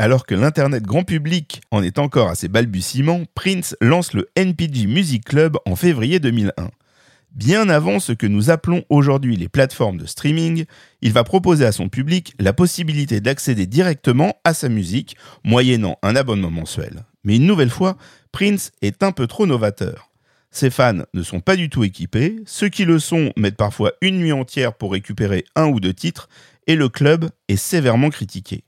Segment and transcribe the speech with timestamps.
[0.00, 4.86] Alors que l'Internet grand public en est encore à ses balbutiements, Prince lance le NPG
[4.86, 6.70] Music Club en février 2001.
[7.32, 10.66] Bien avant ce que nous appelons aujourd'hui les plateformes de streaming,
[11.02, 16.14] il va proposer à son public la possibilité d'accéder directement à sa musique, moyennant un
[16.14, 17.04] abonnement mensuel.
[17.24, 17.96] Mais une nouvelle fois,
[18.30, 20.12] Prince est un peu trop novateur.
[20.52, 24.18] Ses fans ne sont pas du tout équipés, ceux qui le sont mettent parfois une
[24.18, 26.28] nuit entière pour récupérer un ou deux titres,
[26.68, 28.62] et le club est sévèrement critiqué.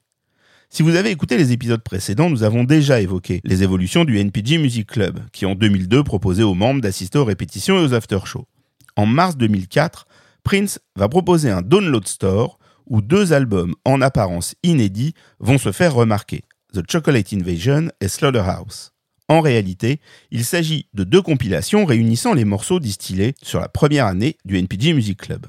[0.72, 4.58] Si vous avez écouté les épisodes précédents, nous avons déjà évoqué les évolutions du NPG
[4.58, 8.46] Music Club, qui en 2002 proposait aux membres d'assister aux répétitions et aux after-shows.
[8.94, 10.06] En mars 2004,
[10.44, 15.92] Prince va proposer un download store où deux albums en apparence inédits vont se faire
[15.92, 18.92] remarquer, The Chocolate Invasion et Slaughterhouse.
[19.28, 24.36] En réalité, il s'agit de deux compilations réunissant les morceaux distillés sur la première année
[24.44, 25.46] du NPG Music Club.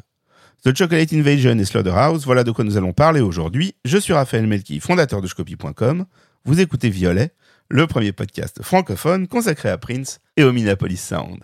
[0.63, 3.73] The Chocolate Invasion et Slaughterhouse, voilà de quoi nous allons parler aujourd'hui.
[3.83, 6.05] Je suis Raphaël Melki, fondateur de Scopy.com.
[6.45, 7.31] Vous écoutez Violet,
[7.67, 11.39] le premier podcast francophone consacré à Prince et au Minneapolis Sound.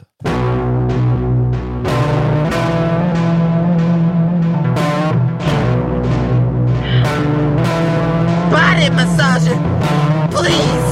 [8.52, 8.92] Body
[10.30, 10.87] please.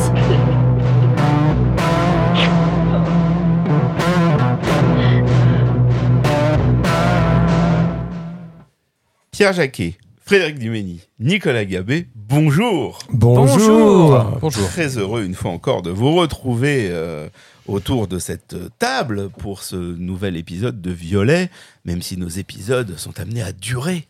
[9.35, 14.23] Pierre Jacquet, Frédéric Dumény, Nicolas Gabé, bonjour Bonjour.
[14.39, 14.67] Bonjour.
[14.69, 17.27] Très heureux une fois encore de vous retrouver euh,
[17.67, 21.49] autour de cette table pour ce nouvel épisode de Violet,
[21.83, 24.07] même si nos épisodes sont amenés à durer.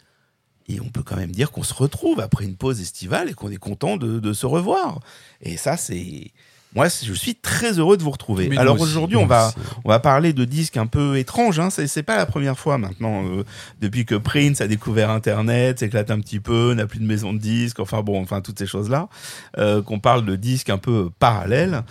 [0.69, 3.49] Et on peut quand même dire qu'on se retrouve après une pause estivale et qu'on
[3.49, 4.99] est content de, de se revoir.
[5.41, 6.33] Et ça, c'est...
[6.75, 8.49] Moi, je suis très heureux de vous retrouver.
[8.49, 9.53] Mais Alors aujourd'hui, on va,
[9.85, 11.59] on va parler de disques un peu étranges.
[11.59, 11.69] Hein.
[11.69, 13.25] C'est, c'est pas la première fois maintenant.
[13.25, 13.43] euh,
[13.79, 17.39] depuis que Prince a découvert Internet, s'éclate un petit peu, n'a plus de maison de
[17.39, 19.07] disques, enfin bon, enfin toutes ces choses-là,
[19.57, 21.83] euh, qu'on parle de disques un peu parallèles.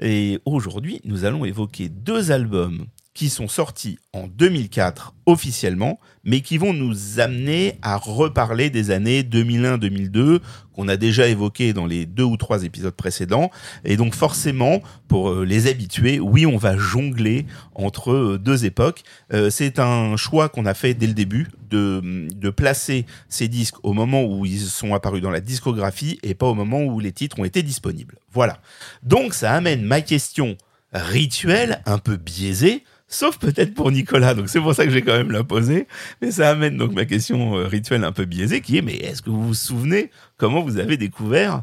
[0.00, 2.86] Et aujourd'hui, nous allons évoquer deux albums
[3.18, 9.24] qui sont sortis en 2004 officiellement, mais qui vont nous amener à reparler des années
[9.24, 10.38] 2001-2002
[10.72, 13.50] qu'on a déjà évoqué dans les deux ou trois épisodes précédents.
[13.84, 17.44] Et donc forcément, pour euh, les habitués, oui, on va jongler
[17.74, 19.02] entre euh, deux époques.
[19.32, 23.84] Euh, c'est un choix qu'on a fait dès le début de, de placer ces disques
[23.84, 27.10] au moment où ils sont apparus dans la discographie et pas au moment où les
[27.10, 28.14] titres ont été disponibles.
[28.32, 28.60] Voilà.
[29.02, 30.56] Donc ça amène ma question
[30.92, 35.16] rituelle, un peu biaisée, sauf peut-être pour Nicolas, donc c'est pour ça que j'ai quand
[35.16, 35.88] même la poser,
[36.22, 39.22] mais ça amène donc ma question euh, rituelle un peu biaisée qui est, mais est-ce
[39.22, 41.62] que vous vous souvenez comment vous avez découvert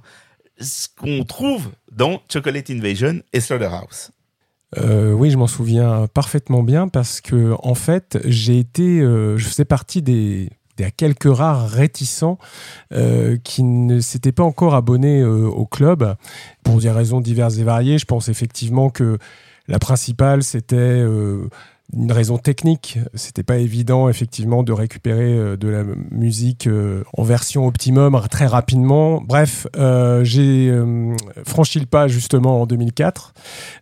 [0.60, 4.12] ce qu'on trouve dans Chocolate Invasion et Slaughterhouse?
[4.78, 9.48] Euh, oui, je m'en souviens parfaitement bien parce que en fait, j'ai été, euh, je
[9.48, 12.38] faisais partie des, des quelques rares réticents
[12.92, 16.16] euh, qui ne s'étaient pas encore abonnés au club
[16.64, 17.98] pour des raisons diverses et variées.
[17.98, 19.18] Je pense effectivement que
[19.68, 21.50] la principale, c'était euh,
[21.94, 23.00] une raison technique.
[23.14, 28.48] C'était pas évident, effectivement, de récupérer euh, de la musique euh, en version optimum très
[28.48, 29.22] rapidement.
[29.22, 29.68] Bref,
[30.24, 30.74] j'ai
[31.46, 33.34] franchi le pas justement en 2004,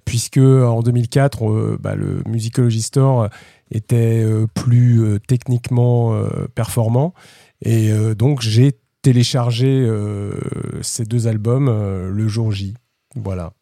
[0.05, 3.29] puisque en 2004, euh, bah, le Musicology Store
[3.71, 4.23] était
[4.53, 6.15] plus techniquement
[6.53, 7.13] performant.
[7.63, 9.89] Et donc, j'ai téléchargé
[10.81, 12.75] ces deux albums le jour J.
[13.15, 13.53] Voilà.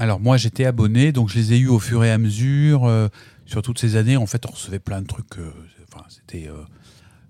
[0.00, 3.08] Alors moi j'étais abonné, donc je les ai eus au fur et à mesure euh,
[3.44, 4.16] sur toutes ces années.
[4.16, 5.36] En fait, on recevait plein de trucs.
[5.36, 5.52] euh,
[5.92, 6.48] enfin, c'était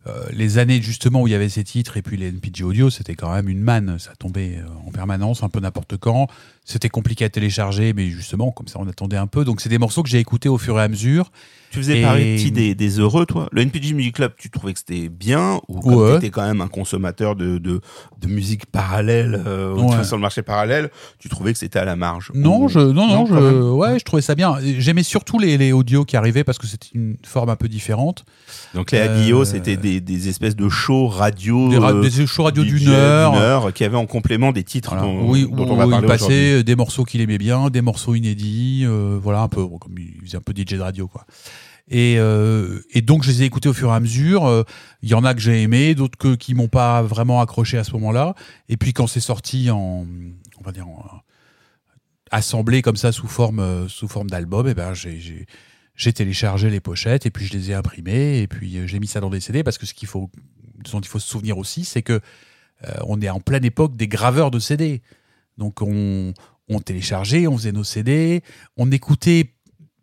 [0.06, 2.88] euh, les années justement où il y avait ces titres et puis les NPG audio,
[2.88, 3.98] c'était quand même une manne.
[3.98, 6.28] Ça tombait en permanence, un peu n'importe quand.
[6.64, 9.44] C'était compliqué à télécharger, mais justement comme ça on attendait un peu.
[9.44, 11.30] Donc c'est des morceaux que j'ai écoutés au fur et à mesure.
[11.72, 13.48] Tu faisais Et- partie des, des heureux, toi?
[13.52, 16.10] Le NPG Music Club, tu trouvais que c'était bien Ou comme Ouais.
[16.12, 17.80] tu étais quand même un consommateur de, de,
[18.20, 20.02] de musique parallèle, euh, Ouais.
[20.04, 23.06] sur le marché parallèle, tu trouvais que c'était à la marge Non, Ou- je, non,
[23.06, 23.34] non, je,
[23.70, 24.56] ouais, je trouvais ça bien.
[24.78, 28.24] J'aimais surtout les, les audios qui arrivaient parce que c'était une forme un peu différente.
[28.74, 32.42] Donc les Euh, c'était des, des espèces de shows radio, Des, ra- euh, des shows
[32.44, 33.34] radio DJ d'une heure.
[33.34, 35.02] heure, qui avaient en complément des titres Voilà.
[35.06, 36.06] dont, oui, dont on va parler.
[36.50, 40.20] Passait des morceaux qu'il aimait bien, des morceaux inédits, euh, voilà un peu comme il
[40.22, 41.26] faisait un peu DJ de radio quoi.
[41.88, 44.46] Et, euh, et donc je les ai écoutés au fur et à mesure.
[44.46, 44.62] Euh,
[45.02, 47.84] Il y en a que j'ai aimé, d'autres que qui m'ont pas vraiment accroché à
[47.84, 48.34] ce moment-là.
[48.68, 50.06] Et puis quand c'est sorti en,
[50.58, 51.04] on va dire en,
[52.30, 55.46] assemblé comme ça sous forme euh, sous forme d'album, et ben j'ai
[55.96, 59.06] j'ai téléchargé les pochettes et puis je les ai imprimées et puis euh, j'ai mis
[59.06, 60.30] ça dans des CD parce que ce qu'il faut
[60.92, 62.20] dont il faut se souvenir aussi, c'est que
[62.84, 65.02] euh, on est en pleine époque des graveurs de CD.
[65.60, 66.32] Donc on,
[66.84, 68.42] téléchargeait, on faisait nos CD,
[68.76, 69.52] on écoutait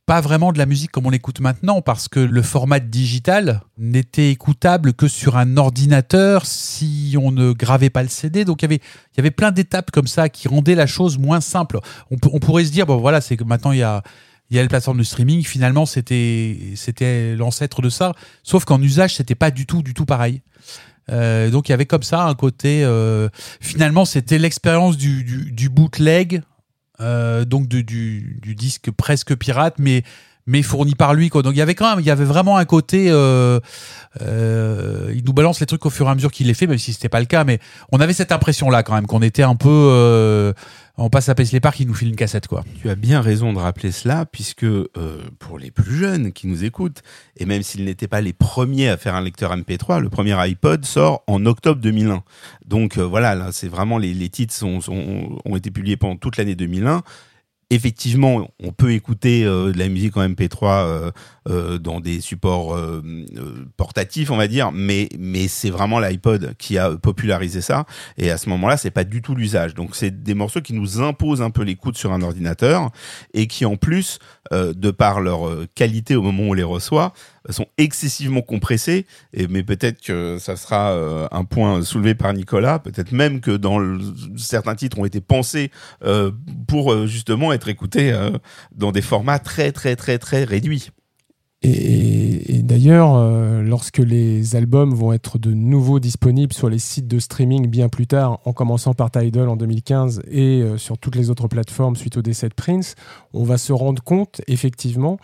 [0.06, 4.32] pas vraiment de la musique comme on l'écoute maintenant parce que le format digital n'était
[4.32, 8.46] écoutable que sur un ordinateur si on ne gravait pas le CD.
[8.46, 8.82] Donc il y avait,
[9.18, 11.80] y avait plein d'étapes comme ça qui rendaient la chose moins simple.
[12.10, 14.04] On pourrait se dire, bon voilà, c'est que maintenant il y a,
[14.50, 15.44] il y a les plateformes de streaming.
[15.44, 18.14] Finalement, c'était, c'était l'ancêtre de ça.
[18.44, 20.42] Sauf qu'en usage, c'était pas du tout, du tout pareil.
[21.12, 22.84] Euh, donc il y avait comme ça un côté.
[22.84, 23.30] euh,
[23.62, 26.42] finalement, c'était l'expérience du, du, bootleg,
[27.00, 30.04] euh, donc du, du, du disque presque pirate, mais
[30.48, 31.44] mais fourni par lui quoi.
[31.44, 33.08] Donc il y avait quand même, il y avait vraiment un côté.
[33.10, 33.60] Euh,
[34.22, 36.78] euh, il nous balance les trucs au fur et à mesure qu'il les fait, même
[36.78, 37.44] si c'était pas le cas.
[37.44, 37.60] Mais
[37.92, 39.70] on avait cette impression là quand même qu'on était un peu.
[39.70, 40.54] Euh,
[41.00, 42.66] on passe à Paisley Park, il nous file une cassette quoi.
[42.82, 44.88] Tu as bien raison de rappeler cela, puisque euh,
[45.38, 47.04] pour les plus jeunes qui nous écoutent,
[47.36, 50.86] et même s'ils n'étaient pas les premiers à faire un lecteur MP3, le premier iPod
[50.86, 52.24] sort en octobre 2001.
[52.66, 56.56] Donc euh, voilà, là, c'est vraiment les, les titres ont été publiés pendant toute l'année
[56.56, 57.04] 2001.
[57.70, 61.12] Effectivement, on peut écouter euh, de la musique en MP3 euh,
[61.50, 63.02] euh, dans des supports euh,
[63.38, 67.86] euh, portatifs, on va dire, mais mais c'est vraiment l'iPod qui a popularisé ça.
[68.18, 69.74] Et à ce moment-là, c'est pas du tout l'usage.
[69.74, 72.90] Donc c'est des morceaux qui nous imposent un peu l'écoute sur un ordinateur
[73.34, 74.20] et qui en plus,
[74.52, 77.14] de par leur qualité au moment où on les reçoit,
[77.54, 79.06] sont excessivement compressés.
[79.34, 82.80] Et mais peut-être que ça sera euh, un point soulevé par Nicolas.
[82.80, 83.80] Peut-être même que dans
[84.38, 85.72] certains titres ont été pensés
[86.04, 86.32] euh,
[86.68, 88.32] pour euh, justement être écoutés euh,
[88.76, 90.92] dans des formats très très très très réduits.
[91.70, 97.20] Et, d'ailleurs, euh, lorsque les albums vont être de nouveau disponibles sur les sites de
[97.20, 101.30] streaming bien plus tard, en commençant par Tidal en 2015 et euh, sur toutes les
[101.30, 102.96] autres plateformes suite au décès de Prince,
[103.34, 105.18] on va se rendre compte effectivement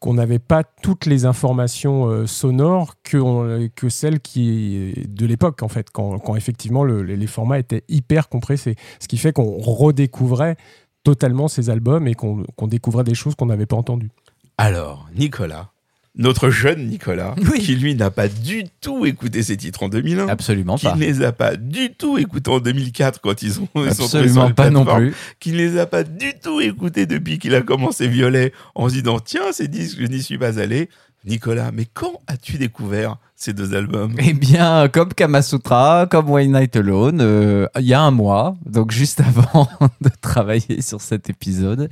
[0.00, 5.68] qu'on n'avait pas toutes les informations euh, sonores que, que celles qui de l'époque en
[5.68, 10.56] fait, quand, quand effectivement le- les formats étaient hyper compressés, ce qui fait qu'on redécouvrait
[11.04, 14.10] totalement ces albums et qu'on découvrait des choses qu'on n'avait pas entendues.
[14.58, 15.70] Alors, Nicolas,
[16.16, 17.60] notre jeune Nicolas, Oui.
[17.60, 20.94] qui lui n'a pas du tout écouté ces titres en 2001, Absolument qui pas.
[20.96, 24.50] ne les a pas du tout écoutés en 2004 quand ils ont ils sont Absolument
[24.50, 25.14] pas non plus.
[25.38, 28.94] qui ne les a pas du tout écoutés depuis qu'il a commencé Violet en se
[28.94, 30.88] disant tiens ces disques je n'y suis pas allé.
[31.26, 34.14] Nicolas, mais quand as-tu découvert ces deux albums?
[34.20, 38.90] Eh bien, comme Kamasutra, comme One Night Alone, euh, il y a un mois, donc
[38.90, 39.68] juste avant
[40.00, 41.90] de travailler sur cet épisode.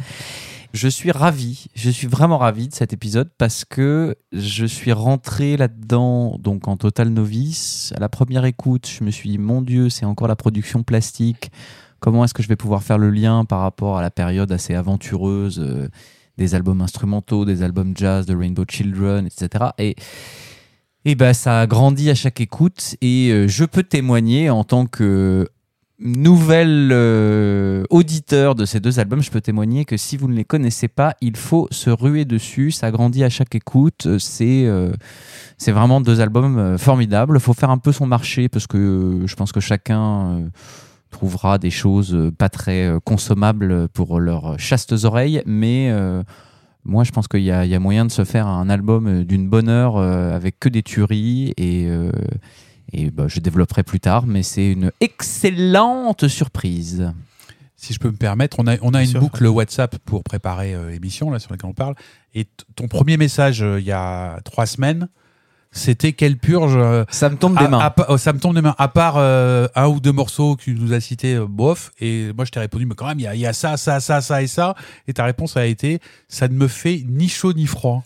[0.75, 5.56] Je suis ravi, je suis vraiment ravi de cet épisode parce que je suis rentré
[5.56, 7.93] là-dedans donc en total novice.
[7.97, 11.50] À la première écoute, je me suis dit mon Dieu, c'est encore la production plastique.
[12.00, 14.75] Comment est-ce que je vais pouvoir faire le lien par rapport à la période assez
[14.75, 15.88] aventureuse euh,
[16.37, 19.70] des albums instrumentaux, des albums jazz, de Rainbow Children, etc.
[19.79, 19.97] Et
[21.05, 24.85] et ben ça a grandi à chaque écoute et euh, je peux témoigner en tant
[24.85, 25.49] que
[26.00, 30.44] nouvel euh, auditeur de ces deux albums, je peux témoigner que si vous ne les
[30.44, 32.70] connaissez pas, il faut se ruer dessus.
[32.70, 34.06] Ça grandit à chaque écoute.
[34.18, 34.92] C'est euh,
[35.66, 37.36] vraiment deux albums euh, formidables.
[37.36, 40.50] Il faut faire un peu son marché parce que je pense que chacun
[41.10, 45.90] trouvera des choses pas très consommables pour leurs chastes oreilles, mais
[46.84, 49.70] moi, je pense qu'il y, y a moyen de se faire un album d'une bonne
[49.70, 51.88] heure avec que des tueries et,
[52.93, 57.12] et bah, je développerai plus tard, mais c'est une excellente surprise.
[57.76, 59.20] Si je peux me permettre, on a, on a une sûr.
[59.20, 61.94] boucle WhatsApp pour préparer euh, l'émission là sur laquelle on parle.
[62.35, 65.08] Et ton premier message euh, il y a trois semaines,
[65.70, 67.79] c'était quelle purge euh, Ça me tombe à- des mains.
[67.79, 68.75] à oh, Ça me tombe des mains.
[68.79, 71.93] À part euh, un ou deux morceaux que tu nous as cités, euh, bof.
[72.00, 73.76] Et moi, je t'ai répondu, mais quand même, il y a, il y a ça,
[73.76, 74.74] ça, ça, ça et ça.
[75.06, 78.03] Et ta réponse a été, ça ne me fait ni chaud ni froid.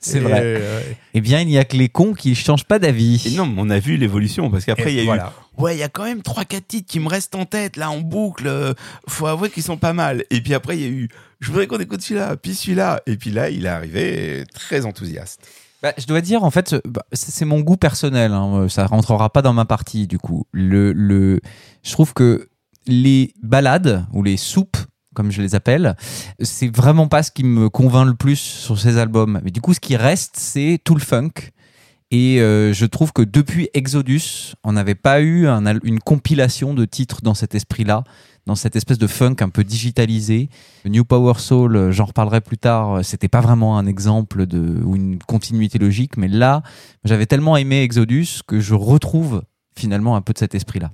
[0.00, 0.40] C'est vrai.
[0.42, 0.80] euh,
[1.14, 3.34] Eh bien, il n'y a que les cons qui ne changent pas d'avis.
[3.36, 5.20] non, mais on a vu l'évolution parce qu'après il y a eu
[5.58, 7.90] ouais, il y a quand même trois quatre titres qui me restent en tête là
[7.90, 8.46] en boucle.
[8.46, 8.74] euh,
[9.08, 10.24] Faut avouer qu'ils sont pas mal.
[10.30, 11.08] Et puis après il y a eu
[11.40, 13.02] je voudrais qu'on écoute celui-là, puis celui-là.
[13.06, 15.40] Et puis là, il est arrivé très enthousiaste.
[15.82, 18.32] Bah, je dois dire, en fait, bah, c'est c'est mon goût personnel.
[18.32, 20.46] hein, Ça rentrera pas dans ma partie, du coup.
[20.52, 21.40] Le, le,
[21.84, 22.48] je trouve que
[22.86, 24.78] les balades ou les soupes,
[25.16, 25.96] comme je les appelle,
[26.40, 29.40] c'est vraiment pas ce qui me convainc le plus sur ces albums.
[29.42, 31.32] Mais du coup, ce qui reste, c'est tout le funk.
[32.12, 35.48] Et euh, je trouve que depuis Exodus, on n'avait pas eu
[35.82, 38.04] une compilation de titres dans cet esprit-là,
[38.46, 40.48] dans cette espèce de funk un peu digitalisé.
[40.84, 44.80] New Power Soul, euh, j'en reparlerai plus tard, euh, c'était pas vraiment un exemple de,
[44.84, 46.62] ou une continuité logique, mais là,
[47.04, 49.42] j'avais tellement aimé Exodus que je retrouve
[49.76, 50.92] finalement un peu de cet esprit-là.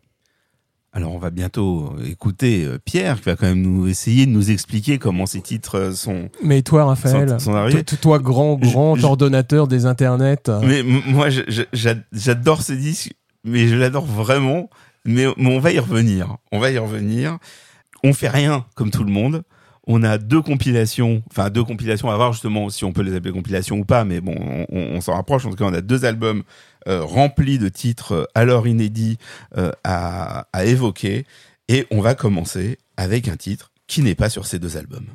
[0.94, 4.50] Alors on va bientôt écouter euh, Pierre qui va quand même nous essayer de nous
[4.50, 6.28] expliquer comment ces titres euh, sont.
[6.44, 10.50] Mais toi Raphaël, sont, sont toi, grand grand ordonnateur des internets.
[10.62, 11.28] Mais moi
[11.72, 14.68] j'adore ces disques, mais je l'adore vraiment.
[15.04, 17.38] Mais, mais, on va y revenir, on va y revenir.
[18.04, 19.42] On fait rien comme tout le monde.
[19.86, 23.32] On a deux compilations, enfin deux compilations à voir justement si on peut les appeler
[23.32, 24.36] compilations ou pas, mais bon,
[24.68, 25.44] on, on s'en rapproche.
[25.44, 26.44] En tout cas, on a deux albums
[26.88, 29.18] euh, rempli de titres euh, alors inédits
[29.56, 31.26] euh, à, à évoquer.
[31.68, 35.06] Et on va commencer avec un titre qui n'est pas sur ces deux albums.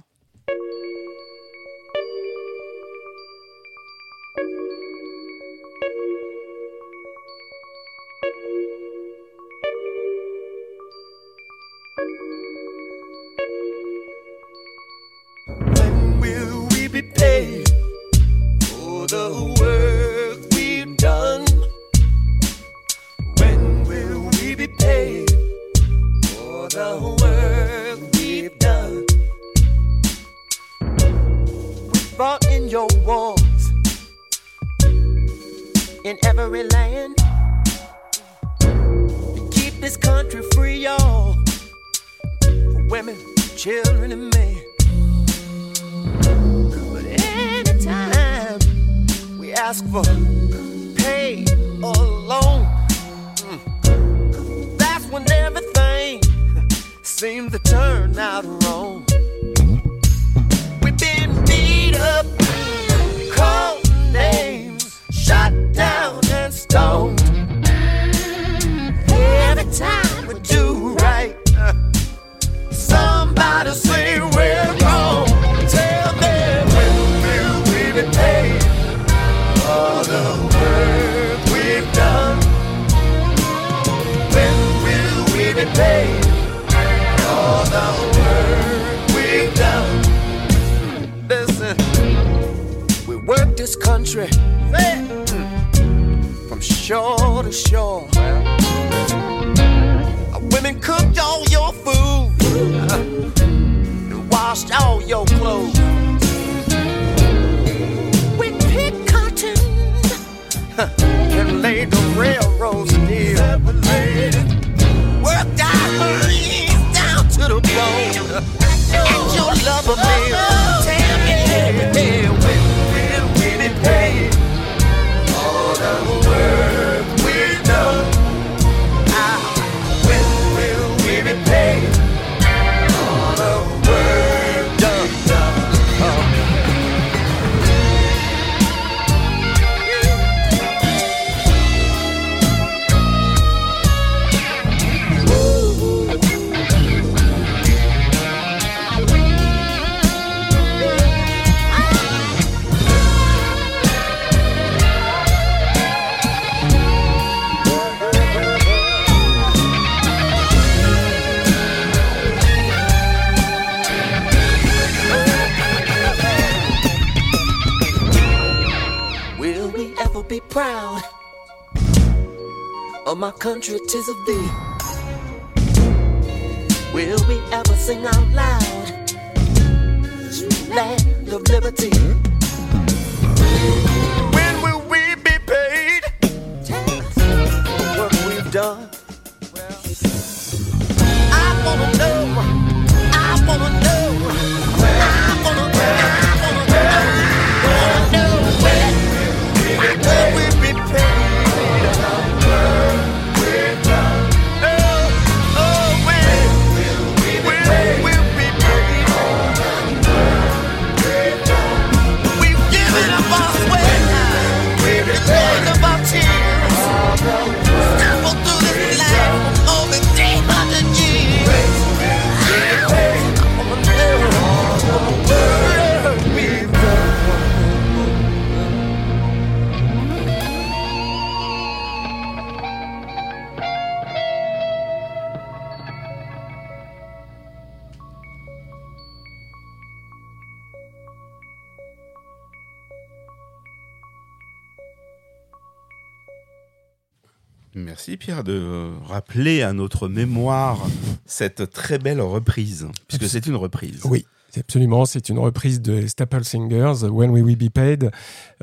[248.18, 250.80] Pierre de rappeler à notre mémoire
[251.26, 254.02] cette très belle reprise, puisque c'est une reprise.
[254.06, 254.26] Oui.
[254.60, 258.12] Absolument, c'est une reprise des Staple Singers, When We Will Be Paid.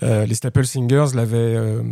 [0.02, 1.82] Euh, les Staple Singers l'avaient euh,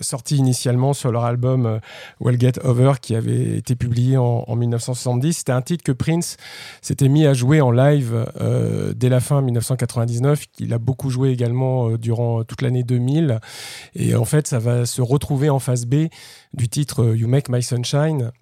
[0.00, 1.78] sorti initialement sur leur album euh,
[2.20, 5.38] Well Get Over qui avait été publié en, 1970.
[5.38, 6.36] C'était un titre que Prince
[6.82, 8.26] s'était mis à jouer en live
[8.94, 13.40] dès la fin 1999, qu'il a beaucoup joué également durant toute l'année 2000.
[13.94, 16.08] Et en fait, ça va se retrouver en face B
[16.52, 18.32] du titre You Make My Sunshine.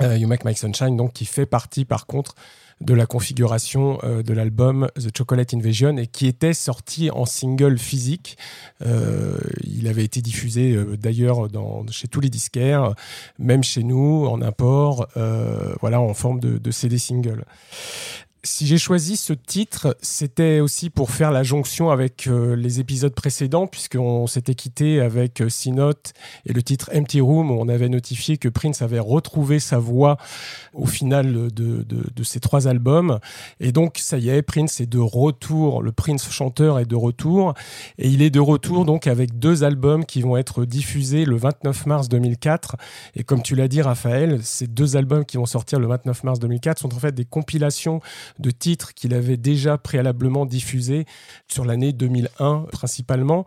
[0.00, 2.34] you Make My Sunshine, donc qui fait partie par contre
[2.80, 7.78] de la configuration euh, de l'album The Chocolate Invasion et qui était sorti en single
[7.78, 8.36] physique.
[8.84, 11.48] Euh, il avait été diffusé euh, d'ailleurs
[11.90, 12.94] chez tous les disquaires,
[13.38, 17.44] même chez nous en import, euh, voilà en forme de, de CD single.
[18.42, 23.12] Si j'ai choisi ce titre, c'était aussi pour faire la jonction avec euh, les épisodes
[23.12, 26.12] précédents, puisqu'on s'était quitté avec euh, C-Note
[26.44, 30.16] et le titre Empty Room, où on avait notifié que Prince avait retrouvé sa voix
[30.74, 33.18] au final de, de- de ces trois albums.
[33.58, 37.54] Et donc, ça y est, Prince est de retour, le Prince chanteur est de retour,
[37.98, 41.86] et il est de retour donc avec deux albums qui vont être diffusés le 29
[41.86, 42.76] mars 2004.
[43.16, 46.38] Et comme tu l'as dit, Raphaël, ces deux albums qui vont sortir le 29 mars
[46.38, 48.00] 2004 sont en fait des compilations
[48.38, 51.06] de titres qu'il avait déjà préalablement diffusés
[51.48, 53.44] sur l'année 2001 principalement.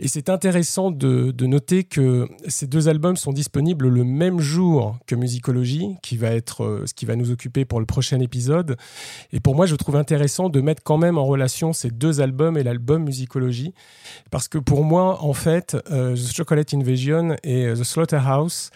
[0.00, 4.96] Et c'est intéressant de, de noter que ces deux albums sont disponibles le même jour
[5.06, 8.76] que Musicology, qui va être euh, ce qui va nous occuper pour le prochain épisode.
[9.32, 12.56] Et pour moi, je trouve intéressant de mettre quand même en relation ces deux albums
[12.56, 13.74] et l'album Musicology,
[14.30, 18.70] parce que pour moi, en fait, euh, The Chocolate Invasion et euh, The Slaughterhouse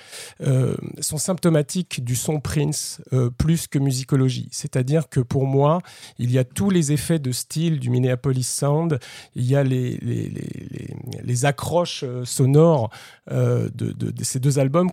[1.01, 3.01] sont symptomatiques du son Prince
[3.39, 4.49] plus que Musicology.
[4.51, 5.79] C'est-à-dire que pour moi,
[6.19, 8.99] il y a tous les effets de style du Minneapolis Sound,
[9.37, 10.89] il y a les, les, les, les-
[11.23, 12.91] les accroches euh, sonores
[13.31, 14.91] euh, de, de- de ces deux albums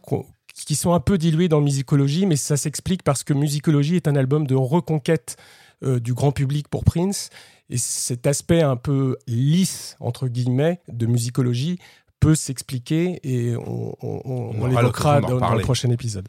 [0.53, 4.15] qui sont un peu dilués dans Musicology, mais ça s'explique parce que Musicology est un
[4.15, 5.37] album de reconquête
[5.83, 7.29] euh, du grand public pour Prince.
[7.69, 11.77] Et cet aspect un peu lisse, entre guillemets, de Musicology
[12.19, 16.27] peut s'expliquer et on, on- l'évoquera dans, dans le prochain épisode.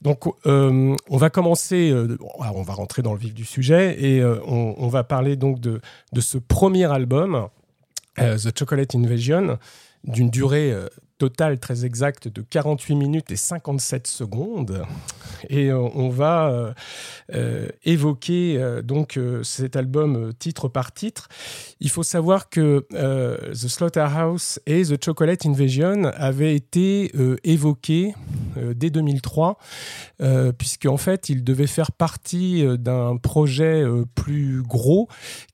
[0.00, 4.24] Donc, euh, on va commencer, euh, on va rentrer dans le vif du sujet et
[4.24, 5.82] on, va parler donc de,
[6.14, 7.48] de ce premier album,
[8.16, 9.58] The Chocolate Invasion,
[10.04, 14.84] d'une durée euh, totale très exacte de 48 minutes et 57 secondes.
[15.48, 16.72] Et euh, on va euh,
[17.34, 21.28] euh, évoquer euh, donc euh, cet album euh, titre par titre.
[21.80, 28.14] Il faut savoir que euh, The Slaughterhouse et The Chocolate Invasion avaient été euh, évoqués
[28.56, 29.58] euh, dès 2003,
[30.20, 35.08] euh, puisque en fait ils devaient faire partie euh, d'un projet euh, plus gros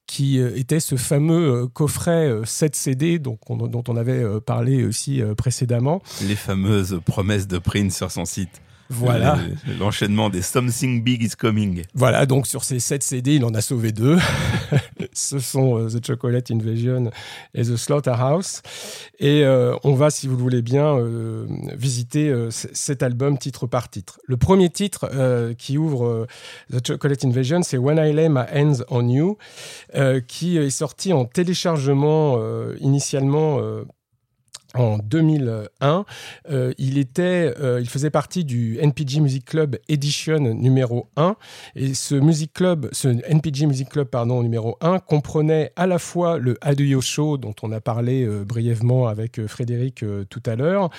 [0.07, 4.23] qui euh, était ce fameux euh, coffret euh, 7 CD donc, on- dont on avait
[4.23, 6.03] euh, parlé aussi précédemment.
[6.27, 8.61] Les fameuses promesses de Prince sur son site.
[8.93, 9.39] Voilà.
[9.67, 11.83] Le- L'enchaînement des Something Big is Coming.
[11.95, 14.19] Voilà, donc sur ces 7 CD, il en a sauvé deux.
[15.13, 17.11] Ce sont euh, The Chocolate Invasion
[17.55, 18.63] et The Slaughterhouse.
[19.19, 23.67] Et euh, on va, si vous le voulez bien, euh, visiter euh, cet album titre
[23.67, 24.21] par titre.
[24.27, 26.27] Le premier titre euh, qui ouvre euh,
[26.73, 29.37] The Chocolate Invasion, c'est When I Lay My Hands on You,
[29.95, 33.59] euh, qui est sorti en téléchargement euh, initialement.
[34.75, 36.05] En 2001,
[36.51, 41.37] Euh, euh, il faisait partie du NPG Music Club Edition numéro 1
[41.77, 44.09] et ce Music Club, ce NPG Music Club
[44.43, 49.07] numéro 1 comprenait à la fois le Aduyo Show dont on a parlé euh, brièvement
[49.07, 50.91] avec Frédéric tout à l'heure.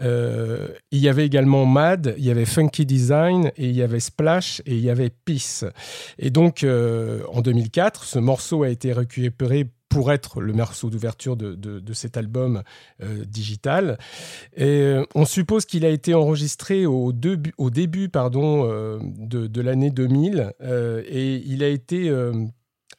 [0.00, 4.60] Il y avait également Mad, il y avait Funky Design et il y avait Splash
[4.66, 5.64] et il y avait Peace.
[6.18, 11.54] Et donc en 2004, ce morceau a été récupéré pour être le morceau d'ouverture de,
[11.54, 12.62] de- cet album
[13.02, 13.98] euh, digital.
[14.56, 19.60] Et euh, on suppose qu'il a été enregistré au, début- au début pardon, euh, de,
[19.60, 22.08] l'année 2000 euh, et il a été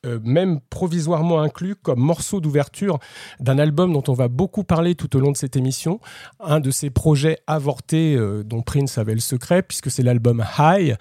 [0.04, 2.98] euh, même provisoirement inclus comme morceau d'ouverture
[3.40, 6.00] d'un album dont on va beaucoup parler tout au long de cette émission,
[6.40, 10.96] un de ces projets avortés euh, dont Prince avait le secret, puisque c'est l'album High,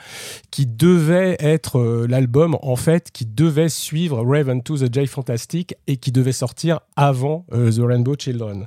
[0.51, 5.77] qui devait être euh, l'album en fait qui devait suivre Raven to the J Fantastic
[5.87, 8.67] et qui devait sortir avant The Rainbow Children.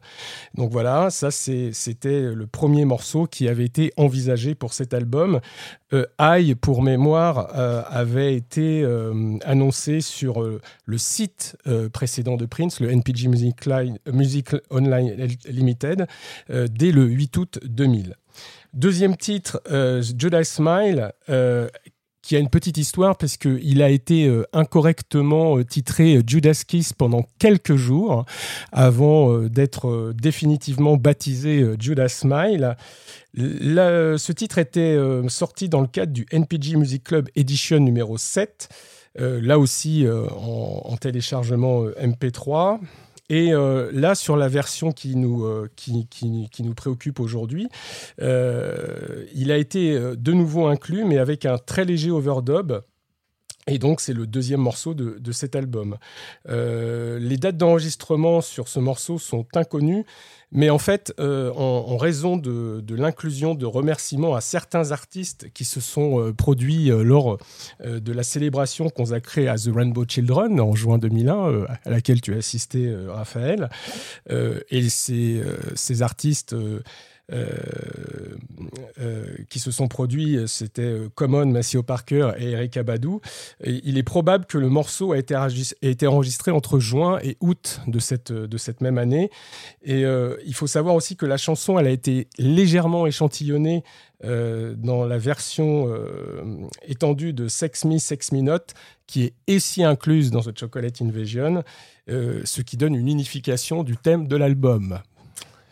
[0.55, 5.39] Donc voilà, ça c'était le premier morceau qui avait été envisagé pour cet album.
[5.93, 11.55] Euh, High, pour mémoire, euh, avait été euh, annoncé sur euh, le site
[11.93, 16.07] précédent de Prince, le NPG Music, Line- Music Online Limited,
[16.49, 18.15] dès le 8 août 2000.
[18.73, 19.61] Deuxième titre,
[20.01, 21.11] Judas Smile,
[22.21, 27.75] qui a une petite histoire parce qu'il a été incorrectement titré Judas Kiss pendant quelques
[27.75, 28.25] jours
[28.71, 32.75] avant d'être définitivement baptisé Judas Smile.
[33.35, 38.69] Ce titre était euh, sorti dans le cadre du NPG Music Club Edition numéro 7,
[39.19, 42.79] euh, là aussi euh, en, en téléchargement euh, MP3.
[43.29, 45.67] Et là, sur la version qui nous,
[46.75, 47.67] préoccupe aujourd'hui,
[48.19, 52.73] il a été de nouveau inclus, mais avec un très léger overdub.
[53.67, 55.97] Et donc, c'est le deuxième morceau de, de cet album.
[56.49, 60.05] Euh, les dates d'enregistrement sur ce morceau sont inconnues,
[60.51, 65.65] mais en fait, euh, en, raison de, de l'inclusion de remerciements à certains artistes qui
[65.65, 67.39] se sont euh, produits lors
[67.83, 72.33] de la célébration consacrée à The Rainbow Children en juin 2001, euh, à laquelle tu
[72.33, 73.69] as assisté, Raphaël,
[74.69, 75.41] et ces,
[75.75, 76.55] ces artistes.
[77.31, 78.35] Euh,
[78.99, 83.21] euh, qui se sont produits, c'était euh, Common, Maceo Parker et Eric Abadou.
[83.63, 85.35] Il est probable que le morceau a été,
[86.05, 89.29] enregistré entre juin et août de cette, même année.
[89.83, 90.03] Et
[90.45, 93.83] il faut savoir aussi que la chanson, elle a été légèrement échantillonnée
[94.23, 95.93] dans la version
[96.87, 98.73] étendue de Sex Me, Sex Me Not,
[99.07, 101.63] qui est ici incluse dans The Chocolate Invasion,
[102.07, 104.99] ce qui donne une unification du thème de l'album.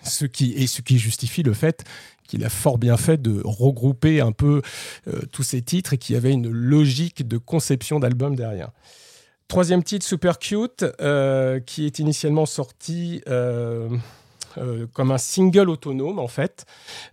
[0.04, 1.84] Ce qui, et ce qui justifie le fait
[2.28, 4.62] qu'il a fort bien fait de regrouper un peu
[5.08, 8.72] euh, tous ces titres et qu'il y avait une logique de conception d'album derrière.
[9.50, 13.22] Troisième titre, Super Cute, euh, qui est initialement sorti
[14.58, 16.66] euh, comme un single autonome en fait.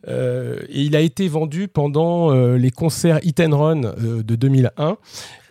[0.09, 4.97] Euh, et il a été vendu pendant euh, les concerts Hit and Run de 2001.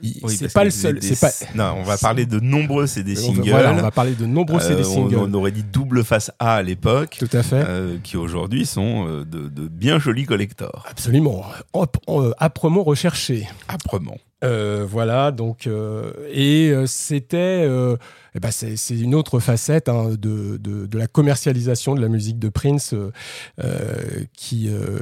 [0.01, 0.99] Il- Oui, c'est pas le seul.
[0.99, 1.31] des- C'est pas.
[1.55, 3.49] Non, on va parler de nombreux CD singles.
[3.49, 5.17] voilà, on va parler de nombreux CD on- singles.
[5.17, 7.65] on, aurait dit double face A à l'époque, Tout à fait.
[8.03, 10.85] qui aujourd'hui sont de, de bien jolis collectors.
[10.89, 11.43] Absolument.
[11.73, 11.97] Hop,
[12.39, 13.47] âprement recherché.
[13.67, 14.17] Âprement.
[14.43, 15.67] Voilà, donc
[16.31, 17.67] et c'était,
[18.35, 22.39] eh ben c'est une autre facette hein, de, de, de la commercialisation de la musique
[22.39, 24.99] de Prince euh, qui euh,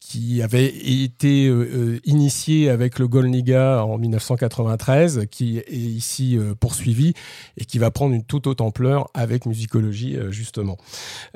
[0.00, 7.14] qui avait été euh, initiée avec le Golniga en 1993, qui est ici euh, poursuivi
[7.56, 10.76] et qui va prendre une toute autre ampleur avec musicologie euh, justement.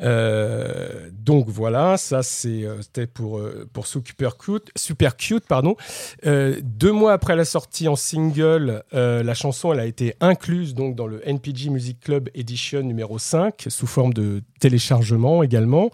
[0.02, 3.40] Euh, donc voilà, ça c'était pour
[3.72, 5.76] pour Super Cute, Super Cute pardon.
[6.24, 11.06] Deux mois après la sortie en single, la chanson elle a été incluse donc dans
[11.06, 15.90] le NPG Music Club Edition numéro 5 sous forme de téléchargement également.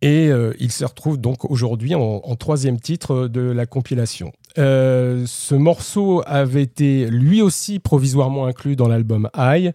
[0.00, 4.32] Et euh, il se retrouve donc aujourd'hui en, en troisième titre de la compilation.
[4.56, 9.72] Euh, ce morceau avait été lui aussi provisoirement inclus dans l'album High,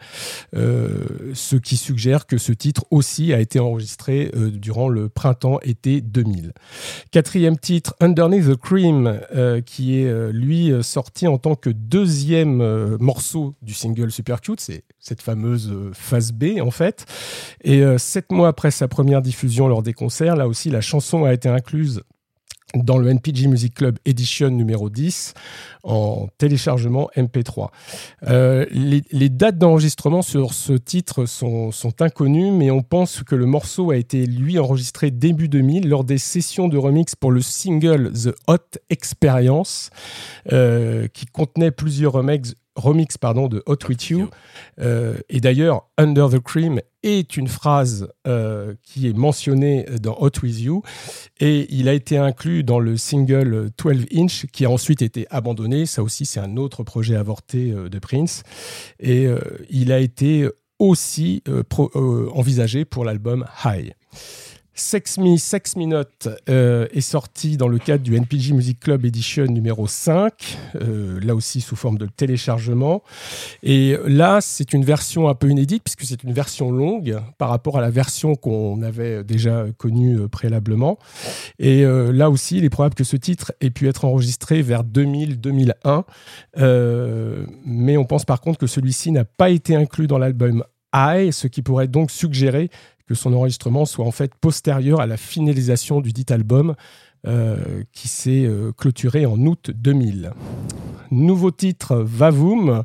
[0.56, 0.90] euh,
[1.34, 6.54] ce qui suggère que ce titre aussi a été enregistré euh, durant le printemps-été 2000.
[7.12, 13.56] Quatrième titre, Underneath the Cream, euh, qui est lui sorti en tant que deuxième morceau
[13.62, 17.06] du single Super Cute, c'est cette fameuse phase B en fait.
[17.64, 21.34] Et sept mois après sa première diffusion lors des concerts, là aussi la chanson a
[21.34, 22.04] été incluse
[22.76, 25.34] dans le NPG Music Club Edition numéro 10
[25.84, 27.70] en téléchargement MP3.
[28.28, 33.92] Euh, les, dates d'enregistrement sur ce titre sont, inconnues, mais on pense que le morceau
[33.92, 38.36] a été lui enregistré début 2000 lors des sessions de remix pour le single The
[38.48, 39.90] Hot Experience,
[40.52, 44.30] euh, qui contenait plusieurs remix, remix pardon, de Hot With You.
[44.80, 50.32] Euh, et d'ailleurs, Under the Cream est une phrase euh, qui est mentionnée dans Hot
[50.42, 50.84] With You
[51.40, 55.86] et il a été inclus dans le single 12 Inch qui a ensuite été abandonné.
[55.86, 58.44] Ça aussi, c'est un autre projet avorté euh, de Prince.
[59.00, 59.28] Et
[59.70, 60.48] il a été
[60.80, 61.44] aussi
[61.96, 63.94] envisagé pour l'album High.
[64.76, 66.04] Sex Me, Sex Me Not
[66.50, 70.34] euh, est sorti dans le cadre du NPG Music Club Edition numéro 5,
[70.76, 73.04] euh, là aussi sous forme de téléchargement.
[73.62, 77.78] Et là, c'est une version un peu inédite puisque c'est une version longue par rapport
[77.78, 80.98] à la version qu'on avait déjà connue euh, préalablement.
[81.60, 86.04] Et là aussi, il est probable que ce titre ait pu être enregistré vers 2000-2001.
[86.58, 91.32] Euh, mais on pense par contre que celui-ci n'a pas été inclus dans l'album I,
[91.32, 92.70] ce qui pourrait donc suggérer
[93.08, 96.76] que son enregistrement soit en fait postérieur à la finalisation du dit album
[97.26, 100.32] euh, qui s'est euh, clôturé en août 2000.
[101.12, 102.84] Nouveau titre, Vavoom.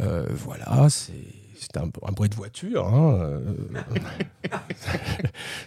[0.00, 2.86] Euh, voilà, c'est c'est un, un bruit de voiture.
[2.86, 3.40] hein, euh.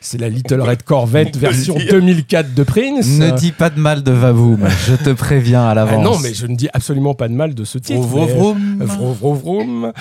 [0.01, 1.91] c'est la Little Red Corvette version dire.
[1.91, 3.08] 2004 de Prince.
[3.19, 6.04] Ne dis pas de mal de Vavoom, je te préviens à Ah l'avance.
[6.04, 8.01] non, mais je ne dis absolument pas de mal de ce titre.
[8.01, 8.84] Vroom, vroom.
[8.84, 9.93] Vroom, vroom, vroom.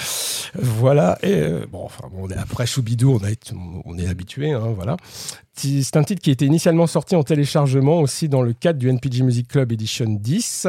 [0.55, 1.19] Voilà.
[1.23, 2.05] Et euh, bon, enfin,
[2.39, 3.31] après Choubidou, on, a
[3.85, 4.53] on est habitué.
[4.53, 4.97] Hein, voilà.
[5.63, 9.23] C'est un titre qui était initialement sorti en téléchargement aussi dans le cadre du NPG
[9.23, 10.69] Music Club Edition 10.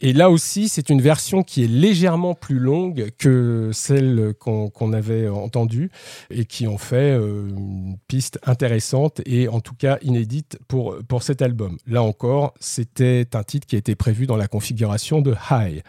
[0.00, 5.28] Et là aussi, c'est une version qui est légèrement plus longue que celle qu'on avait
[5.28, 5.90] entendue
[6.30, 11.22] et qui en fait euh, une piste intéressante et en tout cas inédite pour, pour
[11.22, 11.76] cet album.
[11.86, 15.82] Là encore, c'était un titre qui été prévu dans la configuration de High.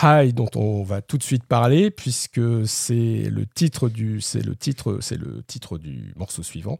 [0.00, 4.56] High dont on va tout de suite parler puisque c'est le titre du c'est le
[4.56, 6.78] titre c'est le titre du morceau suivant.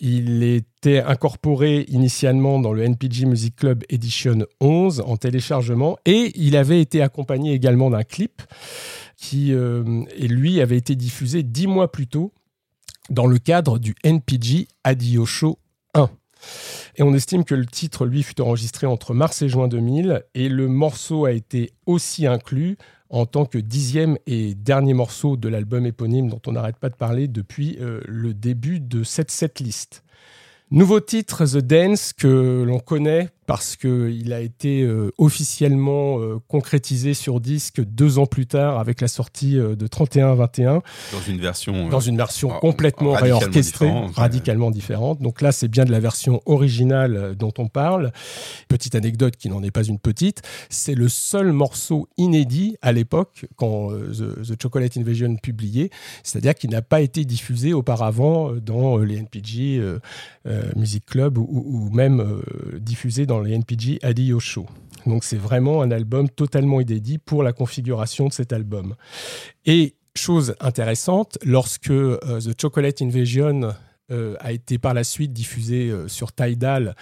[0.00, 6.56] Il était incorporé initialement dans le NPG Music Club Edition 11 en téléchargement et il
[6.56, 8.42] avait été accompagné également d'un clip
[9.16, 12.32] qui euh, et lui avait été diffusé dix mois plus tôt
[13.10, 15.63] dans le cadre du NPG Adio Show 1.
[16.96, 20.48] Et on estime que le titre, lui, fut enregistré entre mars et juin 2000, et
[20.48, 22.76] le morceau a été aussi inclus
[23.10, 26.96] en tant que dixième et dernier morceau de l'album éponyme dont on n'arrête pas de
[26.96, 30.02] parler depuis euh, le début de cette setlist.
[30.70, 37.14] Nouveau titre, The Dance, que l'on connaît parce qu'il a été euh, officiellement euh, concrétisé
[37.14, 40.82] sur disque deux ans plus tard avec la sortie euh, de 31-21 Dans
[41.26, 41.88] une version.
[41.88, 45.20] dans une version complètement radicalement réorchestrée, différente, radicalement différente.
[45.20, 48.12] Donc là, c'est bien de la version originale dont on parle.
[48.68, 53.46] Petite anecdote qui n'en est pas une petite, c'est le seul morceau inédit à l'époque
[53.56, 55.90] quand The, Chocolate Invasion publié,
[56.22, 59.82] c'est-à-dire qu'il n'a pas été diffusé auparavant dans les NPG
[60.76, 62.40] Music Club ou, ou même
[62.78, 64.66] diffusé dans les NPG Adio Show.
[65.06, 68.94] Donc c'est vraiment un album totalement inédit pour la configuration de cet album.
[69.66, 73.74] Et chose intéressante, lorsque euh, The Chocolate Invasion
[74.10, 76.94] euh, a été par la suite diffusé euh, sur Tidal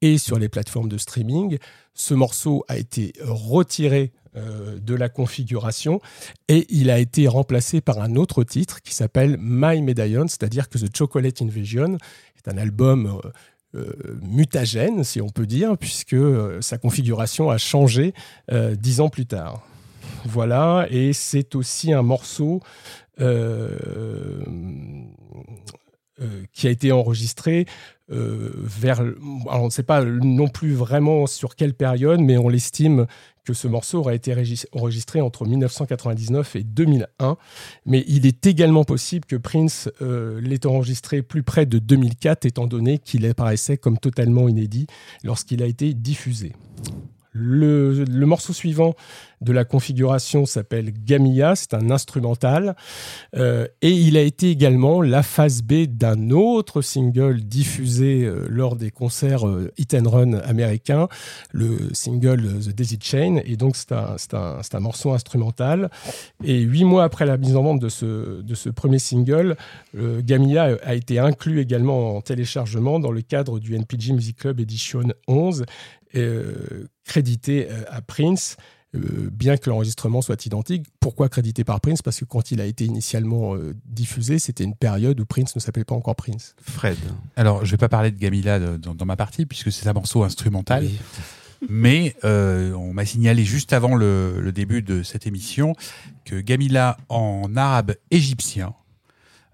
[0.00, 1.58] et sur les plateformes de streaming,
[1.94, 6.00] ce morceau a été retiré de la configuration
[6.48, 10.76] et il a été remplacé par un autre titre qui s'appelle My Medallion, c'est-à-dire que
[10.76, 11.98] The Chocolate Invasion
[12.36, 13.20] est un album
[14.22, 18.14] mutagène, si on peut dire, puisque euh, sa configuration a changé
[18.52, 19.62] euh, dix ans plus tard.
[20.24, 22.60] Voilà, et c'est aussi un morceau
[23.20, 23.68] euh,
[26.20, 27.66] euh, qui a été enregistré
[28.10, 29.00] euh, vers.
[29.00, 33.06] Alors, on ne sait pas non plus vraiment sur quelle période, mais on l'estime
[33.44, 34.34] que ce morceau aurait été
[34.72, 37.36] enregistré entre 1999 et 2001.
[37.86, 42.66] Mais il est également possible que Prince euh, l'ait enregistré plus près de 2004, étant
[42.66, 44.86] donné qu'il apparaissait comme totalement inédit
[45.22, 46.52] lorsqu'il a été diffusé.
[47.36, 48.94] Le, morceau suivant
[49.40, 52.76] de la configuration s'appelle Gamia, c'est un instrumental,
[53.36, 58.76] euh, et il a été également la phase B d'un autre single diffusé euh, lors
[58.76, 61.08] des concerts euh, Hit and Run américains,
[61.52, 65.90] le single The Daisy Chain, et donc c'est un, un- un morceau instrumental.
[66.44, 69.56] Et huit mois après la mise en vente de ce, de ce premier single,
[69.94, 75.02] Gamia a été inclus également en téléchargement dans le cadre du NPG Music Club Edition
[75.28, 75.64] 11, euh,
[77.04, 78.56] crédité euh, à Prince.
[78.94, 80.86] euh, bien que l'enregistrement soit identique.
[81.00, 82.00] Pourquoi crédité par Prince?
[82.02, 85.60] Parce que quand il a été initialement euh, diffusé, c'était une période où Prince ne
[85.60, 86.54] s'appelait pas encore Prince.
[86.62, 86.98] Fred.
[87.36, 89.92] Alors, je vais pas parler de Gamila de- dans, dans ma partie, puisque c'est un
[89.92, 90.88] morceau instrumental.
[91.68, 95.74] Mais euh, on m'a signalé juste avant le, le début de cette émission
[96.24, 98.74] que Gamila en arabe égyptien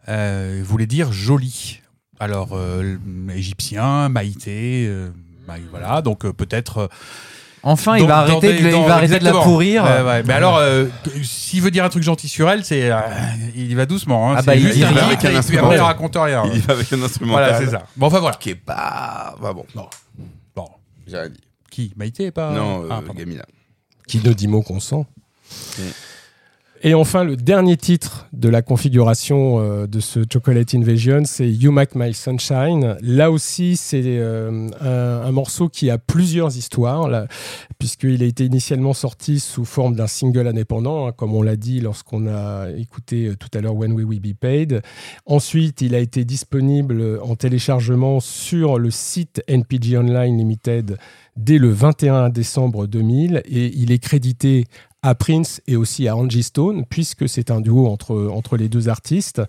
[0.09, 1.81] euh, voulait dire joli.
[2.19, 2.97] Alors, euh,
[3.33, 4.87] égyptien, Maïté,
[5.51, 6.79] Maï- voilà, donc euh, peut-être.
[6.79, 6.89] euh,
[7.63, 9.85] Enfin, il dans- va arrêter, des- de, dans- il va arrêter de la pourrir.
[9.85, 10.23] Ouais, ouais.
[10.23, 10.87] Mais alors, euh,
[11.23, 12.91] s'il veut dire un truc gentil sur elle, c'est.
[12.91, 12.99] euh,
[13.55, 14.31] il y va doucement.
[14.33, 14.37] Hein.
[14.39, 14.97] Ah bah, il juste dit un rien.
[15.03, 15.73] truc, Avec un instrument.
[15.73, 16.43] il raconte rien.
[16.47, 17.45] Il y va avec un instrumental.
[17.51, 17.83] Voilà, c'est ça.
[17.97, 18.37] Bon, enfin voilà.
[18.37, 19.35] Qui est pas.
[19.43, 19.67] Bah bon.
[20.57, 20.69] Bon.
[21.07, 21.41] J'ai rien dit.
[21.71, 21.93] Qui?
[21.97, 23.01] Maïté pas Non, euh, Ah.
[23.15, 23.45] Gamila.
[24.09, 25.05] Qui ne dit mot consent.
[25.79, 25.83] Mm.
[26.83, 31.73] Et enfin, le dernier titre de la configuration euh, de ce Chocolate Invasion, c'est You
[31.73, 32.97] Make My Sunshine.
[33.03, 37.27] Là aussi, c'est euh, un, morceau qui a plusieurs histoires,
[37.79, 41.81] puisqu'il a été initialement sorti sous forme d'un single indépendant, hein, comme on l'a dit
[41.81, 44.81] lorsqu'on a écouté euh, tout à l'heure When We Will Be Paid.
[45.27, 50.97] Ensuite, il a été disponible en téléchargement sur le site NPG Online Limited
[51.37, 54.67] dès le 21 décembre 2000 et il est crédité
[55.03, 58.89] à Prince et aussi à Angie Stone, puisque c'est un duo entre, entre les deux
[58.89, 59.41] artistes.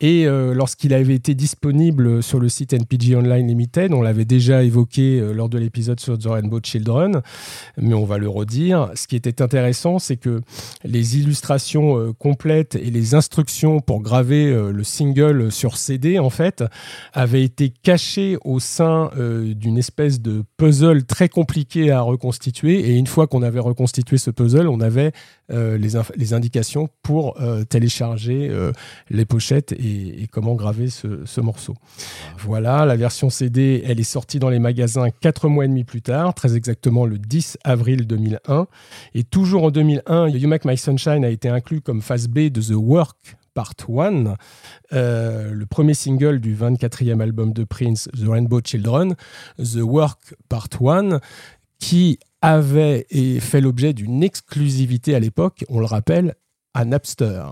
[0.00, 4.64] Et euh, lorsqu'il avait été disponible sur le site NPG Online Limited, on l'avait déjà
[4.64, 7.22] évoqué euh, lors de l'épisode sur The Rainbow Children,
[7.80, 8.90] mais on va le redire.
[8.96, 10.40] Ce qui était intéressant, c'est que
[10.82, 16.64] les illustrations euh, complètes et les instructions pour graver le single sur CD, en fait,
[17.12, 22.88] avaient été cachées au sein d'une espèce de puzzle très compliqué à reconstituer.
[22.88, 24.87] Et une fois qu'on avait reconstitué ce puzzle, on avait
[25.50, 28.72] euh, les, les indications pour euh, télécharger euh,
[29.10, 31.74] les pochettes et, comment graver ce, ce morceau.
[32.38, 36.02] Voilà, la version CD, elle est sortie dans les magasins quatre mois et demi plus
[36.02, 38.66] tard, très exactement le 10 avril 2001.
[39.14, 42.60] Et toujours en 2001, You Make My Sunshine a été inclus comme phase B de
[42.60, 44.36] The Work Part 1,
[44.92, 49.16] euh, le premier single du 24e album de Prince, The Rainbow Children,
[49.58, 51.18] The Work Part 1,
[51.80, 56.34] qui avait et fait l'objet d'une exclusivité à l'époque, on le rappelle,
[56.74, 57.44] à Napster.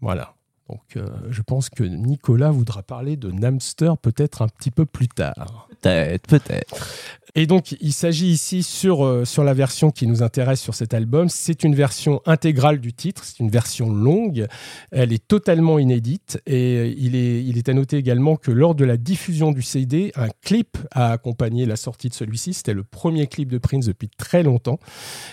[0.00, 0.34] Voilà.
[0.72, 5.08] Donc euh, je pense que Nicolas voudra parler de Napster peut-être un petit peu plus
[5.08, 5.68] tard.
[5.82, 6.88] Peut-être, peut-être.
[7.34, 10.92] Et donc, il s'agit ici sur, euh, sur la version qui nous intéresse sur cet
[10.92, 11.30] album.
[11.30, 14.46] C'est une version intégrale du titre, c'est une version longue.
[14.90, 16.42] Elle est totalement inédite.
[16.44, 19.62] Et euh, il est, il est à noter également que lors de la diffusion du
[19.62, 22.52] CD, un clip a accompagné la sortie de celui-ci.
[22.52, 24.78] C'était le premier clip de Prince depuis très longtemps.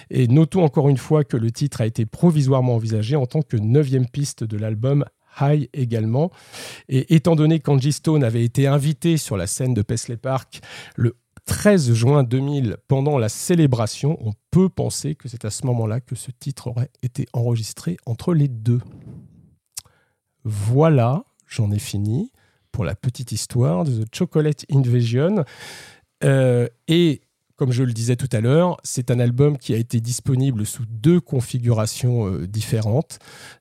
[0.10, 3.58] Et notons encore une fois que le titre a été provisoirement envisagé en tant que
[3.58, 5.04] neuvième piste de l'album
[5.74, 6.32] Également.
[6.88, 10.62] Et étant donné qu'Angie Stone avait été invité sur la scène de Paisley Park
[10.96, 16.00] le 13 juin 2000 pendant la célébration, on peut penser que c'est à ce moment-là
[16.00, 18.82] que ce titre aurait été enregistré entre les deux.
[20.44, 22.32] Voilà, j'en ai fini
[22.72, 25.44] pour la petite histoire de The Chocolate Invasion.
[26.24, 27.22] Euh, et
[27.60, 30.86] comme je le disais tout à l'heure, c'est un album qui a été disponible sous
[30.86, 33.20] deux configurations euh, différentes.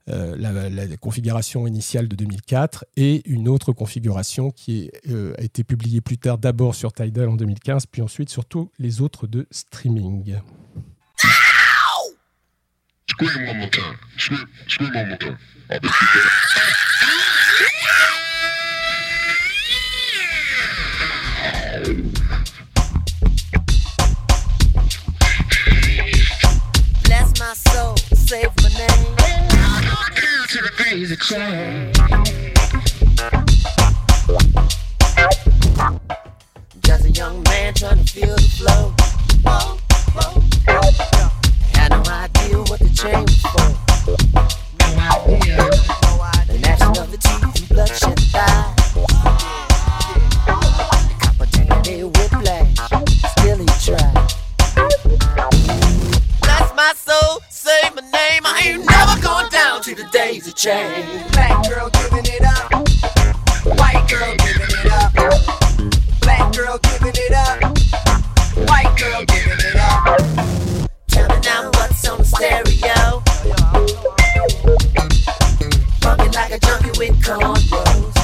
[0.08, 6.00] Euh, la, configuration initiale de 2004 et une autre configuration qui euh, a été publiée
[6.00, 10.36] plus tard d'abord sur Tidal en 2015, puis ensuite sur tous les autres de streaming.
[28.28, 29.16] Save my name.
[30.48, 31.92] To the crazy train.
[36.82, 38.92] Just a young man trying to feel the flow.
[39.44, 39.78] Whoa,
[40.14, 40.42] whoa.
[41.72, 43.68] Had no idea what the chain was for.
[44.78, 45.56] No idea.
[46.48, 48.77] The gnashing of the teeth and bloodshot thighs.
[59.88, 61.06] To the days of change.
[61.32, 62.70] Black girl giving it up.
[63.78, 65.12] White girl giving it up.
[66.20, 67.62] Black girl giving it up.
[68.68, 70.20] White girl giving it up.
[71.10, 73.22] Counting down what's on the stereo.
[76.02, 78.14] Funky like a junkie with cornrows.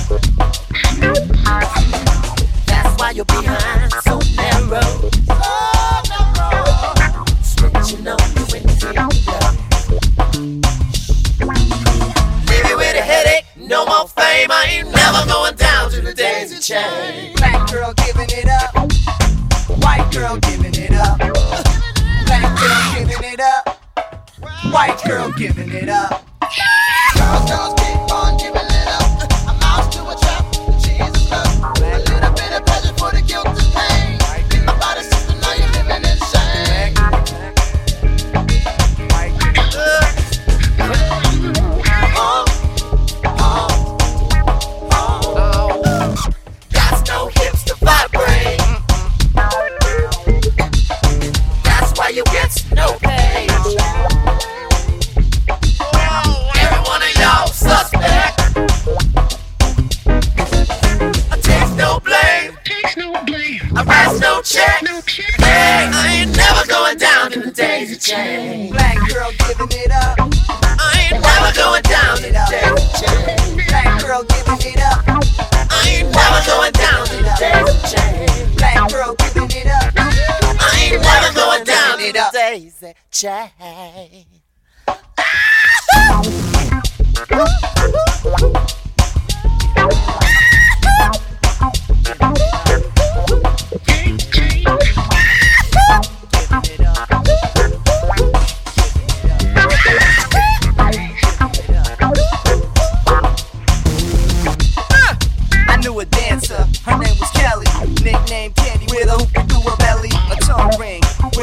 [2.67, 3.84] That's why you're behind
[14.05, 14.51] no more fame.
[14.51, 17.37] I ain't never going down to the days of change.
[17.37, 18.75] Black girl giving it up.
[19.83, 21.19] White girl giving it up.
[22.27, 23.81] Black girl giving it up.
[24.73, 26.27] White girl giving it up.
[27.17, 27.84] Girls, girls
[64.15, 64.83] I no check.
[64.83, 65.41] No check.
[65.41, 68.71] Hey, I ain't never going down to the days of change.
[68.71, 70.19] Black girl giving it up.
[70.21, 73.67] I ain't never going down to the days of change.
[73.69, 75.03] Black girl giving it up.
[75.71, 78.57] I ain't never going down to the days of change.
[78.57, 79.93] Black girl giving it up.
[79.97, 83.51] I ain't never going down to the days of change.
[92.17, 92.61] I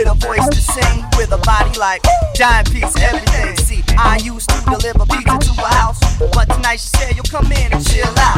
[0.04, 2.02] with a voice to sing, with a body like
[2.34, 3.56] dime piece, everything.
[3.58, 6.00] See, I used to deliver pizza to her house,
[6.34, 8.31] but tonight she said you'll come in and chill out.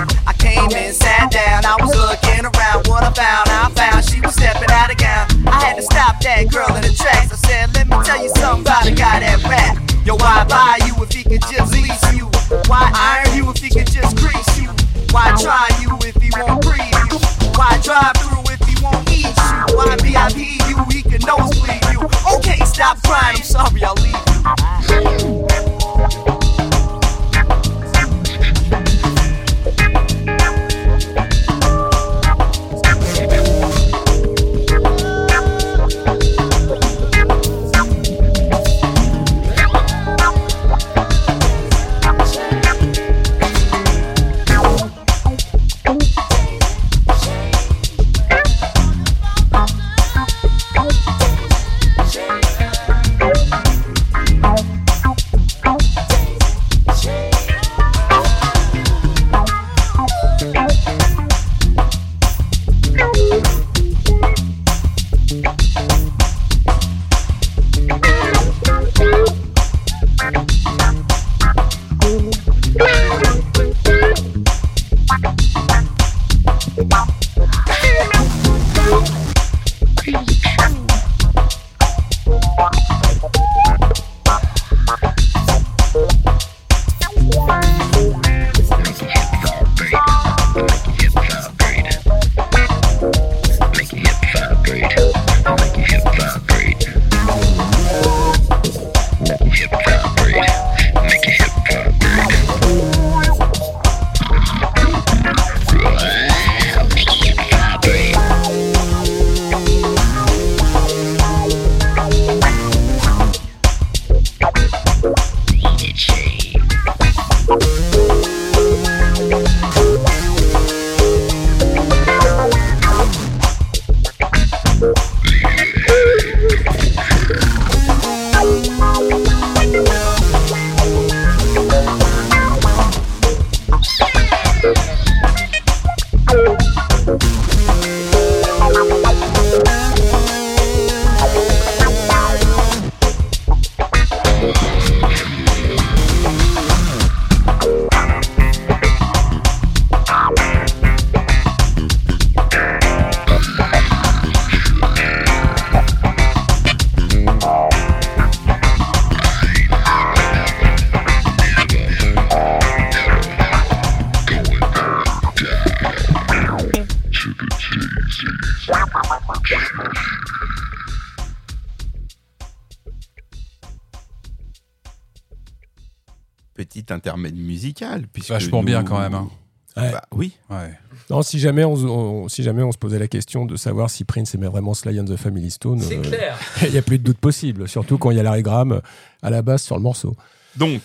[178.29, 179.13] Vachement nous- bien quand même.
[179.13, 179.29] hein.
[179.75, 179.91] Ouais.
[179.91, 180.37] Bah, oui.
[180.51, 180.71] Ouais.
[181.09, 184.03] Non, si jamais on, on- si jamais on se posait la question de savoir si
[184.03, 186.37] Prince aimait vraiment Sly and the Family Stone, euh, clair.
[186.63, 188.81] il n'y a plus de doute possible, surtout quand il y a l'arégramme
[189.23, 190.15] à la base sur le morceau.
[190.55, 190.81] Donc,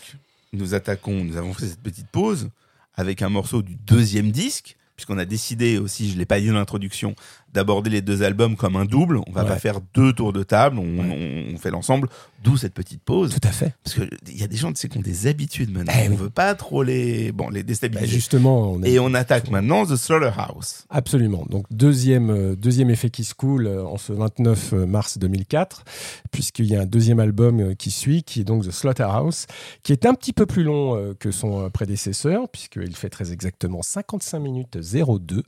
[0.55, 2.49] nous attaquons, nous avons fait cette petite pause
[2.95, 6.49] avec un morceau du deuxième disque, puisqu'on a décidé aussi, je ne l'ai pas dit
[6.49, 7.15] dans l'introduction,
[7.53, 9.21] d'aborder les deux albums comme un double.
[9.29, 9.49] On va Ouais.
[9.49, 12.09] pas faire deux tours de table, on, on- on fait l'ensemble,
[12.43, 13.35] d'où cette petite pause.
[13.35, 13.75] Tout à fait.
[13.85, 15.93] Parce qu'il y a des gens qui ont des habitudes maintenant.
[15.97, 16.17] Eh on oui.
[16.17, 18.07] veut pas trop les, bon, les Bah, déstabiliser.
[18.07, 20.85] justement, on a- Et on attaque maintenant The Slaughterhouse.
[20.91, 21.45] Absolument.
[21.51, 25.85] Donc deuxième, euh, deuxième effet qui se coule euh, en ce 29 mars 2004,
[26.31, 29.47] puisqu'il y a un deuxième album euh, qui suit, qui est donc The Slaughterhouse,
[29.83, 33.33] qui est un petit peu plus long euh, que son euh, prédécesseur, puisqu'il fait très
[33.33, 35.43] exactement 55 minutes 02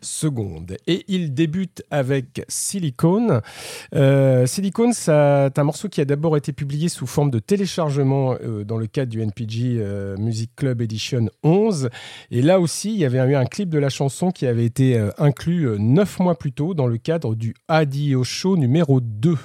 [0.00, 0.76] secondes.
[0.86, 3.40] Et il débute avec Silicone.
[3.94, 8.64] Euh, Silicone, c'est un morceau qui a d'abord été publié sous forme de téléchargement euh,
[8.64, 11.90] dans le cadre du NPG euh, Music Club Edition 11.
[12.30, 14.98] Et là aussi, il y avait eu un clip de la chanson qui avait été
[14.98, 19.36] euh, inclus neuf mois plus tôt dans le cadre du Adio Show numéro 2.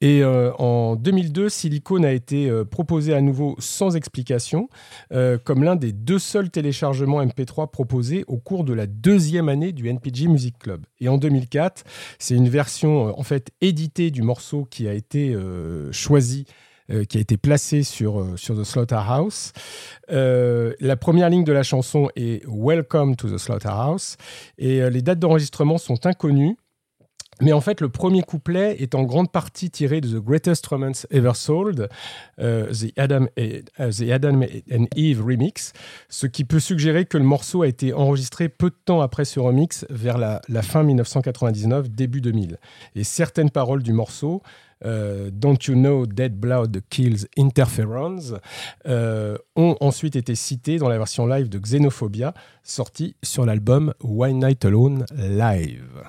[0.00, 4.68] Et euh, en 2002, Silicone a été euh, proposé à nouveau sans explication,
[5.12, 9.72] euh, comme l'un des deux seuls téléchargements MP3 proposés au cours de la deuxième année
[9.72, 10.84] du NPG Music Club.
[11.00, 11.84] Et en 2004,
[12.18, 15.34] c'est une version en fait éditée du morceau qui a été
[16.92, 19.52] euh, qui a été placée sur, sur The Slaughterhouse.
[20.10, 24.16] Euh, la première ligne de la chanson est Welcome to the Slaughterhouse
[24.58, 26.56] et les dates d'enregistrement sont inconnues.
[27.40, 31.06] Mais en fait, le premier couplet est en grande partie tiré de The Greatest Romance
[31.10, 31.88] Ever Sold,
[32.38, 33.60] euh, the, Adam euh,
[33.90, 35.72] the Adam and Eve remix,
[36.08, 39.40] ce qui peut suggérer que le morceau a été enregistré peu de temps après ce
[39.40, 42.58] remix, vers la, fin 1999, début 2000.
[42.94, 44.42] Et certaines paroles du morceau,
[44.84, 48.38] euh, Don't You Know Dead Blood Kills Interferons,
[48.86, 54.40] euh, ont ensuite été citées dans la version live de Xenophobia, sortie sur l'album One
[54.40, 56.02] Night Alone Live.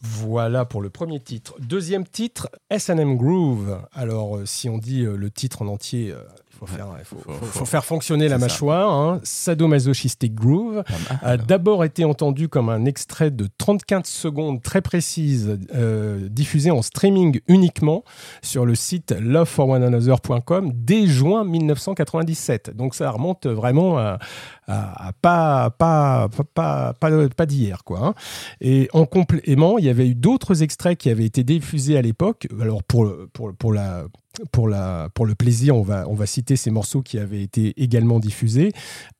[0.00, 1.56] Voilà pour le premier titre.
[1.58, 3.80] Deuxième titre, SM Groove.
[3.92, 6.22] Alors, euh, si on dit euh, le titre en entier, euh,
[6.58, 8.44] faut, faire, faut, faire fonctionner la ça.
[8.44, 8.90] mâchoire.
[8.92, 9.20] Hein.
[9.22, 10.82] Sadomasochistic Groove
[11.22, 16.82] a d'abord été entendu comme un extrait de 34 secondes très précise, euh, diffusé en
[16.82, 18.02] streaming uniquement
[18.42, 22.74] sur le site loveforonanother.com dès juin 1997.
[22.76, 24.18] Donc ça remonte vraiment à,
[24.66, 27.84] à- à pas, pas, pas, pas, pas, pas d'hier.
[27.84, 28.04] quoi.
[28.04, 28.14] hein.
[28.60, 32.46] Et en complément, il y avait eu d'autres extraits qui avaient été diffusés à l'époque.
[32.60, 34.04] Alors pour, pour, pour la
[34.52, 37.74] pour, la, pour le plaisir, on va, on va citer ces morceaux qui avaient été
[37.76, 38.72] également diffusés.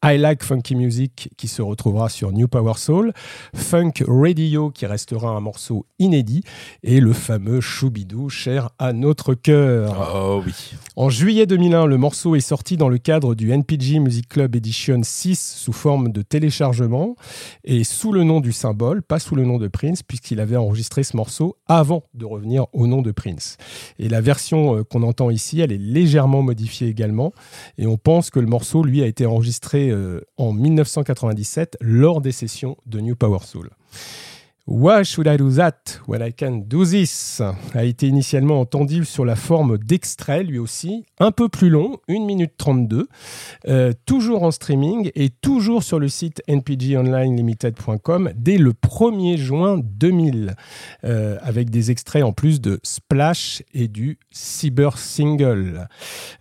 [0.04, 3.12] I Like Funky Music qui se retrouvera sur New Power Soul,
[3.54, 6.42] Funk Radio qui restera un morceau inédit
[6.82, 10.12] et le fameux Choubidou cher à notre cœur.
[10.14, 10.74] Oh oui.
[10.96, 15.00] En juillet 2001, le morceau est sorti dans le cadre du NPG Music Club Edition
[15.02, 17.16] 6 sous forme de téléchargement
[17.64, 21.02] et sous le nom du symbole, pas sous le nom de Prince, puisqu'il avait enregistré
[21.02, 23.56] ce morceau avant de revenir au nom de Prince.
[23.98, 27.32] Et la version euh, qu'on entend ici, elle est légèrement modifiée également.
[27.78, 32.32] Et on pense que le morceau, lui, a été enregistré euh, en 1997 lors des
[32.32, 33.70] sessions de New Power Soul.
[34.70, 35.98] Why should I do that?
[36.10, 37.40] I can do this
[37.74, 42.26] a été initialement entendu sur la forme d'extrait, lui aussi, un peu plus long, 1
[42.26, 43.08] minute 32,
[43.66, 50.54] euh, toujours en streaming et toujours sur le site npgonlinelimited.com dès le 1er juin 2000,
[51.04, 55.88] euh, avec des extraits en plus de Splash et du Cyber Single.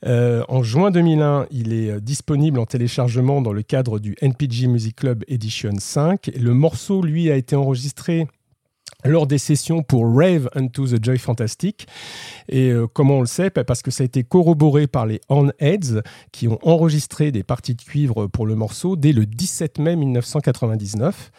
[0.06, 4.98] Euh, en juin 2001, il est disponible en téléchargement dans le cadre du NPG Music
[4.98, 6.30] Club Edition 5.
[6.38, 8.17] Le morceau, lui, a été enregistré
[9.06, 11.88] lors des sessions pour Rave Unto the Joy Fantastic.
[12.50, 13.52] Et euh, comment on le sait?
[13.54, 17.76] Bah, Parce que ça a été corroboré par les Hornheads qui ont enregistré des parties
[17.76, 21.32] de cuivre pour le morceau dès le 17 mai 1999.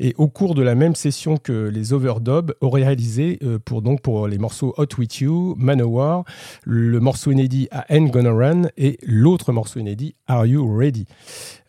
[0.00, 4.00] Et au cours de la même session que les overdubs auraient réalisé euh, pour, donc,
[4.02, 6.24] pour les morceaux Hot With You, Manowar,
[6.64, 11.06] le morceau inédit à Ain't Gonna Run et l'autre morceau inédit Are You Ready?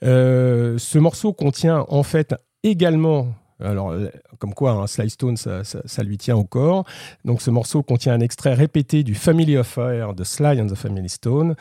[0.04, 3.28] Euh, Ce morceau contient en fait également
[3.64, 6.86] Alors, euh, comme quoi, hein, Sly Stone, ça, lui tient au corps.
[7.24, 11.10] Donc, ce morceau contient un extrait répété du Family Affair de Sly and the Family
[11.10, 11.56] Stone,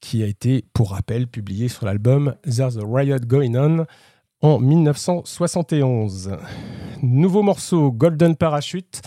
[0.00, 3.86] qui a été, pour rappel, publié sur l'album There's a Riot Going On
[4.42, 6.36] en 1971.
[7.02, 9.02] Nouveau morceau, Golden Parachute.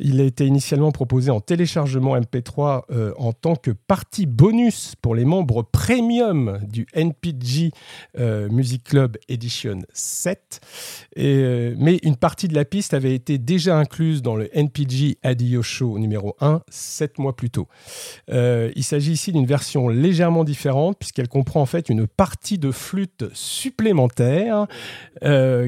[0.00, 5.14] Il a été initialement proposé en téléchargement MP3 euh, en tant que partie bonus pour
[5.14, 7.70] les membres premium du NPG
[8.18, 10.60] euh, Music Club Edition 7.
[11.14, 15.18] Et, euh, mais une partie de la piste avait été déjà incluse dans le NPG
[15.22, 17.68] Adio Show numéro 1, 7 mois plus tôt.
[18.28, 23.26] Il s'agit ici d'une version légèrement différente puisqu'elle comprend en fait une partie de flûte
[23.32, 24.66] supplémentaire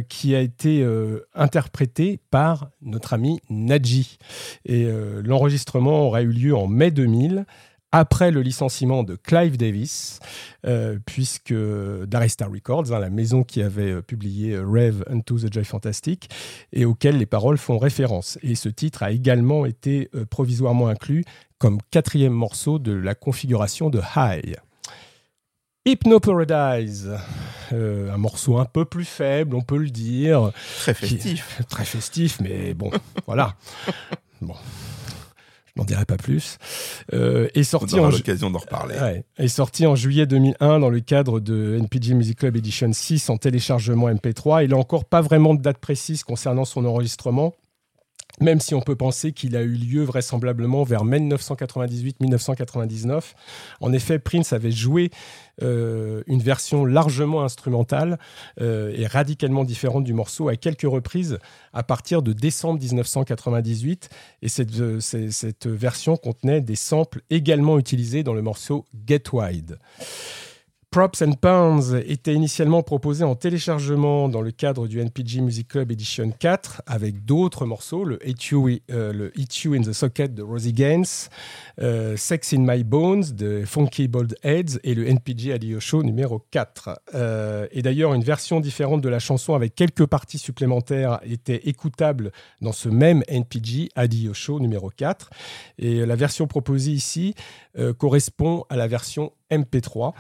[0.09, 0.87] qui a été
[1.35, 4.16] interprétée par notre ami Nadji.
[4.65, 7.45] Et euh, l'enregistrement aura eu lieu en mai 2000
[7.93, 10.19] après le licenciement de Clive Davis,
[10.67, 15.65] euh, puisque d'Aristar Records, hein, la maison qui avait euh, publié Rave Unto the Joy
[15.65, 16.29] Fantastic,
[16.73, 18.39] et auquel les paroles font référence.
[18.43, 21.25] Et ce titre a également été provisoirement inclus
[21.59, 24.57] comme quatrième morceau de la configuration de High.
[25.87, 27.13] Hypno Paradise,
[27.73, 31.63] euh, un morceau un peu plus faible, on peut le dire, Très festif.
[31.69, 32.91] très festif, mais bon,
[33.27, 33.55] voilà.
[34.43, 34.55] Bon,
[35.67, 36.59] je n'en dirai pas plus.
[37.13, 38.97] Euh, est On sorti en l'occasion d'en reparler.
[38.99, 39.25] Ouais.
[39.39, 43.37] Est sorti en juillet 2001 dans le cadre de NPG Music Club Edition 6 en
[43.37, 44.65] téléchargement MP3.
[44.65, 47.55] Il n'a encore pas vraiment de date précise concernant son enregistrement,
[48.41, 53.35] même si on peut penser qu'il a eu lieu vraisemblablement vers mai 1998-1999.
[53.81, 55.11] En effet, Prince avait joué
[55.63, 58.19] euh, une version largement instrumentale
[58.61, 61.39] euh, et radicalement différente du morceau à quelques reprises
[61.73, 64.11] à partir de décembre 1998.
[64.43, 64.49] Et
[64.81, 69.79] euh, cette version contenait des samples également utilisés dans le morceau Get Wide.
[70.97, 75.93] Props and Pounds était initialement proposé en téléchargement dans le cadre du NPG Music Club
[75.93, 80.33] Edition 4 avec d'autres morceaux, le Hit You, euh, le Hit You in the Socket
[80.33, 81.05] de Rosie Gaines,
[81.83, 86.43] euh, Sex in My Bones de Funky Bold Heads et le NPG Adio Show numéro
[86.51, 86.99] 4.
[87.15, 92.33] Euh, et d'ailleurs, une version différente de la chanson avec quelques parties supplémentaires était écoutable
[92.63, 95.29] dans ce même NPG Adio Show numéro 4.
[95.79, 97.35] Et la version proposée ici
[97.79, 100.15] euh, correspond à la version MP3.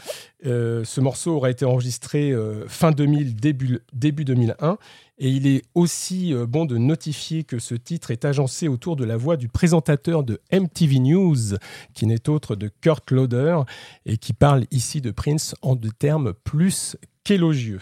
[0.45, 4.79] Euh, ce morceau aurait été enregistré euh, fin 2000, début, début 2001.
[5.19, 9.17] Et il est aussi bon de notifier que ce titre est agencé autour de la
[9.17, 11.57] voix du présentateur de MTV News,
[11.95, 13.61] qui n'est autre de Kurt Loder,
[14.05, 17.81] et qui parle ici de Prince en de termes plus qu'élogieux.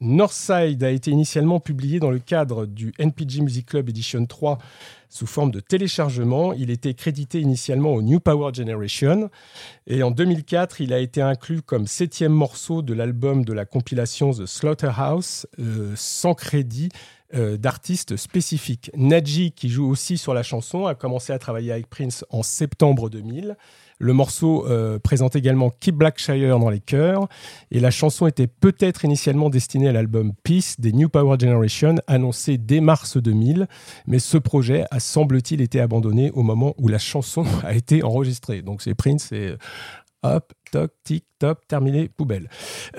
[0.00, 4.58] Northside a été initialement publié dans le cadre du NPG Music Club Edition 3
[5.08, 6.52] sous forme de téléchargement.
[6.52, 9.30] Il était crédité initialement au New Power Generation.
[9.86, 14.32] Et en 2004, il a été inclus comme septième morceau de l'album de la compilation
[14.32, 16.88] The Slaughterhouse, euh, sans crédit
[17.34, 18.90] euh, d'artiste spécifique.
[18.96, 23.08] Nadji, qui joue aussi sur la chanson, a commencé à travailler avec Prince en septembre
[23.08, 23.56] 2000.
[23.98, 27.28] Le morceau euh, présente également Keep Blackshire dans les chœurs.
[27.70, 32.58] Et la chanson était peut-être initialement destinée à l'album Peace des New Power Generation, annoncé
[32.58, 33.68] dès mars 2000.
[34.06, 38.62] Mais ce projet a, semble-t-il, été abandonné au moment où la chanson a été enregistrée.
[38.62, 39.56] Donc c'est Prince et euh,
[40.22, 42.48] hop, toc, tic, top, terminé, poubelle.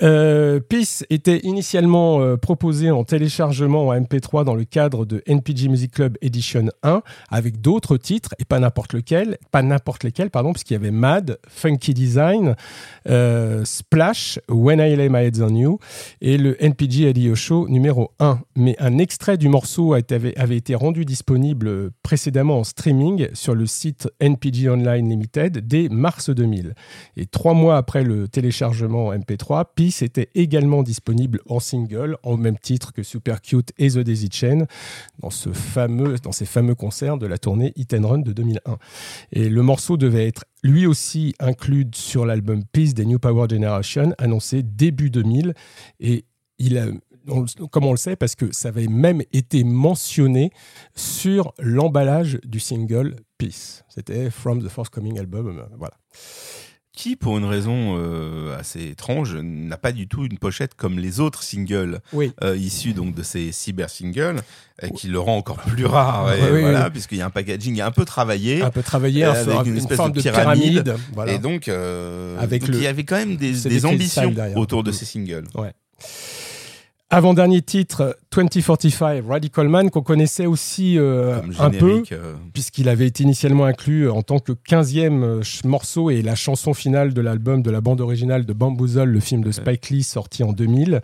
[0.02, 5.68] Euh, Peace était initialement euh, proposé en téléchargement en MP3 dans le cadre de NPG
[5.68, 10.54] Music Club Edition 1 avec d'autres titres et pas n'importe lequel, pas n'importe lesquels, pardon,
[10.54, 12.56] puisqu'il y avait Mad, Funky Design,
[13.08, 15.78] euh, Splash, When I Lay My Head on You
[16.22, 18.40] et le NPG Audio Show numéro 1.
[18.56, 23.66] Mais un extrait du morceau avait, avait été rendu disponible précédemment en streaming sur le
[23.66, 26.74] site NPG Online Limited dès mars 2000.
[27.18, 32.36] Et trois mois après le téléchargement en MP3, Peace était également disponible en single, en
[32.36, 34.66] même titre que Super Cute et The Daisy Chain,
[35.18, 38.78] dans, ce fameux, dans ces fameux concerts de la tournée Hit and Run de 2001.
[39.32, 44.12] Et le morceau devait être lui aussi inclus sur l'album Peace des New Power Generation,
[44.18, 45.54] annoncé début 2000.
[46.00, 46.24] Et
[46.58, 46.86] il a,
[47.70, 50.50] comme on le sait, parce que ça avait même été mentionné
[50.94, 53.84] sur l'emballage du single Peace.
[53.88, 55.58] C'était From the Forthcoming Album.
[55.58, 55.94] euh, Voilà.
[56.96, 61.20] Qui, pour une raison euh, assez étrange, n'a pas du tout une pochette comme les
[61.20, 62.32] autres singles Oui.
[62.42, 64.40] euh, issus donc de ces cyber singles,
[64.82, 66.32] euh, qui le rend encore plus rare.
[66.32, 66.90] et Oui, voilà, oui.
[66.92, 68.62] puisqu'il y a un packaging un peu travaillé.
[68.62, 70.96] Un peu travaillé, Euh, un- avec une une, espèce forme de de pyramide.
[71.12, 71.32] voilà.
[71.34, 74.82] Et donc, euh, Avec donc le- il y avait quand même des, des ambitions autour
[74.82, 75.44] de ces singles.
[77.08, 83.22] Avant-dernier titre, 2045, Radical Man, qu'on connaissait aussi euh, un peu, euh, puisqu'il avait été
[83.22, 87.62] initialement inclus en tant que 15e euh, ch- morceau et la chanson finale de l'album
[87.62, 91.00] de la bande originale de Bamboozle, le film de Spike Lee sorti en 2000.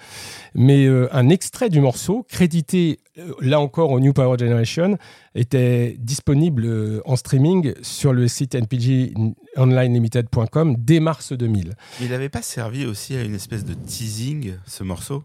[0.57, 4.99] Mais euh, un extrait du morceau, crédité euh, là encore au New Power Generation,
[5.37, 11.75] était disponible euh, en streaming sur le site npgonlinelimited.com dès mars 2000.
[12.01, 15.23] Il n'avait pas servi aussi à une espèce de teasing, ce morceau?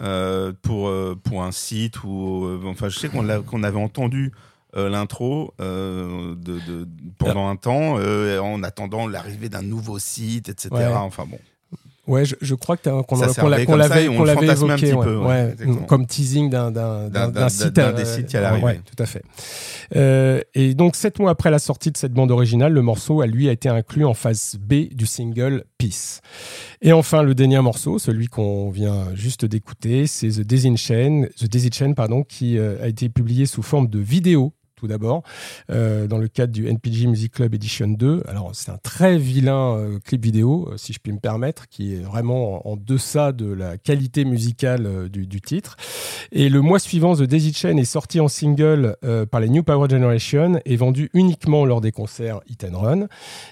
[0.00, 4.32] Euh, pour, euh, pour un site ou euh, enfin je sais qu'on qu'on avait entendu
[4.76, 6.88] euh, l'intro euh, de, de-
[7.18, 10.84] pendant un temps euh, en attendant l'arrivée d'un nouveau site etc Ouais.
[10.92, 11.38] enfin bon
[12.06, 13.16] Ouais, je, je crois que t'as- qu'on
[13.48, 15.54] l'avait qu'on l'avait évoqué, petit ouais, peu, ouais,
[15.88, 19.22] comme teasing d'un d'un- site, d'un euh, des sites qui allait tout à fait.
[19.96, 23.26] Euh, et donc sept mois après la sortie de cette bande originale, le morceau a
[23.26, 26.20] lui a été inclus en phase B du single Peace.
[26.82, 31.44] Et enfin le dernier morceau, celui qu'on vient juste d'écouter, c'est The Daisy Chain, The
[31.48, 35.22] Daisy Chain pardon, qui euh, a été publié sous forme de vidéo tout d'abord,
[35.70, 38.24] euh, dans le cadre du NPG Music Club Edition 2.
[38.28, 41.94] Alors, c'est un très vilain euh, clip vidéo, euh, si je puis me permettre, qui
[41.94, 45.76] est vraiment en, en deçà de la qualité musicale du, titre.
[46.30, 48.96] Et le mois suivant, The Daisy Chain est sorti en single
[49.30, 53.06] par les New Power Generation et vendu uniquement lors des concerts Hit and Run.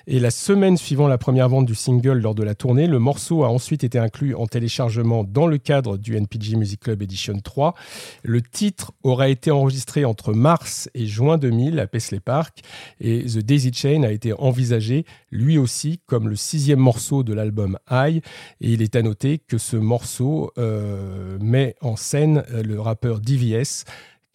[0.06, 3.44] Et la semaine suivant la première vente du single lors de la tournée, le morceau
[3.44, 7.74] a ensuite été inclus en téléchargement dans le cadre du NPG Music Club Edition 3.
[8.22, 12.58] Le titre aurait été enregistré entre mars et juin 2000 à Paisley Park
[13.00, 17.78] et The Daisy Chain a été envisagé lui aussi comme le sixième morceau de l'album
[17.90, 18.18] High
[18.60, 23.20] et il est à noter que ce morceau euh, met en scène euh, le rappeur
[23.20, 23.84] DVS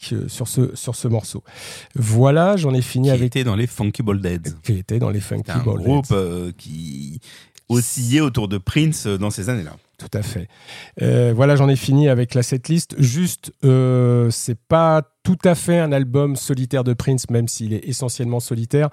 [0.02, 1.44] que- sur, ce, sur ce morceau.
[1.96, 5.10] Voilà, j'en ai fini qui avec était dans les Funky Ball Deads qui était dans
[5.10, 6.14] les Funky un Ball groupe Heads.
[6.16, 7.20] euh, qui
[7.68, 10.48] oscillait autour de Prince euh, dans ces années-là Tout à fait.
[11.02, 12.96] Euh, voilà, j'en ai fini avec la setlist.
[13.00, 17.86] Juste, euh, c'est pas tout à fait un album solitaire de Prince, même s'il est
[17.86, 18.90] essentiellement solitaire.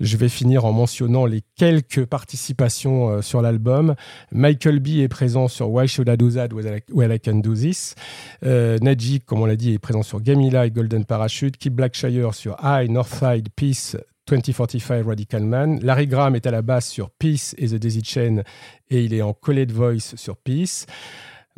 [0.00, 3.94] Je vais finir en mentionnant les quelques participations euh, sur l'album.
[4.32, 7.54] Michael B est présent sur Why Should I Do That When I- I Can Do
[7.54, 7.94] This.
[8.42, 11.58] Najee, comme on l'a dit, est présent sur Gamila et Golden Parachute.
[11.58, 13.96] Kip Blackshire sur High, Northside, Peace,
[14.26, 15.78] 2045 Radical Man.
[15.82, 18.42] Larry Graham est à la basse sur Peace et The Daisy Chain
[18.90, 20.86] et il est en collé de voice sur Peace.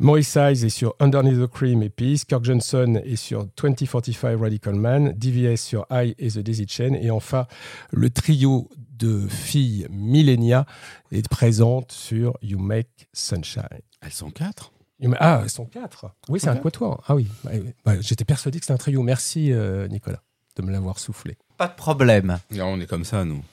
[0.01, 2.23] Maurice Hayes est sur Underneath the Cream et Peace.
[2.25, 5.11] Kirk Johnson est sur 2045 Radical Man.
[5.11, 6.93] DVS sur I et The Daisy Chain.
[6.93, 7.47] Et enfin,
[7.91, 10.65] le trio de filles Millenia
[11.11, 13.63] est présente sur You Make Sunshine.
[14.01, 14.71] elles sont quatre?
[15.19, 16.11] Ah, elles sont quatre.
[16.27, 17.03] Oui, c'est un quatuor.
[17.07, 17.27] Ah oui.
[17.45, 19.01] Ouais, j'étais persuadé que c'était un trio.
[19.01, 20.21] Merci, euh, Nicolas,
[20.57, 21.37] de me l'avoir soufflé.
[21.57, 22.39] Pas de problème.
[22.59, 23.43] On est comme ça nous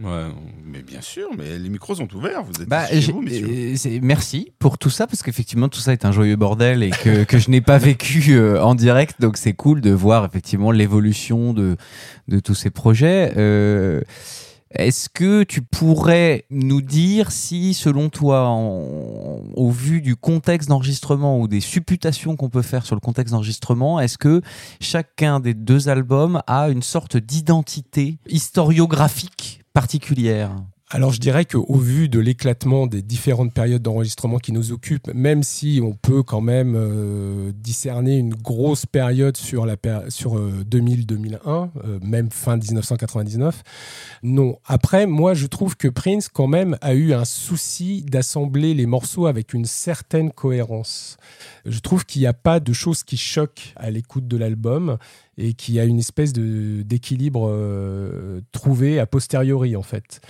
[0.00, 0.26] ouais.
[0.64, 3.76] mais bien sûr mais les micros sont ouverts vous êtes Bah, chez vous messieurs euh,
[3.76, 7.24] c'est- merci pour tout ça parce qu'effectivement tout ça est un joyeux bordel et que,
[7.24, 11.52] que je n'ai pas vécu euh, en direct donc c'est cool de voir effectivement l'évolution
[11.54, 11.76] de,
[12.28, 13.32] de tous ces projets.
[13.36, 14.02] Euh,
[14.72, 18.50] Est-ce que tu pourrais nous dire si, selon toi,
[19.54, 24.00] au vu du contexte d'enregistrement ou des supputations qu'on peut faire sur le contexte d'enregistrement,
[24.00, 24.42] est-ce que
[24.80, 30.50] chacun des deux albums a une sorte d'identité historiographique particulière?
[30.88, 35.42] Alors je dirais qu'au vu de l'éclatement des différentes périodes d'enregistrement qui nous occupent, même
[35.42, 39.74] si on peut quand même euh, discerner une grosse période sur, la
[40.10, 41.38] sur euh, 2000-2001,
[41.84, 43.64] euh, même fin 1999,
[44.22, 44.60] non.
[44.64, 49.26] Après, moi je trouve que Prince quand même a eu un souci d'assembler les morceaux
[49.26, 51.16] avec une certaine cohérence.
[51.64, 54.98] Je trouve qu'il n'y a pas de choses qui choquent à l'écoute de l'album
[55.38, 60.20] et qu'il y a une espèce d'équilibre euh, trouvé a posteriori en fait.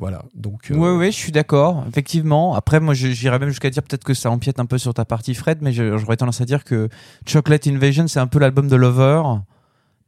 [0.00, 0.70] Voilà, donc.
[0.70, 2.54] euh, Oui, oui, je suis d'accord, effectivement.
[2.54, 5.34] Après, moi, j'irais même jusqu'à dire peut-être que ça empiète un peu sur ta partie
[5.34, 6.88] Fred, mais j'aurais tendance à dire que
[7.26, 9.22] Chocolate Invasion, c'est un peu l'album de Lover.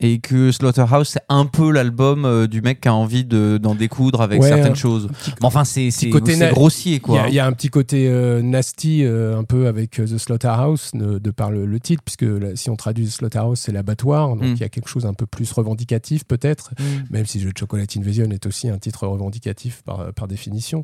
[0.04, 3.76] Et que Slaughterhouse, c'est un peu l'album euh, du mec qui a envie de- d'en
[3.76, 5.08] découdre avec Ouais, certaines choses.
[5.40, 7.26] Mais enfin, c'est c'est- grossier, quoi.
[7.28, 11.18] il y a un petit côté euh, nasty euh, un peu avec The Slaughterhouse de,
[11.18, 14.42] de par le, le titre, puisque là, si on traduit The Slaughterhouse, c'est l'abattoir, donc
[14.42, 14.54] Mm.
[14.54, 16.84] il y a quelque chose un peu plus revendicatif peut-être, Mm.
[17.10, 20.82] même si The Chocolate Invasion est aussi un titre revendicatif par, par définition.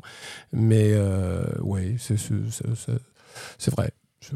[0.53, 0.93] Mais
[1.61, 1.95] ouais,
[3.57, 3.91] c'est vrai.
[4.21, 4.35] Je-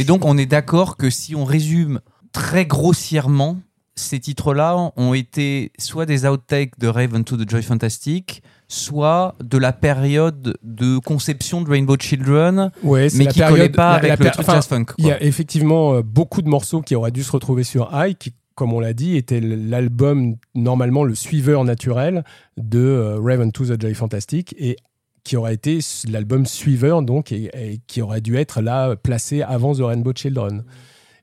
[0.00, 2.00] Et donc, on est d'accord que si on résume
[2.32, 3.58] très grossièrement,
[4.00, 9.58] ces titres-là ont été soit des outtakes de Raven to the Joy Fantastic, soit de
[9.58, 14.30] la période de conception de Rainbow Children, ouais, mais qui ne collait pas avec le
[14.30, 14.86] truc jazz funk.
[14.98, 18.16] Il y a effectivement euh, beaucoup de morceaux qui auraient dû se retrouver sur High,
[18.16, 22.24] qui, comme on l'a dit, était l'album normalement le suiveur naturel
[22.56, 24.76] de euh, Raven to the Joy Fantastic, et
[25.24, 29.74] qui aurait été l'album suiveur donc, et, et, qui aurait dû être là placé avant
[29.74, 30.64] The Rainbow Children.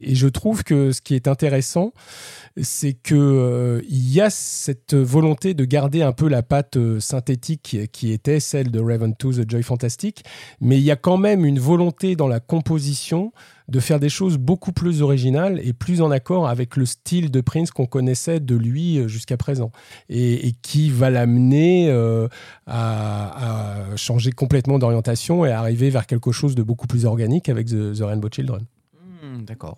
[0.02, 1.94] Et je trouve que ce qui est intéressant,
[2.62, 7.00] c'est que euh, il y a cette volonté de garder un peu la patte euh,
[7.00, 10.24] synthétique qui, était celle de Raven to The Joy Fantastic,
[10.62, 13.32] mais il y a quand même une volonté dans la composition
[13.68, 17.42] de faire des choses beaucoup plus originales et plus en accord avec le style de
[17.42, 19.72] Prince qu'on connaissait de lui euh, jusqu'à présent
[20.10, 22.28] et, qui va l'amener euh,
[22.66, 27.68] à, changer complètement d'orientation et à arriver vers quelque chose de beaucoup plus organique avec
[27.68, 28.66] The, Rainbow Children.
[29.22, 29.78] Hmm, d'accord.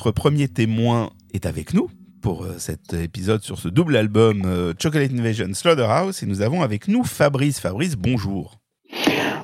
[0.00, 1.90] Notre premier témoin est avec nous
[2.22, 6.62] pour euh, cet épisode sur ce double album euh, Chocolate Invasion Slaughterhouse et nous avons
[6.62, 7.60] avec nous Fabrice.
[7.60, 8.56] Fabrice, bonjour.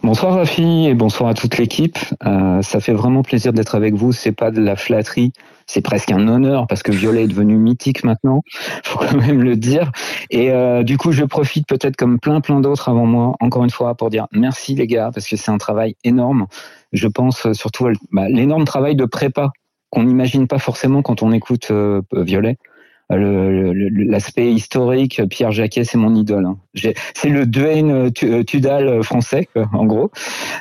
[0.03, 1.99] Bonsoir Rafi et bonsoir à toute l'équipe.
[2.25, 4.13] Euh, ça fait vraiment plaisir d'être avec vous.
[4.13, 5.33] C'est pas de la flatterie,
[5.67, 8.41] c'est presque un honneur parce que Violet est devenu mythique maintenant.
[8.83, 9.93] Faut quand même le dire.
[10.31, 10.51] Et
[10.85, 14.09] du coup, je profite peut-être comme plein plein d'autres avant moi, encore une fois, pour
[14.09, 16.47] dire merci les gars parce que c'est un travail énorme.
[16.95, 19.51] Je pense surtout à bah, l'énorme travail de prépa
[19.91, 22.57] qu'on n'imagine pas forcément quand on écoute euh, Violet.
[23.13, 23.73] Euh,
[24.09, 26.45] L'aspect historique, Pierre Jacquet, c'est mon idole.
[26.45, 26.59] hein.
[27.15, 30.11] C'est le Duane euh, euh, Tudal français, en gros.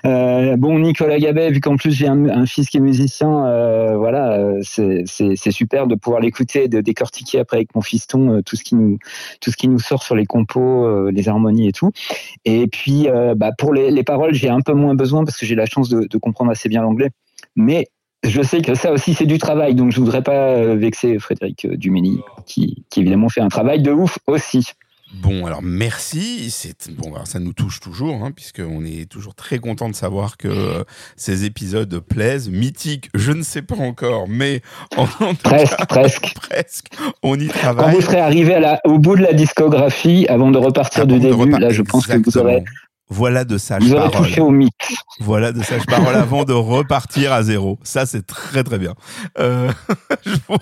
[0.05, 3.97] Euh, bon, Nicolas Gabet, vu qu'en plus j'ai un, un fils qui est musicien, euh,
[3.97, 8.75] voilà, c'est super de pouvoir l'écouter, de décortiquer après avec mon fiston tout ce qui
[8.75, 8.99] nous
[9.41, 11.89] tout ce qui nous sort sur les compos, les harmonies et tout.
[12.45, 15.55] Et puis, bah, pour les, les paroles, j'ai un peu moins besoin parce que j'ai
[15.55, 17.09] la chance de, de comprendre assez bien l'anglais.
[17.55, 17.87] Mais
[18.29, 21.65] je sais que ça aussi c'est du travail, donc je voudrais pas euh, vexer Frédéric
[21.65, 24.67] euh, Dumény, qui, qui évidemment fait un travail de ouf aussi.
[25.21, 26.49] Bon, alors merci.
[26.49, 30.35] C'est bon, alors ça nous touche toujours, hein, puisqu'on est toujours très content de savoir
[30.35, 30.83] que euh,
[31.15, 32.49] ces épisodes plaisent.
[32.49, 34.61] Mythique, je ne sais pas encore, mais
[34.97, 35.05] en,
[35.35, 36.33] Presque, cas, presque.
[36.33, 36.87] presque,
[37.23, 37.95] on y Quand travaille.
[37.95, 41.19] vous serez arrivé à la, au bout de la discographie, avant de repartir Avant du
[41.19, 42.63] de début, repart- là, je pense que vous aurez,
[43.09, 44.11] Voilà de sages vous paroles.
[44.11, 44.73] touché au mythe.
[45.19, 47.77] Voilà de sages paroles avant de repartir à zéro.
[47.83, 48.95] Ça, c'est très très bien.
[49.37, 49.71] Euh,
[50.25, 50.57] je vois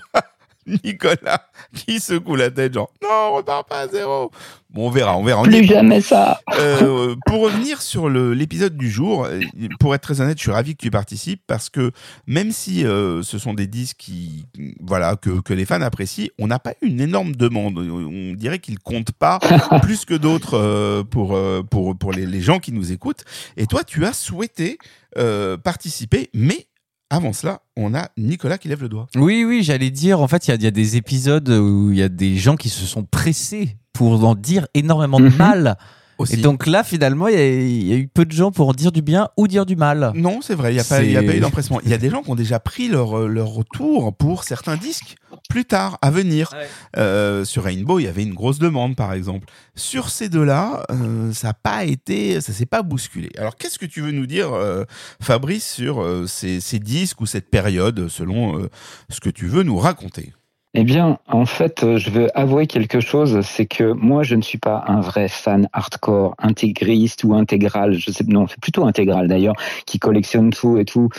[0.65, 4.31] Nicolas qui secoue la tête, genre non, on repart pas à zéro.
[4.73, 5.41] Bon, on verra, on verra.
[5.41, 6.41] On Plus jamais ça.
[6.59, 9.39] Euh, pour revenir sur l'épisode du jour, euh,
[9.79, 11.91] pour être très honnête, je suis ravi que tu participes parce que
[12.25, 14.45] même si euh, ce sont des disques qui,
[14.81, 17.77] voilà, que, que les fans apprécient, on n'a pas eu une énorme demande.
[17.77, 19.39] On dirait qu'ils comptent pas
[19.83, 21.37] plus que d'autres euh, pour,
[21.69, 23.23] pour, pour les, les gens qui nous écoutent.
[23.57, 24.79] Et toi, tu as souhaité
[25.19, 26.65] euh, participer, mais
[27.11, 29.05] avant cela, on a Nicolas qui lève le doigt.
[29.15, 31.91] Oui, oui, j'allais dire, en fait, il y a- il y, a des épisodes où
[31.91, 35.35] il y a des gens qui se sont pressés pour en dire énormément de Mhm.
[35.37, 35.77] mal.
[36.19, 36.35] Aussi.
[36.35, 38.69] Et donc là, finalement, il y, a- il y a eu peu de gens pour
[38.69, 40.11] en dire du bien ou dire du mal.
[40.13, 41.79] Non, c'est vrai, il n'y a, pas- il y a pas eu d'empressement.
[41.83, 44.77] Il y a des gens qui ont déjà pris leur, euh, leur retour pour certains
[44.77, 45.15] disques
[45.49, 46.51] plus tard, à venir.
[46.97, 49.47] Euh, sur Rainbow, il y avait une grosse demande, par exemple.
[49.75, 53.31] Sur ces deux-là, euh, ça n'a pas été, ça s'est pas bousculé.
[53.39, 54.83] Alors, qu'est-ce que tu veux nous dire, euh,
[55.19, 58.69] Fabrice, sur euh, ces, ces disques ou cette période, selon euh,
[59.09, 60.31] ce que tu veux nous raconter?
[60.75, 64.41] Eh bien, en fait, euh, je veux avouer quelque chose, c'est que moi, je ne
[64.41, 67.93] suis pas un vrai fan hardcore, intégriste ou intégral.
[67.93, 69.53] Je sais, non, c'est plutôt intégral d'ailleurs,
[69.85, 71.09] qui collectionne tout et tout.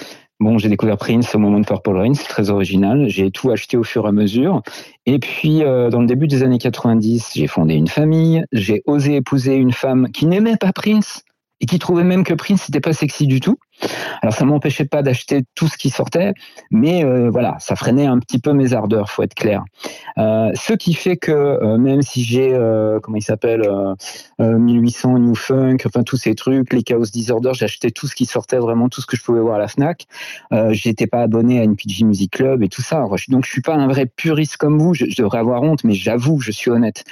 [0.41, 3.09] Bon, j'ai découvert Prince au moment de Purple Rain, c'est très original.
[3.09, 4.63] J'ai tout acheté au fur et à mesure.
[5.07, 8.45] Et puis, euh, dans le début des années 90, j'ai fondé une famille.
[8.51, 11.23] J'ai osé épouser une femme qui n'aimait pas Prince
[11.61, 13.57] et qui trouvait même que Prince n'était pas sexy du tout.
[14.23, 16.33] Alors, ça m'empêchait pas d'acheter tout ce qui sortait,
[16.71, 19.65] mais euh, voilà, ça freinait un petit peu mes ardeurs, faut être clair.
[20.19, 22.57] Euh, ce qui fait que euh, même si j'ai,
[23.03, 23.95] comment il s'appelle, euh,
[24.41, 28.27] euh, 1800 New Funk, enfin tous ces trucs, les Chaos Disorder, j'achetais tout ce qui
[28.27, 30.07] sortait, vraiment tout ce que je pouvais voir à la Fnac.
[30.71, 33.05] J'étais pas abonné à NPG Music Club et tout ça.
[33.29, 34.95] Donc je suis pas un vrai puriste comme vous.
[34.95, 37.05] Je, je devrais avoir honte, mais j'avoue, je suis honnête.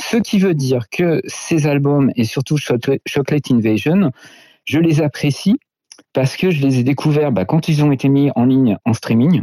[0.00, 4.10] Ce qui veut dire que ces albums et surtout Chocolate Invasion,
[4.64, 5.58] je les apprécie
[6.16, 8.94] parce que je les ai découverts bah, quand ils ont été mis en ligne en
[8.94, 9.42] streaming.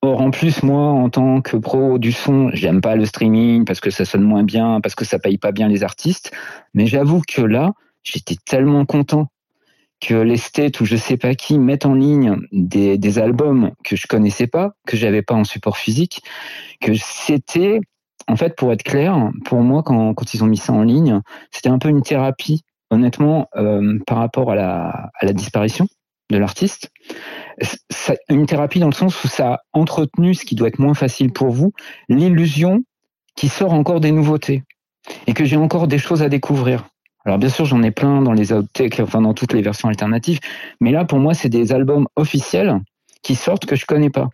[0.00, 3.78] Or, en plus, moi, en tant que pro du son, j'aime pas le streaming parce
[3.78, 6.32] que ça sonne moins bien, parce que ça paye pas bien les artistes.
[6.72, 7.72] Mais j'avoue que là,
[8.04, 9.26] j'étais tellement content
[10.00, 14.06] que les States ou je sais pas qui mettent en ligne des, albums que je
[14.06, 16.22] connaissais pas, que j'avais pas en support physique,
[16.80, 17.80] que c'était,
[18.28, 21.20] en fait, pour être clair, pour moi, quand, ils ont mis ça en ligne,
[21.50, 25.86] c'était un peu une thérapie, honnêtement, euh, par rapport à la disparition
[26.30, 26.90] de l'artiste.
[28.28, 31.32] Une thérapie dans le sens où ça a entretenu, ce qui doit être moins facile
[31.32, 31.72] pour vous,
[32.08, 32.82] l'illusion
[33.36, 34.62] qu'il sort encore des nouveautés
[35.26, 36.86] et que j'ai encore des choses à découvrir.
[37.24, 40.40] Alors bien sûr, j'en ai plein dans les outtakes, enfin dans toutes les versions alternatives,
[40.80, 42.80] mais là pour moi, c'est des albums officiels
[43.22, 44.28] qui sortent que je connais pas.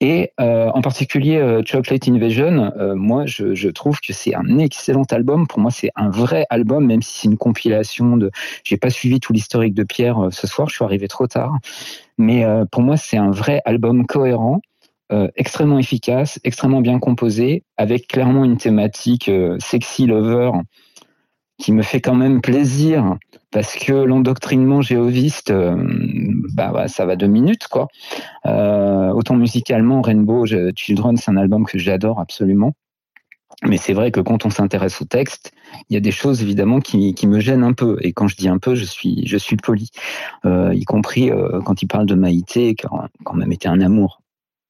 [0.00, 4.58] Et euh, en particulier euh, Chocolate Invasion, euh, moi je, je trouve que c'est un
[4.58, 5.48] excellent album.
[5.48, 8.30] Pour moi, c'est un vrai album, même si c'est une compilation de.
[8.62, 11.58] J'ai pas suivi tout l'historique de Pierre euh, ce soir, je suis arrivé trop tard.
[12.16, 14.60] Mais euh, pour moi, c'est un vrai album cohérent,
[15.10, 20.52] euh, extrêmement efficace, extrêmement bien composé, avec clairement une thématique sexy lover
[21.58, 23.16] qui me fait quand même plaisir
[23.50, 25.52] parce que l'endoctrinement géoviste,
[26.58, 27.88] bah, bah, ça va deux minutes quoi.
[28.46, 32.72] Euh, autant musicalement, Rainbow je- Children, c'est un album que j'adore absolument.
[33.64, 35.52] Mais c'est vrai que quand on s'intéresse au texte,
[35.88, 37.96] il y a des choses évidemment qui, qui me gênent un peu.
[38.02, 39.88] Et quand je dis un peu, je suis, je suis poli.
[40.44, 42.86] Euh, y compris euh, quand il parle de Maïté, qui
[43.24, 44.20] quand même été un amour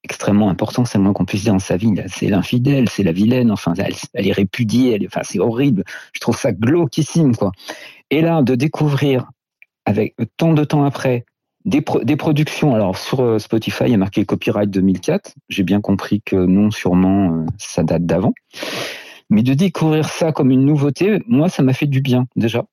[0.04, 1.92] extrêmement important, c'est moins qu'on puisse dire dans sa vie.
[2.06, 5.84] C'est l'infidèle, c'est la vilaine, enfin, elle, elle est répudiée, elle enfin, c'est horrible.
[6.14, 7.52] Je trouve ça glauquissime, quoi.
[8.10, 9.28] Et là, de découvrir,
[9.84, 11.26] avec tant de temps après,
[11.68, 15.34] des, des productions, alors sur euh, Spotify, il y a marqué copyright 2004.
[15.48, 18.32] J'ai bien compris que non, sûrement, euh, ça date d'avant.
[19.28, 22.64] Mais de découvrir ça comme une nouveauté, moi, ça m'a fait du bien, déjà.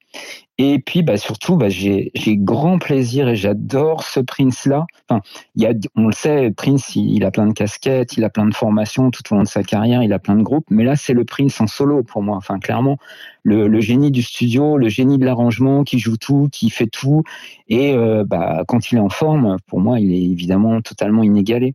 [0.57, 4.85] Et puis, bah, surtout, bah, j'ai grand plaisir et j'adore ce Prince-là.
[5.09, 5.21] Enfin,
[5.55, 8.45] il y a, on le sait, Prince, il, a plein de casquettes, il a plein
[8.45, 10.65] de formations tout au long de sa carrière, il a plein de groupes.
[10.69, 12.37] Mais là, c'est le Prince en solo pour moi.
[12.37, 12.97] Enfin, clairement,
[13.43, 17.23] le, le génie du studio, le génie de l'arrangement, qui joue tout, qui fait tout.
[17.67, 21.73] Et euh, bah, quand il est en forme, pour moi, il est évidemment totalement inégalé.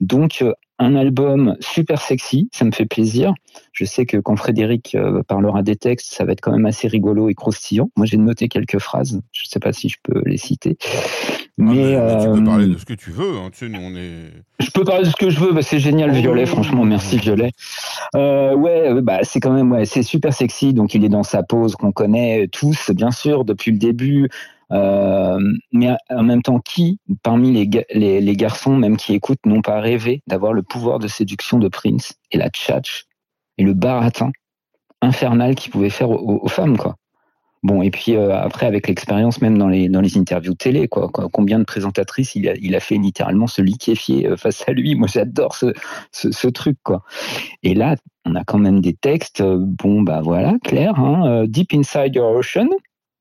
[0.00, 3.32] Donc, euh, un album super sexy, ça me fait plaisir.
[3.72, 6.88] Je sais que quand Frédéric euh, parlera des textes, ça va être quand même assez
[6.88, 7.90] rigolo et croustillant.
[7.96, 9.20] Moi, j'ai noté quelques phrases.
[9.32, 10.76] Je ne sais pas si je peux les citer.
[11.56, 13.36] Mais, Ah, mais tu euh, peux parler de ce que tu veux.
[13.38, 13.48] hein.
[13.52, 14.32] Tu sais, nous, on est.
[14.60, 17.50] je peux parler de ce que je veux, bah, c'est génial Violet, franchement, merci Violet.
[18.16, 21.22] Euh, ouais, euh, bah c'est quand même ouais, c'est super sexy, donc il est dans
[21.22, 24.28] sa pose qu'on connaît tous, bien sûr, depuis le début.
[24.72, 25.38] Euh,
[25.72, 29.62] mais en même temps, qui parmi les, ga- les, les garçons, même qui écoutent, n'ont
[29.62, 33.04] pas rêvé d'avoir le pouvoir de séduction de Prince et la tchatch
[33.58, 34.30] et le baratin
[35.02, 36.96] infernal qu'il pouvait faire aux, aux femmes, quoi?
[37.64, 41.10] Bon, et puis euh, après, avec l'expérience, même dans les, dans les interviews télé, quoi,
[41.10, 44.94] combien de présentatrices il a, il a fait littéralement se liquéfier euh, face à lui?
[44.94, 45.72] Moi, j'adore ce,
[46.12, 47.02] ce, ce truc, quoi.
[47.62, 47.96] Et là,
[48.26, 52.36] on a quand même des textes, euh, bon, bah voilà, clair, hein, Deep Inside Your
[52.36, 52.68] Ocean,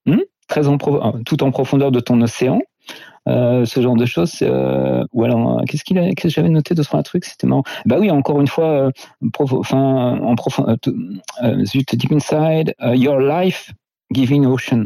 [0.08, 0.18] hmm,
[0.50, 2.60] très en tout en profondeur de ton océan.
[3.26, 4.44] Ce genre de choses.
[5.14, 7.24] ou alors, qu'est-ce qu'il a, que j'avais noté de un truc?
[7.24, 7.64] C'était marrant.
[7.86, 8.92] Bah oui, encore une fois,
[9.40, 10.36] enfin, en
[11.64, 13.72] zut, Deep Inside Your Life
[14.14, 14.86] Giving Ocean.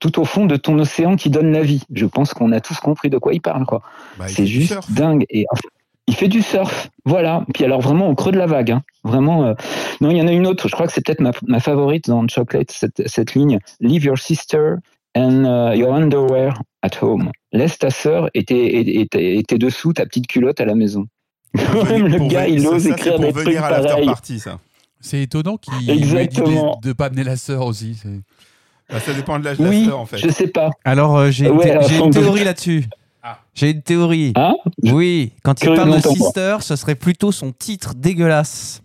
[0.00, 1.82] Tout au fond de ton océan qui donne la vie.
[1.92, 3.82] Je pense qu'on a tous compris de quoi il parle, quoi.
[4.18, 5.24] Bah, C'est juste dingue.
[5.28, 5.68] Et enfin,
[6.06, 7.44] il fait du surf, voilà.
[7.52, 8.82] Puis alors vraiment au creux de la vague, hein.
[9.02, 9.44] vraiment.
[9.44, 9.54] euh,
[10.00, 10.68] Non, il y en a une autre.
[10.68, 13.58] Je crois que c'est peut-être ma, ma favorite dans Chocolate, cette, cette ligne.
[13.80, 14.76] Leave your sister
[15.16, 17.30] and uh, your underwear at home.
[17.52, 20.64] Laisse ta sœur et tes, et, et tes- et tes dessous, ta petite culotte à
[20.64, 21.06] la maison.
[21.54, 24.06] Même le gars, venir- il ose ça, écrire pour des trucs venir à l'after pareils.
[24.06, 24.58] party, ça.
[25.02, 27.94] C'est étonnant qu'il ait de, de pas amener la sœur aussi.
[28.00, 28.08] c'est-
[28.88, 30.16] Bah, ça dépend de l'âge de la sœur, en fait.
[30.18, 30.70] je sais pas.
[30.84, 32.84] Alors, euh, j'ai une, Ouais, thé- alors, j'ai une théorie là-dessus.
[33.22, 33.38] Ah.
[33.54, 34.32] J'ai une théorie.
[34.36, 34.54] Hein?
[34.84, 36.00] Oui, quand il parle de.
[36.00, 38.80] Sister, ce serait plutôt son titre dégueulasse.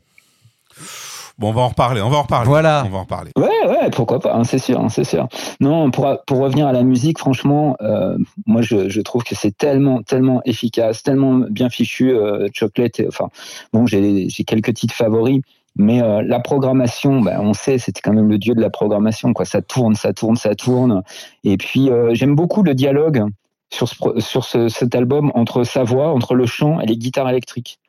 [1.39, 2.01] Bon, on va en reparler.
[2.01, 2.47] On va en reparler.
[2.47, 2.83] Voilà.
[2.87, 3.31] On va en reparler.
[3.35, 5.27] Ouais, ouais, pourquoi pas, hein, c'est sûr, hein, c'est sûr.
[5.59, 9.55] Non, pour, pour revenir à la musique, franchement, euh, moi je, je trouve que c'est
[9.55, 12.99] tellement, tellement efficace, tellement bien fichu, euh, Chocolate.
[13.01, 13.29] et- Enfin,
[13.71, 15.41] bon, j'ai j'ai quelques titres favoris,
[15.77, 19.33] mais euh, la programmation, bah, on sait, c'était quand même le dieu de la programmation,
[19.33, 19.45] quoi.
[19.45, 21.03] Ça tourne, ça tourne, ça tourne.
[21.43, 23.23] Et puis euh, j'aime beaucoup le dialogue
[23.71, 27.29] sur, ce, sur ce, cet album entre sa voix, entre le chant et les guitares
[27.29, 27.79] électriques.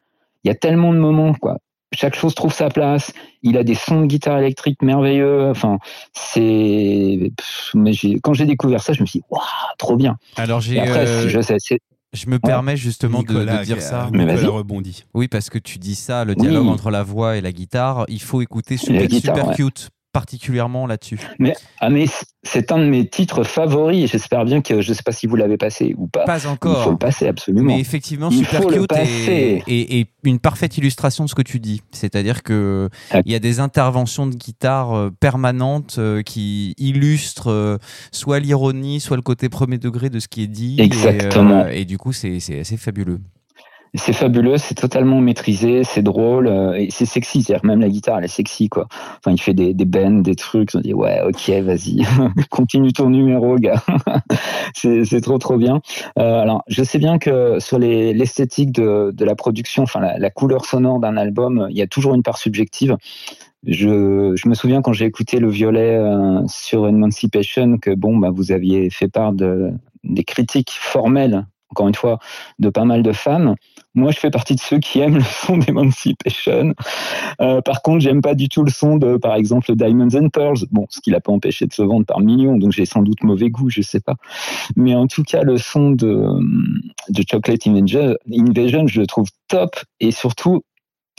[0.44, 1.58] Il y a tellement de moments, quoi.
[1.94, 3.14] Chaque chose trouve sa place.
[3.42, 5.48] Il a des sons de guitare électrique merveilleux.
[5.48, 5.78] Enfin,
[6.12, 7.32] c'est.
[7.74, 9.42] Mais quand j'ai découvert ça, je me suis dit, waouh,
[9.78, 10.18] trop bien.
[10.36, 11.80] Alors, j'ai, après, euh, je sais, c'est.
[12.12, 14.08] Je me permets justement de- dire ça.
[14.12, 15.04] Mais Nicolas rebondit.
[15.14, 16.70] Oui, parce que tu dis ça, le dialogue Oui.
[16.70, 18.04] entre la voix et la guitare.
[18.08, 19.54] Il faut écouter Super, guitare, Super ouais.
[19.56, 21.18] Cute particulièrement là-dessus.
[21.38, 22.06] Mais, ah, mais
[22.42, 24.10] c'est un de mes titres favoris.
[24.10, 26.24] J'espère bien que je sais pas si vous l'avez passé ou pas.
[26.24, 26.90] Pas Il faut encore.
[26.90, 27.66] le passer absolument.
[27.66, 31.60] Mais effectivement, Il super cute et, et- et une parfaite illustration de ce que tu
[31.60, 31.82] dis.
[31.92, 33.20] C'est-à-dire que Ah.
[33.24, 37.76] il y a des interventions de guitare euh, permanentes euh, qui illustrent euh,
[38.12, 40.76] soit l'ironie, soit le côté premier degré de ce qui est dit.
[40.78, 41.60] Et, Exactement.
[41.60, 43.20] euh, Et, du coup, c'est assez fabuleux.
[43.94, 47.42] C'est fabuleux, c'est totalement maîtrisé, c'est drôle euh, et c'est sexy.
[47.42, 48.86] C'est-à-dire même la guitare, elle est sexy quoi.
[49.18, 50.74] Enfin, il fait des, des bends, des trucs.
[50.74, 52.04] On dit ouais, ok, vas-y,
[52.50, 53.82] continue ton numéro, gars.
[54.74, 55.80] c'est trop trop bien.
[56.18, 60.30] Euh, alors, je sais bien que sur les- l'esthétique de, de la production, enfin la,
[60.30, 62.96] couleur sonore d'un album, il y a toujours une part subjective.
[63.66, 68.30] Je, je me souviens quand j'ai écouté le violet euh, sur Emancipation que bon, bah,
[68.30, 69.72] vous aviez fait part de,
[70.04, 72.18] des critiques formelles, encore une fois,
[72.58, 73.54] de pas mal de fans.
[73.94, 76.74] Moi, je fais partie de ceux qui aiment le son d'Emancipation.
[77.40, 80.66] Euh, par contre, j'aime pas du tout le son de, par exemple, Diamonds and Pearls.
[80.70, 83.22] Bon, ce qui l'a pas empêché de se vendre par millions, donc j'ai sans doute
[83.22, 84.14] mauvais goût, je sais pas.
[84.76, 86.26] Mais en tout cas, le son de,
[87.08, 90.62] de Chocolate Invasion, je le trouve top et surtout,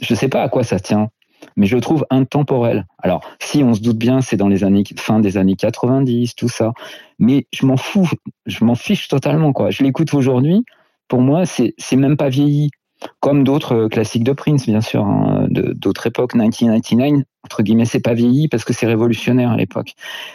[0.01, 1.09] je sais pas à quoi ça tient.
[1.55, 2.85] Mais je le trouve intemporel.
[3.01, 6.49] Alors, si on se doute bien, c'est dans les années fin des années 90, tout
[6.49, 6.73] ça.
[7.17, 8.09] Mais je m'en fous,
[8.45, 9.69] je m'en fiche totalement quoi.
[9.69, 10.65] Je l'écoute aujourd'hui.
[11.09, 12.69] Pour moi, c'est même pas vieilli.
[13.21, 18.01] Comme d'autres euh, classiques de Prince, bien sûr, hein, d'autres époques, 1999, entre guillemets, c'est
[18.01, 19.93] pas vieilli parce que c'est révolutionnaire à l'époque.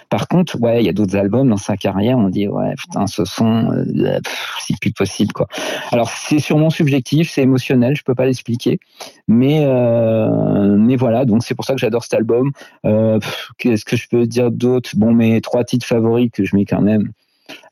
[0.09, 3.07] Par contre, ouais, il y a d'autres albums dans sa carrière, on dit, ouais, putain,
[3.07, 5.47] ce son, euh, pff, c'est plus possible, quoi.
[5.93, 8.81] Alors, c'est sûrement subjectif, c'est émotionnel, je peux pas l'expliquer.
[9.29, 12.53] Mais, euh, mais voilà, donc c'est pour ça que j'adore cet album.
[12.87, 13.21] Euh,
[13.59, 14.91] Qu'est-ce que je peux dire d'autre?
[14.97, 17.11] Bon, mes trois titres favoris que je mets quand même.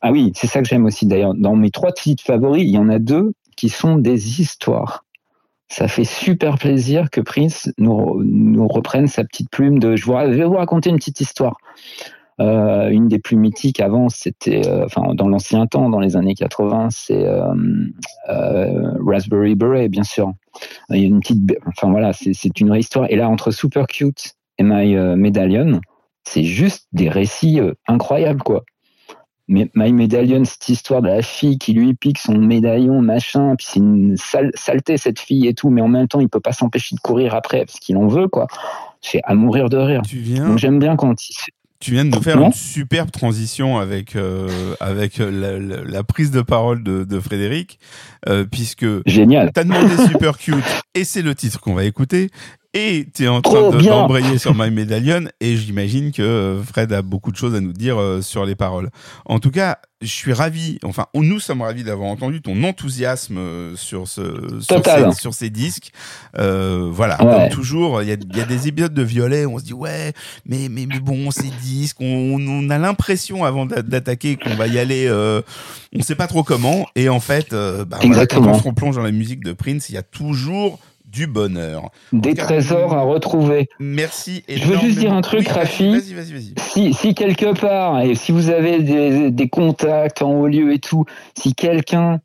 [0.01, 1.33] Ah oui, c'est ça que j'aime aussi d'ailleurs.
[1.33, 5.05] Dans mes trois titres favoris, il y en a deux qui sont des histoires.
[5.69, 9.95] Ça fait super plaisir que Prince nous, reprenne sa petite plume de.
[9.95, 11.57] Je, vous, vais vous raconter une petite histoire.
[12.39, 16.89] Euh, une des plus mythiques avant, c'était, euh, dans l'ancien temps, dans les années 80,
[16.89, 17.53] c'est euh,
[19.05, 20.33] Raspberry Beret, bien sûr.
[20.89, 21.19] Il
[21.67, 23.07] enfin voilà, c'est une histoire.
[23.09, 25.79] Et là, entre Super Cute et My Medallion,
[26.23, 28.63] c'est juste des récits incroyables, quoi.
[29.49, 33.67] Mais My Medallion, cette histoire de la fille qui lui pique son médaillon, machin, puis
[33.69, 36.53] c'est une sale, saleté cette fille et tout, mais en même temps, il peut pas
[36.53, 38.47] s'empêcher de courir après parce qu'il en veut, quoi.
[39.01, 40.01] C'est à mourir de rire.
[40.07, 41.35] Tu viens, Donc j'aime bien quand il...
[41.81, 45.83] tu viens de nous faire Non une superbe transition avec, euh, avec euh, la, la-
[45.83, 47.79] la prise de parole de, de Frédéric,
[48.29, 49.51] euh, puisque Génial.
[49.53, 50.55] t'as demandé Super Cute
[50.95, 52.29] et c'est le titre qu'on va écouter.
[52.75, 53.91] Et tu es en train de- bien.
[53.91, 57.71] d'embrayer sur My Medallion et j'imagine que euh, Fred a beaucoup de choses à nous
[57.73, 58.89] dire euh, sur les paroles.
[59.25, 63.75] En tout cas, je suis ravi, enfin nous sommes ravis d'avoir entendu ton enthousiasme euh,
[63.75, 65.91] sur, ce, sur, ces, sur ces disques.
[66.39, 67.31] Euh, voilà, Ouais.
[67.31, 69.65] comme toujours, il y a, il y a des épisodes de Violet où on se
[69.65, 70.11] dit ouais,
[70.47, 74.65] mais, mais, mais bon, ces disques, on, on a l'impression avant d'a- d'attaquer qu'on va
[74.65, 75.43] y aller, euh,
[75.95, 76.87] on sait pas trop comment.
[76.95, 79.89] Et en fait, euh, bah, voilà, quand on se replonge dans la musique de Prince,
[79.89, 80.79] il y a toujours
[81.13, 81.91] du bonheur.
[82.11, 83.69] Des cas, trésors à retrouver.
[83.79, 84.43] Merci.
[84.49, 85.91] Je veux juste dire un truc, Oui, Rafi.
[85.91, 86.53] Vas-y, vas-y, vas-y.
[86.57, 90.79] Si, si quelque part, et si vous avez des, des contacts en haut lieu et
[90.79, 91.05] tout,
[91.37, 92.19] si quelqu'un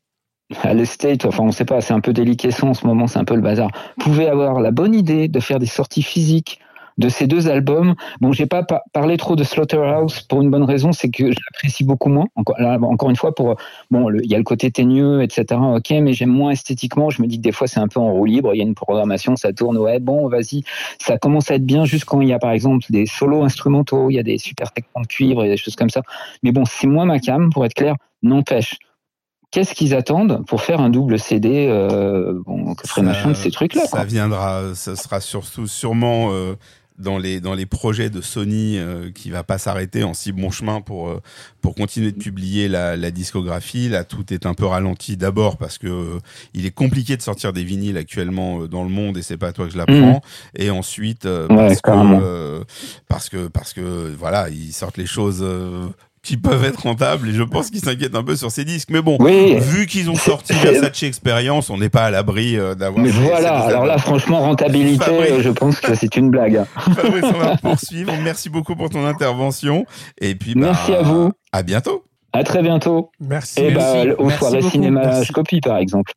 [0.63, 3.25] à l'estate, enfin on sait pas, c'est un peu déliquescent en ce moment, c'est un
[3.25, 3.71] peu le bazar,
[4.01, 6.59] pouvait avoir la bonne idée de faire des sorties physiques
[6.99, 7.95] de ces deux albums.
[8.21, 11.39] Bon, j'ai pas pa- parlé trop de Slaughterhouse pour une bonne raison, c'est que je
[11.47, 12.27] l'apprécie beaucoup moins.
[12.35, 13.57] Encore, là, encore une fois, pour
[13.91, 15.45] bon, il y a le côté teigneux, etc.
[15.77, 17.09] Ok, mais j'aime moins esthétiquement.
[17.11, 18.55] Je me dis que des fois c'est un peu en roue libre.
[18.55, 19.79] Il y a une programmation, ça tourne.
[19.79, 20.63] Ouais, bon, vas-y.
[20.99, 24.11] Ça commence à être bien juste quand il y a par exemple des solos instrumentaux,
[24.11, 26.03] il y a des super sections de cuivre et des choses comme ça.
[26.43, 27.95] Mais bon, c'est moins ma cam, pour être clair.
[28.23, 28.77] N'empêche.
[29.51, 33.51] Qu'est-ce qu'ils attendent pour faire un double CD euh, bon, que ferait machin de ces
[33.51, 34.05] trucs-là Ça quoi.
[34.05, 36.55] viendra, ça sera surtout sûrement euh,
[36.99, 40.51] dans les dans les projets de Sony euh, qui va pas s'arrêter en si bon
[40.51, 41.21] chemin pour euh,
[41.61, 43.89] pour continuer de publier la, la discographie.
[43.89, 46.19] Là, tout est un peu ralenti d'abord parce que euh,
[46.55, 49.49] il est compliqué de sortir des vinyles actuellement euh, dans le monde et c'est pas
[49.49, 50.21] à toi que je l'apprends.
[50.57, 52.65] Et ensuite euh, Ouais, parce que euh,
[53.09, 55.45] parce que parce que voilà, ils sortent les choses.
[56.23, 59.03] Qui peuvent être rentables et je pense qu'ils s'inquiètent un peu sur ces disques mais
[59.03, 59.57] bon Oui.
[59.59, 63.59] vu qu'ils ont sorti Versace Experience on n'est pas à l'abri euh, d'avoir Mais voilà,
[63.61, 65.41] alors là, franchement, rentabilité, Fabrice.
[65.41, 66.65] je pense que c'est une blague.
[66.77, 68.13] Fabrice, on va poursuivre.
[68.23, 69.85] Merci beaucoup pour ton intervention.
[70.21, 71.31] Et puis, bah, Merci à vous.
[71.53, 72.05] À bientôt.
[72.33, 73.11] À très bientôt.
[73.21, 73.61] Merci.
[73.61, 74.17] Et bah, merci.
[74.21, 74.71] Merci soirées beaucoup.
[74.71, 75.11] cinéma
[75.65, 76.13] par exemple.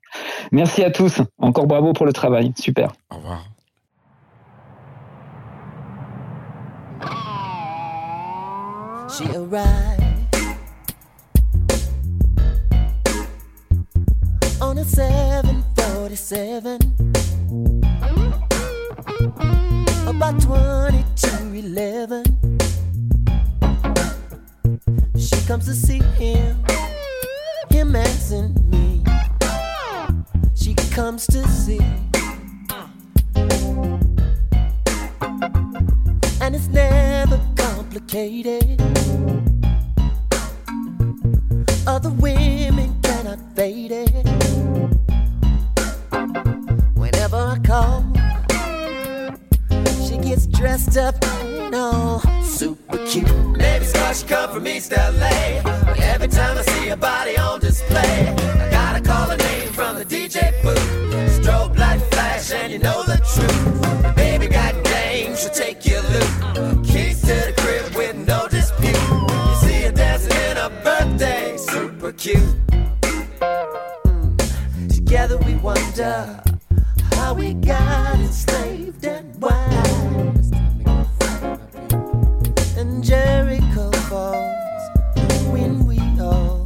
[0.52, 1.22] Merci à tous.
[1.40, 2.52] Encore bravo pour le travail.
[2.57, 2.91] Super.
[3.10, 3.45] Au revoir.
[9.18, 10.36] she arrived
[14.62, 16.80] on a 747,
[20.08, 22.24] about 20 to 11.
[25.18, 26.64] She comes to see him,
[27.70, 29.04] him asking me.
[30.56, 31.82] She comes to see.
[36.40, 37.51] And it's never
[37.91, 38.81] complicated.
[41.85, 44.27] Other women cannot fade it.
[46.95, 48.05] Whenever I call,
[50.07, 53.27] she gets dressed up and all super cute.
[53.57, 55.61] Maybe it's 'cause she come from East LA.
[55.61, 59.97] But every time I see her body on display, I gotta call her name from
[59.97, 60.80] the DJ booth.
[61.38, 63.03] Strobe light flash, and you know
[72.22, 72.38] cute.
[74.06, 74.93] Mm.
[74.93, 76.39] Together we wonder
[77.14, 79.56] how we got enslaved and why.
[82.77, 84.84] And Jericho falls
[85.49, 86.64] when we all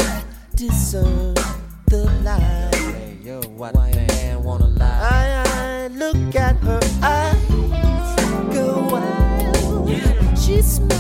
[0.56, 1.36] discern
[1.88, 3.16] the light.
[3.24, 5.00] Yo, what man wanna lie?
[5.10, 8.16] I, I look at her eyes,
[8.54, 10.38] go wild.
[10.38, 10.95] She smiles,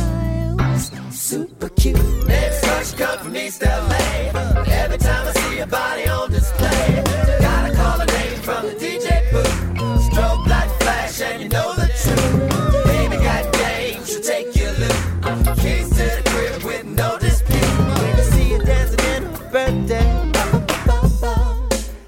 [1.60, 1.98] super cute.
[1.98, 4.32] So she come from East LA.
[4.68, 7.03] Every time I see her body on display,
[7.40, 9.80] gotta call her name from the DJ booth.
[10.10, 12.86] Strobe light flash, and you know the truth.
[12.86, 15.57] Baby got game, she'll take your loot.
[15.57, 17.77] Keys to the crib with no dispute.
[17.99, 20.32] When you see her dancing in her birthday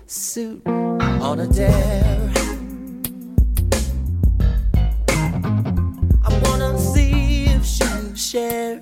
[0.05, 2.31] suit on a dare.
[6.23, 8.79] I wanna see if she'll share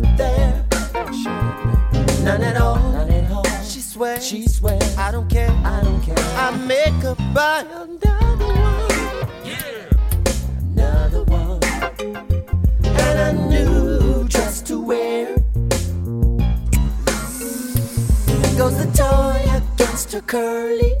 [0.00, 0.64] not there.
[2.24, 2.76] None at all.
[2.92, 3.44] None at all.
[3.62, 4.26] She swears.
[4.26, 4.96] She swears.
[4.96, 5.50] I don't care.
[5.64, 6.18] I don't care.
[6.18, 8.88] I make her buy another one.
[9.44, 9.88] Yeah.
[10.72, 11.62] Another one.
[12.84, 15.36] And a new dress to wear.
[18.56, 20.94] Goes the toy against her curly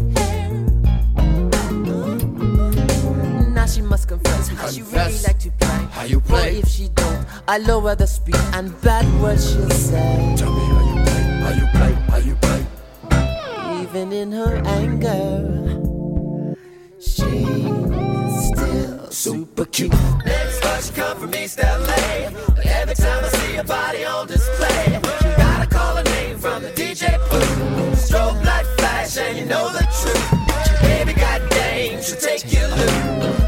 [3.70, 5.86] she must confess how she really like to play.
[5.92, 6.56] How you play?
[6.56, 10.34] Or if she don't, I lower the speed and bad words she'll say.
[10.36, 13.82] Tell me how you play, how you play, how you play.
[13.82, 16.56] Even in her anger,
[17.00, 19.92] she's still super cute.
[20.24, 22.30] Next time she come from East LA.
[22.56, 26.62] But every time I see her body on display, you gotta call her name from
[26.62, 27.98] the DJ booth.
[27.98, 30.82] Strobe light flash, and you know the truth.
[30.82, 33.39] Baby got game, she'll take your loot.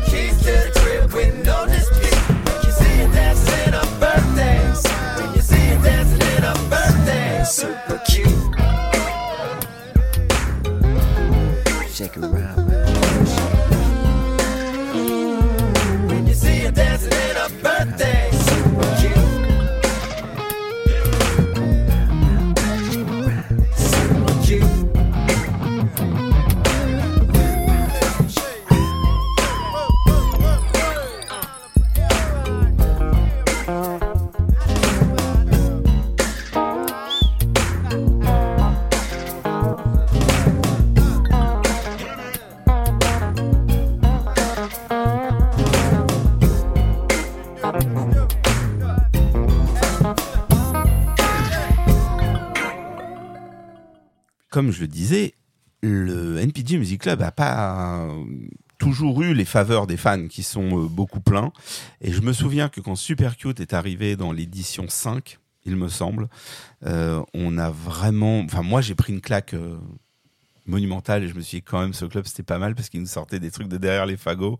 [7.42, 8.28] Birthday, super cute.
[11.90, 12.61] Shake it around.
[54.72, 55.34] Je le disais,
[55.82, 58.24] le NPG Music Club a pas euh,
[58.78, 61.52] toujours eu les faveurs des fans qui sont euh, beaucoup pleins.
[62.00, 65.88] Et je me souviens que quand Super Cute est arrivé dans l'édition 5, il me
[65.88, 66.28] semble,
[66.86, 68.40] euh, on a vraiment...
[68.40, 69.54] Enfin, moi, j'ai pris une claque
[70.66, 73.00] monumentale et je me suis dit, quand même, ce club, c'était pas mal parce qu'il
[73.00, 74.58] nous sortait des trucs de derrière les fagots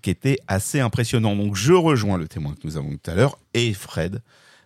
[0.00, 1.36] qui étaient assez impressionnants.
[1.36, 4.22] Donc, je rejoins le témoin que nous avons tout à l'heure et Fred,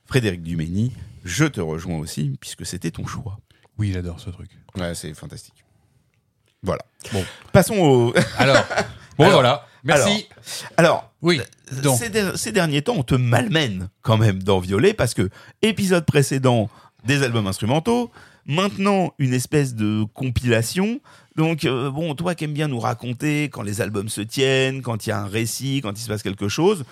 [0.06, 0.93] Frédéric Dumény,
[1.24, 3.39] je te rejoins aussi puisque c'était ton choix.
[3.78, 4.51] Oui, j'adore ce truc.
[4.77, 5.65] Ouais, c'est fantastique.
[6.62, 6.82] Voilà.
[7.12, 8.15] Bon, passons au.
[8.39, 8.65] Alors,
[9.19, 9.66] bon, Alors, voilà.
[9.85, 10.28] Merci.
[10.77, 11.40] Alors, oui.
[11.82, 15.28] Donc, ces, der- ces derniers temps, on te malmène quand même dans Violet parce que
[15.62, 16.69] épisode précédent,
[17.05, 18.11] des albums instrumentaux,
[18.47, 21.01] maintenant une espèce de compilation.
[21.36, 25.07] Donc, euh, bon, toi qui aimes bien nous raconter quand les albums se tiennent, quand
[25.07, 26.85] il y a un récit, quand il se passe quelque chose,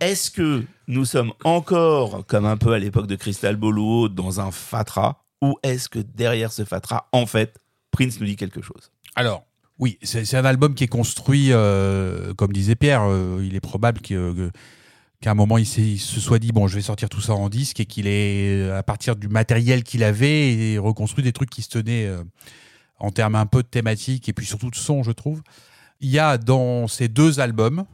[0.00, 4.14] est-ce que nous sommes encore, comme un peu à l'époque de Crystal Ball ou autre,
[4.14, 5.16] dans un fatras?
[5.40, 7.58] Ou est-ce que derrière ce fatras, en fait,
[7.90, 9.44] Prince nous dit quelque chose Alors,
[9.80, 14.02] oui, c'est un album qui est construit, euh, comme disait Pierre, euh, il est probable
[14.02, 17.80] qu'à un moment il, se soit dit, bon, je vais sortir tout ça en disque
[17.80, 21.70] et qu'il est, euh, à partir du matériel qu'il avait, reconstruit des trucs qui se
[21.70, 22.10] tenaient
[22.98, 25.40] en termes un peu de thématique et puis surtout de son, je trouve.
[26.00, 27.84] Il y a dans ces deux albums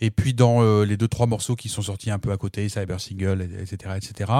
[0.00, 3.00] Et puis dans les deux trois morceaux qui sont sortis un peu à côté, Cyber
[3.00, 4.32] Single, etc., etc.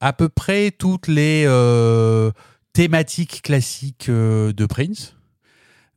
[0.00, 2.30] À peu près toutes les euh,
[2.72, 5.14] thématiques classiques euh, de Prince.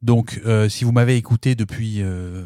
[0.03, 2.43] Donc, euh, si vous m'avez écouté depuis euh,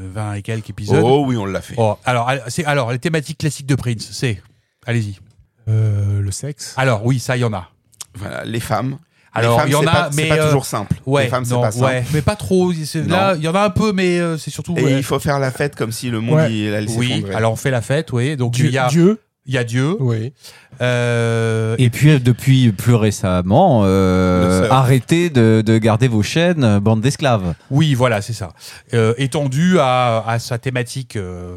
[0.00, 1.02] 20 et quelques épisodes.
[1.04, 1.74] Oh oui, on l'a fait.
[1.78, 4.42] Oh, alors, al- c'est, alors, les thématiques classiques de Prince, c'est.
[4.84, 5.18] Allez-y.
[5.68, 6.74] Euh, le sexe.
[6.76, 7.70] Alors, oui, ça, il y en a.
[8.14, 8.98] Voilà, les femmes.
[9.32, 10.22] Alors, il y en a, pas, mais.
[10.22, 10.96] c'est pas euh, toujours simple.
[11.06, 11.84] Ouais, les femmes, c'est non, pas simple.
[11.84, 12.72] ouais, mais pas trop.
[13.06, 14.74] Là, il y en a un peu, mais euh, c'est surtout.
[14.76, 14.92] Et ouais.
[14.98, 16.52] il faut faire la fête comme si le monde Ouais.
[16.52, 17.34] il allait Oui, s'effondrer.
[17.36, 18.36] alors on fait la fête, oui.
[18.36, 18.66] Donc, Dieu.
[18.66, 19.20] il y a Dieu.
[19.48, 19.96] Il y a Dieu.
[19.98, 20.32] Oui.
[20.82, 27.00] Euh, Et puis euh, depuis plus récemment, euh, arrêtez de, de garder vos chaînes, bande
[27.00, 27.54] d'esclaves.
[27.70, 28.52] Oui, voilà, c'est ça.
[28.94, 31.56] Euh, étendu à, à sa thématique euh,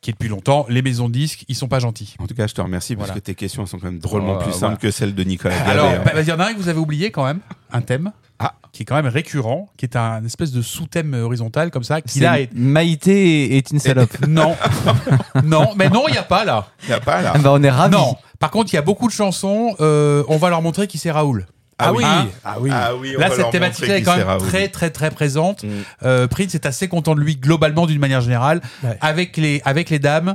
[0.00, 2.14] qui est depuis longtemps, les maisons de disques, ils sont pas gentils.
[2.18, 3.20] En tout cas, je te remercie parce Voilà.
[3.20, 4.76] que tes questions sont quand même drôlement Oh, plus simples voilà.
[4.78, 5.54] que celles de Nicolas.
[5.66, 6.02] Alors, hein.
[6.04, 7.38] bah, il y en a un que vous avez oublié quand même,
[7.72, 8.10] un thème.
[8.40, 8.54] Ah.
[8.74, 12.14] Qui est quand même récurrent, qui est un espèce de sous-thème horizontal comme ça, qui
[12.14, 12.52] C'est là est.
[12.52, 14.26] Maïté est une salope.
[14.26, 14.56] Non,
[15.44, 16.66] non, mais non, il n'y a pas là.
[16.82, 17.32] Il y a pas là.
[17.36, 17.94] Ah bah, on est ravis.
[17.94, 18.16] Non.
[18.40, 19.76] Par contre, il y a beaucoup de chansons.
[19.78, 21.46] euh, on va leur montrer qui c'est Raoul.
[21.78, 22.02] Ah oui.
[22.04, 22.70] Hein Ah oui.
[22.72, 24.42] Ah oui, on Là, va cette montrer est quand même Raoul.
[24.48, 25.62] très, très, très présente.
[25.62, 25.68] Mm.
[26.02, 28.98] Euh, Prince est assez content de lui globalement d'une manière générale, Ouais.
[29.00, 30.34] avec les, avec les dames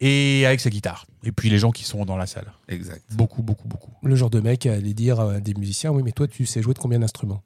[0.00, 1.06] et avec sa guitare.
[1.24, 2.52] Et puis les gens qui sont dans la salle.
[2.68, 3.02] Exact.
[3.12, 3.90] Beaucoup, beaucoup, beaucoup.
[4.02, 6.62] Le genre de mec à aller dire à des musiciens Oui, mais toi, tu sais
[6.62, 7.42] jouer de combien d'instruments?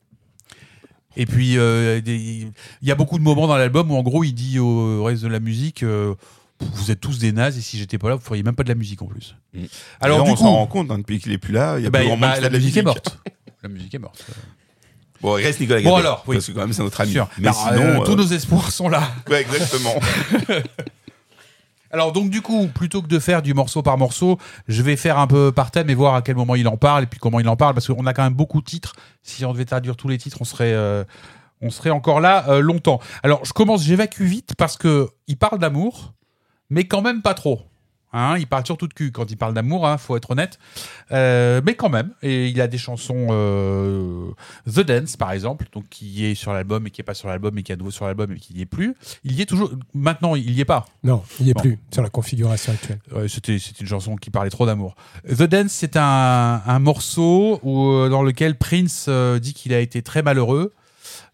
[1.16, 4.32] Et puis, euh, il y a beaucoup de moments dans l'album où, en gros, il
[4.32, 6.14] dit au reste de la musique euh,
[6.60, 8.68] Vous êtes tous des nazes et si j'étais pas là, vous feriez même pas de
[8.68, 9.36] la musique en plus.
[9.54, 9.64] Mm.
[10.00, 11.78] Alors, du on s'en rend compte hein, depuis qu'il est plus là.
[11.78, 13.18] Il y a bah, plus grand bah, qui la, musique est morte.
[13.62, 14.24] La musique est morte.
[15.20, 16.36] Bon, il reste Nicolas Bon, alors, oui.
[16.36, 17.12] Parce que quand même, c'est notre ami.
[17.12, 17.26] Sûr.
[17.38, 18.02] Mais Alors, sinon.
[18.02, 19.10] euh, tous nos espoirs sont là.
[19.30, 19.94] ouais, exactement.
[21.94, 25.16] Alors donc du coup, plutôt que de faire du morceau par morceau, je vais faire
[25.16, 27.38] un peu par thème et voir à quel moment il en parle et puis comment
[27.38, 28.94] il en parle parce qu'on a quand même beaucoup de titres.
[29.22, 31.04] Si on devait traduire tous les titres, on serait euh,
[31.92, 32.98] encore là euh, longtemps.
[33.22, 36.14] Alors je commence, j'évacue vite parce que il parle d'amour,
[36.68, 37.62] mais quand même pas trop.
[38.16, 40.58] Hein, il parle surtout de cul quand il parle d'amour, hein, faut être honnête.
[41.10, 44.30] Euh, mais quand même, et il a des chansons euh,
[44.72, 47.58] The Dance par exemple, donc qui est sur l'album et qui est pas sur l'album
[47.58, 48.94] et qui est à nouveau sur l'album et qui n'y est plus.
[49.24, 49.70] Il y est toujours.
[49.94, 50.86] Maintenant, il y est pas.
[51.02, 51.60] Non, il n'y est Bon.
[51.60, 53.00] plus sur la configuration actuelle.
[53.28, 54.94] C'était une chanson qui parlait trop d'amour.
[55.28, 59.08] The Dance, c'est un, un morceau où, euh, dans lequel Prince
[59.40, 60.72] dit qu'il a été très malheureux,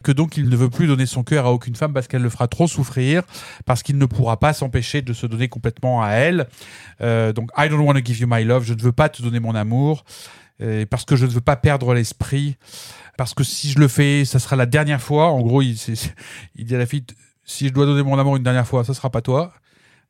[0.03, 2.31] que donc il ne veut plus donner son cœur à aucune femme parce qu'elle le
[2.31, 3.23] fera trop souffrir,
[3.67, 6.49] parce qu'il ne pourra pas s'empêcher de se donner complètement à elle.
[7.01, 9.23] Euh, donc I don't want to give you my love, je ne veux pas te
[9.23, 10.05] donner mon amour,
[10.63, 12.57] euh, parce que je ne veux pas perdre l'esprit,
[13.17, 15.27] parce que si je le fais, ça sera la dernière fois.
[15.27, 15.77] En gros, il,
[16.57, 17.05] il dit à la fille,
[17.45, 19.53] si je dois donner mon amour une dernière fois, ça sera pas toi.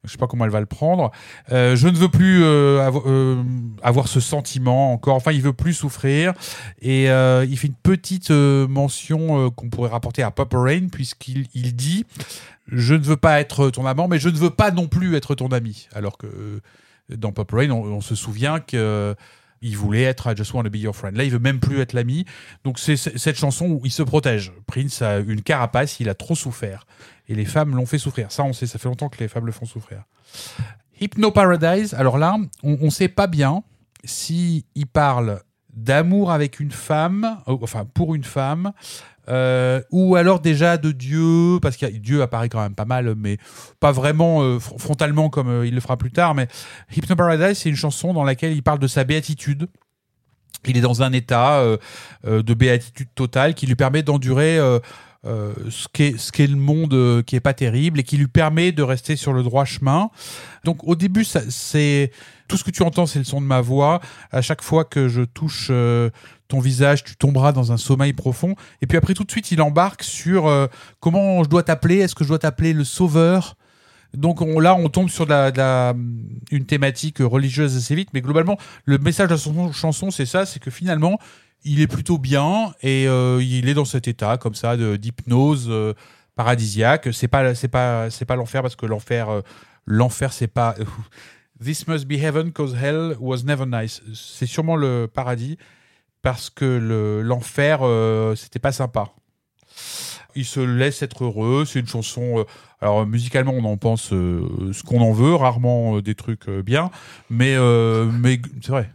[0.04, 1.10] Je sais pas comment elle va le prendre.
[1.52, 3.42] Euh, je ne veux plus euh, euh,
[3.82, 5.14] avoir ce sentiment encore.
[5.14, 6.32] Enfin, il veut plus souffrir.
[6.80, 12.06] Et il fait une petite mention qu'on pourrait rapporter à Papa Rain, puisqu'il il dit
[12.68, 15.34] Je ne veux pas être ton amant, mais je ne veux pas non plus être
[15.34, 15.88] ton ami.
[15.92, 16.60] Alors que
[17.10, 19.14] dans Papa Rain, on, se souvient que.
[19.60, 21.16] il voulait être I just want to be your friend.
[21.16, 22.24] Là, il veut même plus être l'ami.
[22.64, 24.52] Donc, c'est- cette chanson où il se protège.
[24.66, 26.86] Prince a une carapace, il a trop souffert.
[27.30, 28.32] Et les femmes l'ont fait souffrir.
[28.32, 30.02] Ça, on sait, ça fait longtemps que les femmes le font souffrir.
[31.00, 33.62] Hypno Paradise, alors là, on ne sait pas bien
[34.04, 35.40] si il parle
[35.72, 38.72] d'amour avec une femme, euh, enfin pour une femme,
[39.28, 43.38] euh, ou alors déjà de Dieu, parce que Dieu apparaît quand même pas mal, mais
[43.78, 46.34] pas vraiment euh, fr- frontalement comme il le fera plus tard.
[46.34, 46.48] Mais
[46.94, 49.68] Hypno Paradise, c'est une chanson dans laquelle il parle de sa béatitude.
[50.66, 51.64] Il est dans un état
[52.24, 54.58] de béatitude totale qui lui permet d'endurer
[55.26, 58.82] euh, ce qu'est le monde euh, qui est pas terrible et qui lui permet de
[58.82, 60.10] rester sur le droit chemin.
[60.64, 62.10] Donc au début, c'est
[62.48, 64.00] tout ce que tu entends, c'est le son de ma voix.
[64.32, 66.10] À chaque fois que je touche euh,
[66.48, 68.54] ton visage, tu tomberas dans un sommeil profond.
[68.82, 70.68] Et puis après, tout de suite, il embarque sur
[70.98, 71.98] comment je dois t'appeler?
[71.98, 73.56] Est-ce que je dois t'appeler le sauveur?
[74.14, 75.94] Donc on- là, on tombe sur la, la-
[76.50, 80.58] une thématique religieuse assez vite, mais globalement, le message de son chanson, c'est ça, c'est
[80.58, 81.20] que finalement,
[81.64, 85.94] il est plutôt bien et euh, il est dans cet état comme ça d'hypnose euh,
[86.36, 87.08] paradisiaque.
[87.12, 89.40] C'est pas c'est pas c'est pas l'enfer parce que l'enfer euh,
[89.86, 90.74] l'enfer c'est pas
[91.62, 94.00] This must be heaven cause hell was never nice.
[94.14, 95.58] C'est sûrement le paradis
[96.22, 97.80] parce que le l'enfer
[98.36, 99.10] c'était pas sympa.
[100.34, 101.64] Il se laisse être heureux.
[101.66, 102.46] C'est une chanson.
[102.80, 106.90] alors musicalement, on en pense ce qu'on en veut, rarement des trucs bien,
[107.28, 107.56] mais
[108.10, 108.90] mais c'est vrai.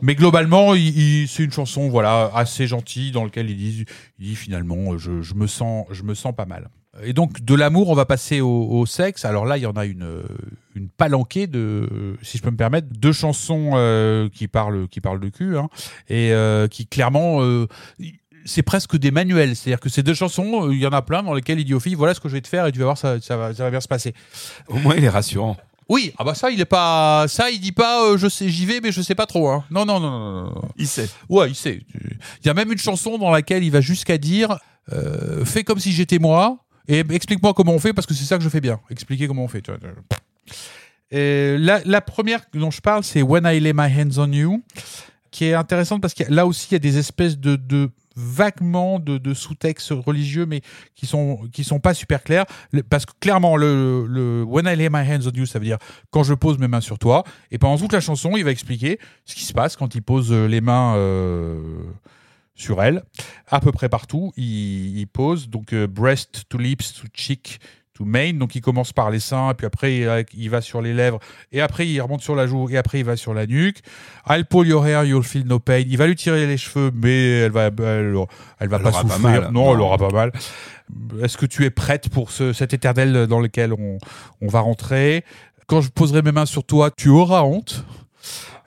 [0.00, 3.86] Mais globalement, c'est une chanson voilà assez gentille dans laquelle il
[4.18, 6.68] dit, finalement euh, je, me sens je me sens pas mal.
[7.02, 9.24] Et donc de l'amour, on va passer au, sexe.
[9.24, 10.22] Alors là, il y en a une euh,
[10.74, 15.20] une palanquée de, si je peux me permettre, deux chansons euh, qui parlent qui parlent
[15.20, 15.68] de cul hein,
[16.08, 16.32] et
[16.70, 17.40] qui clairement
[18.44, 19.54] c'est presque des manuels.
[19.54, 21.80] C'est-à-dire que ces deux chansons, il y en a plein dans lesquelles il dit aux
[21.80, 23.64] filles voilà ce que je vais te faire et tu vas voir, ça, va, ça
[23.64, 24.14] va bien se passer.
[24.68, 25.56] Au moins, il est rassurant.
[25.88, 27.26] Oui, ah bah ça, il est pas.
[27.28, 29.48] Ça, il dit pas euh, je sais, j'y vais, mais je sais pas trop.
[29.48, 29.64] Hein.
[29.70, 30.62] Non, non, non, non, non.
[30.76, 31.08] Il sait.
[31.28, 31.80] Ouais, il sait.
[32.42, 34.58] Il y a même une chanson dans laquelle il va jusqu'à dire
[34.92, 36.58] euh, fais comme si j'étais moi
[36.88, 38.80] et explique-moi comment on fait parce que c'est ça que je fais bien.
[38.90, 39.62] Expliquer comment on fait.
[41.10, 44.62] Et la, la première dont je parle, c'est When I Lay My Hands on You,
[45.30, 48.98] qui est intéressante parce que là aussi, il y a des espèces de, de vaguement
[48.98, 50.60] de, sous-textes religieux, mais
[50.94, 52.44] qui sont qui sont pas super clairs.
[52.90, 55.78] Parce que clairement, le, When I Lay My Hands on You, ça veut dire
[56.10, 57.24] quand je pose mes mains sur toi.
[57.50, 60.32] Et pendant toute la chanson, il va expliquer ce qui se passe quand il pose
[60.32, 61.82] euh, les mains euh,
[62.54, 63.02] sur elle.
[63.46, 67.60] À peu près partout, il, il pose donc euh, breast to lips to cheek
[67.98, 68.34] to main.
[68.34, 71.18] Donc il commence par les seins, et puis après il, va sur les lèvres,
[71.52, 73.80] et après il remonte sur la joue, et après il va sur la nuque.
[74.28, 75.82] I'll pull your hair, you'll feel no pain.
[75.86, 78.26] Il va lui tirer les cheveux, mais elle va, elle, elle va
[78.60, 79.42] Elle pas pas souffrir.
[79.42, 79.50] mal.
[79.52, 80.32] non, elle aura pas mal.
[81.22, 83.98] Est-ce que tu es prête pour ce, cet éternel dans lequel on,
[84.40, 85.24] on va rentrer?
[85.66, 87.84] Quand je poserai mes mains sur toi, tu auras honte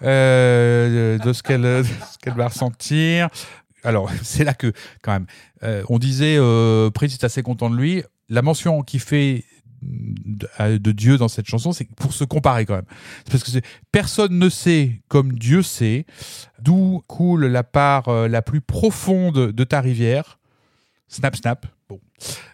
[0.03, 1.83] euh, de ce qu'elle
[2.21, 3.29] qu'elle va ressentir.
[3.83, 4.71] Alors, c'est là que,
[5.01, 5.25] quand même,
[5.63, 8.03] euh, on disait, euh, Prince est assez content de lui.
[8.31, 9.43] La mention qu'il fait
[9.81, 12.85] de, Dieu dans cette chanson, c'est pour se comparer quand même.
[13.29, 13.59] Parce que
[13.91, 16.05] personne ne sait comme Dieu sait
[16.59, 20.39] d'où coule la part euh, la plus profonde de ta rivière.
[21.07, 21.65] Snap, snap.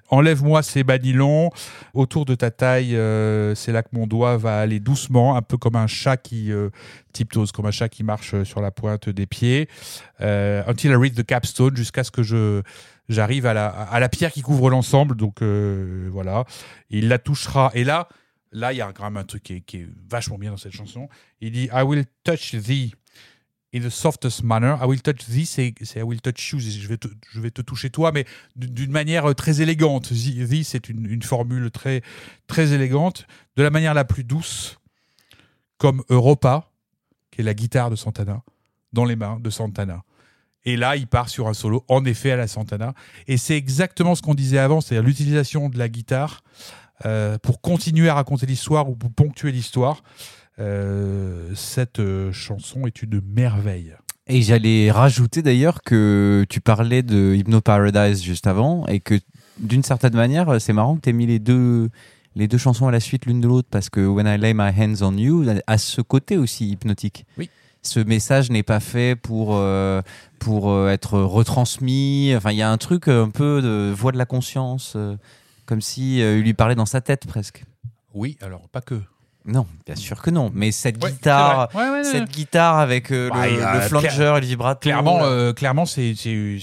[0.09, 1.51] Enlève-moi ces banilons
[1.93, 2.95] autour de ta taille.
[2.95, 6.51] euh, c'est là que mon doigt va aller doucement, un peu comme un chat qui
[6.51, 6.69] euh,
[7.13, 9.67] tiptoes, comme un chat qui marche sur la pointe des pieds.
[10.19, 12.63] Until I reach the capstone, jusqu'à ce que je
[13.09, 15.15] j'arrive à la, à la pierre qui couvre l'ensemble.
[15.15, 16.45] Donc euh, voilà,
[16.89, 17.71] il la touchera.
[17.73, 18.07] Et là,
[18.51, 21.09] là, il y a quand un truc qui est, vachement bien dans cette chanson.
[21.41, 22.93] Il dit I will touch thee
[23.73, 24.75] in the softest manner.
[24.81, 26.59] I will touch thee, c'est I will touch you.
[26.59, 28.25] Je vais te, je vais te toucher toi, mais
[28.55, 30.09] d'une manière très élégante.
[30.09, 32.01] Thee, c'est une, une formule très,
[32.47, 34.79] très élégante, de la manière la plus douce,
[35.77, 36.71] comme Europa,
[37.31, 38.41] qui est la guitare de Santana,
[38.93, 40.03] dans les mains de Santana.
[40.65, 42.93] Et là, il part sur un solo, en effet, à la Santana.
[43.27, 46.43] Et c'est exactement ce qu'on disait avant, c'est-à-dire l'utilisation de la guitare
[47.05, 50.03] euh, pour continuer à raconter l'histoire ou pour ponctuer l'histoire.
[50.59, 53.93] Euh, cette euh, chanson est une merveille.
[54.25, 59.19] Et j'allais rajouter d'ailleurs que tu parlais de Hypno Paradise juste avant et que
[59.59, 61.89] d'une certaine manière, c'est marrant que tu aies mis les deux,
[62.35, 64.71] les deux chansons à la suite l'une de l'autre parce que When I Lay My
[64.77, 67.25] Hands on You a ce côté aussi hypnotique.
[67.38, 67.49] Oui.
[67.83, 70.01] Ce message n'est pas fait pour, euh,
[70.39, 72.33] pour euh, être retransmis.
[72.35, 75.15] Enfin, il y a un truc un peu de voix de la conscience, euh,
[75.65, 77.63] comme si euh, il lui parlait dans sa tête presque.
[78.13, 79.01] Oui, alors pas que.
[79.45, 80.51] Non, bien sûr que non.
[80.53, 81.69] Mais cette Ouais, guitare.
[81.73, 84.79] Ouais, ouais, cette guitare avec euh, Ouais, le, a flanger, clair- le vibrato.
[84.81, 86.59] Clairement, euh, clairement, c'est, euh,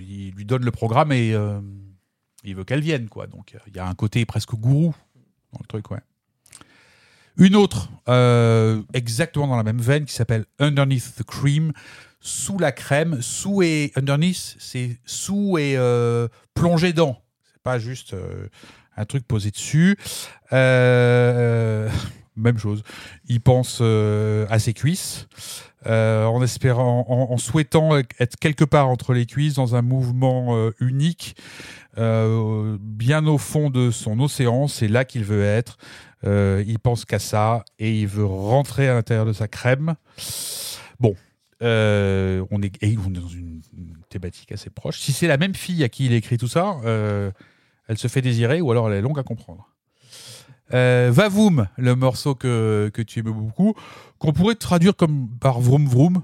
[0.00, 1.58] il lui donne le programme et euh,
[2.44, 3.26] il veut qu'elle vienne, quoi.
[3.26, 4.94] Donc euh, il y a un côté presque gourou
[5.52, 5.98] dans le truc, ouais.
[7.38, 11.72] Une autre, euh, exactement dans la même veine, qui s'appelle Underneath the Cream,
[12.20, 13.22] sous la crème.
[13.22, 17.22] Sous et underneath, c'est sous et euh, plongé dans.
[17.52, 18.48] C'est pas juste euh,
[18.96, 19.96] un truc posé dessus.
[22.36, 22.82] Même chose.
[23.26, 25.26] Il pense à ses cuisses,
[25.84, 31.34] en espérant, en, souhaitant être quelque part entre les cuisses dans un mouvement unique,
[31.96, 34.68] bien au fond de son océan.
[34.68, 35.78] C'est là qu'il veut être.
[36.24, 39.94] Euh, il pense qu'à ça et il veut rentrer à l'intérieur de sa crème.
[40.98, 41.14] Bon,
[41.62, 45.00] euh, on, est, dans une, une thématique assez proche.
[45.00, 47.30] Si c'est la même fille à qui il écrit tout ça, euh,
[47.88, 49.68] elle se fait désirer ou alors elle est longue à comprendre.
[50.74, 53.74] Euh, Vavoom, le morceau que, que tu aimes beaucoup,
[54.18, 56.22] qu'on pourrait traduire comme par Vroom Vroom.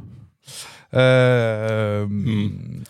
[0.94, 2.06] Euh,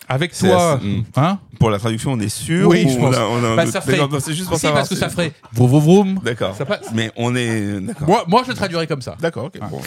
[0.07, 1.03] Avec C'est toi, assez- hmm.
[1.15, 3.15] hein Pour la traduction, on est sûr Oui, ou je on pense.
[3.55, 6.19] Bah, ferait- c'est juste pour Si, savoir parce que ça ferait vroom vroom vroom.
[6.23, 6.55] D'accord.
[6.93, 8.07] Mais on est d'accord.
[8.07, 9.15] Moi, moi, je le traduirais comme ça.
[9.19, 9.49] D'accord.
[9.59, 9.67] Ah.
[9.69, 9.83] Bon, ouais.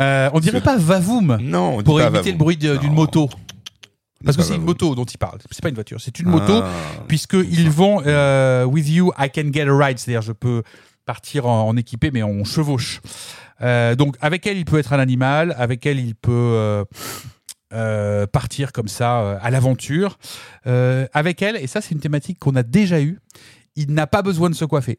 [0.00, 2.32] Euh, on dirait pas Vavoom Non, on pour éviter Vavoom.
[2.32, 3.28] le bruit d'une moto.
[4.24, 5.38] Parce que c'est une moto dont il parle.
[5.50, 6.60] C'est pas une voiture, c'est une moto.
[6.62, 6.68] Ah.
[7.06, 9.98] Puisqu'ils vont euh, with you, I can get a ride.
[9.98, 10.62] C'est-à-dire, je peux
[11.06, 13.00] partir en, en équipé, mais on chevauche.
[13.62, 15.54] Euh, donc, avec elle, il peut être un animal.
[15.58, 16.84] Avec elle, il peut euh,
[17.72, 20.18] euh, partir comme ça euh, à l'aventure.
[20.66, 23.18] Euh, avec elle, et ça, c'est une thématique qu'on a déjà eue,
[23.76, 24.98] il n'a pas besoin de se coiffer.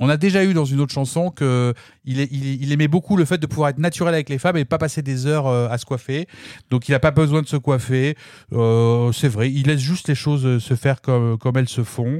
[0.00, 1.72] On a déjà eu dans une autre chanson que
[2.04, 4.56] il, est- il- il aimait beaucoup le fait de pouvoir être naturel avec les femmes
[4.56, 6.26] et pas passer des heures à se coiffer.
[6.68, 8.16] Donc il n'a pas besoin de se coiffer.
[8.52, 12.18] Euh, c'est vrai, il laisse juste les choses se faire comme, comme elles se font.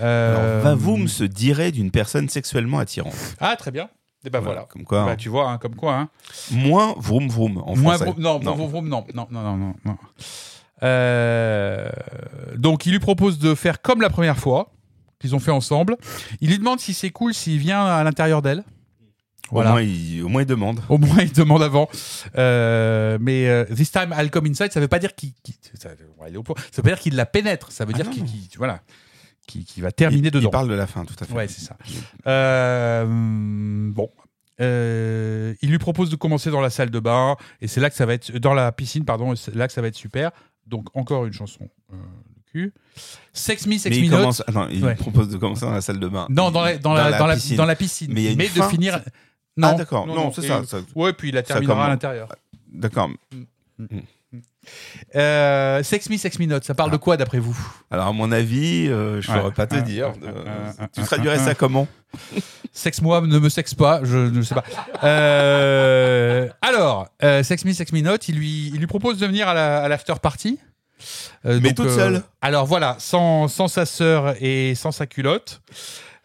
[0.00, 3.36] Euh, Alors, Vavoom se dirait d'une personne sexuellement attirante.
[3.38, 3.90] Ah très bien.
[4.26, 4.66] Et ben voilà.
[4.70, 5.04] Comme quoi.
[5.04, 5.16] Bah, hein.
[5.16, 5.94] tu vois, hein, comme quoi.
[5.96, 6.08] Hein.
[6.50, 8.10] Moins vroom vroom en Moins français.
[8.10, 9.96] vroom- non, vroom, vroom, non, non, non, non, non, non.
[10.82, 11.88] Euh,
[12.56, 14.70] donc, il lui propose de faire comme la première fois
[15.20, 15.96] qu'ils ont fait ensemble.
[16.40, 18.64] Il lui demande si c'est cool s'il vient à l'intérieur d'elle.
[19.50, 19.70] Voilà.
[19.70, 20.80] Au, moins, il, au moins, il demande.
[20.88, 21.88] Au moins, il demande avant.
[22.36, 25.32] Euh, mais euh, this time I'll come inside, ça veut pas dire qu'il,
[25.78, 26.42] ça, veut
[26.82, 27.70] pas dire qu'il la pénètre.
[27.70, 28.12] Ça veut Ah dire non.
[28.12, 28.80] qu'il, qu'il- voilà,
[29.46, 30.48] qu'il va terminer il, dedans.
[30.48, 31.32] Il parle de la fin, tout à fait.
[31.34, 31.76] Ouais, c'est ça.
[32.26, 34.10] Euh, bon.
[34.60, 37.96] Euh, il lui propose de commencer dans la salle de bain et c'est là que
[37.96, 40.30] ça va être dans la piscine pardon c'est là que ça va être super
[40.68, 42.72] donc encore une chanson euh, de cul
[43.32, 44.94] Sex Me Sex Mais Me il, commence, attends, il Ouais.
[44.94, 46.28] propose de commencer dans la salle de bain.
[46.30, 47.56] non dans la dans, la, dans, la, piscine.
[47.56, 49.00] dans la piscine Mais il y a une de fin, finir
[49.56, 50.06] non Ah, d'accord.
[50.06, 52.28] Non, c'est ça, ça- ouais puis il la terminera à l'intérieur
[52.72, 53.10] D'accord.
[55.16, 57.56] Euh, Sex Me Sex Me Not ça parle de quoi d'après vous?
[57.90, 59.40] Alors, à mon avis, euh, je ne Ouais.
[59.42, 60.12] saurais pas te dire.
[60.24, 61.86] Euh, tu traduirais ça comment?
[62.72, 64.64] Sexe-moi, ne me sexe pas, je ne sais pas.
[65.04, 69.48] Euh, alors, euh, Sex Me, Sex Me Not, il lui, il lui propose de venir
[69.48, 70.58] à la- à l'after party.
[71.44, 72.22] Euh, Mais toute seule.
[72.40, 75.60] Alors voilà, sans, sans sa sœur et sans sa culotte.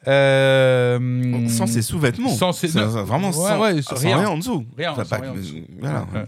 [0.07, 2.29] Euh, Sans ses sous-vêtements.
[2.29, 4.17] Sans ses- vraiment Ouais, sans, ouais, sans rien.
[4.19, 4.29] rien.
[4.29, 4.65] en dessous.
[4.77, 5.57] Rien, Enfin, sans pas- rien en dessous.
[5.79, 6.05] voilà.
[6.13, 6.25] Ouais.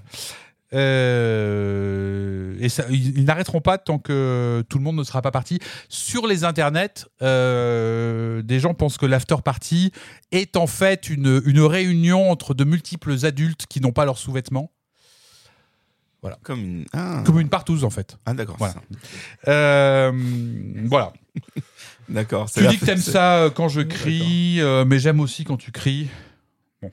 [0.73, 5.59] Euh, et ça, ils, n'arrêteront pas tant que tout le monde ne sera pas parti.
[5.89, 9.91] Sur les internets, euh, des gens pensent que l'after party
[10.31, 14.71] est en fait une, une réunion entre de multiples adultes qui n'ont pas leurs sous-vêtements.
[16.21, 16.37] Voilà.
[16.43, 17.23] Comme une, ah.
[17.25, 18.17] Comme une partouze en fait.
[18.25, 18.55] Ah, d'accord.
[18.59, 18.75] Voilà.
[19.47, 20.11] Euh,
[20.85, 21.13] voilà.
[22.09, 22.51] D'accord.
[22.51, 26.09] Tu dis que t'aimes ça euh, quand je crie, mais j'aime aussi quand tu cries.
[26.81, 26.91] Bon.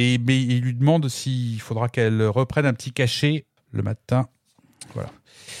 [0.00, 4.28] Et mais il lui demande s'il faudra qu'elle reprenne un petit cachet le matin.
[4.94, 5.10] Voilà.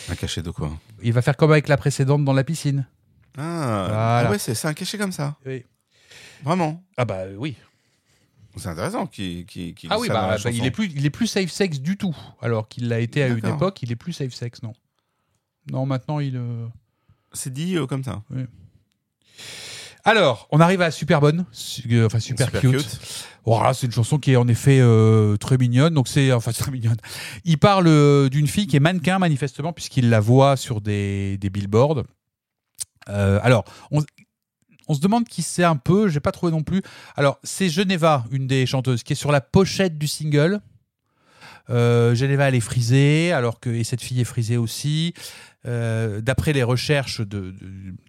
[0.08, 0.70] Un cachet de quoi?
[1.02, 2.86] Il va faire comme avec la précédente dans la piscine.
[3.36, 4.18] Ah, Voilà.
[4.18, 5.36] ah ouais, c'est un cachet comme ça.
[5.44, 5.64] Oui.
[6.44, 6.84] Vraiment?
[6.96, 7.56] Ah bah oui.
[8.56, 11.26] C'est intéressant qu'il qu'il- qu'il Ah oui, bah, bah, il est plus, il est plus
[11.26, 13.82] safe sex du tout, alors qu'il l'a été à une époque.
[13.82, 14.72] Il est plus safe sex, non.
[15.70, 16.36] Non, maintenant il.
[16.36, 16.66] euh,
[17.32, 18.22] C'est dit euh, comme ça.
[20.08, 22.98] Alors, on arrive à Super Bonne, su- euh, enfin Super, Super cute.
[23.74, 25.92] c'est une chanson qui est en effet euh, très mignonne.
[25.92, 26.96] Donc c'est enfin c'est très mignonne.
[27.44, 31.50] Il parle euh, d'une fille qui est mannequin manifestement puisqu'il la voit sur des, des
[31.50, 32.04] billboards.
[33.10, 34.02] Euh, alors, on,
[34.88, 36.08] on se demande qui c'est un peu.
[36.08, 36.80] J'ai pas trouvé non plus.
[37.14, 40.60] Alors c'est Geneva, une des chanteuses, qui est sur la pochette du single.
[41.70, 45.14] Euh, Geneva, elle est frisée, alors que et cette fille est frisée aussi.
[45.66, 47.54] Euh, D'après les recherches de,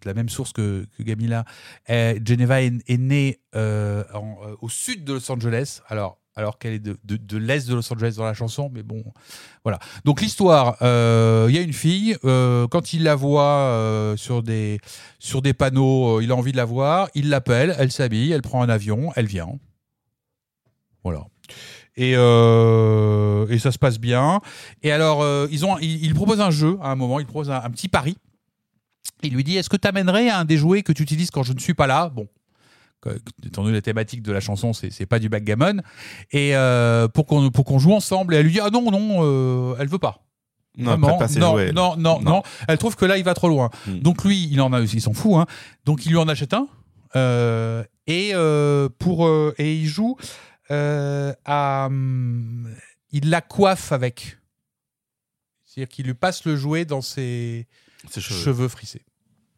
[0.06, 1.45] la même source que, que Gamila,
[1.90, 7.38] euh, Geneva est, née au sud de Los Angeles, alors, alors qu'elle est de, de-
[7.38, 9.03] l'est de Los Angeles dans la chanson, mais bon,
[9.64, 9.80] voilà.
[10.06, 14.80] Donc l'histoire, il y a une fille, quand il la voit sur, des,
[15.18, 18.61] sur des panneaux, il a envie de la voir, il l'appelle, elle s'habille, elle prend
[18.61, 19.60] un avion, elle vient.
[21.03, 21.26] Voilà.
[21.95, 24.40] Et, euh, et ça se passe bien.
[24.84, 27.49] Et alors, euh, ils ont, il, il propose un jeu à un moment, il propose
[27.52, 28.16] un, un petit pari.
[29.24, 31.53] Il lui dit Est-ce que tu amènerais un des jouets que tu utilises quand je
[31.53, 32.10] ne suis pas là?
[32.10, 32.28] Bon,
[33.45, 35.82] étant donné la thématique de la chanson, c'est pas du backgammon.
[36.32, 38.34] Et euh, pour qu'on pour qu'on joue ensemble.
[38.34, 40.24] Et elle lui dit Ah non, non, euh, elle veut pas.
[40.78, 42.20] Non, Vraiment, pas non, non, non, Non.
[42.22, 42.44] non.
[42.70, 43.70] Elle trouve que là, il va trop loin.
[43.88, 43.99] Hmm.
[43.99, 45.34] Donc lui, il en a, il s'en fout.
[45.36, 45.45] Hein.
[45.84, 46.68] Donc il lui en achète un.
[47.18, 50.16] euh, et euh, pour et il joue
[50.69, 52.69] à, hum,
[53.11, 54.37] il la coiffe avec.
[55.65, 57.67] C'est-à-dire qu'il lui passe le jouet dans ses
[58.09, 58.67] Ses cheveux, cheveux.
[58.67, 59.01] frissés.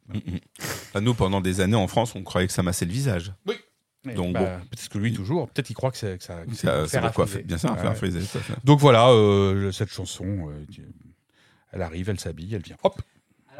[0.09, 0.99] Mm, mm.
[1.01, 3.33] Nous, pendant des années en France, on croyait que ça massait le visage.
[3.47, 3.55] Oui.
[4.15, 4.65] Donc Bah, bon.
[4.71, 5.47] Peut-être que lui toujours.
[5.49, 6.17] Peut-être qu'il croit que ça.
[6.17, 7.43] que Ça, ça va coiffer.
[7.43, 8.53] Bien sûr, Ouais, friser, fait.
[8.63, 10.65] Donc voilà, euh, cette chanson, euh,
[11.71, 12.77] elle arrive, elle s'habille, elle vient.
[12.83, 12.99] Hop.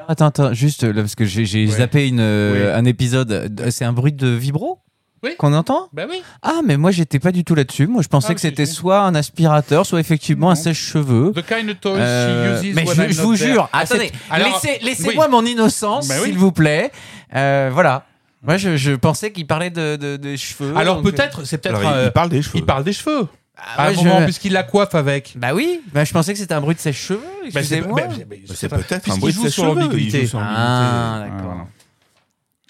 [0.07, 1.77] Attends, attends, juste là, parce que j'ai j'ai Ouais.
[1.77, 2.73] zappé une, euh, Oui.
[2.79, 3.69] un épisode.
[3.69, 4.79] C'est un bruit de vibro?
[5.23, 5.35] Oui.
[5.37, 6.23] qu'on entend Bah oui.
[6.41, 7.85] Ah, mais moi j'étais pas du tout là-dessus.
[7.87, 11.31] Moi je pensais Ah, que c'était soit un aspirateur, soit effectivement un sèche-cheveux.
[11.35, 13.51] The kind of toys Euh, she uses mais when je, I'm je not vous there.
[13.53, 15.31] jure, Ah, attendez, laissez, laissez-moi oui.
[15.31, 16.29] mon innocence, Bah oui.
[16.29, 16.91] s'il vous plaît.
[17.35, 18.05] Euh, voilà.
[18.41, 20.75] Moi je, je pensais qu'il parlait de, de, de cheveux.
[20.75, 21.79] Alors donc, euh, peut-être, c'est peut-être.
[21.85, 22.57] Euh, il parle des cheveux.
[22.57, 23.27] Il parle des cheveux.
[23.55, 25.33] Ah, à un moi, moment, je- puisqu'il la coiffe avec.
[25.37, 27.19] Bah oui, bah, je pensais que c'était un bruit de sèche-cheveux.
[27.21, 28.01] Bah, c'est- Excusez-moi.
[28.01, 30.21] bah, bah, Bah, c'est peut-être un bruit de sèche-cheveux, il l'ambiguïté.
[30.21, 31.67] joue sur ah, d'accord.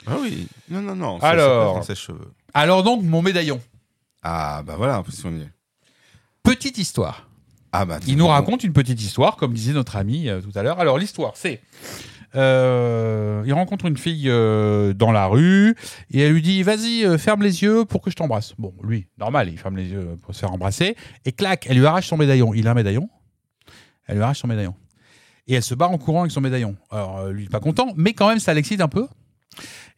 [0.07, 0.47] Ah oui.
[0.69, 1.19] Non, non, non.
[1.19, 1.83] Alors.
[1.85, 1.95] c'est.
[2.53, 3.61] Alors donc, mon médaillon.
[4.23, 5.51] Ah, bah voilà, parce qu'on y est.
[6.43, 7.29] Petite histoire.
[7.71, 7.99] Ah, bah.
[8.07, 10.79] Il nous raconte une petite histoire, comme disait notre ami euh, tout à l'heure.
[10.79, 11.61] Alors l'histoire, c'est
[12.35, 15.75] euh, il rencontre une fille euh, dans la rue
[16.11, 18.53] et elle lui dit vas-y euh, ferme les yeux pour que je t'embrasse.
[18.57, 20.95] Bon lui normal il ferme les yeux pour se faire embrasser
[21.25, 22.53] et clac elle lui arrache son médaillon.
[22.53, 23.09] Il a un médaillon?
[24.05, 24.75] Elle lui arrache son médaillon
[25.47, 26.77] et elle se barre en courant avec son médaillon.
[26.89, 29.07] Alors lui pas content mais quand même ça l'excite un peu.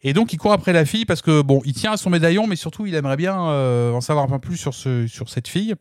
[0.02, 2.46] Et donc il court après la fille parce que bon il tient à son médaillon
[2.46, 5.48] mais surtout il aimerait bien euh, en savoir un peu plus sur ce sur cette
[5.48, 5.74] fille.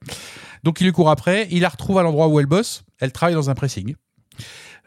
[0.63, 2.83] Donc il lui court après, il la retrouve à l'endroit où elle bosse.
[2.99, 3.95] Elle travaille dans un pressing.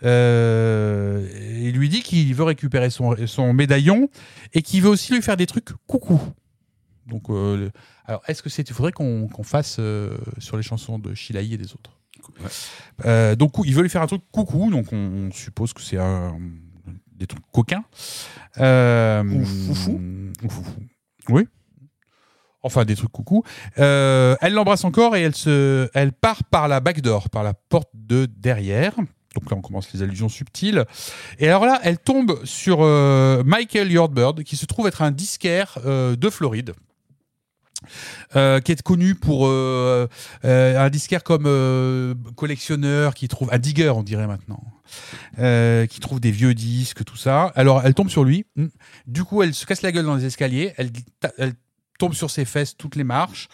[0.03, 1.27] Euh,
[1.63, 4.09] il lui dit qu'il veut récupérer son, son médaillon
[4.53, 6.21] et qu'il veut aussi lui faire des trucs coucou.
[7.07, 7.71] Donc, euh,
[8.05, 8.69] alors, est-ce que c'est.
[8.69, 11.93] Il faudrait qu'on fasse euh, sur les chansons de Chilaï et des autres?
[13.37, 16.37] Donc, il veut lui faire un truc coucou, donc on, on suppose que c'est un,
[17.17, 17.85] des trucs coquins.
[18.59, 20.01] Euh, Ou foufou.
[20.45, 20.81] ou foufou.
[21.29, 21.49] Oui.
[22.63, 23.45] Enfin, des trucs coucou.
[23.79, 27.91] Euh, elle l'embrasse encore et elle, se, elle part par la backdoor, par la porte
[27.95, 28.95] de derrière.
[29.37, 30.85] Donc là, on commence les allusions subtiles.
[31.39, 35.79] Et alors là, elle tombe sur euh, Michael Yardbird, qui se trouve être un disquaire
[35.85, 36.73] euh, de Floride.
[38.35, 40.09] Euh, qui est connu pour euh,
[40.45, 41.47] euh, un disquaire comme
[42.37, 44.63] collectionneur qui trouve un digger on dirait maintenant
[45.37, 48.67] qui trouve des vieux disques tout ça alors elle tombe sur lui Mm.
[49.07, 50.91] du coup elle se casse la gueule dans les escaliers elle,
[51.99, 53.49] tombe sur ses fesses toutes les marches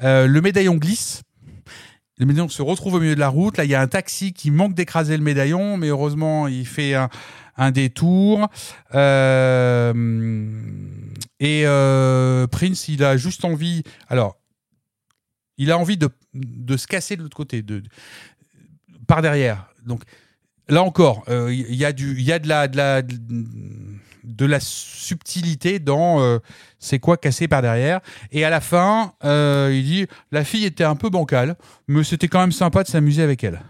[0.00, 1.22] le médaillon glisse
[2.18, 3.56] le médaillon se retrouve au milieu de la route.
[3.56, 6.94] Là, il y a un taxi qui manque d'écraser le médaillon, mais heureusement, il fait
[6.94, 8.48] un, détour.
[11.40, 13.82] Et euh, Prince, il a juste envie.
[14.08, 14.36] Alors,
[15.56, 17.82] il a envie de, de se casser de l'autre côté, de,
[19.06, 19.66] par derrière.
[19.84, 20.02] Donc,
[20.68, 24.60] là encore, euh, il y a du, y a de la, de la, de la
[24.60, 26.38] subtilité dans euh,
[26.78, 28.00] c'est quoi casser par derrière.
[28.30, 31.56] Et à la fin, euh, il dit la fille était un peu bancale,
[31.88, 33.60] mais c'était quand même sympa de s'amuser avec elle.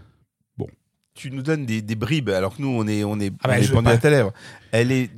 [1.19, 3.55] Tu nous donnes des, des bribes alors que nous on est on est, Ah bah,
[3.59, 3.90] on est pendu pas.
[3.90, 4.32] à ta lèvre.
[4.70, 5.11] Elle est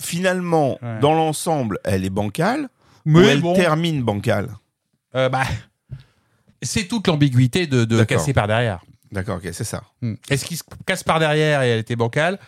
[0.00, 1.00] finalement Ouais.
[1.00, 2.68] dans l'ensemble elle est bancale
[3.06, 3.52] ou Mais elle bon.
[3.54, 4.48] termine bancale.
[5.16, 5.42] Euh, bah,
[6.62, 8.84] c'est toute l'ambiguïté de, de casser par derrière.
[9.10, 9.82] D'accord, ok, c'est ça.
[10.00, 10.14] Hmm.
[10.30, 12.38] Est-ce qu'il se casse par derrière et elle était bancale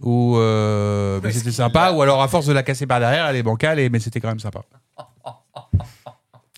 [0.00, 3.36] ou euh, mais c'était sympa ou alors à force de la casser par derrière elle
[3.36, 4.62] est bancale et mais c'était quand même sympa.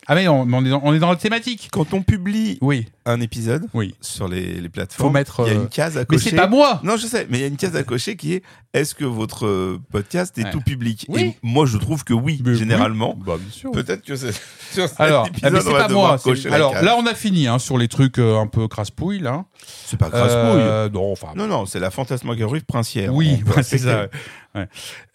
[0.09, 1.69] Ah mais on, on est dans, on est dans la thématique.
[1.73, 2.87] Quand on publie Oui.
[3.07, 3.95] Un épisode Oui.
[4.01, 6.31] sur les, les plateformes, Faut mettre, il y a euh, une case à Mais cocher.
[6.31, 6.81] c'est pas moi.
[6.83, 8.43] Non, je sais, mais il y a une case à cocher qui est
[8.75, 10.51] est-ce que votre euh, podcast est Ouais.
[10.51, 11.07] tout public?
[11.09, 11.21] Oui.
[11.23, 13.15] Et moi, je trouve que oui, Mais généralement.
[13.17, 13.23] oui.
[13.27, 13.71] Bah, bien sûr.
[13.71, 14.33] Peut-être que c'est
[14.73, 16.17] sur cet Alors, épisode, mais c'est on va pas moi.
[16.53, 16.85] Alors case.
[16.85, 19.45] là, on a fini hein, sur les trucs euh, un peu crasse-pouille là.
[19.87, 20.61] c'est pas grasse-pouille.
[20.63, 21.29] Euh, non, enfin.
[21.37, 23.15] Non, non, c'est la fantasmagorie princière.
[23.15, 24.09] Oui, c'est ça.
[24.55, 24.69] ouais.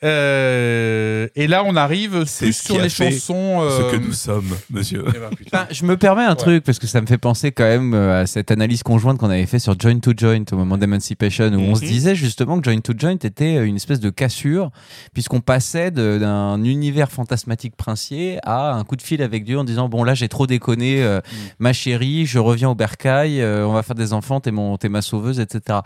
[0.03, 3.67] Euh, et là, on arrive plus sur les chansons.
[3.69, 5.03] Ce euh, que nous sommes, monsieur.
[5.15, 5.19] eh
[5.51, 8.21] ben, je me permets un truc parce que ça me fait penser quand même euh,
[8.21, 11.59] à cette analyse conjointe qu'on avait fait sur Joint to Joint au moment d'Emancipation où
[11.59, 11.89] on se Mhm.
[11.89, 14.71] disait justement que Joint to Joint était une espèce de cassure
[15.13, 19.89] puisqu'on passait d'un univers fantasmatique princier à un coup de fil avec Dieu en disant
[19.89, 21.19] bon là j'ai trop déconné euh,
[21.59, 25.39] ma chérie je reviens au bercail euh, on va faire des enfants t'es ma sauveuse
[25.39, 25.79] etc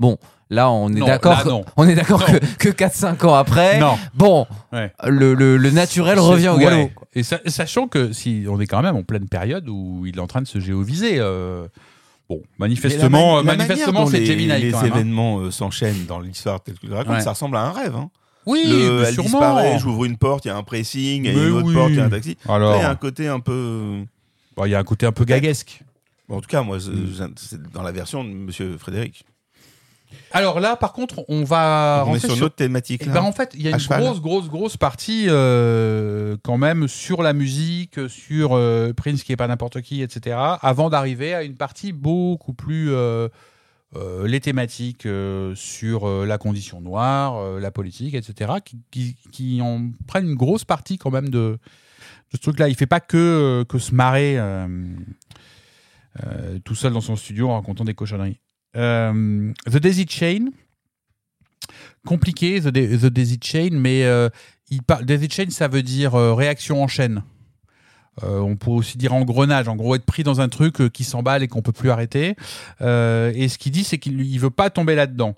[0.00, 0.18] bon
[0.52, 3.98] là on est d'accord on est d'accord que, que 4-5 ans après Non.
[4.14, 4.92] bon Ouais.
[5.06, 6.64] le, le, le naturel revient au ouais.
[6.64, 10.16] galop Et sa- sachant que si on est quand même en pleine période où il
[10.16, 11.16] est en train de se géoviser.
[11.18, 11.66] euh,
[12.28, 14.74] bon, manifestement, la ma- manifestement, c'est les, Gemini les même.
[14.74, 14.84] hein.
[14.84, 17.20] événements euh, s'enchaînent dans l'histoire telle que je raconte, Ouais.
[17.20, 17.94] ça ressemble à un rêve.
[17.96, 18.10] Hein.
[18.46, 19.28] Oui, Le- elle sûrement.
[19.28, 21.90] disparaît, j'ouvre une porte, il y a un pressing, il y a une autre porte,
[21.90, 22.36] il y a un taxi.
[22.48, 24.02] Alors, Il y a un côté un peu.
[24.56, 25.82] bon, il y a un côté un peu gaguesque.
[26.28, 27.32] Bon, en tout cas, moi, Mm.
[27.36, 29.24] c'est dans la version de Monsieur Frédéric.
[30.32, 33.02] Alors là, par contre, on va on est sur une autre thématique.
[33.04, 33.14] Eh Là.
[33.14, 34.02] ben, en fait, il y a une cheval.
[34.02, 39.36] grosse, grosse, grosse partie euh, quand même sur la musique, sur euh, Prince qui est
[39.36, 40.36] pas n'importe qui, etc.
[40.60, 43.28] Avant d'arriver à une partie beaucoup plus euh,
[44.24, 45.06] les thématiques
[45.54, 48.52] sur la condition noire, la politique, etc.
[48.64, 52.68] Qui, qui, qui en prennent une grosse partie quand même de, de ce truc-là.
[52.68, 54.38] Il fait pas que que se marrer
[56.64, 58.40] tout seul dans son studio en racontant des cochonneries.
[58.76, 60.50] Euh, The Daisy Chain
[62.06, 64.28] compliqué, The, The Daisy Chain, mais euh,
[64.70, 67.22] il parle, Daisy Chain, ça veut dire euh, réaction en chaîne.
[68.20, 71.48] On peut aussi dire engrenage, en gros être pris dans un truc qui s'emballe et
[71.48, 72.36] qu'on peut plus arrêter.
[72.80, 75.34] Et ce qu'il dit, c'est qu'il il veut pas tomber là-dedans.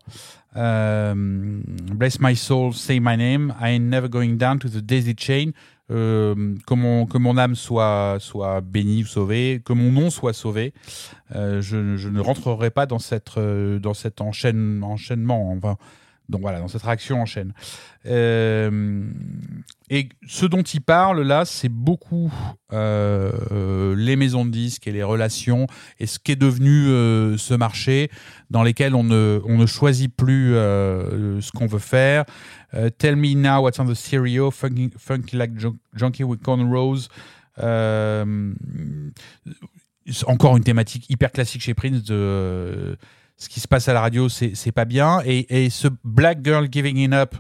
[0.56, 3.55] Bless my soul, say my name.
[3.61, 5.52] I ain't never going down to the daisy chain.
[5.90, 10.32] Euh, que, mon, que mon âme soit, soit bénie ou sauvée, que mon nom soit
[10.32, 10.73] sauvé.
[11.35, 15.55] Euh, je, ne rentrerai pas dans, cette, euh, dans cet enchaîne, enchaînement.
[16.31, 17.52] Donc voilà, dans cette réaction en chaîne.
[18.06, 22.32] Et ce dont il parle là, c'est beaucoup
[22.70, 25.66] les maisons de disques et les relations
[26.01, 26.86] et ce qu'est devenu
[27.36, 28.11] ce marché
[28.48, 32.24] dans lesquels on ne, on ne choisit plus ce qu'on veut faire.
[32.74, 37.09] Euh, Tell me now what's on the stereo, funky, funky like jun- junkie with cornrows.
[37.60, 38.52] Euh,
[40.26, 42.96] encore une thématique hyper classique chez Prince de euh,
[43.36, 45.20] ce qui se passe à la radio, c'est pas bien.
[45.24, 47.34] Et, ce Black Girl Giving It Up,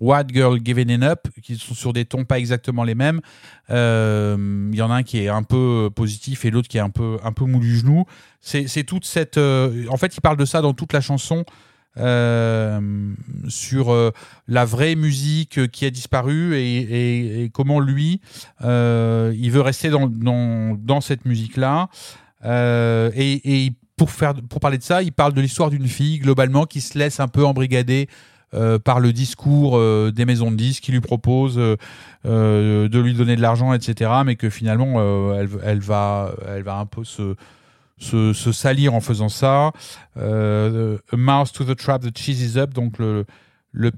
[0.00, 3.20] White Girl Giving It Up, qui sont sur des tons pas exactement les mêmes.
[3.68, 3.74] Il
[4.74, 7.18] y en a un qui est un peu positif et l'autre qui est un peu,
[7.24, 8.04] un peu mou du genou.
[8.40, 9.38] C'est toute cette.
[9.38, 11.44] en fait, il parle de ça dans toute la chanson.
[11.98, 12.80] Euh,
[13.48, 14.10] sur euh,
[14.48, 18.20] la vraie musique qui a disparu et, et- et comment lui,
[18.64, 21.88] euh, il veut rester dans, dans, dans cette musique-là.
[22.44, 26.18] Euh, et et pour, faire, pour parler de ça, il parle de l'histoire d'une fille,
[26.20, 28.08] globalement, qui se laisse un peu embrigader
[28.54, 31.76] euh, par le discours euh, des maisons de disques qui lui proposent euh,
[32.26, 34.10] euh, de lui donner de l'argent, etc.
[34.24, 37.34] Mais que finalement, euh, elle, elle, va, elle va un peu se,
[38.00, 39.72] se, salir en faisant ça.
[40.16, 42.74] Euh, a mouse to the trap, the cheese is up.
[42.74, 43.24] Donc le,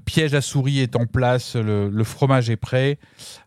[0.05, 2.99] piège à souris est en place, le, fromage est prêt.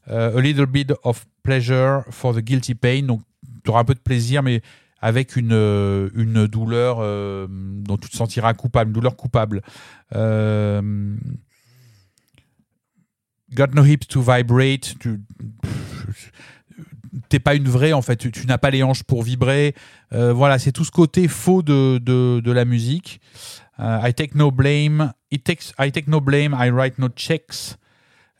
[0.08, 3.02] Euh, a little bit of pleasure for the guilty pain.
[3.02, 3.20] Donc
[3.64, 4.62] tu auras un peu de plaisir, mais
[5.00, 9.62] avec une, euh, douleur euh, dont tu te sentiras coupable, une douleur coupable.
[10.14, 11.16] Euh,
[13.54, 14.98] got no hips to vibrate.
[14.98, 15.20] Tu,
[17.28, 18.16] t'es pas une vraie en fait.
[18.16, 19.74] Tu, n'as pas les hanches pour vibrer.
[20.12, 23.20] Euh, voilà, c'est tout ce côté faux de, de, la musique.
[23.80, 25.12] Euh, I take no blame.
[25.30, 26.56] It takes, I take no blame.
[26.58, 27.76] I write no checks.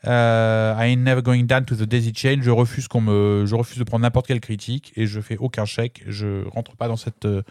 [0.05, 2.39] Euh, I ain't never going down to the daisy chain.
[2.41, 5.65] Je refuse qu'on me, je refuse de prendre n'importe quelle critique et je fais aucun
[5.65, 6.03] chèque.
[6.07, 7.43] Je rentre pas dans cette, euh,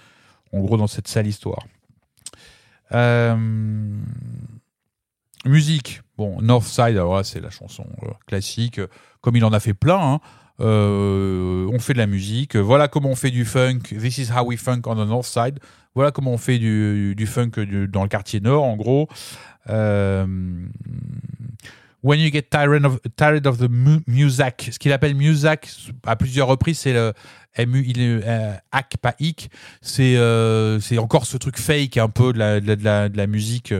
[0.53, 1.67] en gros, dans cette sale histoire.
[5.45, 6.03] Musique.
[6.17, 7.85] Bon, Northside, alors là, c'est la chanson
[8.27, 8.81] classique,
[9.21, 10.15] comme il en a fait plein.
[10.15, 10.21] hein.
[10.61, 12.57] Euh, on fait de la musique.
[12.57, 13.81] Voilà comment on fait du funk.
[13.99, 15.59] This is how we funk on the North Side.
[15.95, 17.53] Voilà comment on fait du, funk
[17.89, 19.09] dans le quartier nord, en gros.
[19.69, 20.27] Euh,
[22.03, 25.69] When you get tired of, the mu- music, ce qu'il appelle music
[26.07, 27.13] à plusieurs reprises, c'est le
[27.59, 28.23] MU, il
[28.71, 29.51] hack, pas hic.
[29.81, 33.27] C'est euh, c'est encore ce truc fake un peu de la, de la, de la,
[33.27, 33.75] musique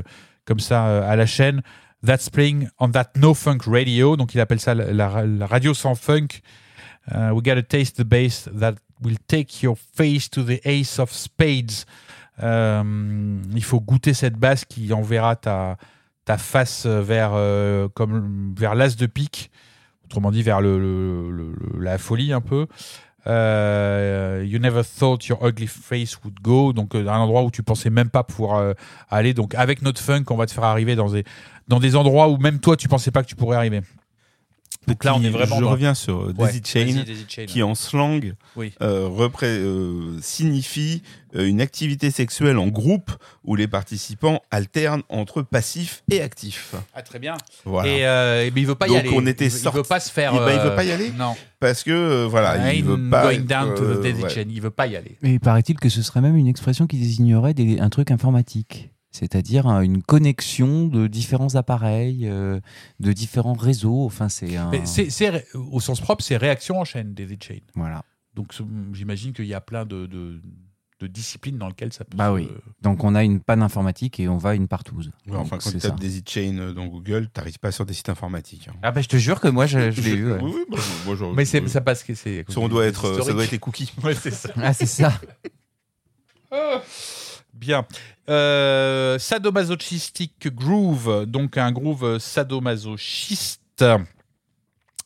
[0.45, 1.63] comme ça à la chaîne.
[2.05, 4.17] That's playing on that no funk radio.
[4.17, 6.41] Donc il appelle ça la radio sans funk.
[7.11, 11.13] Uh, we gotta taste the bass that will take your face to the ace of
[11.13, 11.85] spades.
[12.43, 12.83] Euh,
[13.55, 15.77] il faut goûter cette basse qui enverra ta,
[16.25, 17.89] ta face vers, euh,
[18.57, 19.51] vers l'as de pique,
[20.05, 22.67] autrement dit vers le, la folie un peu.
[23.27, 26.73] Euh, you never thought your ugly face would go.
[26.73, 28.73] Donc, euh, un endroit où tu pensais même pas pouvoir euh,
[29.11, 29.35] aller.
[29.35, 31.25] Donc, avec notre funk, on va te faire arriver dans des,
[31.67, 33.81] dans des endroits où même toi, tu pensais pas que tu pourrais arriver.
[34.87, 37.25] Donc là, on est vraiment Je dans- reviens sur euh, Daisy Ouais, Chain, vas-y, Daisy
[37.29, 37.45] Chain.
[37.47, 38.73] qui en slang Oui.
[38.83, 41.03] euh, repré- euh, signifie
[41.35, 43.11] une activité sexuelle en groupe
[43.45, 46.75] où les participants alternent entre passif et actif.
[46.95, 47.35] Ah, très bien.
[47.65, 47.89] Voilà.
[47.91, 49.11] Et, euh, et ben, il veut pas y Donc aller.
[49.13, 50.33] on était il, il sorti- veut pas se faire.
[50.35, 51.35] Eh ben, il veut pas y aller Non.
[51.61, 53.23] Parce que euh, voilà, il I'm veut pas.
[53.25, 54.31] going down to the daisy ouais.
[54.31, 54.45] chain.
[54.49, 55.19] Il veut pas y aller.
[55.23, 58.91] Mais paraît-il que ce serait même une expression qui désignerait des- un truc informatique.
[59.19, 62.61] C'est-à-dire hein, une connexion de différents appareils, euh,
[63.01, 64.05] de différents réseaux.
[64.05, 64.71] Enfin, c'est un.
[65.55, 67.59] Au sens propre, c'est réaction en chaîne, Daisy Chain.
[67.75, 68.03] Voilà.
[68.35, 68.53] Donc
[68.93, 70.41] j'imagine qu'il y a plein de, de,
[71.01, 72.17] de disciplines dans lesquelles ça peut.
[72.19, 72.49] Bah se- oui.
[72.83, 75.11] Donc on a une panne informatique et on va une partouze.
[75.27, 75.97] Ouais, enfin, quand tu tapes ça.
[75.99, 78.69] Daisy Chain euh, dans Google, t'arrives pas sur des sites informatiques.
[78.69, 78.77] hein.
[78.83, 80.33] Ah bah je te jure que moi je, je l'ai eu.
[80.33, 80.39] ouais.
[80.43, 82.45] Oui, oui, bah, moi, Mais c'est ça parce que c'est.
[82.49, 83.35] Ça, on doit être, ça historique.
[83.35, 83.93] doit être les cookies.
[84.05, 84.51] Ouais, c'est ça.
[84.57, 85.19] Ah c'est ça.
[87.57, 87.87] Bien.
[88.29, 93.85] Euh, sadomasochistic groove, donc un groove sadomasochiste.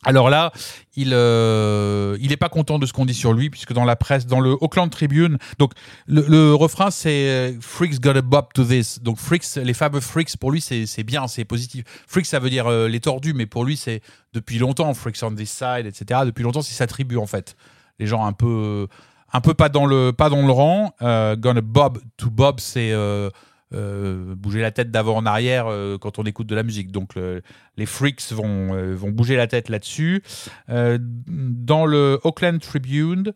[0.02, 0.50] Alors là,
[0.96, 3.96] il euh, il est pas content de ce qu'on dit sur lui puisque dans la
[3.96, 5.72] presse, dans le Auckland Tribune, donc
[6.06, 9.02] le, refrain c'est euh, Freaks got a bob to this.
[9.02, 11.84] Donc freaks, les fameux freaks pour lui c'est bien, c'est positif.
[12.06, 14.00] Freaks ça veut dire euh, les tordus, mais pour lui c'est
[14.32, 16.20] depuis longtemps freaks on this side, etc.
[16.24, 17.54] Depuis longtemps c'est sa tribu en fait.
[17.98, 18.88] Les gens un peu
[19.32, 20.94] un peu pas dans le pas dans le rang.
[21.02, 23.30] Euh, gonna bob to bob c'est euh,
[23.72, 26.90] euh, bouger la tête d'avant en arrière euh, quand on écoute de la musique.
[26.90, 27.42] Donc le-
[27.76, 30.22] les freaks vont, euh, vont bouger la tête là-dessus.
[30.70, 33.32] Euh, dans le Auckland Tribune,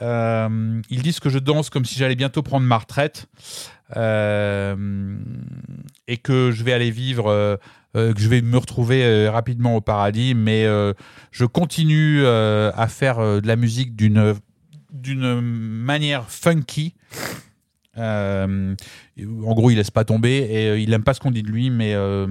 [0.00, 3.26] ils disent que je danse comme si j'allais bientôt prendre ma retraite
[6.08, 7.56] et que je vais aller vivre, euh,
[7.94, 10.92] que je vais me retrouver rapidement au paradis, mais euh,
[11.30, 14.34] je continue à faire de la musique d'une
[14.94, 16.94] d'une manière funky.
[17.98, 18.74] Euh,
[19.18, 21.50] en gros, il laisse pas tomber et euh, il aime pas ce qu'on dit de
[21.50, 22.26] lui, mais euh,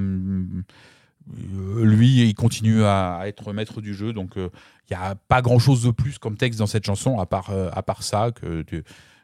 [1.32, 4.14] euh, lui, il continue à, être maître du jeu.
[4.14, 4.50] Donc, euh,
[4.90, 7.50] il y a pas grand chose de plus comme texte dans cette chanson, à part,
[7.52, 8.66] euh, à part ça, que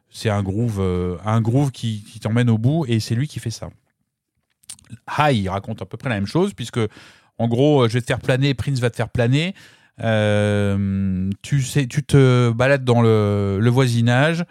[0.09, 3.51] c'est un groove, euh, un groove qui, t'emmène au bout et c'est lui qui fait
[3.51, 3.69] ça.
[5.17, 6.79] High, il raconte à peu près la même chose, puisque
[7.37, 9.53] en gros, je vais te faire planer, Prince va te faire planer.
[10.01, 14.45] Euh, tu, sais, tu te balades dans le, voisinage,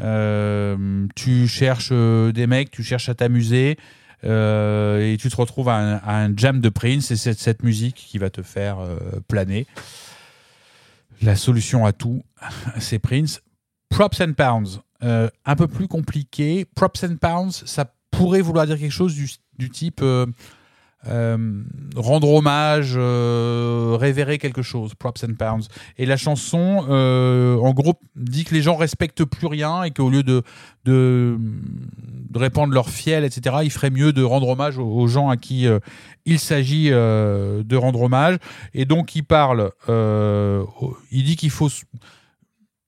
[0.00, 3.76] euh, tu cherches euh, des mecs, tu cherches à t'amuser,
[4.22, 8.30] et tu te retrouves à un, jam de Prince, et c'est cette musique qui va
[8.30, 8.78] te faire
[9.28, 9.66] planer.
[11.20, 12.22] La solution à tout,
[12.78, 13.42] c'est Prince.
[13.90, 16.64] Props and Pounds, un peu plus compliqué.
[16.74, 19.14] Props and Pounds, ça pourrait vouloir dire quelque chose
[19.58, 20.02] du type
[21.06, 21.62] euh,
[21.96, 25.68] rendre hommage, euh, révérer quelque chose, props and pounds.
[25.98, 30.08] Et la chanson, euh, en gros, dit que les gens respectent plus rien et qu'au
[30.08, 30.42] lieu de,
[30.84, 31.38] de,
[32.34, 35.66] répandre leur fiel, etc., il ferait mieux de rendre hommage aux, aux gens à qui
[36.24, 38.38] il s'agit de rendre hommage.
[38.72, 41.68] Et donc, il parle, il dit qu'il faut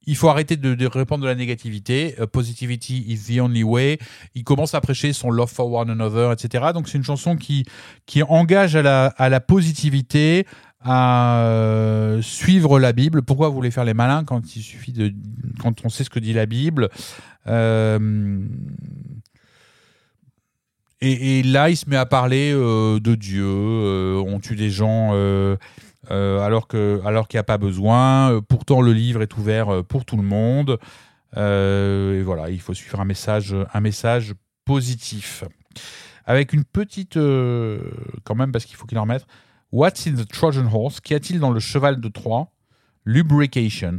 [0.07, 2.15] il faut arrêter de, de répandre de la négativité.
[2.21, 3.99] Euh, positivity is the only way.
[4.35, 6.67] Il commence à prêcher son love for one another, etc.
[6.73, 7.65] Donc c'est une chanson qui,
[8.07, 10.47] qui engage à la, à la positivité,
[10.81, 13.23] à euh, suivre la Bible.
[13.23, 15.13] Pourquoi vous voulez faire les malins quand il suffit de
[15.61, 16.89] quand on sait ce que dit la Bible?
[17.49, 18.41] Euh,
[21.03, 23.47] et, là, il se met à parler de Dieu.
[23.47, 25.13] on tue des gens
[26.11, 28.33] euh, alors que alors qu'il n'y a pas besoin.
[28.33, 30.79] Euh, Pourtant, le livre est ouvert euh, pour tout le monde.
[31.37, 34.33] Et voilà, il faut suivre un message un message
[34.65, 35.45] positif.
[36.25, 39.27] Avec une petite quand même parce qu'il faut qu'il en remette.
[39.71, 41.01] What's in the Trojan horse?
[41.01, 42.49] Qu'y a-t-il dans le cheval de Troie?
[43.05, 43.99] Lubrication.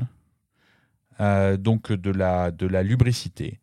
[1.19, 3.59] Donc de la de la lubricité.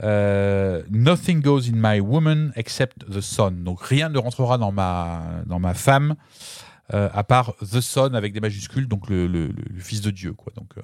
[0.00, 3.62] Nothing goes in my woman except the sun.
[3.62, 6.14] Donc rien ne rentrera dans ma, dans ma femme
[6.94, 10.32] euh, à part the son avec des majuscules, donc le, fils de Dieu.
[10.32, 10.52] Quoi.
[10.56, 10.82] Donc euh,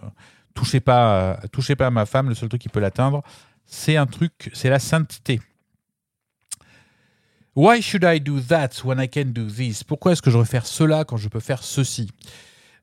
[0.54, 2.28] touchez pas, à- touchez pas à ma femme.
[2.28, 3.22] Le seul truc qui peut l'atteindre,
[3.66, 5.40] c'est un truc, c'est la sainteté.
[7.54, 9.82] Why should I do that when I can do this?
[9.82, 12.08] Pourquoi est-ce que je devrais faire cela quand je peux faire ceci?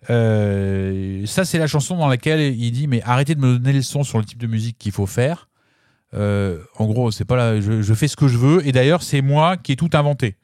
[0.10, 3.80] Euh, Ça, c'est la chanson dans laquelle il dit mais arrêtez de me donner les
[3.80, 5.48] leçons sur le type de musique qu'il faut faire.
[6.14, 8.68] Euh, en gros, c'est pas là, je, fais ce que je veux.
[8.68, 10.36] Et d'ailleurs, c'est moi qui ai tout inventé.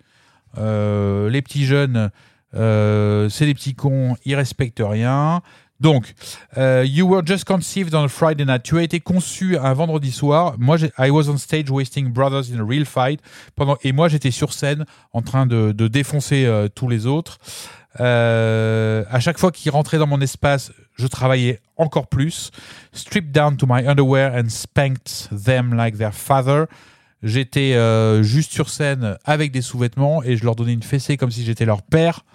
[0.57, 2.09] Euh, les petits jeunes,
[2.55, 5.41] euh, c'est des petits cons, ils respectent rien.
[5.81, 6.13] Donc,
[6.57, 8.61] euh, you were just conceived on a Friday night.
[8.61, 10.53] Tu as été conçu un vendredi soir.
[10.59, 13.19] Moi, I was on stage wasting brothers in a real fight.
[13.83, 17.39] Et moi, j'étais sur scène en train de, défoncer euh, tous les autres.
[17.99, 22.51] Euh, à chaque fois qu'ils rentraient dans mon espace, je travaillais encore plus.
[22.93, 26.67] Stripped down to my underwear and spanked them like their father.
[27.23, 31.29] J'étais euh, juste sur scène avec des sous-vêtements et je leur donnais une fessée comme
[31.29, 32.25] si j'étais leur père.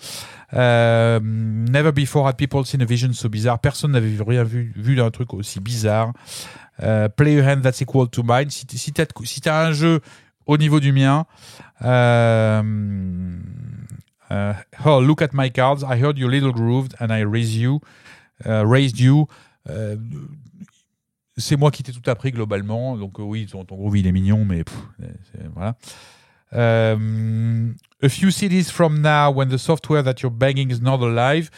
[0.54, 3.58] Euh, never before had people seen a vision so bizarre.
[3.58, 6.12] Personne n'avait rien vu, vu d'un truc aussi bizarre.
[6.82, 8.50] Euh, play a hand that's equal to mine.
[8.50, 10.00] Si, t'as un jeu
[10.46, 11.26] au niveau du mien,
[11.82, 12.62] euh,
[14.84, 15.82] oh, look at my cards.
[15.82, 17.80] I heard you little grooved and I raised you.
[18.44, 19.26] raised you.
[21.36, 22.96] C'est moi qui t'ai tout appris globalement.
[22.96, 24.64] Donc euh, oui, ton, ton groove il est mignon, mais
[25.54, 25.76] voilà.
[26.52, 27.72] Euh,
[28.02, 31.50] a few cities from now, when the software that you're banging is not alive.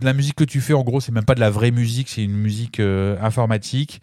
[0.00, 2.22] La musique que tu fais, en gros, c'est même pas de la vraie musique, c'est
[2.22, 4.00] une musique euh, informatique.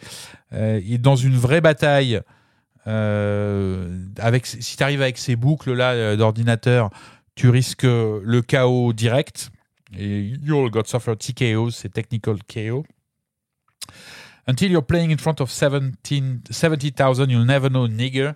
[0.51, 2.21] Et dans une vraie bataille,
[2.85, 6.89] si tu arrives avec ces boucles là euh, d'ordinateur,
[7.35, 9.49] tu risques le chaos direct.
[9.97, 12.85] Et you'll got suffer TKO, c'est technical KO.
[14.47, 18.35] Until you're playing in front of 17 70,000, you'll never know nigger.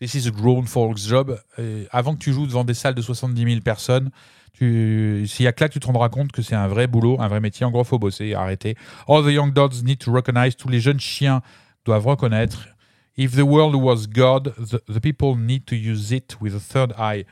[0.00, 1.40] This is a grown folks job.
[1.58, 4.10] Euh, avant que tu joues devant des salles de 70 000 personnes,
[4.56, 7.20] s'il y a que là que tu te rendras compte que c'est un vrai boulot,
[7.20, 7.66] un vrai métier.
[7.66, 8.76] En gros, faut bosser, arrêter.
[9.08, 10.56] All the young dogs need to recognize.
[10.56, 11.42] Tous les jeunes chiens
[11.84, 12.68] doivent reconnaître.
[13.16, 16.94] If the world was God, the, the people need to use it with a third
[16.98, 17.24] eye.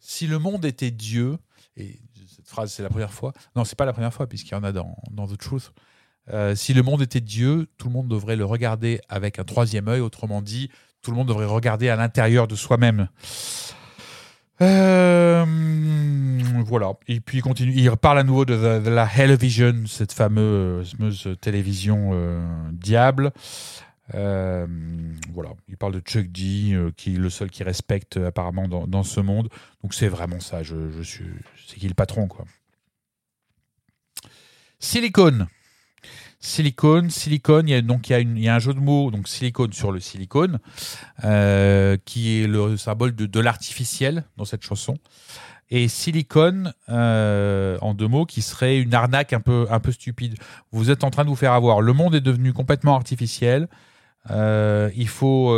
[0.00, 1.36] Si le monde était Dieu,
[1.76, 1.98] et
[2.34, 4.64] cette phrase c'est la première fois, non c'est pas la première fois puisqu'il y en
[4.64, 5.72] a dans, dans The Truth,
[6.32, 9.88] Euh, si le monde était Dieu, tout le monde devrait le regarder avec un troisième
[9.88, 10.70] œil, autrement dit,
[11.02, 13.08] tout le monde devrait regarder à l'intérieur de soi-même.
[14.62, 15.44] Euh,
[16.64, 16.94] voilà.
[17.08, 17.72] Et puis il continue.
[17.74, 20.96] Il parle à nouveau de, the- de la Television, cette fameuse,
[21.40, 22.42] télévision euh,
[22.72, 23.32] diable.
[24.12, 25.50] Voilà.
[25.68, 29.48] Il parle de Chuck D, qui est le seul qui respecte apparemment dans, ce monde.
[29.82, 30.62] Donc c'est vraiment ça.
[30.62, 31.26] Je, je suis,
[31.68, 32.46] c'est qui le patron, quoi.
[34.78, 35.48] Silicone.
[36.46, 39.72] Silicone, silicone, il y a, donc il y, a un jeu de mots, donc silicone
[39.72, 40.60] sur le silicone,
[41.24, 44.96] euh, qui est le symbole de, l'artificiel dans cette chanson.
[45.70, 50.36] Et silicone, euh, en deux mots, qui serait une arnaque un peu, un peu stupide.
[50.70, 51.80] Vous êtes en train de vous faire avoir.
[51.80, 53.66] Le monde est devenu complètement artificiel.
[54.30, 55.48] Euh, il faut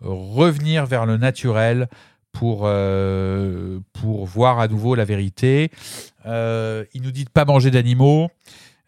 [0.00, 1.88] revenir vers le naturel
[2.32, 2.68] pour,
[3.92, 5.70] pour voir à nouveau la vérité.
[6.26, 8.28] Il nous dit de pas manger d'animaux,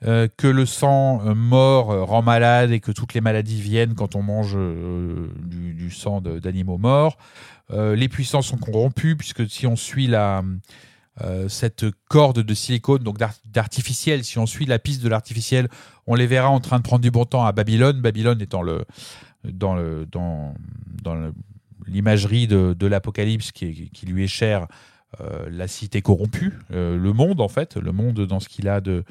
[0.07, 3.95] euh, que le sang euh, mort euh, rend malade et que toutes les maladies viennent
[3.95, 7.17] quand on mange du, sang d'animaux morts.
[7.71, 10.43] Les puissants sont corrompus puisque si on suit la,
[11.49, 15.69] cette corde de silicone, donc d'ar- d'artificiel, si on suit la piste de l'artificiel,
[16.07, 18.01] on les verra en train de prendre du bon temps à Babylone.
[18.01, 18.63] Babylone étant
[19.45, 20.55] dans, le, dans,
[21.03, 21.33] dans
[21.87, 24.67] l'imagerie de, de l'apocalypse qui, lui est chère,
[25.49, 29.05] la cité corrompue, le monde en fait, le monde dans ce qu'il a de,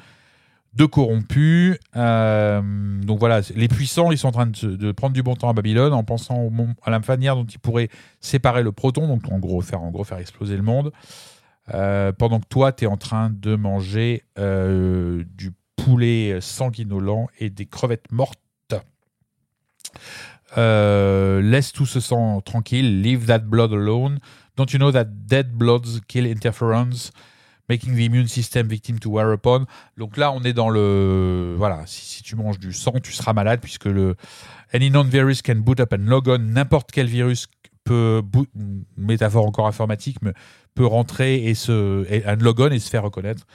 [0.76, 1.78] de corrompu.
[1.96, 2.60] Euh,
[3.02, 5.92] donc voilà, les puissants, ils sont en train de, prendre du bon temps à Babylone
[5.92, 7.88] en pensant au à la manière dont ils pourraient
[8.20, 10.92] séparer le proton, donc en gros faire, en gros, faire exploser le monde.
[11.74, 17.50] Euh, pendant que toi, tu es en train de manger euh, du poulet sanguinolent et
[17.50, 18.40] des crevettes mortes.
[20.56, 23.02] Laisse tout ce sang tranquille.
[23.02, 24.20] Leave that blood alone.
[24.56, 27.10] Don't you know that dead bloods kill interferons,
[27.68, 29.66] making the immune system victim to wear upon.
[29.96, 31.82] Donc là, on est dans le voilà.
[31.86, 34.16] Si, tu manges du sang, tu seras malade puisque le
[34.72, 36.38] any known virus can boot up and log on.
[36.38, 37.48] N'importe quel virus
[37.84, 38.48] peut boot,
[38.96, 40.32] métaphore encore informatique, mais
[40.74, 42.36] peut rentrer et se et on
[42.70, 43.46] et se faire reconnaître.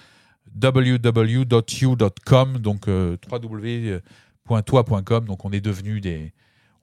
[0.62, 6.34] www.you.com donc euh, www.toi.com donc on est devenu des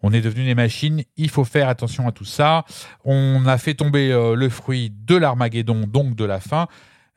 [0.03, 2.65] on est devenu des machines, il faut faire attention à tout ça.
[3.05, 6.69] On a fait tomber euh, le fruit de l'Armageddon, donc de la fin.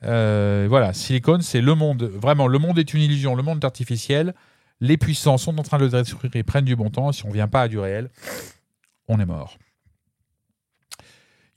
[0.04, 3.66] Euh, voilà, Silicon, c'est le monde, vraiment, le monde est une illusion, le monde est
[3.66, 4.34] artificiel.
[4.80, 7.12] Les puissants sont en train de le détruire et prennent du bon temps.
[7.12, 8.10] Si on ne vient pas à du réel,
[9.08, 9.58] on est mort.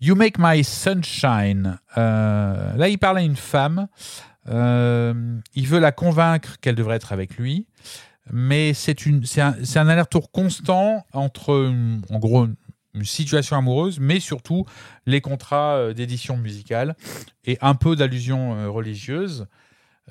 [0.00, 1.78] You Make My Sunshine.
[1.96, 3.88] Euh, là, il parle à une femme.
[4.48, 7.66] Euh, il veut la convaincre qu'elle devrait être avec lui
[8.32, 8.96] mais c'est
[9.38, 11.72] un, un aller-retour constant entre
[12.10, 12.46] en gros
[12.94, 14.66] une, situation amoureuse mais surtout
[15.06, 16.96] les contrats euh, d'édition musicale
[17.44, 19.46] et un peu d'allusion euh, religieuse.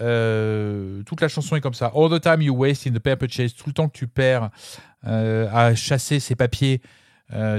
[0.01, 1.91] Euh, toute la chanson est comme ça.
[1.95, 3.53] All the time you waste in the paper chase.
[3.53, 4.49] Tout le temps que tu perds
[5.03, 6.81] à chasser ces papiers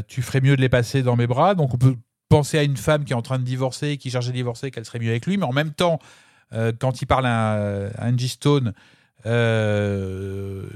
[0.09, 1.55] tu ferais mieux de les passer dans mes bras.
[1.55, 1.97] Donc on peut
[2.29, 4.85] penser à une femme qui est en train de divorcer qui cherche à divorcer qu'elle
[4.85, 5.37] serait mieux avec lui.
[5.37, 5.99] Mais en même temps
[6.79, 8.73] quand il parle à, à Angie Stone
[9.27, 10.67] euh,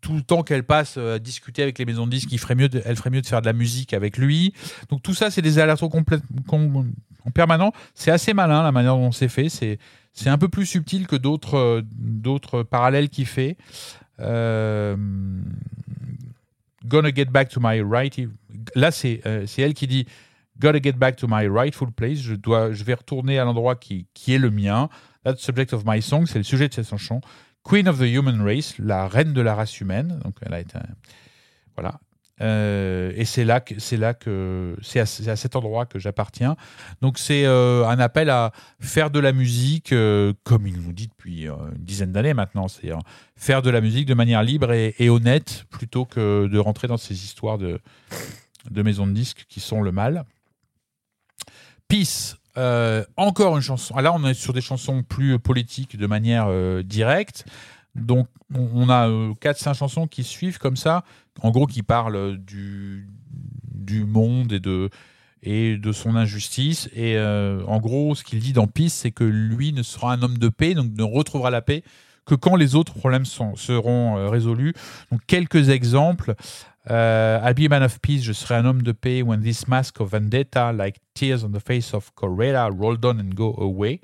[0.00, 2.82] tout le temps qu'elle passe à discuter avec les maisons de disques, ferait mieux de,
[2.84, 4.52] elle ferait mieux de faire de la musique avec lui.
[4.90, 5.58] Donc tout ça, c'est des
[6.46, 6.92] com-
[7.24, 7.72] en permanent.
[7.94, 9.48] C'est assez malin la manière dont c'est fait.
[9.48, 11.82] C'est un peu plus subtil que d'autres
[12.58, 13.56] euh, parallèles qu'il fait.
[14.20, 14.96] Euh,
[16.84, 18.18] Gonna get back to my right.
[18.74, 20.06] Là, c'est euh, elle qui dit
[20.58, 22.18] Gotta get back to my rightful place.
[22.18, 24.88] Je vais retourner à l'endroit qui est le mien.
[25.24, 26.26] That's subject of my song.
[26.26, 27.20] C'est le sujet de cette chanson.
[27.64, 30.20] Queen of the Human Race, la reine de la race humaine.
[30.24, 30.78] Donc, elle a été,
[31.76, 32.00] voilà.
[32.40, 36.56] Euh, et c'est là que c'est là que c'est à, cet endroit que j'appartiens.
[37.00, 41.08] Donc c'est euh, un appel à faire de la musique euh, comme il nous dit
[41.08, 42.96] depuis une dizaine d'années maintenant, c'est euh,
[43.36, 46.96] faire de la musique de manière libre et, et honnête plutôt que de rentrer dans
[46.96, 47.80] ces histoires de
[48.70, 50.24] de maisons de disques qui sont le mal.
[51.88, 53.94] Peace, euh, encore une chanson.
[53.96, 57.46] Ah, Là, on est sur des chansons plus politiques de manière euh, directe.
[57.94, 61.04] Donc, on, a 4-5 chansons qui suivent comme ça,
[61.40, 63.06] en gros, qui parlent du,
[64.06, 64.52] monde
[65.42, 66.88] et de, son injustice.
[66.94, 70.22] Et euh, en gros, ce qu'il dit dans Peace, c'est que lui ne sera un
[70.22, 71.82] homme de paix, donc ne retrouvera la paix
[72.24, 74.74] que quand les autres problèmes seront euh, résolus.
[75.10, 76.34] Donc, quelques exemples.
[76.90, 79.68] Euh, I'll be a man of peace, je serai un homme de paix when this
[79.68, 84.00] mask of vendetta, like tears on the face of Corella, rolled on and go away.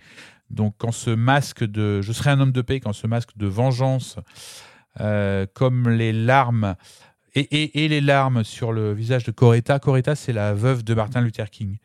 [0.51, 2.01] Donc, quand ce masque de.
[2.03, 4.17] Je serai un homme de paix quand ce masque de vengeance,
[5.01, 6.77] euh, comme les larmes.
[7.35, 9.79] Et, et- et les larmes sur le visage de Coretta.
[9.79, 11.77] Coretta, c'est la veuve de Martin Luther King.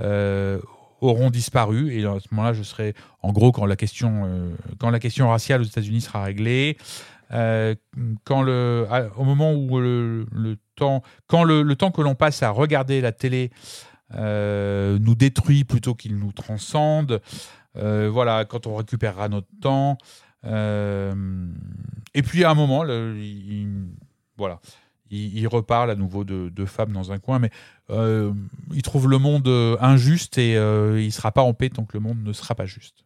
[0.00, 0.58] Euh,
[1.00, 4.88] auront disparu et à ce moment-là je serai en gros quand la question euh, quand
[4.90, 6.78] la question raciale aux États-Unis sera réglée
[7.34, 7.74] euh,
[8.24, 8.86] quand le
[9.16, 10.26] au moment où le,
[10.76, 13.50] temps quand le, temps que l'on passe à regarder la télé
[14.14, 17.20] euh, nous détruit plutôt qu'il nous transcende.
[17.76, 19.98] Euh, voilà quand on récupérera notre temps.
[20.44, 23.86] Et puis à un moment il, il-
[24.36, 24.60] voilà
[25.10, 27.38] il, il reparle à nouveau de, de femmes dans un coin.
[27.38, 27.50] Mais
[27.90, 29.48] il trouve le monde
[29.80, 33.04] injuste et il sera pas en paix tant que le monde ne sera pas juste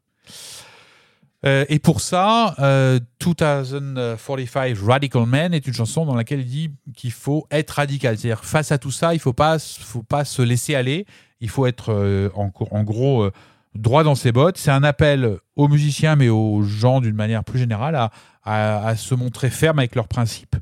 [1.47, 6.71] euh, et pour ça, euh, 2045 Radical Man est une chanson dans laquelle il dit
[6.97, 8.19] qu'il faut être radical.
[8.19, 11.07] C'est-à-dire, face à tout ça, il ne faut pas, faut pas se laisser aller.
[11.41, 13.33] Il faut être, euh, en, gros, euh,
[13.77, 14.59] droit dans ses bottes.
[14.59, 18.11] C'est un appel aux musiciens, mais aux gens d'une manière plus générale,
[18.45, 20.57] à, se montrer ferme avec leurs principes.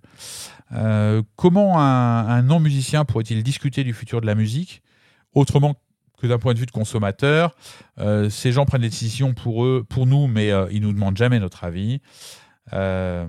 [1.36, 4.82] Comment un, un non-musicien pourrait-il discuter du futur de la musique
[5.34, 5.76] autrement
[6.20, 7.54] que d'un point de vue de consommateur
[7.98, 11.16] Euh, Ces gens prennent des décisions pour eux, pour nous, mais euh, ils nous demandent
[11.16, 12.00] jamais notre avis.
[12.72, 13.26] Euh,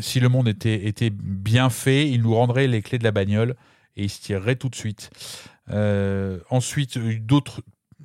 [0.00, 3.54] si le monde était, bien fait, ils nous rendraient les clés de la bagnole
[3.96, 5.10] et ils se tireraient tout de suite.
[5.70, 7.62] Euh, ensuite, d'autres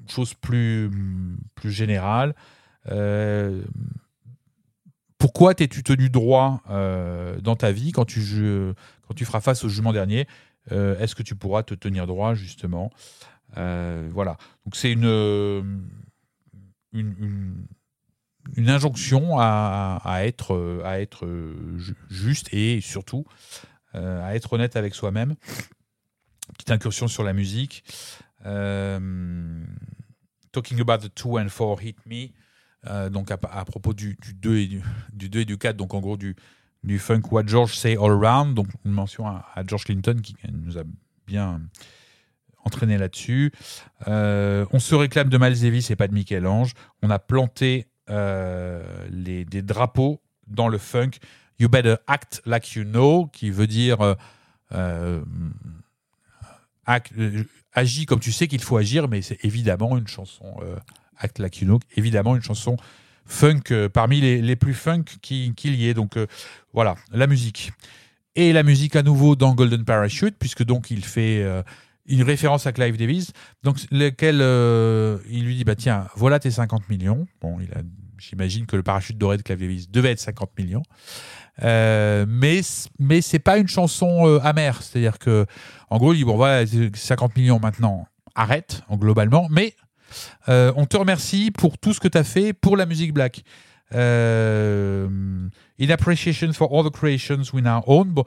[0.07, 0.89] choses plus,
[1.63, 2.35] générales.
[5.17, 6.61] Pourquoi t'es-tu tenu droit
[7.41, 8.21] dans ta vie quand tu,
[9.07, 10.27] quand tu feras face au jugement dernier?
[10.69, 12.91] Est-ce que tu pourras te tenir droit justement?
[13.57, 14.37] Euh, Voilà.
[14.65, 15.61] Donc c'est une, euh,
[16.93, 17.65] une,
[18.69, 23.25] injonction à, être, à être euh, ju- juste et surtout
[23.93, 25.35] à être honnête avec soi-même.
[26.53, 27.83] Petite incursion sur la musique.
[30.51, 32.29] Talking about the 2 and 4 hit me.
[33.09, 34.81] Donc à, propos du, du 2 et du,
[35.13, 36.35] du 2 et du 4, donc en gros du,
[36.83, 40.77] du funk What George Say All Around, donc une mention à George Clinton qui nous
[40.77, 40.83] a
[41.27, 41.61] bien
[42.65, 43.51] entraîné là-dessus.
[44.07, 46.73] Euh, on se réclame de Miles Davis et pas de Michel-Ange.
[47.01, 51.11] On a planté euh, les, des drapeaux dans le funk.
[51.59, 54.15] You better act like you know, qui veut dire
[54.73, 55.21] euh,
[57.73, 60.55] agis comme tu sais qu'il faut agir, mais c'est évidemment une chanson
[61.17, 62.75] Act Like You Know, évidemment une chanson
[63.25, 65.93] funk parmi les, les plus funk qui- qu'il y ait.
[65.93, 66.17] Donc
[66.73, 67.71] voilà, la musique.
[68.35, 71.45] Et la musique à nouveau dans Golden Parachute, puisque donc il fait
[72.05, 73.31] une référence à Clive Davis,
[73.63, 77.25] donc lequel euh, il lui dit bah tiens, voilà tes 50 millions.
[77.41, 77.81] Bon, il a,
[78.17, 80.83] j'imagine que le parachute doré de Clive Davis devait être 50 millions.
[81.61, 82.61] Euh, mais
[82.99, 85.45] mais c'est pas une chanson euh, amère, c'est-à-dire que
[85.89, 89.75] en gros il dit bon voilà 50 millions maintenant, arrête en globalement, mais
[90.49, 93.43] euh, on te remercie pour tout ce que tu as fait pour la musique black.
[93.93, 95.07] Euh,
[95.79, 98.09] in appreciation for all the creations we now own.
[98.09, 98.25] Bon,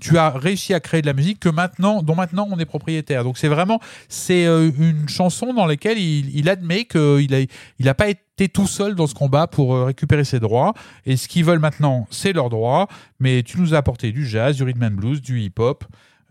[0.00, 3.24] tu- as réussi à créer de la musique que maintenant, dont maintenant on est propriétaire.
[3.24, 7.40] Donc c'est vraiment c'est euh, une chanson dans laquelle il, admet qu'il a
[7.78, 10.74] il a pas été tout seul dans ce combat pour euh, récupérer ses droits.
[11.04, 12.88] Et ce qu'ils veulent maintenant, c'est leurs droits.
[13.20, 15.84] Mais tu nous as apporté du jazz, du rhythm and blues, du hip hop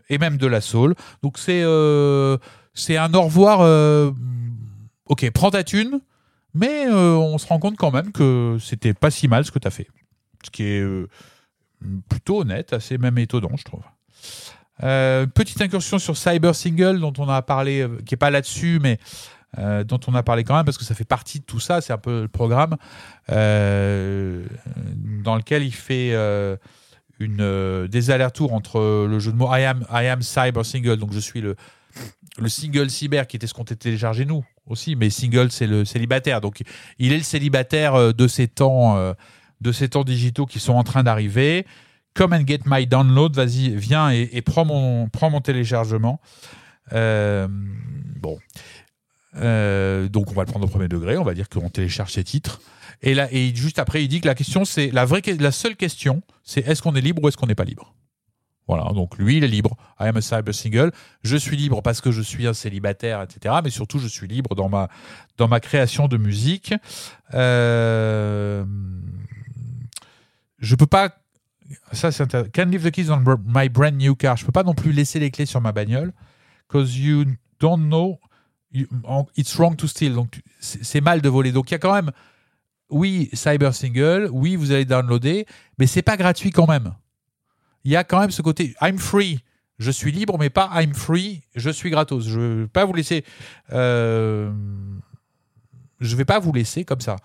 [0.08, 0.94] et même de la soul.
[1.22, 2.36] Donc c'est euh,
[2.90, 3.60] un au revoir.
[5.06, 6.00] ok, prends ta thune,
[6.54, 9.66] mais on se rend compte quand même que c'était pas si mal ce que tu
[9.66, 9.88] as fait.
[10.44, 10.84] Ce qui est
[12.08, 13.82] plutôt honnête, assez même étonnant, je trouve.
[14.82, 18.78] Euh, petite incursion sur Cyber Single, dont on a parlé, euh, qui est pas là-dessus,
[18.82, 18.98] mais
[19.58, 21.80] euh, dont on a parlé quand même, parce que ça fait partie de tout ça,
[21.80, 22.76] c'est un peu le programme,
[23.28, 23.36] dans
[25.36, 26.14] lequel il fait
[27.18, 31.12] une, des allers-retours entre le jeu de mots I am, I am Cyber Single, donc
[31.12, 31.56] je suis le,
[32.38, 35.86] le single cyber qui était ce qu'on était téléchargé nous aussi, mais single c'est le
[35.86, 36.42] célibataire.
[36.42, 36.62] Donc
[36.98, 39.14] il est le célibataire de ces temps,
[39.60, 41.66] de ces temps digitaux qui sont en train d'arriver.
[42.14, 46.20] Come and get my download, vas-y, viens et, prends mon, prends mon téléchargement.
[46.92, 48.38] Euh, bon,
[49.38, 52.24] Euh, donc on va le prendre au premier degré, on va dire qu'on télécharge ces
[52.24, 52.60] titres.
[53.02, 55.76] Et là, et juste après, il dit que la question, c'est la vraie, la seule
[55.76, 57.94] question, c'est est-ce qu'on est libre ou est-ce qu'on n'est pas libre?
[58.68, 59.76] Voilà, donc lui, il est libre.
[60.00, 60.90] I am a cyber single.
[61.22, 63.56] Je suis libre parce que je suis un célibataire, etc.
[63.62, 64.88] Mais surtout, je suis libre dans ma,
[65.36, 66.74] dans ma création de musique.
[67.34, 68.64] Euh,
[70.66, 71.10] je peux pas.
[71.92, 72.50] Ça, c'est intéressant.
[72.54, 74.36] Can leave the keys on my brand new car.
[74.36, 76.12] Je peux pas non plus laisser les clés sur ma bagnole.
[76.68, 77.24] Cause you
[77.60, 78.18] don't know.
[79.36, 80.14] it's wrong to steal.
[80.14, 81.52] Donc, c'est mal de voler.
[81.52, 82.10] Donc, il y a quand même.
[82.88, 84.28] Oui, cyber single.
[84.30, 85.46] Oui, vous allez downloader.
[85.78, 86.94] Mais c'est pas gratuit quand même
[87.86, 89.38] il y a quand même ce côté I'm free,
[89.78, 92.26] je suis libre, mais pas I'm free, je suis gratos.
[92.26, 93.24] Je ne vais pas vous laisser.
[93.72, 94.50] euh,
[96.00, 97.16] je vais pas vous laisser comme ça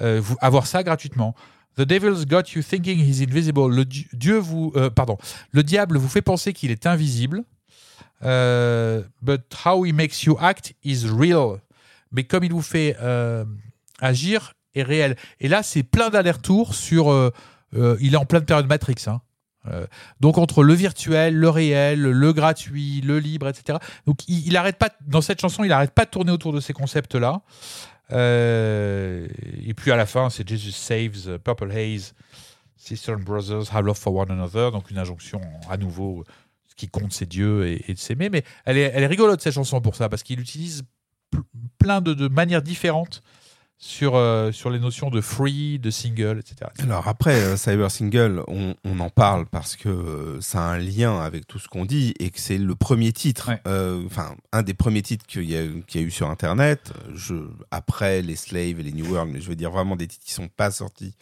[0.00, 1.34] euh, vous, avoir ça gratuitement.
[1.76, 3.68] The devil's got you thinking he's invisible.
[3.70, 5.16] Le di- Dieu vous, euh, pardon,
[5.52, 7.44] le diable vous fait penser qu'il est invisible.
[8.24, 11.60] Euh, but how he makes you act is real.
[12.12, 13.44] Mais comme il vous fait euh,
[14.00, 15.16] agir est réel.
[15.40, 17.32] Et là, c'est plein d'allers-retours sur.
[17.74, 19.04] il est en pleine période Matrix.
[19.06, 19.20] Hein.
[20.20, 23.78] Donc entre le virtuel, le réel, le gratuit, le libre, etc.
[24.06, 26.60] Donc il, il arrête pas dans cette chanson, il arrête pas de tourner autour de
[26.60, 27.42] ces concepts-là.
[28.12, 29.26] Euh,
[29.64, 32.14] et puis à la fin, c'est Jesus Saves, Purple Haze,
[32.76, 34.70] Sister and Brothers, Have Love for One Another.
[34.70, 36.24] Donc une injonction à nouveau.
[36.68, 38.30] Ce qui compte, c'est Dieu et, de s'aimer.
[38.30, 40.82] Mais elle est, elle est rigolote cette chanson pour ça parce qu'il utilise
[41.30, 41.42] pl-
[41.78, 43.22] plein de manières différentes
[43.82, 46.70] sur, euh, sur les notions de free, de single, etc.
[46.78, 50.78] Alors après, euh, Cyber Single, on, on en parle parce que euh, ça a un
[50.78, 53.50] lien avec tout ce qu'on dit et que c'est le premier titre,
[54.06, 57.34] enfin un des premiers titres qu'il y, y a eu sur Internet, je,
[57.72, 60.32] après les Slaves et les New World, mais je veux dire vraiment des titres qui
[60.32, 61.16] sont pas sortis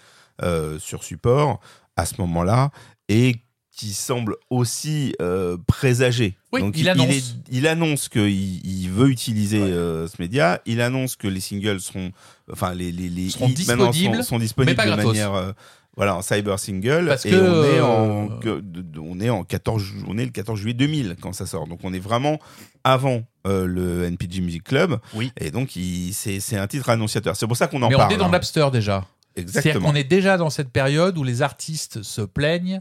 [0.78, 1.60] sur support
[1.96, 2.70] à ce moment-là
[3.08, 3.36] et
[3.80, 6.36] qui semblent aussi euh, présagés.
[6.52, 7.08] Oui, Donc il annonce.
[7.10, 8.28] est- il annonce qu'il
[8.66, 10.60] il veut utiliser euh, ce média.
[10.66, 12.12] Il annonce que les singles seront,
[12.52, 15.06] enfin les les, les Seront hits disponibles, sont, sont disponibles de gratos.
[15.06, 15.52] manière euh,
[15.96, 18.62] voilà en cyber single Parce et que, on est en que-
[19.00, 21.66] on est en 14 ju- on est le 14 juillet 2000 quand ça sort.
[21.66, 22.38] Donc on est vraiment
[22.84, 24.98] avant euh, le NPG Music Club.
[25.14, 25.32] Oui.
[25.40, 25.70] Et donc
[26.12, 27.34] c'est un titre annonciateur.
[27.34, 28.12] C'est pour ça qu'on en Mais parle.
[28.12, 28.30] on est dans hein.
[28.32, 29.06] Napster déjà.
[29.36, 29.88] C'est-à-dire Exactement.
[29.90, 32.80] qu'on est déjà dans cette période où les artistes se plaignent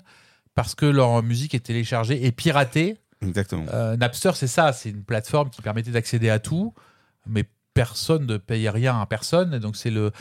[0.55, 3.65] parce que leur musique est téléchargée et piratée Exactement.
[3.73, 6.73] Euh, Napster, c'est ça, c'est une plateforme qui permettait d'accéder à tout,
[7.25, 9.53] mais personne ne payait rien à personne.
[9.53, 10.11] Et donc c'est le,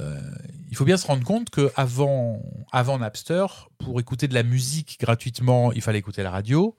[0.00, 0.20] euh,
[0.70, 2.42] il faut bien se rendre compte que avant,
[2.72, 3.46] avant Napster,
[3.78, 6.76] pour écouter de la musique gratuitement, il fallait écouter la radio.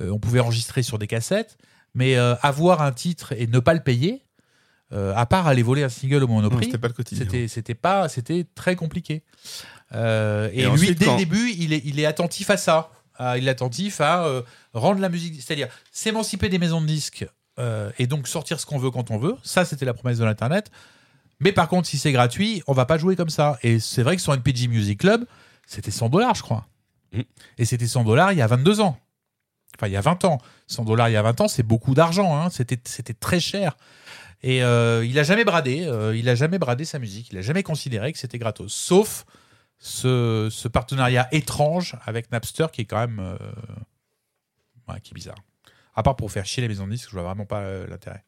[0.00, 1.58] Euh, on pouvait enregistrer sur des cassettes,
[1.94, 4.22] mais avoir un titre et ne pas le payer,
[4.92, 7.24] euh, à part aller voler un single au Monoprix, c'était pas le quotidien.
[7.24, 9.22] C'était, c'était pas, c'était très compliqué.
[9.94, 12.90] Euh, et, Et lui, dès quand- le début, il est, il est attentif à ça.
[13.36, 14.42] Il est attentif à euh,
[14.74, 17.26] rendre la musique, c'est-à-dire s'émanciper des maisons de disques
[17.98, 19.34] et donc sortir ce qu'on veut quand on veut.
[19.42, 20.70] Ça, c'était la promesse de l'internet.
[21.40, 23.58] Mais par contre, si c'est gratuit, on va pas jouer comme ça.
[23.64, 25.24] Et c'est vrai que sur NPG Music Club,
[25.66, 26.68] c'était 100 dollars, je crois.
[27.12, 27.22] Mm.
[27.58, 28.96] Et c'était 100 dollars il y a 22 ans.
[29.76, 30.38] Enfin, il y a 20 ans.
[30.68, 32.36] 100 dollars il y a 20 ans, c'est beaucoup d'argent.
[32.40, 32.48] hein.
[32.50, 33.76] C'était, c'était très cher.
[34.42, 35.84] Et euh, il a jamais bradé.
[35.84, 37.30] euh, il a jamais bradé sa musique.
[37.32, 38.72] Il a jamais considéré que c'était gratos.
[38.72, 39.24] Sauf
[39.78, 45.38] ce, partenariat étrange avec Napster qui est quand même euh, qui est bizarre.
[45.94, 48.24] À part pour faire chier les maisons de disques, je vois vraiment pas l'intérêt.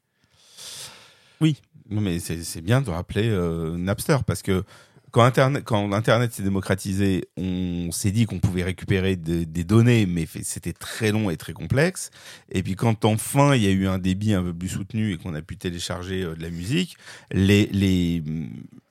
[1.41, 1.57] Oui,
[1.89, 3.31] mais c'est bien de rappeler
[3.79, 4.65] Napster parce que
[5.11, 11.13] quand Internet, s'est démocratisé, on s'est dit qu'on pouvait récupérer des- données, mais c'était très
[11.13, 12.11] long et très complexe.
[12.51, 15.17] Et puis quand enfin il y a eu un débit un peu plus soutenu et
[15.19, 16.97] qu'on a pu télécharger euh, de la musique,
[17.31, 18.23] les les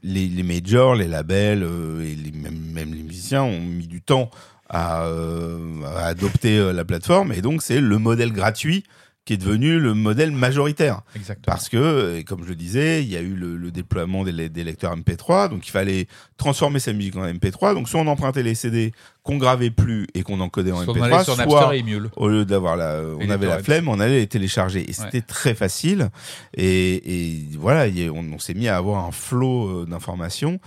[0.04, 4.30] les, majors, les labels euh, et même les musiciens ont mis du temps
[4.70, 8.84] à, euh, adopter la plateforme et donc c'est le modèle gratuit
[9.30, 11.02] qui est devenu le modèle majoritaire.
[11.16, 11.44] Exactement.
[11.46, 14.50] Parce que, comme je le disais, il y a eu le, le déploiement des, le-
[14.50, 16.08] des lecteurs MP3, donc il fallait
[16.38, 17.76] transformer sa musique en MP3.
[17.76, 18.92] Donc soit on empruntait les CD
[19.22, 22.10] qu'on gravait plus et qu'on encodait en Soit on MP3, allait sur soit et Emule.
[22.16, 25.54] au lieu d'avoir la, on avait la flemme, on allait les télécharger et c'était très
[25.54, 26.10] facile.
[26.56, 30.60] Et, et voilà, a- on, on s'est mis à avoir un flot euh, d'informations.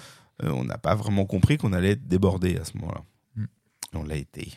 [0.44, 3.02] Euh, on n'a pas vraiment compris qu'on allait être débordé à ce moment-là.
[3.34, 3.44] Mm.
[3.94, 4.52] On l'a été,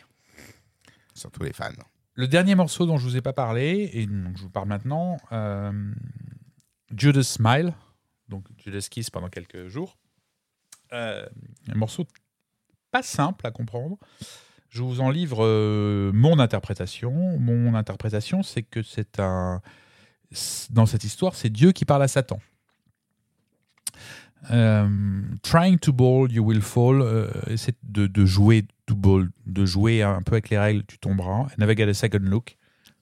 [1.12, 1.70] surtout les fans.
[2.16, 5.18] Le dernier morceau dont je vous ai pas parlé, et donc je vous parle maintenant,
[5.32, 5.92] euh,
[6.96, 7.74] Judas Smile,
[8.28, 9.98] donc Judas Kiss pendant quelques jours.
[10.94, 11.26] Euh,
[11.68, 12.06] un morceau
[12.90, 13.98] pas simple à comprendre.
[14.70, 17.38] Je vous en livre euh, mon interprétation.
[17.38, 19.60] Mon interprétation, c'est que c'est un.
[20.70, 22.40] Dans cette histoire, c'est Dieu qui parle à Satan.
[24.50, 24.88] Euh,
[25.42, 27.02] trying to ball, you will fall.
[27.02, 27.30] euh,
[27.82, 31.46] de, de jouer de jouer un peu avec les règles, tu tomberas.
[31.58, 32.56] Never get a second look,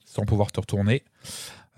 [0.04, 1.04] sans pouvoir te retourner.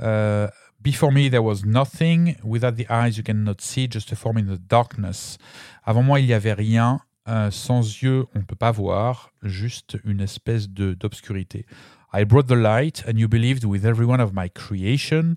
[0.01, 0.49] Euh,
[0.87, 2.37] Before me, there was nothing.
[2.45, 3.89] Without the eyes, you cannot see.
[3.91, 5.37] Just a form in the darkness.
[5.85, 7.01] Avant moi, il n'y avait rien.
[7.29, 9.33] Euh, sans yeux, on ne peut pas voir.
[9.43, 11.67] Juste une espèce d'obscurité.
[12.13, 15.35] I brought the light, and you believed with every one of my creation,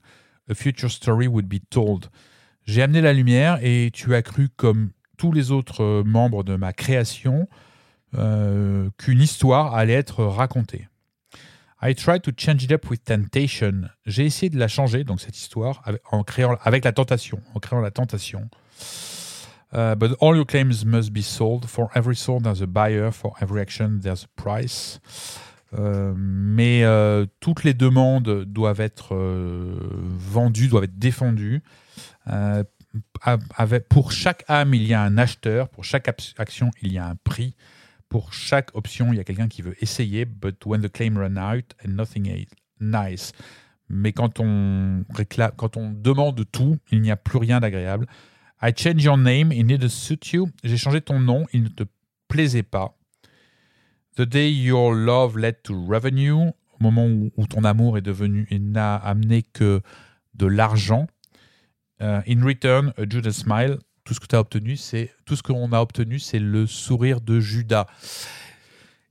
[0.49, 2.09] a future story would be told.
[2.65, 6.55] J'ai amené la lumière et tu as cru, comme tous les autres euh, membres de
[6.55, 7.49] ma création,
[8.17, 10.87] euh, qu'une histoire allait être racontée.
[11.81, 13.89] I tried to change it up with temptation.
[14.05, 17.59] J'ai essayé de la changer, donc cette histoire, avec, en créant, avec la tentation, en
[17.59, 18.49] créant la tentation.
[19.71, 21.65] Uh, but all your claims must be sold.
[21.65, 23.11] For every soul, there's a buyer.
[23.11, 24.99] For every action, there's a price.
[25.77, 29.77] Euh, mais euh, toutes les demandes doivent être euh,
[30.17, 31.61] vendues, doivent être défendues.
[32.27, 32.63] Euh,
[33.55, 35.69] avec, pour chaque âme, il y a un acheteur.
[35.69, 36.07] Pour chaque
[36.37, 37.55] action, il y a un prix.
[38.09, 40.25] Pour chaque option, il y a quelqu'un qui veut essayer.
[40.25, 42.47] But when the claim run out and nothing is
[42.79, 43.31] nice.
[43.87, 48.07] Mais quand on, réclame, quand on demande tout, il n'y a plus rien d'agréable.
[48.61, 50.49] I change your name, it didn't suit you.
[50.63, 51.83] J'ai changé ton nom, il ne te
[52.27, 52.97] plaisait pas.
[54.17, 58.47] The day your love led to revenue, au moment où, où ton amour est devenu,
[58.51, 59.81] n'a amené que
[60.35, 61.07] de l'argent.
[62.01, 63.77] Euh, in return, a Judas smile.
[64.09, 67.39] Tout ce que tu obtenu, c'est tout ce qu'on a obtenu, c'est le sourire de
[67.39, 67.85] Judas.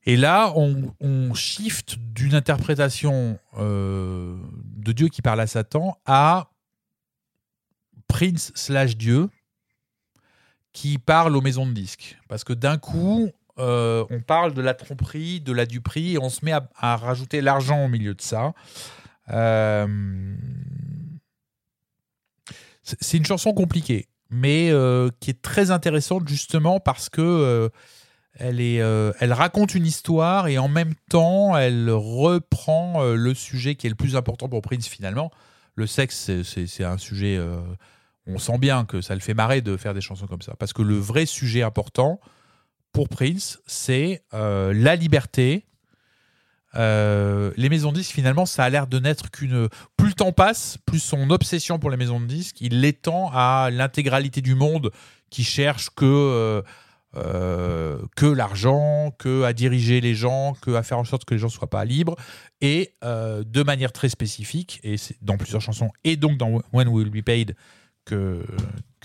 [0.03, 6.51] Et là, on, shift d'une interprétation euh, de Dieu qui parle à Satan à
[8.09, 9.29] Prince slash Dieu
[10.73, 12.19] qui parle aux maisons de disques.
[12.29, 13.31] Parce que d'un coup,
[13.61, 17.41] euh, on parle de la tromperie, de la duperie, et on se met à, rajouter
[17.41, 18.53] l'argent au milieu de ça.
[19.31, 20.35] Euh,
[22.83, 27.69] c'est une chanson compliquée, mais euh, qui est très intéressante justement parce que euh,
[28.35, 33.75] elle, est, euh, elle raconte une histoire et en même temps, elle reprend le sujet
[33.75, 35.31] qui est le plus important pour Prince finalement.
[35.75, 37.41] Le sexe, c'est- un sujet.
[38.27, 40.55] on sent bien que ça le fait marrer de faire des chansons comme ça.
[40.59, 42.21] Parce que le vrai sujet important
[42.93, 45.65] pour Prince, c'est la liberté.
[46.75, 49.69] Euh, les maisons de disques, finalement, ça a l'air de n'être qu'une.
[49.97, 53.71] Plus le temps passe, plus son obsession pour les maisons de disques, il l'étend à
[53.71, 54.91] l'intégralité du monde
[55.31, 56.63] qui cherche que euh,
[57.17, 61.41] euh, que l'argent, que à diriger les gens, que à faire en sorte que les
[61.41, 62.17] gens soient pas libres,
[62.61, 67.11] et de manière très spécifique, et c'est dans plusieurs chansons, et donc dans When Will
[67.11, 67.57] Be Paid,
[68.05, 68.45] que,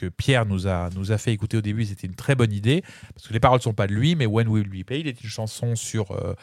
[0.09, 3.27] Pierre nous a, nous a fait écouter au début, c'était une très bonne idée, parce
[3.27, 5.29] que les paroles sont pas de lui, mais When We Will Be Paid est une
[5.29, 6.33] chanson sur euh,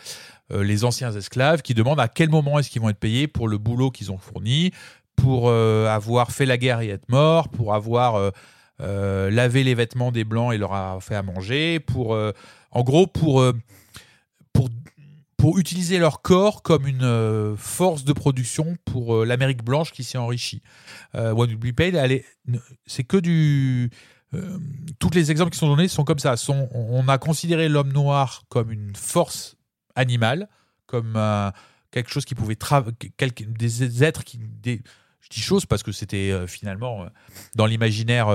[0.52, 3.48] euh, les anciens esclaves qui demandent à quel moment est-ce qu'ils vont être payés pour
[3.48, 4.72] le boulot qu'ils ont fourni,
[5.16, 8.32] pour euh, avoir fait la guerre et être mort, pour avoir
[8.78, 12.16] lavé les vêtements des blancs et leur avoir fait à manger, pour,
[12.70, 13.44] en gros, pour,
[15.40, 20.04] pour utiliser leur corps comme une euh, force de production pour euh, l'Amérique blanche qui
[20.04, 20.60] s'est enrichie.
[21.14, 22.22] Euh, One Will Be Paid,
[22.86, 23.88] c'est que du.
[24.34, 24.58] euh,
[24.98, 26.34] tous les exemples qui sont donnés sont comme ça.
[26.74, 29.56] On a considéré l'homme noir comme une force
[29.94, 30.46] animale,
[30.86, 31.18] comme
[31.90, 32.56] quelque chose qui pouvait
[33.16, 34.82] quelque- des êtres qui des,
[35.20, 37.06] je dis choses parce que c'était finalement
[37.56, 38.28] dans l'imaginaire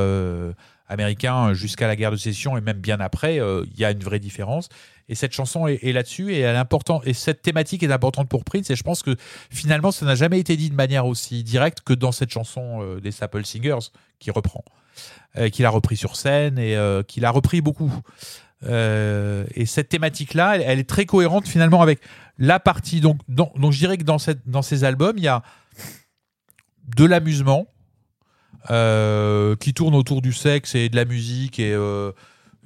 [0.87, 4.19] américain jusqu'à la guerre de sécession et même bien après, il y a une vraie
[4.19, 4.69] différence.
[5.07, 7.05] Et cette chanson est, là-dessus et elle est importante.
[7.05, 8.69] Et cette thématique est importante pour Prince.
[8.71, 9.15] Et je pense que
[9.51, 12.99] finalement, ça n'a jamais été dit de manière aussi directe que dans cette chanson euh,
[12.99, 14.63] des Staple Singers qui reprend,
[15.37, 17.93] euh, qu'il a repris sur scène et euh, qu'il a repris beaucoup.
[18.63, 21.99] Euh, et cette thématique-là, elle, est très cohérente finalement avec
[22.37, 23.01] la partie.
[23.01, 25.43] Donc, donc je dirais que dans, cette, dans ces albums, il y a
[26.95, 27.67] de l'amusement
[28.71, 31.75] euh, qui tourne autour du sexe et de la musique et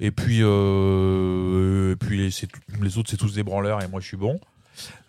[0.00, 2.16] et puis euh, puis
[2.80, 4.40] les, autres c'est tous des branleurs et moi je suis bon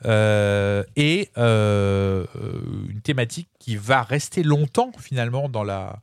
[0.03, 2.25] Euh, et euh,
[2.89, 6.01] une thématique qui va rester longtemps finalement dans la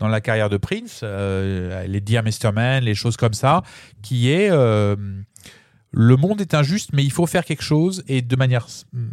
[0.00, 2.50] dans la carrière de Prince les Dear Mr.
[2.52, 3.62] Man les choses comme ça
[4.02, 8.66] qui est le monde est injuste mais il faut faire quelque chose et de manière
[8.92, 9.06] mm,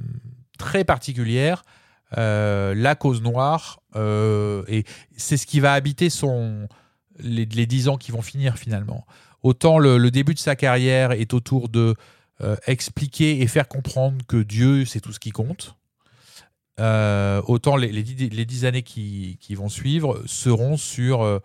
[0.58, 1.64] très particulière
[2.16, 4.86] la cause noire et
[5.16, 6.68] c'est ce qui va habiter son
[7.20, 9.06] les, les 10 ans qui vont finir finalement.
[9.44, 11.96] Autant le, début de sa carrière est autour de
[12.42, 15.76] euh, expliquer et faire comprendre que Dieu c'est tout ce qui compte.
[16.80, 21.40] Euh, autant les, les, dix, les années qui, vont suivre seront sur euh,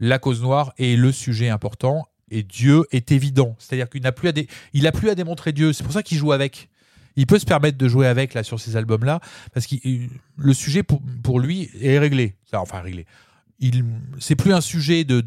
[0.00, 2.06] la cause noire et le sujet important.
[2.30, 3.54] Et Dieu est évident.
[3.58, 5.72] C'est-à-dire qu'il n'a plus, à plus à démontrer Dieu.
[5.72, 6.68] C'est pour ça qu'il joue avec.
[7.16, 9.20] Il peut se permettre de jouer avec là sur ces albums-là
[9.52, 9.76] parce que
[10.36, 12.34] le sujet pour, pour lui est réglé.
[12.52, 13.06] Enfin réglé.
[14.18, 15.20] C'est plus un sujet de,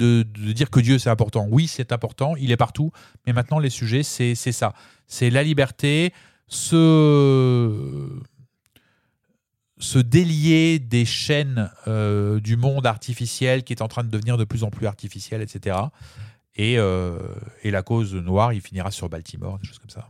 [0.51, 1.47] dire que Dieu c'est important.
[1.49, 2.35] Oui, c'est important.
[2.35, 2.91] Il est partout.
[3.25, 4.73] Mais maintenant, les sujets, c'est, ça.
[5.07, 6.13] C'est la liberté,
[6.47, 8.19] se
[9.99, 14.63] délier des chaînes euh, du monde artificiel qui est en train de devenir de plus
[14.63, 15.77] en plus artificiel, etc.
[16.55, 17.19] Et, euh,
[17.63, 20.09] et la cause noire, il finira sur Baltimore, des choses comme ça.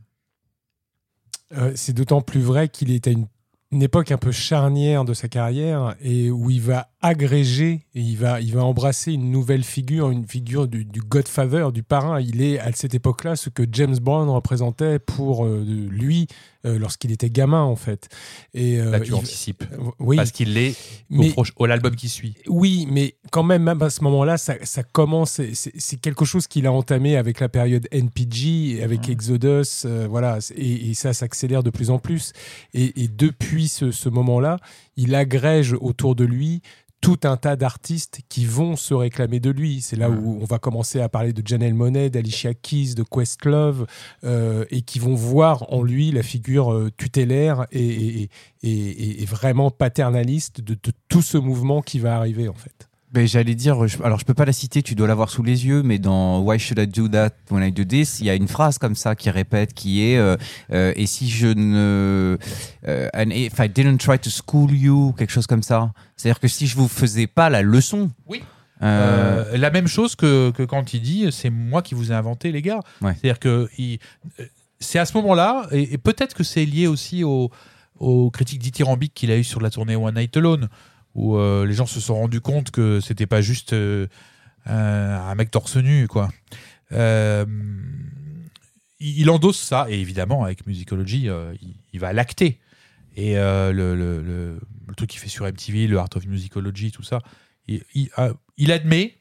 [1.54, 3.28] Euh, c'est d'autant plus vrai qu'il est à une,
[3.72, 8.16] une époque un peu charnière de sa carrière et où il va agréger et il
[8.18, 12.22] va, embrasser une nouvelle figure, une figure du, du Godfather, du parrain.
[12.22, 16.28] Il est à cette époque-là ce que James Brown représentait pour euh, lui
[16.68, 18.10] euh, lorsqu'il était gamin en fait.
[18.54, 19.64] Et, euh, Là, tu il- anticipes.
[20.00, 20.16] Oui.
[20.18, 20.74] Parce qu'il l'est au,
[21.10, 22.36] Mais- proche- au l'album qui suit.
[22.48, 25.42] Oui, mais quand même, même à ce moment-là, ça, ça commence.
[25.54, 30.90] c'est- quelque chose qu'il a entamé avec la période NPG, avec Exodus, euh, voilà, et,
[30.90, 32.34] et ça s'accélère de plus en plus.
[32.74, 34.58] Et, et depuis ce, ce moment-là,
[34.96, 36.62] il agrège autour de lui
[37.00, 39.82] tout un tas d'artistes qui vont se réclamer de lui.
[39.82, 43.86] C'est là où on va commencer à parler de Janelle Monet, d'Alicia Keys, de Questlove,
[44.24, 48.30] euh, et qui vont voir en lui la figure euh, tutélaire et, et-
[48.64, 52.87] et- et- et vraiment paternaliste de, de tout ce mouvement qui va arriver en fait.
[53.14, 55.66] Ben, J'allais dire, je- alors je peux pas la citer, tu dois l'avoir sous les
[55.66, 58.36] yeux, mais dans Why Should I Do That When I Do This, il y a
[58.36, 60.36] une phrase comme ça qui répète, qui est euh,
[60.74, 62.38] euh, et si je ne,
[62.88, 65.92] euh, and if I didn't try to school you, quelque chose comme ça.
[66.18, 68.12] C'est-à-dire que si je vous faisais pas la leçon.
[68.28, 68.44] Oui.
[68.82, 72.62] La même chose que, que quand il dit c'est moi qui vous ai inventé les
[72.62, 72.82] gars.
[73.02, 73.14] Ouais.
[73.14, 73.70] C'est-à-dire que
[74.80, 77.50] c'est à ce moment-là, et, et peut-être que c'est lié aussi aux,
[78.00, 80.68] aux critiques dithyrambiques qu'il a eu sur la tournée One Night Alone,
[81.18, 84.08] où euh, les gens se sont rendus compte que c'était pas juste euh,
[84.66, 86.30] un, mec torse nu, quoi.
[86.92, 87.46] Euh,
[89.00, 91.28] il, endosse ça, et évidemment, avec Musicology,
[91.92, 92.60] il, va l'acter.
[93.16, 94.60] Et le,
[94.96, 97.20] truc qu'il fait sur MTV, le Art of Musicology, tout ça,
[97.68, 99.16] il, admet,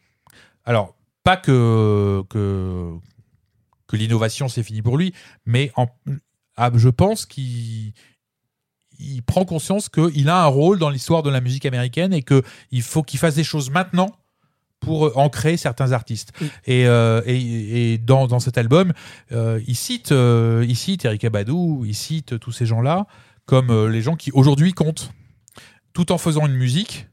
[0.65, 2.93] alors, pas que, que,
[3.87, 5.13] que l'innovation c'est fini pour lui,
[5.45, 5.89] mais en-
[6.57, 7.93] ah, je pense qu'il
[8.99, 12.83] il prend conscience qu'il a un rôle dans l'histoire de la musique américaine et qu'il
[12.83, 14.13] faut qu'il fasse des choses maintenant
[14.81, 16.33] pour euh, ancrer certains artistes.
[16.67, 18.93] Et, euh, et, et dans, dans cet album,
[19.33, 23.07] euh, il, cite, euh, il cite Erika Badou, il cite tous ces gens-là
[23.47, 25.13] comme les gens qui aujourd'hui comptent,
[25.93, 27.07] tout en faisant une musique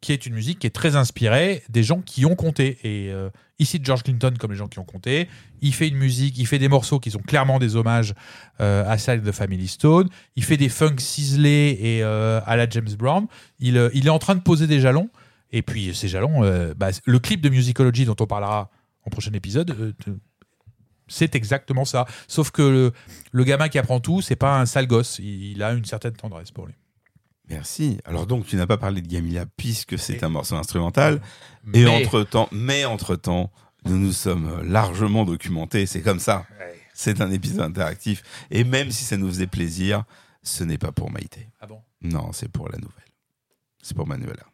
[0.00, 2.78] qui est une musique qui est très inspirée des gens qui ont compté.
[2.84, 5.28] Et euh, ici, George Clinton, comme les gens qui ont compté,
[5.62, 8.14] il fait une musique, il fait des morceaux qui sont clairement des hommages
[8.60, 10.08] euh, à celle de Family Stone.
[10.36, 13.26] Il fait des funk ciselés et euh, à la James Brown.
[13.58, 15.08] Il, est en train de poser des jalons.
[15.52, 16.40] Et puis, ces jalons,
[16.76, 18.68] bah, le clip de Musicology dont on parlera
[19.04, 19.94] en prochain épisode,
[21.08, 22.06] c'est exactement ça.
[22.26, 22.92] Sauf que
[23.32, 25.20] le, gamin qui apprend tout, c'est pas un sale gosse.
[25.20, 26.74] Il a une certaine tendresse pour lui.
[27.48, 27.98] Merci.
[28.04, 31.20] Alors donc, tu n'as pas parlé de Gamilla puisque c'est un morceau instrumental.
[31.74, 33.50] Et Mais- entre-temps, mais entre-temps,
[33.84, 35.86] nous nous sommes largement documentés.
[35.86, 36.46] C'est comme ça.
[36.94, 38.22] C'est un épisode interactif.
[38.50, 40.04] Et même si ça nous faisait plaisir,
[40.42, 41.48] ce n'est pas pour Maïté.
[41.60, 41.80] Ah bon?
[42.02, 42.92] Non, c'est pour la nouvelle.
[43.82, 44.44] C'est pour Manuela.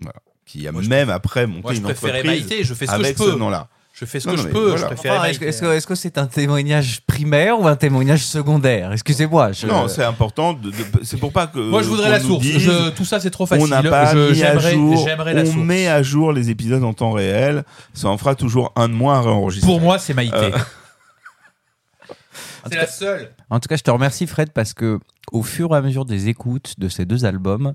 [0.00, 0.20] Voilà.
[0.44, 2.96] Qui a Moi, même après monté Moi, je une entreprise Maïté, je fais ce que
[2.98, 3.30] je avec peux.
[3.32, 3.68] ce nom-là.
[3.98, 4.60] Je fais ce Non, que non, je peux.
[4.68, 4.76] voilà.
[4.76, 8.92] Je préférais Enfin, est-ce, que est-ce que c'est un témoignage primaire ou un témoignage secondaire?
[8.92, 9.52] Excusez-moi.
[9.52, 10.52] je- Non, c'est important.
[10.52, 11.58] De, de- c'est pour pas que.
[11.58, 12.42] Moi, je voudrais la source.
[12.42, 13.64] dise, Je- tout ça, c'est trop facile.
[13.64, 15.06] On n'a pas Je- mis à j'aimerais- jour.
[15.24, 15.56] la on source.
[15.56, 17.64] met à jour les épisodes en temps réel.
[17.94, 19.66] Ça en fera toujours un de moins à réenregistrer.
[19.66, 20.36] Pour moi, c'est Maïté.
[20.36, 20.50] Euh,
[22.70, 23.30] c'est la seule.
[23.50, 24.98] En tout cas, je te remercie Fred parce que
[25.32, 27.72] au fur et à mesure des écoutes de ces deux albums,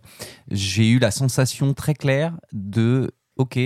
[0.52, 3.58] j'ai eu la sensation très claire de OK,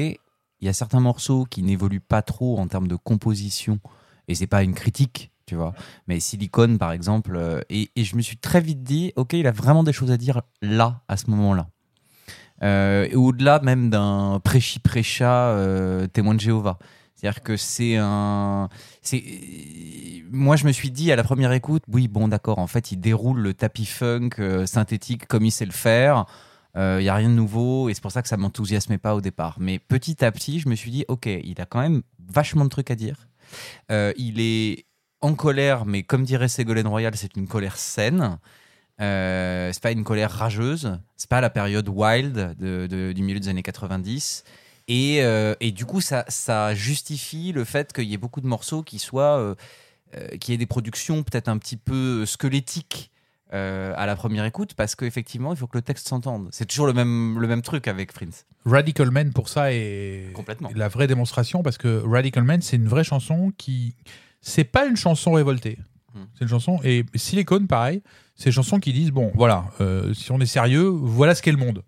[0.65, 3.79] il y a certains morceaux qui n'évoluent pas trop en termes de composition
[4.27, 5.75] et c'est pas une critique, tu vois.
[6.07, 9.51] Mais Silicone par exemple euh, et, je me suis très vite dit OK, il a
[9.51, 11.67] vraiment des choses à dire là à ce moment-là.
[12.63, 16.79] Euh, au-delà même d'un prêchi prêcha euh, témoin de Jéhovah.
[17.13, 18.67] C'est-à-dire que c'est un.
[19.03, 19.23] C'est...
[20.31, 22.97] Moi, je me suis dit à la première écoute, oui, bon, d'accord, en fait, il
[22.97, 26.25] déroule le tapis funk euh, synthétique comme il sait le faire.
[26.75, 29.21] Il n'y a rien de nouveau et c'est pour ça que ça m'enthousiasmait pas au
[29.21, 29.57] départ.
[29.59, 32.69] Mais petit à petit, je me suis dit, ok, il a quand même vachement de
[32.69, 33.29] trucs à dire.
[33.91, 34.85] Euh, il est
[35.21, 38.39] en colère, mais comme dirait Ségolène Royal, c'est une colère saine.
[39.01, 40.99] Euh, c'est pas une colère rageuse.
[41.15, 44.43] C'est pas la période wild du milieu des années 90.
[44.87, 48.47] Et, euh, et du coup, ça, ça justifie le fait qu'il y ait beaucoup de
[48.47, 49.55] morceaux qui soient, euh,
[50.15, 53.11] euh, qui aient des productions peut-être un petit peu squelettiques
[53.55, 56.49] euh, à la première écoute, parce qu'effectivement, il faut que le texte s'entende.
[56.51, 58.45] C'est toujours le même, le même truc avec Prince.
[58.65, 60.69] Radical Man pour ça est Complètement.
[60.75, 63.95] la vraie démonstration parce que Radical Man c'est une vraie chanson qui
[64.41, 65.77] c'est pas une chanson révoltée
[66.13, 66.23] Hmm.
[66.33, 68.01] c'est une chanson et Silicone pareil
[68.35, 71.51] c'est une chanson qui disent bon voilà euh, si on est sérieux voilà ce qu'est
[71.51, 71.83] le monde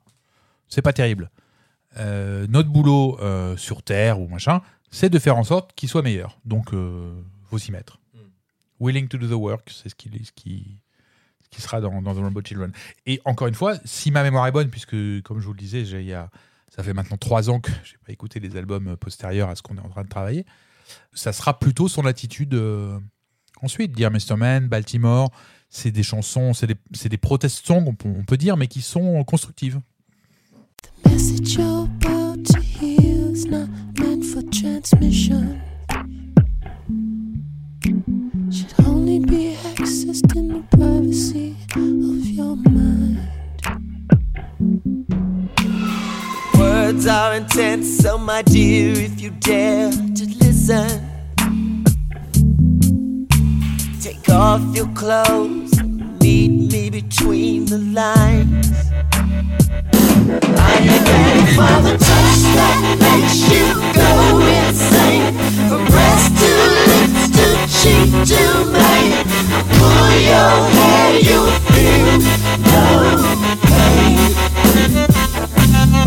[0.68, 1.30] c'est pas terrible
[1.95, 3.18] Euh, notre boulot
[3.56, 4.61] sur terre ou machin
[4.91, 6.72] c'est de faire en sorte qu'il soit meilleur donc
[7.49, 7.99] faut s'y mettre
[8.81, 10.86] willing to do the work c'est ce qui ce qui ce
[11.49, 12.72] qui sera dans, dans The Rainbow Children.
[13.06, 15.82] Et encore une fois, si ma mémoire est bonne, puisque comme je vous le disais,
[15.82, 16.30] il y a,
[16.69, 19.61] ça fait maintenant trois ans que je n'ai pas écouté les albums postérieurs à ce
[19.61, 20.45] qu'on est en train de travailler,
[21.14, 22.99] ça sera plutôt son attitude euh,
[23.61, 23.94] ensuite.
[23.94, 24.36] Dear Mr.
[24.38, 25.32] Man, Baltimore,
[25.69, 28.82] c'est des chansons, c'est des, des protest songs, on peut, on peut dire, mais qui
[28.82, 29.80] sont constructives.
[31.06, 33.68] Message you're about to hear is not
[33.99, 35.60] meant for transmission.
[39.88, 43.19] Be in the privacy of your mind.
[46.59, 50.89] Words are intense, so my dear, if you dare to listen,
[54.01, 55.81] take off your clothes,
[56.22, 58.91] meet me between the lines.
[60.64, 65.34] Are you ready for the touch that makes you go insane?
[65.69, 66.56] From breast to
[67.38, 67.47] to
[67.80, 68.43] cheek to
[68.73, 69.26] mane,
[69.77, 72.18] pull your hair, you'll feel
[72.73, 72.88] no
[73.69, 74.18] pain.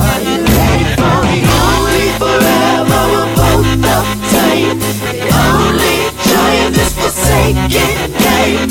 [0.06, 4.74] Are you ready for the only forever we'll both obtain?
[5.14, 7.94] The only joy of this forsaken
[8.26, 8.70] game.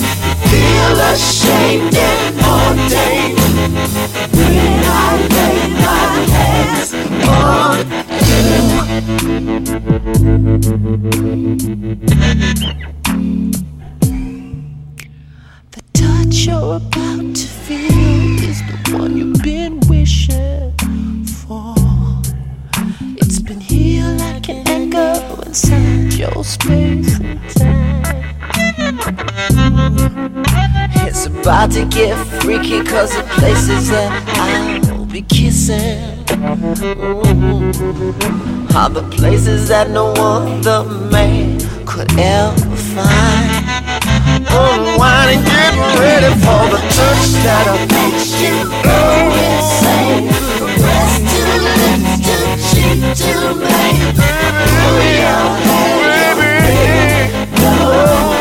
[0.52, 3.40] Feel ashamed and ordained
[4.36, 6.90] when I lay my hands
[7.28, 8.09] on
[15.72, 20.74] The touch you're about to feel is the one you've been wishing
[21.26, 21.76] for.
[23.18, 28.30] It's been here like an echo inside your space and time.
[31.06, 36.46] It's about to get freaky cause the places that I'll be kissing Ooh,
[38.94, 42.56] the places that no other man could ever
[42.96, 43.68] find.
[44.48, 48.56] Unwinding, getting ready for the touch that'll make you
[48.88, 49.04] go
[49.36, 50.32] insane.
[50.56, 52.36] From breast to lips to
[52.72, 54.16] cheek to mane
[54.88, 55.52] Oh yeah,
[56.40, 58.39] baby, no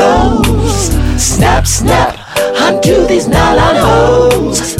[0.00, 0.90] clothes.
[1.20, 2.16] Snap, snap,
[2.66, 4.76] undo these nylon holes.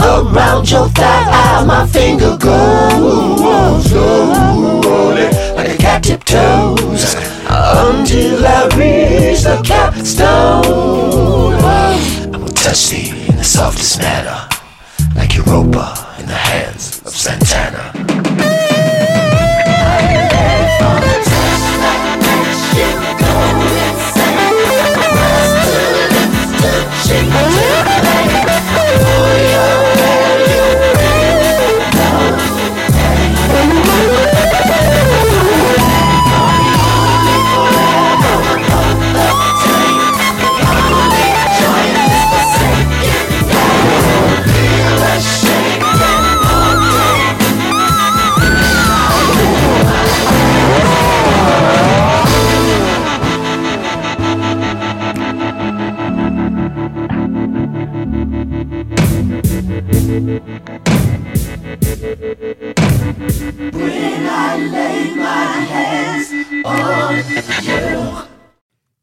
[0.00, 3.92] Around your thigh, ah, my finger goes.
[3.92, 7.14] Rolling like a cat tiptoes.
[7.48, 11.54] Until I reach the capstone.
[12.34, 14.48] I will touch thee in the softest manner,
[15.14, 15.86] like Europa
[16.18, 18.31] in the hands of Santana.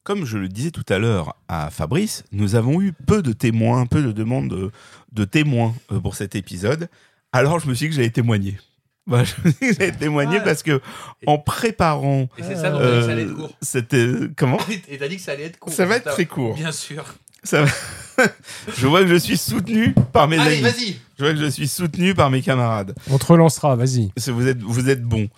[0.09, 3.85] Comme je le disais tout à l'heure à Fabrice, nous avons eu peu de témoins,
[3.85, 4.71] peu de demandes de,
[5.11, 6.89] de témoins euh, pour cet épisode.
[7.31, 8.57] Alors je me suis dit que j'allais témoigner.
[9.05, 10.43] Bah, je me suis dit que j'allais témoigner Ouais.
[10.43, 10.81] parce que
[11.27, 13.53] en préparant, Et c'est ça dit que ça allait être euh, court.
[13.61, 14.57] c'était comment
[14.89, 15.71] Et t'as dit que ça allait être court.
[15.73, 16.55] Ça va être très court.
[16.55, 17.05] Bien sûr.
[17.43, 18.25] Ça va-
[18.77, 20.61] Je vois que je suis soutenu par mes Allez, amis.
[20.61, 20.95] vas-y.
[21.19, 22.95] Je vois que je suis soutenu par mes camarades.
[23.11, 24.11] On te relancera, vas-y.
[24.27, 25.29] Vous êtes, vous êtes bon.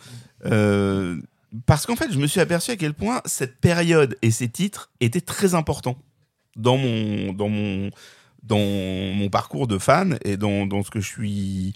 [0.45, 1.17] Euh,
[1.65, 4.89] parce qu'en fait, je me suis aperçu à quel point cette période et ces titres
[4.99, 5.97] étaient très importants
[6.55, 7.89] dans mon, dans mon,
[8.43, 11.73] dans mon parcours de fan et dans, dans ce que je suis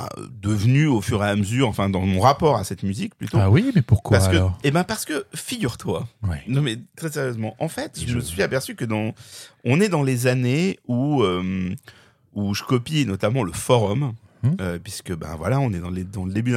[0.00, 3.38] euh, devenu au fur et à mesure, enfin dans mon rapport à cette musique plutôt.
[3.40, 4.58] Ah oui, mais pourquoi Parce que, alors?
[4.64, 6.42] eh ben parce que figure-toi, Ouais.
[6.46, 9.12] non mais très sérieusement, en fait, je, me suis aperçu que dans,
[9.64, 11.74] on est dans les années où euh,
[12.34, 14.12] où je copie notamment le forum,
[14.44, 14.56] Hum.
[14.60, 16.54] euh, puisque ben voilà, on est dans, les, le début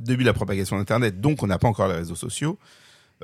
[0.00, 2.58] début de la propagation d'internet, donc on n'a pas encore les réseaux sociaux.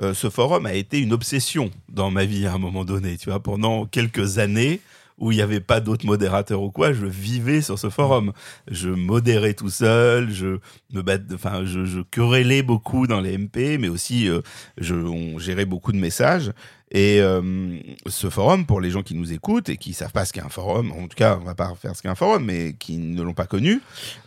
[0.01, 3.29] Euh, ce forum a été une obsession dans ma vie à un moment donné, tu
[3.29, 4.81] vois, pendant quelques années
[5.19, 8.33] où il n'y avait pas d'autres modérateurs ou quoi, je vivais sur ce forum.
[8.69, 10.57] Je modérais tout seul, je
[10.91, 14.41] me bat, enfin, je, je querellais beaucoup dans les MP, mais aussi euh,
[14.79, 16.51] je, on gérait beaucoup de messages.
[16.93, 17.41] Et euh,
[18.05, 20.49] ce forum, pour les gens qui nous écoutent et qui savent pas ce qu'est un
[20.49, 23.23] forum, en tout cas, on va pas faire ce qu'est un forum, mais qui ne
[23.23, 23.81] l'ont pas connu,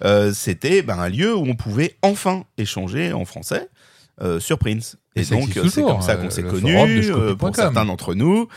[0.05, 3.69] euh, c'était ben, un lieu où on pouvait enfin échanger en français
[4.21, 4.97] euh, sur Prince.
[5.15, 8.49] Et donc, c'est comme ça qu'on s'est connus, pour certains d'entre nous.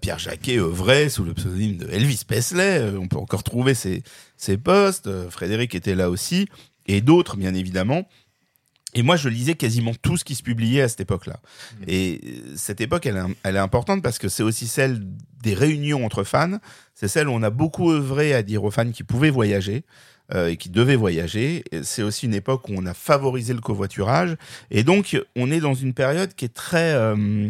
[0.00, 2.92] Pierre Jacquet œuvrait sous le pseudonyme de Elvis Presley.
[3.00, 4.02] On peut encore trouver ses,
[4.36, 5.08] ses posts.
[5.30, 6.46] Frédéric était là aussi.
[6.86, 8.06] Et d'autres, bien évidemment.
[8.94, 11.40] Et moi, je lisais quasiment tout ce qui se publiait à cette époque-là.
[11.86, 15.00] Et euh, cette époque, elle, est- elle est importante parce que c'est aussi celle
[15.42, 16.58] des réunions entre fans.
[16.94, 19.84] C'est celle où on a beaucoup œuvré à dire aux fans qui pouvaient voyager
[20.34, 21.62] euh, et qui devaient voyager.
[21.82, 24.36] C'est aussi une époque où on a favorisé le covoiturage.
[24.70, 26.92] Et donc, on est dans une période qui est très...
[26.94, 27.48] euh,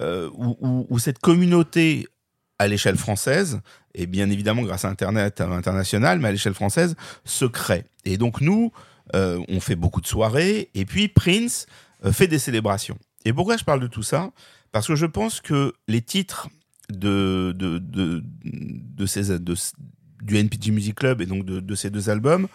[0.00, 2.06] euh, où, où- où cette communauté
[2.60, 3.60] à l'échelle française,
[3.94, 7.84] et bien évidemment grâce à Internet international, mais à l'échelle française, se crée.
[8.04, 8.72] Et donc nous,
[9.14, 11.66] euh, on fait beaucoup de soirées, et puis Prince
[12.04, 12.98] euh, fait des célébrations.
[13.24, 14.30] Et pourquoi je parle de tout ça?
[14.72, 16.48] Parce que je pense que les titres
[16.90, 19.54] de, de, de, de ces, de-
[20.22, 22.48] du NPG Music Club et donc de, de ces deux albums,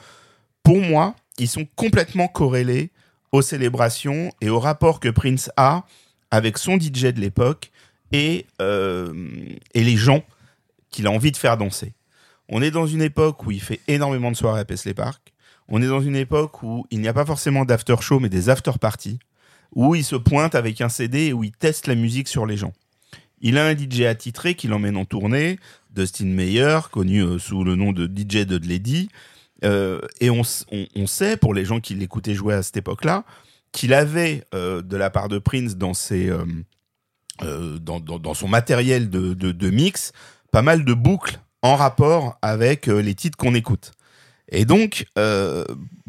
[0.63, 2.91] pour moi, ils sont complètement corrélés
[3.31, 5.85] aux célébrations et au rapport que Prince a
[6.31, 7.71] avec son DJ de l'époque
[8.11, 9.13] et, euh,
[9.73, 10.23] et les gens
[10.91, 11.93] qu'il a envie de faire danser.
[12.49, 15.32] On est dans une époque où il fait énormément de soirées à Paisley Park.
[15.68, 18.49] On est dans une époque où il n'y a pas forcément d'after show, mais des
[18.49, 19.19] after parties,
[19.73, 22.57] où il se pointe avec un CD et où il teste la musique sur les
[22.57, 22.73] gens.
[23.41, 25.60] Il a un DJ attitré qui l'emmène en tournée,
[25.94, 29.10] Dustin Meyer, connu euh, sous le nom de DJ de Lady.
[29.65, 33.26] Euh, et on, sait, pour les gens qui l'écoutaient jouer à cette époque-là,
[33.73, 36.31] qu'il avait, euh, de la part de Prince, dans, ses,
[37.40, 40.14] dans, son matériel de, mix,
[40.52, 43.91] pas mal de boucles en rapport avec les titres qu'on écoute.
[44.49, 45.64] Et donc, euh,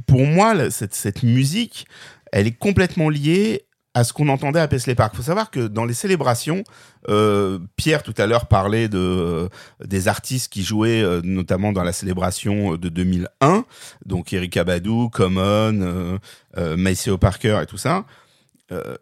[0.07, 1.87] pour moi, cette, musique,
[2.33, 5.13] elle est complètement liée à ce qu'on entendait à Paisley Park.
[5.15, 6.65] Il faut savoir que dans les célébrations,
[7.09, 9.49] euh, Pierre tout à l'heure parlait de, euh,
[9.85, 13.65] des artistes qui jouaient notamment dans la célébration de 2001,
[14.05, 16.19] donc Erika Badu, Common,
[16.59, 18.05] euh, Maceo Parker et tout ça.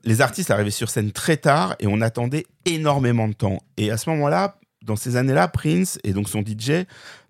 [0.04, 3.58] Les artistes arrivaient sur scène très tard et on attendait énormément de temps.
[3.78, 6.84] Et à ce moment-là, dans ces années-là, Prince et donc son DJ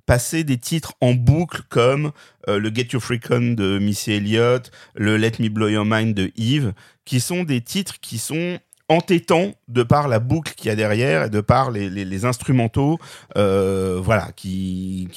[0.07, 2.13] passaient des titres en boucle comme
[2.49, 6.15] euh, le Get Your Freak On de Missy Elliott, le Let Me Blow Your Mind
[6.15, 6.73] de Eve,
[7.05, 8.59] qui sont des titres qui sont
[8.89, 12.99] entêtant de par la boucle qu'il y a derrière et de par les, instrumentaux,
[13.37, 15.09] euh, voilà, qui,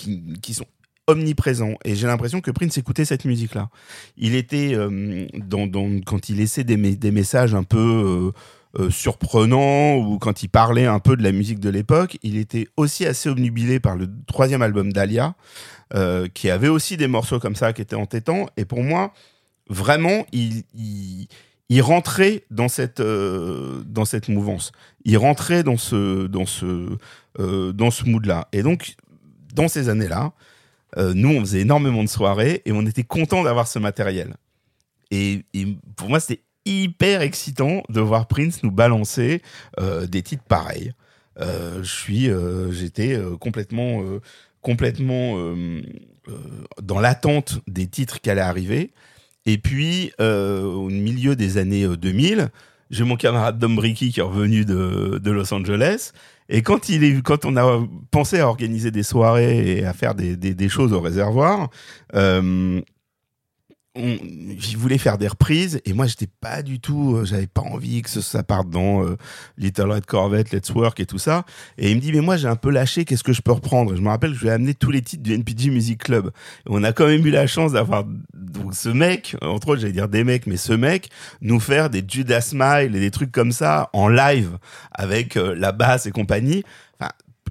[0.41, 0.65] qui, sont
[1.07, 1.75] omniprésents.
[1.83, 3.69] Et j'ai l'impression que Prince écoutait cette musique-là.
[4.17, 5.67] Il était, euh, dans,
[6.05, 8.31] quand il laissait des, des messages un peu
[8.77, 12.67] euh, surprenants ou quand il parlait un peu de la musique de l'époque, il était
[12.75, 15.35] aussi assez obnubilé par le troisième album d'Alia,
[15.93, 18.47] euh, qui avait aussi des morceaux comme ça qui étaient entêtants.
[18.57, 19.13] Et pour moi,
[19.69, 20.63] vraiment, il,
[21.69, 24.73] il, rentrait dans cette, euh, dans cette mouvance.
[25.05, 26.97] Il rentrait dans ce, dans ce,
[27.37, 28.49] ce mood-là.
[28.51, 28.95] Et donc,
[29.53, 30.33] dans ces années-là,
[30.97, 34.35] nous, on faisait énormément de soirées et on était content d'avoir ce matériel.
[35.11, 39.41] Et, et pour moi, c'était hyper excitant de voir Prince nous balancer
[39.79, 40.93] euh, des titres pareils.
[41.39, 44.03] Euh, je euh, j'étais complètement,
[46.81, 48.91] dans l'attente des titres qui allaient arriver.
[49.45, 52.49] Et puis, au milieu des années euh, 2000,
[52.89, 56.11] j'ai mon camarade Dom Bricky qui est revenu de, de Los Angeles.
[56.49, 60.13] Et quand, il est, quand on a pensé à organiser des soirées et à faire
[60.13, 61.69] des, des, choses au réservoir,
[63.95, 67.61] on, il voulait faire des reprises et moi j'étais pas du tout, euh, j'avais pas
[67.61, 69.17] envie que ça parte dans euh,
[69.57, 71.45] Little Red Corvette, Let's Work et tout ça.
[71.77, 73.95] Et il me dit mais moi j'ai un peu lâché, qu'est-ce que je peux reprendre?
[73.95, 76.31] Je me rappelle que je lui ai amené tous les titres du NPG Music Club.
[76.67, 80.09] On a quand même eu la chance d'avoir donc ce mec, entre autres j'allais dire
[80.09, 81.09] des mecs, mais ce mec
[81.41, 84.57] nous faire des Judas Smile et des trucs comme ça en live
[84.91, 86.63] avec euh, la basse et compagnie.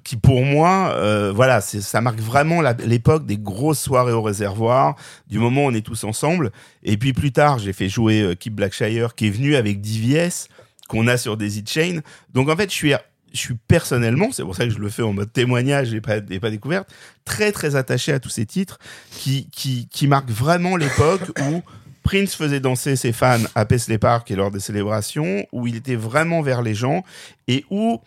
[0.04, 5.38] Qui pour moi, euh, voilà, ça marque vraiment l'époque des grosses soirées au réservoir, du
[5.38, 6.52] moment où on est tous ensemble.
[6.82, 10.48] Et puis plus tard, j'ai fait jouer euh, Kip Blackshire, qui est venu avec DVS,
[10.88, 12.00] qu'on a sur Daisy Chain.
[12.34, 12.92] Donc en fait, je suis,
[13.32, 16.18] je suis personnellement, c'est pour ça que je le fais en mode témoignage et pas,
[16.28, 16.88] et pas découverte,
[17.24, 18.78] très très attaché à tous ces titres
[19.10, 21.62] qui, qui, qui marquent vraiment l'époque où
[22.04, 25.96] Prince faisait danser ses fans à Paisley Park et lors des célébrations, où il était
[25.96, 27.02] vraiment vers les gens
[27.48, 28.00] et où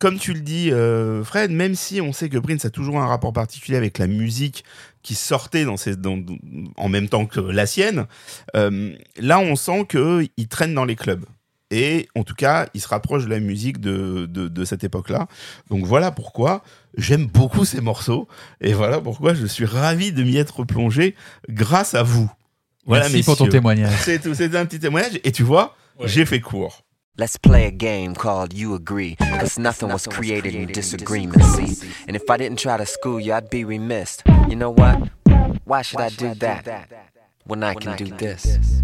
[0.00, 3.06] comme tu le dis, euh, Fred, même si on sait que Prince a toujours un
[3.06, 4.64] rapport particulier avec la musique
[5.02, 6.18] qui sortait dans ses, dans-
[6.76, 8.06] en même temps que la sienne,
[8.56, 11.24] euh, là on sent que il traîne dans les clubs.
[11.70, 15.28] Et en tout cas, il se rapproche de la musique de, de, de cette époque-là.
[15.70, 16.64] Donc voilà pourquoi
[16.96, 18.26] j'aime beaucoup ces morceaux.
[18.60, 21.14] Et voilà pourquoi je suis ravi de m'y être plongé
[21.48, 22.28] grâce à vous.
[22.86, 23.58] Voilà, Merci pour ton messieurs.
[23.60, 23.94] témoignage.
[24.00, 25.20] C'est tout, c'est un petit témoignage.
[25.22, 26.82] Et tu vois, j'ai fait court.
[27.18, 31.88] Let's play a game called You Agree, cause nothing was created in disagreement, see?
[32.06, 34.22] And if I didn't try to school you, I'd be remiss.
[34.48, 35.10] You know what?
[35.64, 36.88] Why should I do that
[37.44, 38.44] when I can do this?
[38.44, 38.82] This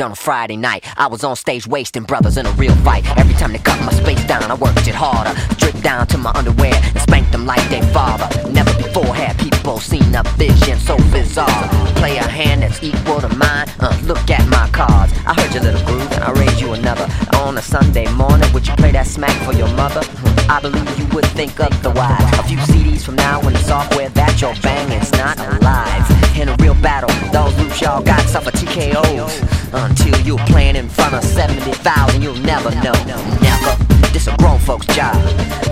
[0.00, 0.84] on a Friday night.
[0.96, 3.04] I was on stage wasting brothers in a real fight.
[3.18, 5.34] Every time they cut my space down, I worked it harder.
[5.56, 8.28] Dripped down to my underwear and spanked them like their father.
[8.50, 11.68] Never before had people seen a vision so bizarre.
[11.96, 13.68] Play a hand that's equal to mine.
[13.80, 15.12] Uh, look at my cards.
[15.26, 17.06] I heard your little groove and I raised you another.
[17.36, 20.02] On a Sunday morning, would you play that smack for your mother?
[20.48, 22.38] I believe you would think otherwise.
[22.38, 26.29] A few CDs from now when the software that you're banging's not alive.
[26.40, 29.74] In a real battle, those loops y'all got suffer TKOs.
[29.74, 32.94] Until you're playing in front of 70,000, you'll never know.
[33.42, 33.76] Never.
[34.14, 35.16] This a grown folks job.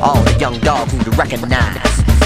[0.03, 1.81] All the young dogs need to recognize.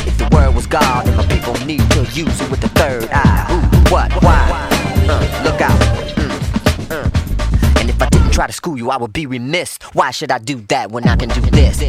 [0.08, 3.08] If the word was God, then my people need to use it with the third
[3.12, 3.46] eye.
[3.48, 4.68] Who, what, why?
[5.08, 5.78] Uh, look out.
[6.16, 7.78] Mm, uh.
[7.78, 9.78] And if I didn't try to school you, I would be remiss.
[9.92, 11.80] Why should I do that when I can do this?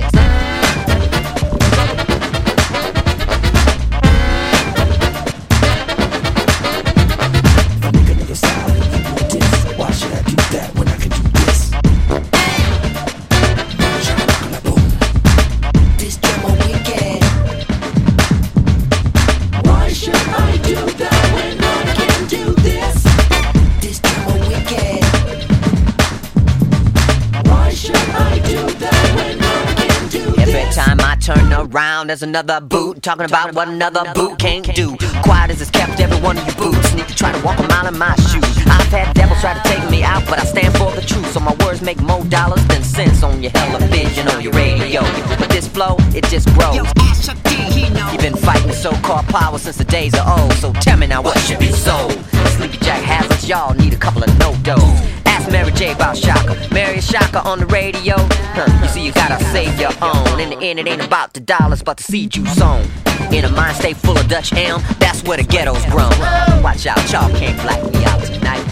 [31.74, 34.96] Around, there's another boot talking about what another boot can't do.
[35.24, 37.68] Quiet as it's kept, every one of you boots need to try to walk a
[37.68, 38.44] mile in my shoes.
[38.68, 41.32] I've had devils try to take me out, but I stand for the truth.
[41.32, 45.02] So my words make more dollars than cents on your television, on your radio.
[45.40, 46.76] But this flow, it just grows.
[46.76, 50.54] You've been fighting so-called power since the days of old.
[50.54, 52.14] So tell me now, what should be sold?
[52.58, 55.23] Sleepy Jack hazards, y'all need a couple of no-dos.
[55.34, 56.56] Ask Mary J about Shaka.
[56.72, 58.16] Mary Shaka on the radio.
[58.54, 60.40] Huh, you see, you gotta save your own.
[60.40, 62.86] In the end, it ain't about the dollars, but the seed you sown.
[63.32, 66.14] In a mind state full of Dutch elm, that's where the ghetto's grown.
[66.62, 68.64] Watch out, y'all can't black me out tonight.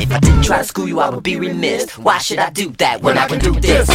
[0.00, 1.98] If I didn't try to school you, I would be remiss.
[1.98, 3.88] Why should I do that when I can do this?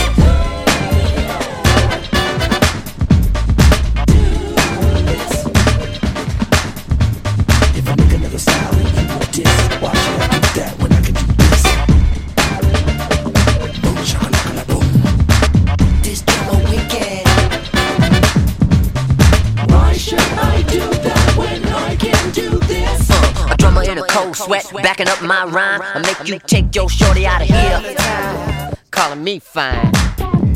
[24.82, 25.82] Backing up my rhyme.
[25.82, 28.74] I make you take your shorty out of here.
[28.92, 29.92] Calling me fine.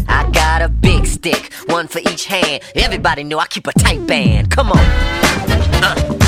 [0.07, 2.63] I got a big stick, one for each hand.
[2.75, 4.49] Everybody know I keep a tight band.
[4.51, 4.77] Come on.
[4.79, 6.26] Uh.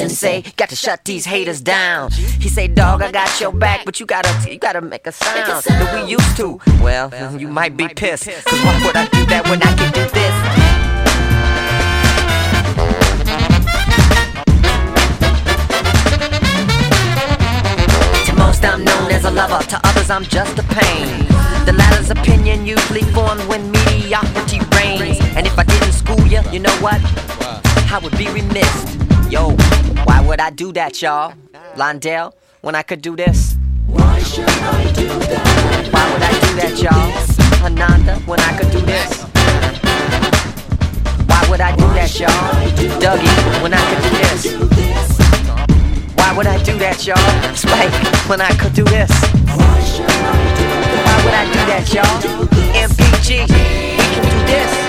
[0.00, 2.10] Manhattan say, got to shut these haters down.
[2.12, 5.36] He say, dog, I got your back, but you gotta, you gotta make a sound
[5.46, 6.58] that we used to.
[6.82, 10.00] Well, you might be pissed, cause why would I do that when I can do
[10.08, 10.34] this?
[18.26, 21.26] To most I'm known as a lover, to others I'm just a pain.
[21.66, 25.20] The latter's opinion usually formed when mediocrity reigns.
[25.36, 27.00] And if I didn't school you, you know what?
[27.92, 29.09] I would be remiss.
[29.30, 29.50] Yo,
[30.02, 31.34] why would I do that, y'all?
[31.76, 33.56] Londell, when I could do this?
[33.86, 35.88] Why should I do that?
[35.92, 37.64] Why would I do that, y'all?
[37.64, 39.22] Ananda, when I could do this?
[41.30, 42.28] Why would I do that, y'all?
[42.98, 45.18] Dougie, when I could do this?
[46.16, 47.54] Why would I do that, y'all?
[47.54, 49.10] Spike, when I could do this?
[51.06, 52.18] Why would I do that, y'all?
[52.74, 54.79] MPG, we can do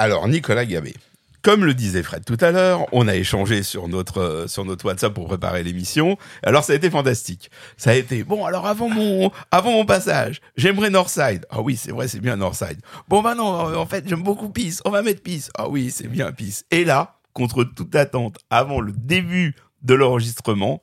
[0.00, 0.94] Alors, Nicolas Gabé.
[1.42, 4.86] Comme le disait Fred tout à l'heure, on a échangé sur notre, euh, sur notre
[4.86, 6.16] WhatsApp pour préparer l'émission.
[6.42, 7.50] Alors, ça a été fantastique.
[7.76, 11.44] Ça a été, bon, alors avant mon, passage, j'aimerais Northside.
[11.50, 12.80] Ah oui, c'est vrai, c'est bien Northside.
[13.08, 14.80] Bon, bah non, en fait, j'aime beaucoup Peace.
[14.86, 15.50] On va mettre Peace.
[15.54, 16.64] Ah oui, c'est bien Peace.
[16.70, 20.82] Et là, contre toute attente, avant le début de l'enregistrement,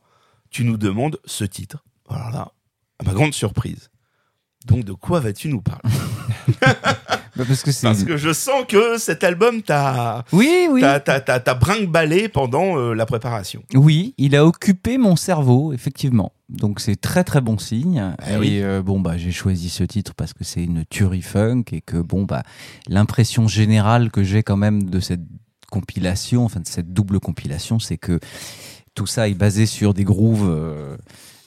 [0.51, 1.83] tu nous demandes ce titre.
[2.07, 2.51] Alors là,
[2.99, 3.89] à ma grande surprise.
[4.67, 5.89] Donc, de quoi vas-tu nous parler?
[7.45, 7.87] parce que c'est.
[7.87, 10.81] Parce que je sens que cet album t'a Oui, oui.
[10.81, 13.63] t'a brinque-ballé pendant euh, la préparation.
[13.73, 16.31] Oui, il a occupé mon cerveau, effectivement.
[16.49, 18.15] Donc c'est très très bon signe.
[18.25, 18.59] Eh et oui.
[18.61, 21.97] euh, bon bah j'ai choisi ce titre parce que c'est une tuerie funk et que
[21.97, 22.43] bon bah
[22.87, 25.23] l'impression générale que j'ai quand même de cette
[25.69, 28.19] compilation, enfin de cette double compilation, c'est que
[28.95, 30.95] tout ça est basé sur des grooves euh,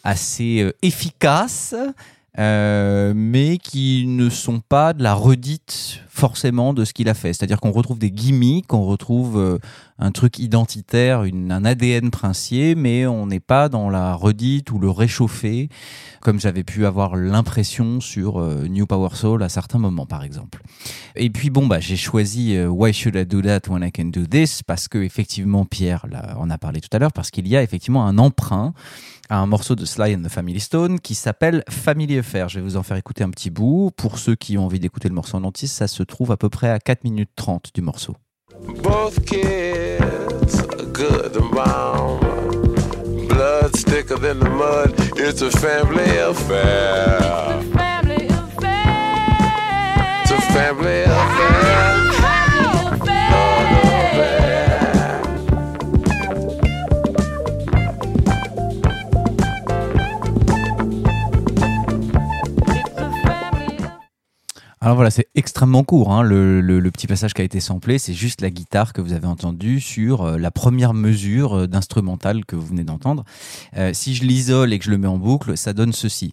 [0.05, 1.75] assez efficaces.
[2.39, 7.33] Euh, mais qui ne sont pas de la redite forcément de ce qu'il a fait.
[7.33, 9.59] C'est-à-dire qu'on retrouve des gimmicks, on retrouve euh,
[9.99, 14.91] un truc identitaire, un ADN princier, mais on n'est pas dans la redite ou le
[14.91, 15.71] réchauffé,
[16.21, 20.63] comme j'avais pu avoir l'impression sur euh, New Power Soul à certains moments, par exemple.
[21.17, 24.25] Et puis bon, bah, j'ai choisi Why Should I Do That When I Can Do
[24.25, 24.63] This?
[24.63, 27.63] Parce que effectivement, Pierre là, en a parlé tout à l'heure, parce qu'il y a
[27.63, 28.73] effectivement un emprunt
[29.31, 32.49] à un morceau de Sly and the Family Stone qui s'appelle Family Affair.
[32.49, 33.93] Je vais vous en faire écouter un petit bout.
[33.97, 36.51] Pour ceux qui ont envie d'écouter le morceau en entier, ça se trouve à peu
[36.51, 38.17] près à 4 minutes 30 du morceau.
[38.83, 42.21] Both kids are good and brown.
[43.91, 44.95] Thicker than the mud.
[45.17, 47.19] It's a family affair.
[50.23, 51.90] It's a family affair.
[64.83, 66.11] Alors voilà, c'est extrêmement court.
[66.11, 66.23] hein.
[66.23, 69.79] Le, petit passage qui a été samplé, c'est juste la guitare que vous avez entendue
[69.79, 73.25] sur euh, la première mesure euh, d'instrumental que vous venez d'entendre.
[73.77, 76.33] Euh, si je l'isole et que je le mets en boucle, ça donne ceci.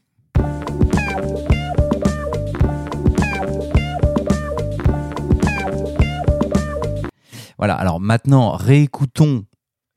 [7.58, 9.43] Voilà, alors maintenant, réécoutons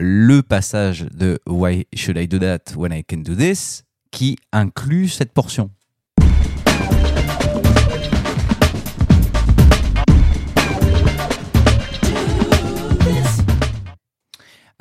[0.01, 5.07] le passage de Why Should I Do That When I Can Do This qui inclut
[5.07, 5.71] cette portion.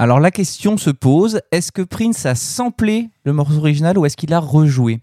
[0.02, 4.16] Alors la question se pose, est-ce que Prince a samplé le morceau original ou est-ce
[4.16, 5.02] qu'il a rejoué?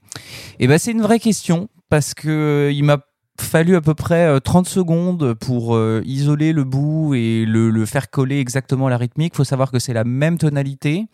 [0.58, 2.98] Eh ben c'est une vraie question parce que euh, il m'a
[3.38, 8.10] fallu à peu près euh, 30 secondes pour euh, isoler le bout et le, faire
[8.10, 9.34] coller exactement à la rythmique.
[9.34, 11.04] Il faut savoir que c'est la même tonalité.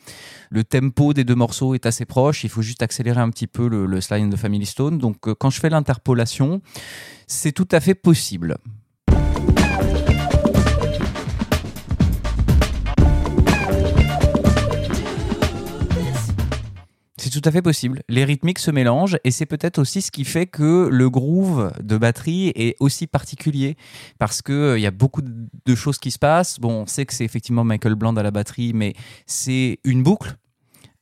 [0.51, 2.45] Le tempo des deux morceaux est assez proche.
[2.45, 4.99] Il faut juste accélérer un petit peu le, le slide de Family Stone.
[4.99, 6.63] Donc euh, quand je fais l'interpolation,
[7.27, 8.59] c'est tout à fait possible.
[17.23, 18.03] C'est tout à fait possible.
[18.09, 21.97] Les rythmiques se mélangent et c'est peut-être aussi ce qui fait que le groove de
[21.97, 23.77] batterie est aussi particulier
[24.19, 25.33] parce que euh, y a beaucoup de-
[25.65, 26.59] de choses qui se passent.
[26.59, 28.95] Bon, on sait que c'est effectivement Michael Bland à la batterie, mais
[29.25, 30.35] c'est une boucle.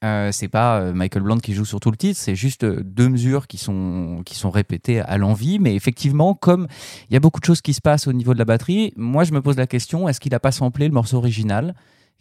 [0.05, 2.83] Euh, c'est pas euh, Michael Bland qui joue sur tout le titre, c'est juste euh,
[2.85, 5.59] deux mesures qui sont, qui sont répétées à l'envie.
[5.59, 6.67] Mais effectivement, comme
[7.09, 9.25] il y a beaucoup de choses qui se passent au niveau de la batterie, moi
[9.25, 11.75] je me pose la question est-ce qu'il a pas samplé le morceau original?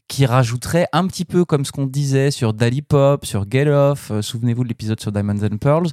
[0.09, 4.11] Qui rajouterait un petit peu comme ce qu'on disait sur Dally Pop, sur Get Off,
[4.11, 5.87] euh, souvenez-vous de l'épisode sur Diamonds and Pearls,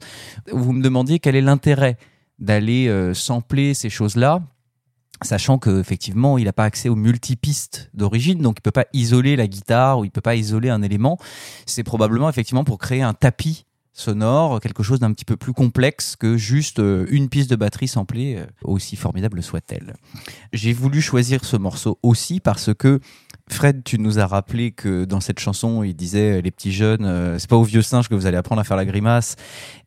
[0.50, 1.98] où vous me demandiez quel est l'intérêt
[2.38, 4.42] d'aller euh, sampler ces choses-là,
[5.22, 9.46] sachant qu'effectivement, il n'a pas accès aux multipistes d'origine, donc il peut pas isoler la
[9.46, 11.18] guitare ou il peut pas isoler un élément.
[11.66, 16.16] C'est probablement effectivement pour créer un tapis sonore, quelque chose d'un petit peu plus complexe
[16.16, 19.94] que juste euh, une piste de batterie samplée, aussi formidable soit-elle.
[20.54, 23.00] J'ai voulu choisir ce morceau aussi parce que
[23.48, 27.04] Fred, tu nous as rappelé que dans cette chanson, il disait euh, les petits jeunes,
[27.04, 29.36] euh, c'est pas aux vieux singes que vous allez apprendre à faire la grimace.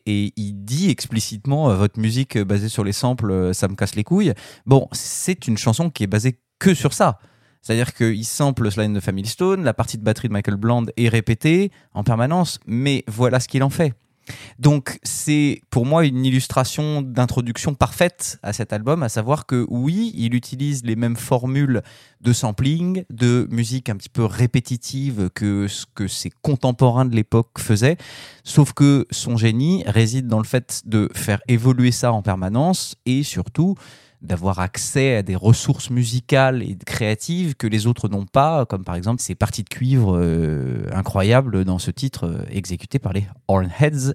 [0.06, 4.06] Et il dit explicitement euh, votre musique basée sur les samples, ça me casse les
[4.06, 4.34] couilles.
[4.66, 7.20] Bon, c'est une chanson qui est basée que sur ça.
[7.62, 10.86] C'est-à-dire qu'il sample le slide de Family Stone, la partie de batterie de Michael Bland
[10.96, 13.94] est répétée en permanence, mais voilà ce qu'il en fait.
[14.60, 20.12] Donc c'est pour moi une illustration d'introduction parfaite à cet album, à savoir que oui,
[20.16, 21.82] il utilise les mêmes formules
[22.22, 27.60] de sampling, de musique un petit peu répétitive que ce que ses contemporains de l'époque
[27.60, 27.98] faisaient,
[28.44, 33.24] sauf que son génie réside dans le fait de faire évoluer ça en permanence et
[33.24, 33.76] surtout
[34.22, 38.96] d'avoir accès à des ressources musicales et créatives que les autres n'ont pas, comme par
[38.96, 44.14] exemple ces parties de cuivre euh, incroyables dans ce titre euh, exécuté par les Hornheads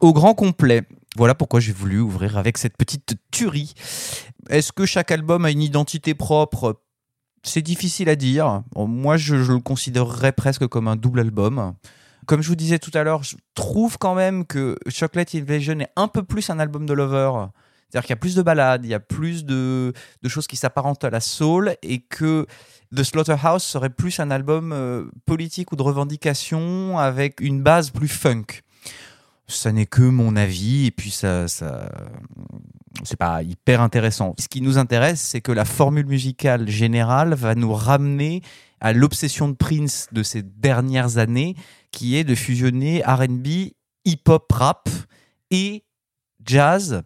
[0.00, 0.82] au grand complet.
[1.16, 3.72] Voilà pourquoi j'ai voulu ouvrir avec cette petite tuerie.
[4.50, 6.80] Est-ce que chaque album a une identité propre?
[7.42, 8.62] C'est difficile à dire.
[8.76, 11.74] Moi, je, je le considérerais presque comme un double album.
[12.26, 15.88] Comme je vous disais tout à l'heure, je trouve quand même que Chocolate Invasion est
[15.96, 17.46] un peu plus un album de Lover.
[17.88, 19.92] C'est-à-dire qu'il y a plus de ballades, il y a plus de,
[20.22, 22.46] de choses qui s'apparentent à la soul et que
[22.94, 28.08] The Slaughterhouse serait plus un album euh, politique ou de revendication avec une base plus
[28.08, 28.44] funk.
[29.46, 31.90] Ça n'est que mon avis et puis ça, ça
[33.04, 34.34] c'est pas hyper intéressant.
[34.38, 38.42] Ce qui nous intéresse, c'est que la formule musicale générale va nous ramener
[38.80, 41.56] à l'obsession de Prince de ces dernières années,
[41.90, 43.72] qui est de fusionner R&B,
[44.04, 44.88] hip-hop, rap
[45.50, 45.84] et
[46.44, 47.02] jazz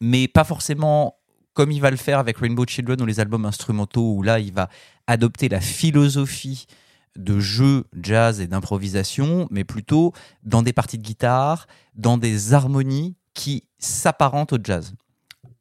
[0.00, 1.16] mais pas forcément
[1.58, 4.52] comme il va le faire avec Rainbow Children ou les albums instrumentaux, où là, il
[4.52, 4.68] va
[5.08, 6.66] adopter la philosophie
[7.16, 10.12] de jeu jazz et d'improvisation, mais plutôt
[10.44, 14.94] dans des parties de guitare, dans des harmonies qui s'apparentent au jazz.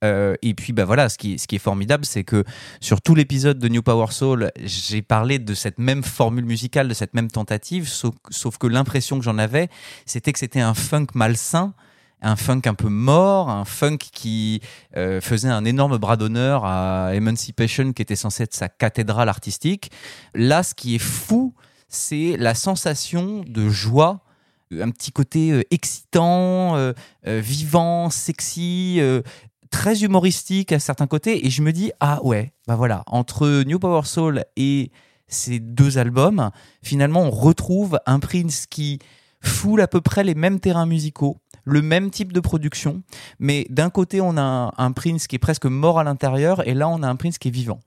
[0.04, 2.44] Euh, et puis bah voilà, ce qui, ce qui est formidable, c'est que
[2.80, 6.94] sur tout l'épisode de New Power Soul, j'ai parlé de cette même formule musicale, de
[6.94, 9.70] cette même tentative, sauf, sauf que l'impression que j'en avais,
[10.06, 11.74] c'était que c'était un funk malsain,
[12.22, 14.62] un funk un peu mort, un funk qui
[14.96, 19.92] euh, faisait un énorme bras d'honneur à Emancipation, qui était censé être sa cathédrale artistique.
[20.34, 21.54] Là, ce qui est fou,
[21.88, 24.22] c'est la sensation de joie,
[24.72, 26.94] un petit côté euh, excitant, euh,
[27.28, 29.22] euh, vivant, sexy, euh,
[29.70, 31.46] très humoristique à certains côtés.
[31.46, 34.92] Et je me dis, ah ouais, bah voilà, entre New Power Soul et
[35.28, 39.00] ces deux albums, finalement, on retrouve un Prince qui
[39.42, 41.38] foule à peu près les mêmes terrains musicaux,
[41.68, 43.04] le même type de production,
[43.40, 46.88] mais d'un côté, on a un, Prince qui est presque mort à l'intérieur, et là,
[46.88, 47.80] on a un Prince qui est vivant.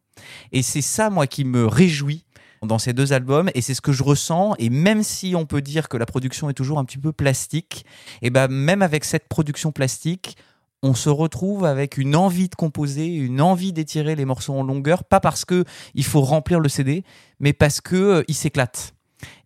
[0.52, 2.26] Et c'est ça, moi, qui me réjouit
[2.62, 5.62] dans ces deux albums, et c'est ce que je ressens, et même si on peut
[5.62, 7.86] dire que la production est toujours un petit peu plastique,
[8.20, 10.36] et ben même avec cette production plastique,
[10.82, 15.04] on se retrouve avec une envie de composer, une envie d'étirer les morceaux en longueur,
[15.04, 17.02] pas parce que il faut remplir le CD,
[17.38, 18.92] mais parce que euh, s'éclate.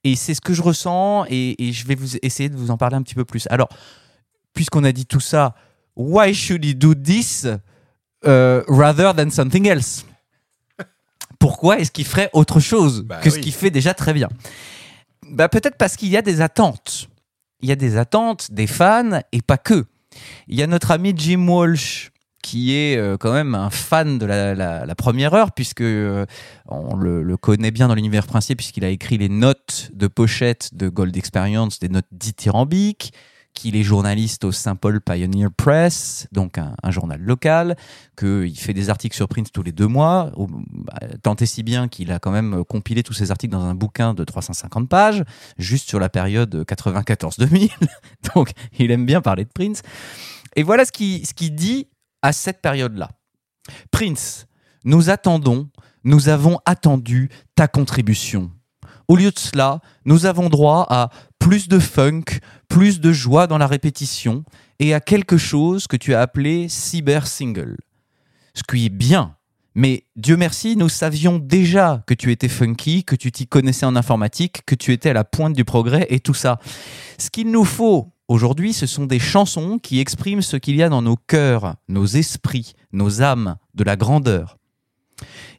[0.02, 2.76] Et c'est ce que je ressens, et, et je vais vous essayer de vous en
[2.76, 3.46] parler un petit peu plus.
[3.48, 3.68] Alors,
[4.54, 5.54] puisqu'on a dit tout ça,
[5.96, 7.44] why should he do this
[8.24, 10.04] uh, rather than something else?
[11.38, 14.28] Pourquoi est-ce qu'il ferait autre chose Bah que ce qu'il fait déjà très bien?
[15.30, 17.08] Bah, Peut-être parce qu'il y a des attentes.
[17.60, 19.84] Il y a des attentes des fans, et pas que.
[20.48, 22.10] Il y a notre ami Jim Walsh,
[22.42, 26.24] qui est euh, quand même un fan de la, la- la première heure, puisque euh,
[26.66, 30.74] on le, le connaît bien dans l'univers princier, puisqu'il a écrit les notes de pochette
[30.74, 33.12] de Gold Experience, des notes dithyrambiques,
[33.54, 34.74] qu'il est journaliste au St.
[34.74, 37.76] Paul Pioneer Press, donc un, journal local,
[38.16, 41.88] qu'il fait des articles sur Prince tous les deux mois, bah, tant et si bien
[41.88, 45.24] qu'il a quand même compilé tous ces articles dans un bouquin de 350 pages,
[45.56, 47.70] juste sur la période 94-2000.
[48.34, 49.82] donc il aime bien parler de Prince.
[50.56, 51.88] Et voilà ce qu'il ce qu'il dit
[52.22, 53.10] à cette période-là.
[53.90, 54.46] Prince,
[54.84, 55.68] nous attendons,
[56.04, 58.50] nous avons attendu ta contribution.
[59.08, 61.10] Au lieu de cela, nous avons droit à
[61.44, 62.24] plus de funk,
[62.70, 64.44] plus de joie dans la répétition
[64.78, 67.76] et à quelque chose que tu as appelé cyber single.
[68.54, 69.36] Ce qui est bien,
[69.74, 73.94] mais Dieu merci, nous savions déjà que tu étais funky, que tu t'y connaissais en
[73.94, 76.58] informatique, que tu étais à la pointe du progrès et tout ça.
[77.18, 80.88] Ce qu'il nous faut aujourd'hui, ce sont des chansons qui expriment ce qu'il y a
[80.88, 84.56] dans nos cœurs, nos esprits, nos âmes, de la grandeur.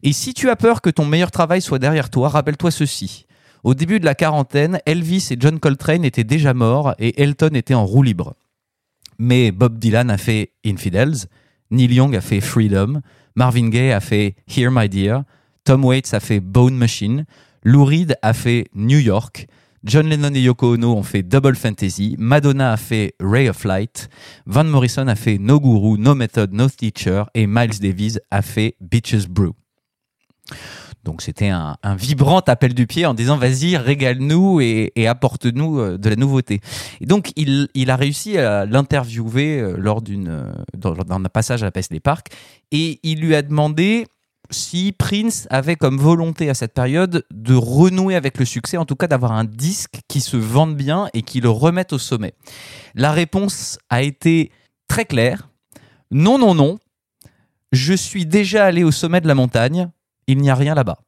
[0.02, 3.28] Et si tu as peur que ton meilleur travail soit derrière toi, rappelle-toi ceci.
[3.66, 7.74] Au début de la quarantaine, Elvis et John Coltrane étaient déjà morts et Elton était
[7.74, 8.36] en roue libre.
[9.18, 11.26] Mais Bob Dylan a fait Infidels,
[11.72, 13.02] Neil Young a fait Freedom,
[13.36, 15.24] Marvin Gaye a fait Here My Dear,
[15.64, 17.26] Tom Waits a fait Bone Machine,
[17.64, 19.48] Lou Reed a fait New York,
[19.84, 24.10] John Lennon et Yoko Ono ont fait Double Fantasy, Madonna a fait Ray of Light,
[24.46, 28.76] Van Morrison a fait No Guru, No Method, No Teacher et Miles Davis a fait
[28.80, 29.54] Beaches Brew.
[31.06, 36.10] Donc c'était un, vibrant appel du pied en disant vas-y régale-nous et, apporte-nous euh, de
[36.10, 36.62] la nouveauté.
[37.00, 41.68] Et donc il, a réussi à l'interviewer euh, lors euh, dans, dans un passage à
[41.68, 42.30] la Paisley Park
[42.72, 44.08] et il lui a demandé
[44.50, 48.96] si Prince avait comme volonté à cette période de renouer avec le succès, en tout
[48.96, 52.34] cas d'avoir un disque qui se vende bien et qui le remette au sommet.
[52.96, 54.52] La réponse a été
[54.88, 55.50] très claire.
[56.10, 56.80] Non, non, non.
[57.72, 59.90] Je suis déjà allé au sommet de la montagne.
[60.28, 61.00] Il n'y a rien là-bas.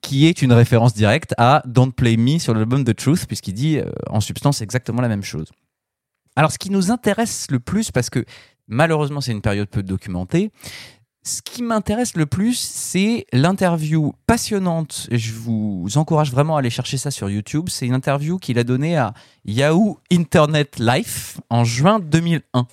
[0.00, 3.78] Qui est une référence directe à Don't Play Me sur l'album The Truth, puisqu'il dit
[3.78, 5.46] euh, en substance exactement la même chose.
[6.36, 8.24] Alors, ce qui nous intéresse le plus, parce que
[8.66, 10.50] malheureusement c'est une période peu documentée,
[11.24, 15.06] ce qui m'intéresse le plus, c'est l'interview passionnante.
[15.12, 17.68] Je vous encourage vraiment à aller chercher ça sur YouTube.
[17.68, 22.66] C'est une interview qu'il a donnée à Yahoo Internet Life en juin 2001.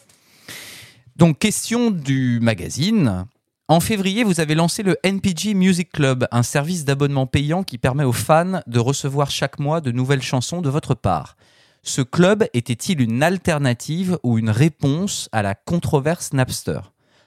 [1.16, 3.26] Donc, question du magazine.
[3.70, 8.04] En février, vous avez lancé le NPG Music Club, un service d'abonnement payant qui permet
[8.04, 11.38] aux fans de recevoir chaque mois de nouvelles chansons de votre part.
[11.84, 16.80] Ce club était-il une alternative ou une réponse à la controverse Napster?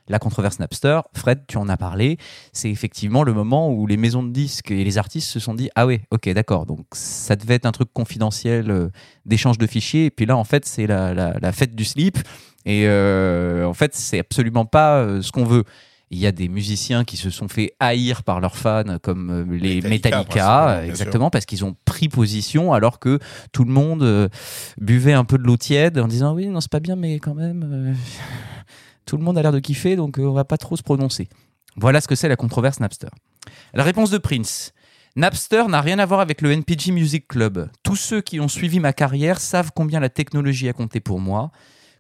[0.09, 2.19] La controverse Napster, Fred, tu en as parlé,
[2.53, 5.71] c'est effectivement le moment où les maisons de disques et les artistes se sont dit
[5.77, 8.89] ah ouais, ok, d'accord, donc ça devait être un truc confidentiel euh,
[9.27, 12.19] d'échange de fichiers, et puis là en fait c'est la, fête du slip,
[12.67, 15.63] et euh, en fait c'est absolument pas euh, ce qu'on veut.
[16.13, 19.57] Il y a des musiciens qui se sont fait haïr par leurs fans, comme euh,
[19.57, 23.19] les Metallica, bien exactement, parce qu'ils ont pris position alors que
[23.51, 24.29] tout le monde euh,
[24.79, 27.35] buvait un peu de l'eau tiède en disant oui, non, c'est pas bien, mais quand
[27.35, 27.95] même, euh,
[29.07, 31.31] tout le monde a l'air de kiffer, donc euh, on va pas trop se prononcer.
[31.77, 33.09] Voilà ce que c'est la controverse Napster.
[33.73, 34.75] La réponse de Prince.
[35.17, 37.71] Napster n'a rien à voir avec le NPG Music Club.
[37.83, 41.53] Tous ceux qui ont suivi ma carrière savent combien la technologie a compté pour moi.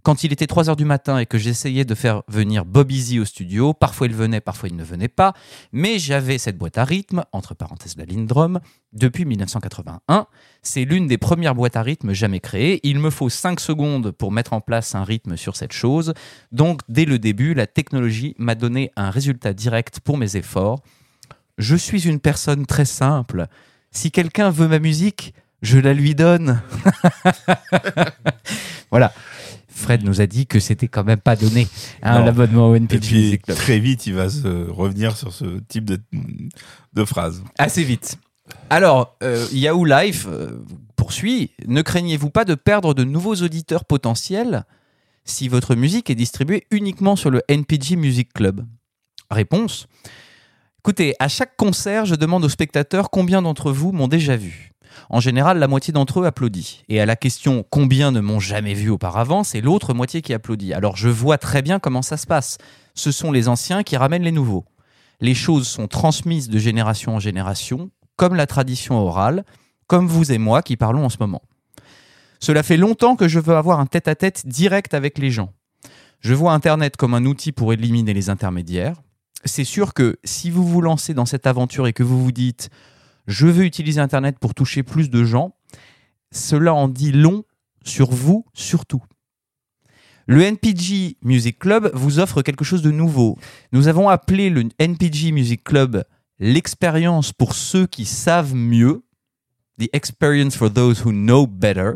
[0.02, 3.20] Quand il était 3 heures du matin et que j'essayais de faire venir Bob Easy
[3.20, 5.32] au studio, parfois il venait, parfois il ne venait pas,
[5.70, 8.58] mais j'avais cette boîte à rythme, entre parenthèses la Lindrum,
[8.92, 10.26] depuis 1981.
[10.60, 12.80] C'est l'une des premières boîtes à rythme jamais créées.
[12.82, 16.14] Il me faut 5 secondes pour mettre en place un rythme sur cette chose.
[16.50, 20.80] Donc, dès le début, la technologie m'a donné un résultat direct pour mes efforts.
[21.58, 23.46] Je suis une personne très simple.
[23.92, 25.32] Si quelqu'un veut ma musique,
[25.62, 26.60] je la lui donne.
[28.90, 29.12] voilà.
[29.72, 31.66] Fred nous a dit que c'était quand même pas donné
[32.02, 33.56] hein, l'abonnement au Et NPG puis, Music Club.
[33.56, 35.98] très vite, il va se revenir sur ce type de,
[36.92, 37.42] de phrase.
[37.58, 38.18] Assez vite.
[38.70, 40.64] Alors, euh, Yahoo Life euh,
[40.96, 41.50] poursuit.
[41.66, 44.64] Ne craignez-vous pas de perdre de nouveaux auditeurs potentiels
[45.24, 48.66] si votre musique est distribuée uniquement sur le NPG Music Club?
[49.30, 49.86] Réponse.
[50.80, 54.71] Écoutez, à chaque concert, je demande aux spectateurs combien d'entre vous m'ont déjà vu.
[55.10, 56.84] En général, la moitié d'entre eux applaudit.
[56.88, 60.72] Et à la question combien ne m'ont jamais vu auparavant, c'est l'autre moitié qui applaudit.
[60.72, 62.58] Alors je vois très bien comment ça se passe.
[62.94, 64.64] Ce sont les anciens qui ramènent les nouveaux.
[65.20, 69.44] Les choses sont transmises de génération en génération, comme la tradition orale,
[69.86, 71.42] comme vous et moi qui parlons en ce moment.
[72.40, 75.52] Cela fait longtemps que je veux avoir un tête-à-tête direct avec les gens.
[76.18, 78.96] Je vois Internet comme un outil pour éliminer les intermédiaires.
[79.44, 82.70] C'est sûr que si vous vous lancez dans cette aventure et que vous vous dites
[83.26, 85.54] je veux utiliser Internet pour toucher plus de gens,
[86.30, 87.44] cela en dit long
[87.84, 89.02] sur vous surtout.
[90.26, 93.38] Le NPG Music Club vous offre quelque chose de nouveau.
[93.72, 96.04] Nous avons appelé le NPG Music Club
[96.38, 99.04] l'expérience pour ceux qui savent mieux,
[99.78, 101.92] the experience for those who know better.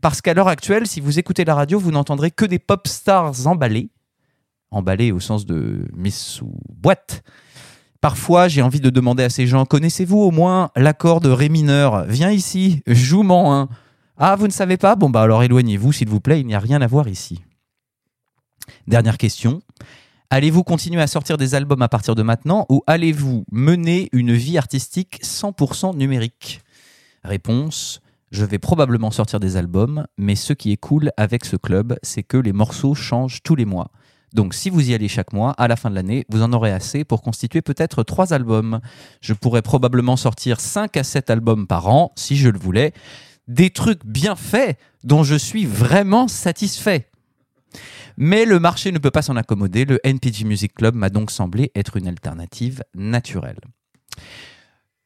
[0.00, 3.46] Parce qu'à l'heure actuelle, si vous écoutez la radio, vous n'entendrez que des pop stars
[3.46, 3.90] emballés.
[4.70, 7.22] Emballés au sens de mise sous boîte.
[8.00, 12.04] Parfois, j'ai envie de demander à ces gens connaissez-vous au moins l'accord de Ré mineur?
[12.04, 13.68] Viens ici, joue-m'en un.
[14.16, 14.96] Ah, vous ne savez pas?
[14.96, 17.42] Bon, bah alors éloignez-vous, s'il vous plaît, il n'y a rien à voir ici.
[18.86, 19.60] Dernière question.
[20.30, 24.58] Allez-vous continuer à sortir des albums à partir de maintenant ou allez-vous mener une vie
[24.58, 26.60] artistique 100% numérique?
[27.24, 31.98] Réponse je vais probablement sortir des albums, mais ce qui est cool avec ce club,
[32.02, 33.90] c'est que les morceaux changent tous les mois.
[34.32, 36.70] Donc si vous y allez chaque mois, à la fin de l'année, vous en aurez
[36.72, 38.80] assez pour constituer peut-être trois albums.
[39.20, 42.92] Je pourrais probablement sortir 5 à 7 albums par an, si je le voulais.
[43.48, 47.10] Des trucs bien faits, dont je suis vraiment satisfait.
[48.16, 51.72] Mais le marché ne peut pas s'en accommoder, le NPG Music Club m'a donc semblé
[51.74, 53.60] être une alternative naturelle.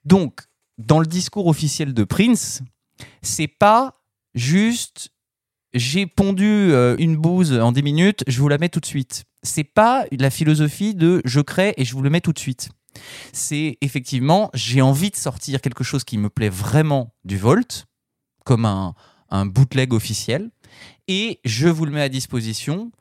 [0.05, 0.41] Donc,
[0.79, 2.63] dans le discours officiel de Prince,
[3.23, 3.95] c'est pas
[4.35, 5.11] juste
[5.75, 9.25] j'ai pondu euh, une bouse en 10 minutes, je vous la mets tout de suite.
[9.43, 12.71] C'est pas la philosophie de je crée et je vous le mets tout de suite.
[13.33, 17.87] C'est effectivement j'ai envie de sortir quelque chose qui me plaît vraiment du Volt,
[18.45, 18.95] comme un,
[19.31, 20.51] un bootleg officiel,
[21.09, 22.93] et je vous le mets à disposition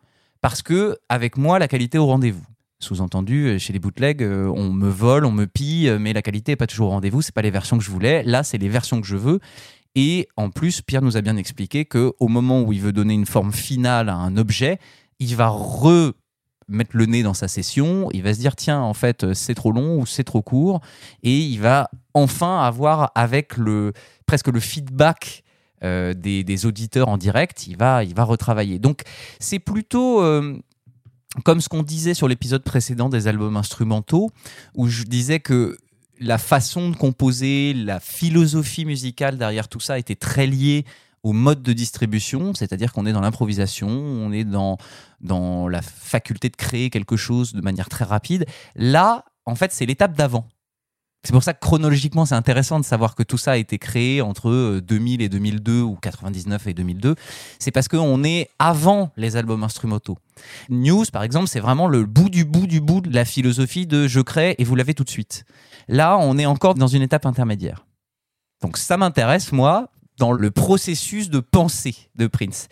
[0.42, 2.44] parce que avec moi la qualité au rendez-vous.
[2.80, 6.52] Sous-entendu, euh, chez les bootlegs, euh, on me vole, on me pille, mais la qualité
[6.52, 7.22] n'est pas toujours au rendez-vous.
[7.22, 8.24] C'est pas les versions que je voulais.
[8.24, 9.40] Là, c'est les versions que je veux.
[9.96, 13.14] Et en plus, Pierre nous a bien expliqué que au moment où il veut donner
[13.14, 14.80] une forme finale à un objet,
[15.20, 18.10] il va remettre le nez dans sa session.
[18.12, 20.82] Il va se dire tiens, en fait, c'est trop long ou c'est trop court,
[21.22, 23.94] et il va enfin avoir avec le
[24.26, 25.44] presque le feedback
[25.84, 28.80] euh, des, auditeurs en direct, il va, il va retravailler.
[28.80, 29.02] Donc,
[29.40, 30.58] c'est plutôt euh,
[31.44, 34.30] comme ce qu'on disait sur l'épisode précédent des albums instrumentaux,
[34.76, 35.78] où je disais que
[36.20, 40.86] la façon de composer, la philosophie musicale derrière tout ça était très liée
[41.24, 44.78] au mode de distribution, c'est-à-dire qu'on est dans l'improvisation, on est dans,
[45.22, 48.46] dans la faculté de créer quelque chose de manière très rapide.
[48.76, 50.48] Là, en fait, c'est l'étape d'avant.
[51.26, 54.22] C'est pour ça que chronologiquement, c'est intéressant de savoir que tout ça a été créé
[54.22, 57.16] entre euh, 2000 et 2002 ou 99 et 2002.
[57.60, 60.18] C'est parce qu'on est avant les albums instrumentaux.
[60.68, 64.06] News, par exemple, c'est vraiment le bout du bout du bout de la philosophie de
[64.06, 65.46] je crée et vous l'avez tout de suite.
[65.88, 67.86] Là, on est encore dans une étape intermédiaire.
[68.62, 72.68] Donc ça m'intéresse, moi, dans le processus de pensée de Prince.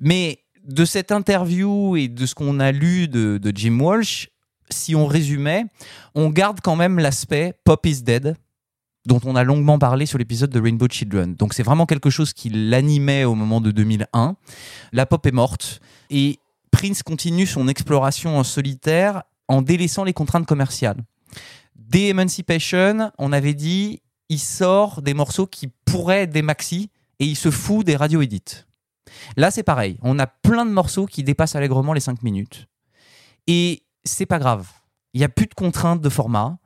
[0.00, 4.28] Mais de cette interview et de ce qu'on a lu de, Jim Walsh,
[4.70, 5.64] si on résumait,
[6.14, 8.36] on garde quand même l'aspect Pop is Dead,
[9.06, 11.34] dont on a longuement parlé sur l'épisode de Rainbow Children.
[11.34, 14.36] Donc c'est vraiment quelque chose qui l'animait au moment de 2001.
[14.92, 16.38] La pop est morte et
[16.70, 21.02] Prince continue son exploration en solitaire en délaissant les contraintes commerciales.
[21.94, 26.90] Dès Emancipation, on avait dit il sort des morceaux qui pourraient être des maxi
[27.20, 28.64] et il se fout des radio edits.
[29.36, 29.96] Là, c'est pareil.
[30.02, 32.66] On a plein de morceaux qui dépassent allègrement les 5 minutes.
[33.46, 34.66] Et c'est pas grave.
[35.12, 36.58] Il n'y a plus de contraintes de format.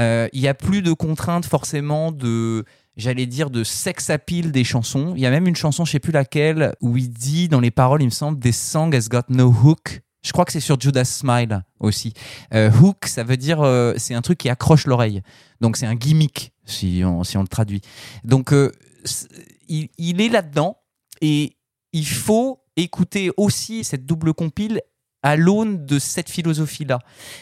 [0.00, 2.64] Euh, Il n'y a plus de contraintes forcément de,
[2.96, 5.12] j'allais dire, de sex appeal des chansons.
[5.14, 7.70] Il y a même une chanson, je sais plus laquelle, où il dit dans les
[7.70, 10.00] paroles, il me semble, This song has got no hook.
[10.22, 12.12] Je crois que c'est sur Judas Smile aussi.
[12.52, 15.22] Euh, hook, ça veut dire, euh, c'est un truc qui accroche l'oreille.
[15.60, 17.80] Donc c'est un gimmick, si on, le traduit.
[18.24, 18.70] Donc euh,
[19.68, 20.76] il, il est là-dedans
[21.20, 21.56] et
[21.92, 24.80] il faut écouter aussi cette double compile
[25.22, 26.98] à l'aune de cette philosophie-là.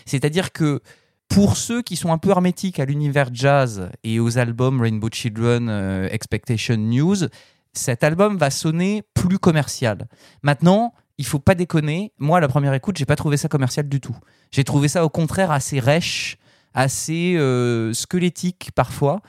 [0.06, 0.80] C'est-à-dire que
[1.28, 5.68] pour ceux qui sont un peu hermétiques à l'univers jazz et aux albums Rainbow Children,
[5.68, 7.16] euh, Expectation News,
[7.72, 10.08] cet album va sonner plus commercial.
[10.42, 12.12] Maintenant, il faut pas déconner.
[12.18, 14.16] Moi, à la première écoute, j'ai pas trouvé ça commercial du tout.
[14.50, 16.38] J'ai trouvé ça au contraire assez rêche,
[16.74, 19.20] assez euh, squelettique parfois.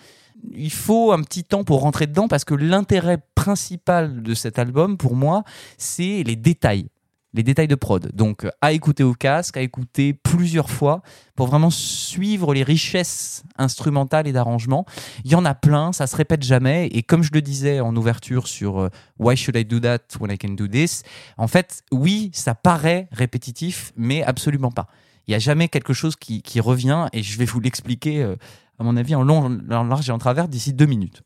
[0.53, 4.97] Il faut un petit temps pour rentrer dedans parce que l'intérêt principal de cet album,
[4.97, 5.43] pour moi,
[5.77, 6.87] c'est les détails
[7.33, 8.11] les détails de prod.
[8.13, 11.01] Donc euh, à écouter au casque, à écouter plusieurs fois
[11.35, 14.85] pour vraiment suivre les richesses instrumentales et d'arrangement.
[15.23, 16.87] Il y en a plein, ça se répète jamais.
[16.87, 20.31] Et comme je le disais en ouverture sur euh, Why Should I Do That When
[20.31, 21.03] I Can Do This,
[21.37, 24.87] en fait, oui, ça paraît répétitif, mais absolument pas.
[25.27, 28.35] Il n'y a jamais quelque chose qui, qui revient et je vais vous l'expliquer, euh,
[28.79, 31.21] à mon avis, en long, en large et en travers d'ici deux minutes.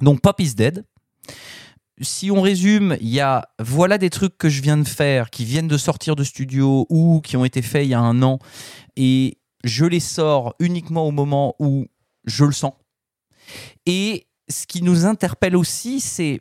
[0.00, 0.84] Donc Pop is Dead,
[2.00, 5.44] si on résume, il y a voilà des trucs que je viens de faire, qui
[5.44, 8.38] viennent de sortir de studio ou qui ont été faits il y a un an,
[8.96, 11.86] et je les sors uniquement au moment où
[12.24, 12.74] je le sens.
[13.86, 16.40] Et ce qui nous interpelle aussi, c'est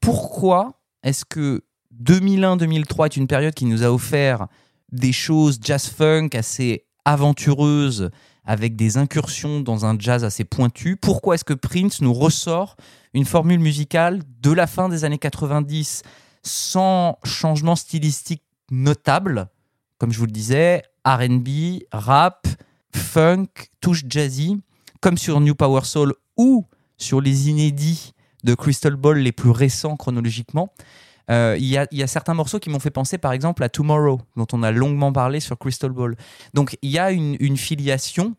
[0.00, 1.64] pourquoi est-ce que
[2.02, 4.46] 2001-2003 est une période qui nous a offert
[4.92, 8.10] des choses jazz funk assez aventureuses,
[8.46, 10.96] avec des incursions dans un jazz assez pointu.
[10.96, 12.76] Pourquoi est-ce que Prince nous ressort
[13.12, 16.02] une formule musicale de la fin des années 90
[16.42, 19.48] sans changement stylistique notable?
[19.98, 21.48] Comme je vous le disais, RB,
[21.92, 22.46] rap,
[22.94, 23.48] funk,
[23.80, 24.60] touche jazzy,
[25.00, 26.64] comme sur New Power Soul ou
[26.98, 28.12] sur les inédits
[28.44, 30.72] de Crystal Ball les plus récents chronologiquement.
[31.30, 34.46] Euh, Il y, a, certains morceaux qui m'ont fait penser par exemple à Tomorrow, dont
[34.52, 36.16] on a longuement parlé sur Crystal Ball.
[36.54, 38.36] Donc il y a une, une filiation.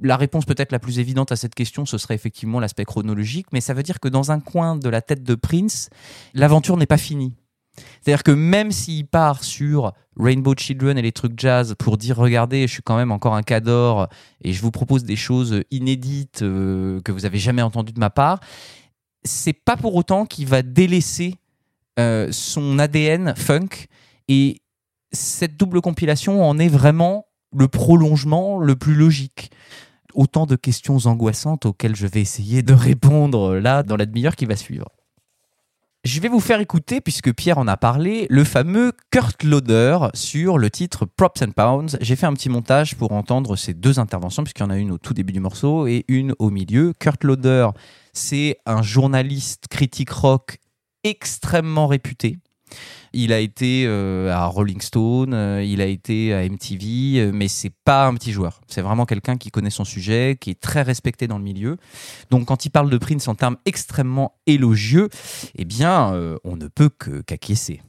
[0.00, 3.60] La réponse peut-être la plus évidente à cette question, ce serait effectivement l'aspect chronologique, mais
[3.60, 5.90] ça veut dire que dans un coin de la tête de Prince,
[6.34, 7.34] l'aventure n'est pas finie.
[8.00, 12.66] C'est-à-dire que même s'il part sur Rainbow Children et les trucs jazz pour dire regardez,
[12.66, 14.08] je suis quand même encore un cador
[14.42, 18.10] et je vous propose des choses inédites euh, que vous avez jamais entendues de ma
[18.10, 18.40] part,
[19.24, 21.34] c'est pas pour autant qu'il va délaisser
[21.98, 23.86] euh, son ADN funk
[24.28, 24.60] et
[25.12, 29.50] cette double compilation en est vraiment le prolongement le plus logique.
[30.14, 34.46] Autant de questions angoissantes auxquelles je vais essayer de répondre là dans la demi-heure qui
[34.46, 34.88] va suivre.
[36.04, 40.56] Je vais vous faire écouter, puisque Pierre en a parlé, le fameux Kurt Loder sur
[40.56, 41.98] le titre Props and Pounds.
[42.00, 44.92] J'ai fait un petit montage pour entendre ces deux interventions, puisqu'il y en a une
[44.92, 46.92] au tout début du morceau et une au milieu.
[46.98, 47.68] Kurt Loder,
[48.12, 50.58] c'est un journaliste critique rock
[51.08, 52.38] extrêmement réputé.
[53.12, 57.48] Il a été euh, à Rolling Stone, euh, il a été à MTV, euh, mais
[57.48, 58.60] c'est pas un petit joueur.
[58.66, 61.78] C'est vraiment quelqu'un qui connaît son sujet, qui est très respecté dans le milieu.
[62.30, 65.08] Donc quand il parle de Prince en termes extrêmement élogieux,
[65.56, 67.80] eh bien, euh, on ne peut que qu'acquiescer.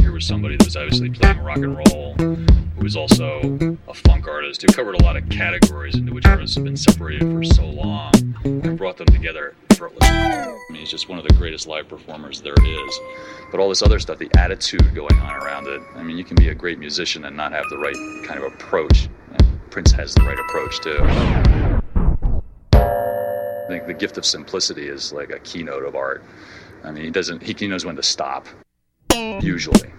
[0.00, 3.40] Here was somebody that was obviously playing rock and roll, who was also
[3.88, 7.22] a funk artist, who covered a lot of categories into which artists have been separated
[7.30, 8.12] for so long,
[8.44, 9.54] and brought them together
[9.88, 13.00] I mean, he's just one of the greatest live performers there is.
[13.50, 16.36] But all this other stuff, the attitude going on around it, I mean, you can
[16.36, 17.94] be a great musician and not have the right
[18.26, 19.08] kind of approach.
[19.32, 20.98] And Prince has the right approach, too.
[22.72, 26.24] I think the gift of simplicity is like a keynote of art.
[26.84, 28.46] I mean, he doesn't, he knows when to stop,
[29.40, 29.92] usually.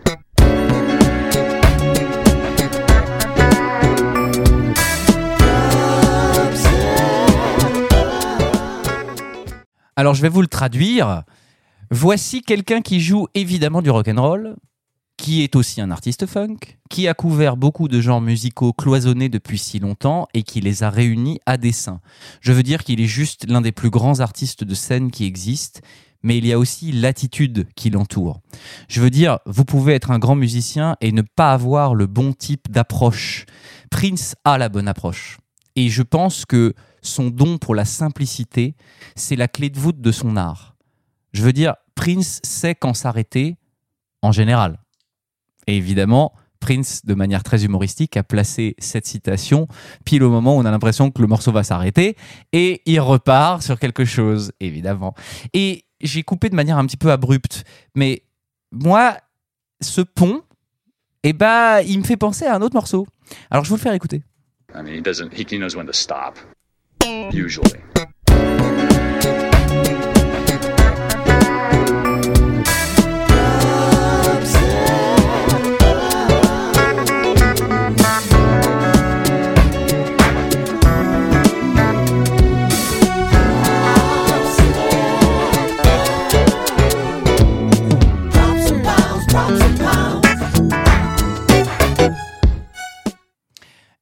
[10.02, 11.22] Alors je vais vous le traduire.
[11.92, 14.56] Voici quelqu'un qui joue évidemment du rock and roll,
[15.16, 16.58] qui est aussi un artiste funk,
[16.90, 20.90] qui a couvert beaucoup de genres musicaux cloisonnés depuis si longtemps et qui les a
[20.90, 22.02] réunis à dessein.
[22.40, 25.82] Je veux dire qu'il est juste l'un des plus grands artistes de scène qui existent,
[26.24, 28.42] mais il y a aussi l'attitude qui l'entoure.
[28.88, 32.34] Je veux dire, vous pouvez être un grand musicien et ne pas avoir le bon
[32.34, 33.46] type d'approche.
[33.92, 35.38] Prince a la bonne approche.
[35.76, 38.76] Et je pense que son don pour la simplicité,
[39.16, 40.76] c'est la clé de voûte de son art.
[41.34, 43.58] Je veux dire, Prince sait quand s'arrêter,
[44.22, 44.80] en général.
[45.68, 49.68] Et évidemment, Prince, de manière très humoristique, a placé cette citation
[50.06, 52.16] pile au moment où on a l'impression que le morceau va s'arrêter,
[52.54, 55.16] et il repart sur quelque chose, évidemment.
[55.54, 57.64] Et j'ai coupé de manière un petit peu abrupte,
[57.96, 58.24] mais
[58.72, 59.18] moi,
[59.82, 60.44] ce pont,
[61.24, 63.06] eh ben, il me fait penser à un autre morceau.
[63.50, 64.24] Alors je vais vous le faire écouter.
[67.34, 67.82] Usually.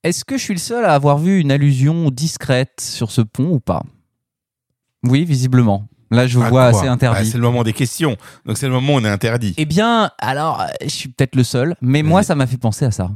[0.09, 3.45] Est-ce que je suis le seul à avoir vu une allusion discrète sur ce pont
[3.51, 3.83] ou pas?
[5.03, 5.85] Oui, visiblement.
[6.09, 7.29] Là, je vois assez Ah, interdit.
[7.29, 8.15] c'est le moment des questions.
[8.43, 9.53] Donc c'est le moment où on est interdit.
[9.57, 12.89] Eh bien, alors, je suis peut-être le seul, mais moi, ça m'a fait penser à
[12.91, 13.11] ça.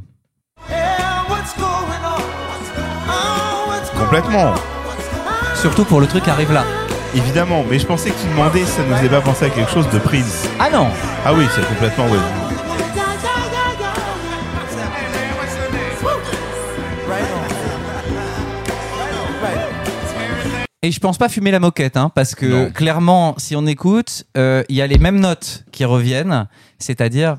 [3.98, 4.54] Complètement.
[5.56, 6.64] Surtout pour le truc qui arrive là.
[7.16, 9.70] Évidemment, mais je pensais que tu demandais si ça nous faisait pas penser à quelque
[9.72, 10.48] chose de Prince.
[10.60, 10.86] Ah non
[11.26, 12.18] Ah oui, c'est complètement oui.
[20.84, 22.70] Et je pense pas fumer la moquette, hein, parce que Non.
[22.70, 26.46] clairement, si on écoute, euh, il y a les mêmes notes qui reviennent,
[26.78, 27.38] c'est-à-dire.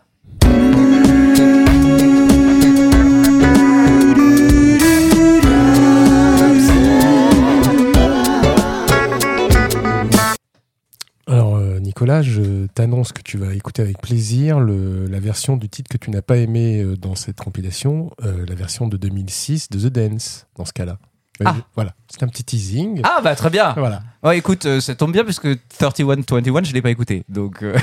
[11.28, 15.70] Alors, euh, Nicolas, je t'annonce que tu vas écouter avec plaisir le- la version du
[15.70, 19.70] titre que tu n'as pas aimé euh, dans cette compilation, euh, la version de 2006
[19.70, 21.00] de The Dance, dans ce cas-là.
[21.44, 21.56] Ah.
[21.76, 23.02] Voilà, c'est un petit teasing.
[23.04, 24.02] Ah bah très bien Voilà.
[24.24, 27.26] Ouais, écoute, euh, ça tombe bien parce que 3121, je l'ai pas écouté.
[27.28, 27.78] Donc, euh,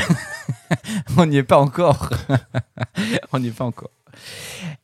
[1.17, 2.11] on n'y est pas encore.
[3.33, 3.91] on n'y est pas encore.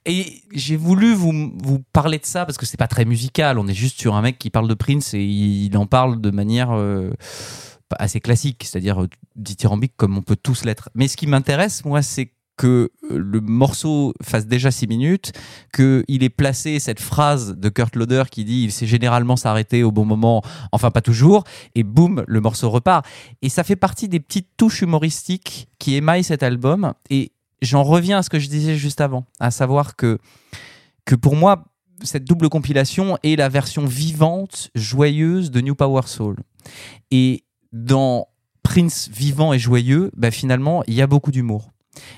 [0.05, 3.58] Et j'ai voulu vous, vous parler de ça parce que c'est pas très musical.
[3.58, 6.30] On est juste sur un mec qui parle de Prince et il en parle de
[6.30, 7.10] manière euh,
[7.98, 9.06] assez classique, c'est-à-dire
[9.36, 10.90] dithyrambique comme on peut tous l'être.
[10.94, 15.33] Mais ce qui m'intéresse, moi, c'est que euh, le morceau fasse déjà six minutes,
[15.73, 19.91] qu'il ait placé cette phrase de Kurt Loder qui dit il sait généralement s'arrêter au
[19.91, 23.07] bon moment, enfin pas toujours, et boum, le morceau repart.
[23.41, 26.93] Et ça fait partie des petites touches humoristiques qui émaillent cet album.
[27.09, 30.19] Et j'en reviens à ce que je disais juste avant, à savoir que,
[31.07, 31.65] que pour moi,
[32.03, 36.37] cette double compilation est la version vivante, joyeuse de New Power Soul.
[37.11, 38.27] Et dans
[38.62, 41.73] Prince vivant et joyeux, bah finalement, il y a beaucoup d'humour.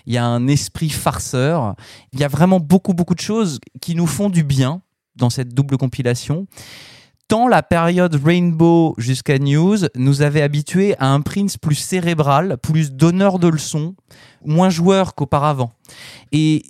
[0.07, 1.75] Il y a un esprit farceur.
[2.13, 4.83] Il y a vraiment beaucoup, beaucoup de choses qui nous font du bien
[5.17, 6.47] dans cette double compilation.
[7.29, 12.91] Tant la période Rainbow jusqu'à News nous avait habitués à un Prince plus cérébral, plus
[12.91, 13.95] donneur de leçons,
[14.45, 15.71] moins joueur qu'auparavant.
[16.33, 16.65] Et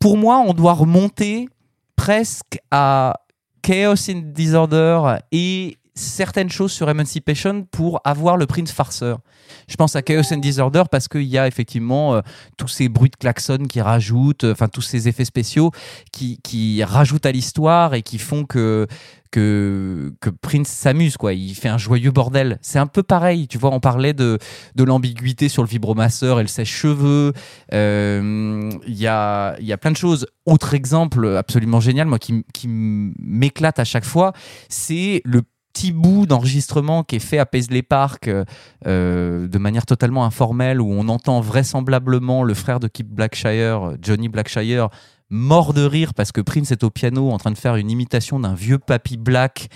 [0.00, 1.48] pour moi, on doit remonter
[1.94, 3.14] presque à
[3.62, 9.20] Chaos in Disorder et certaines choses sur Emancipation pour avoir le Prince farceur.
[9.68, 12.20] Je pense à Chaos and Disorder parce qu'il y a effectivement euh,
[12.56, 15.70] tous ces bruits de klaxon qui rajoutent, enfin tous ces effets spéciaux
[16.12, 18.86] qui, rajoutent à l'histoire et qui font que
[19.30, 21.32] que, que Prince s'amuse quoi.
[21.32, 22.58] Il fait un joyeux bordel.
[22.60, 23.48] C'est un peu pareil.
[23.48, 24.38] Tu vois, on parlait de
[24.74, 27.32] de l'ambiguïté sur le vibromasseur et le sèche-cheveux.
[27.72, 30.26] Euh, Il y a y a plein de choses.
[30.44, 34.32] Autre exemple absolument génial, moi qui, qui m'éclate à chaque fois,
[34.68, 38.44] c'est le petit bout d'enregistrement qui est fait à Paisley Park euh,
[38.86, 44.28] euh, de manière totalement informelle où on entend vraisemblablement le frère de Kip Blackshire, Johnny
[44.28, 44.88] Blackshire,
[45.32, 48.38] mort de rire parce que Prince est au piano en train de faire une imitation
[48.38, 49.68] d'un vieux papy black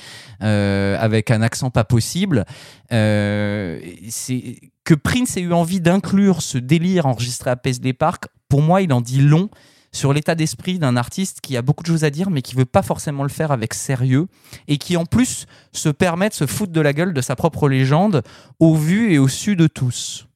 [0.42, 2.44] euh, avec un accent pas possible.
[2.92, 3.80] Euh,
[4.84, 8.26] que Prince ait eu envie d'inclure ce délire enregistré à Paisley Park.
[8.48, 9.48] Pour moi, il en dit long
[9.96, 12.66] sur l'état d'esprit d'un artiste qui a beaucoup de choses à dire mais qui veut
[12.66, 14.28] pas forcément le faire avec sérieux
[14.68, 17.68] et qui en plus se permet de se foutre de la gueule de sa propre
[17.68, 18.22] légende
[18.60, 20.26] au vu et au su de tous.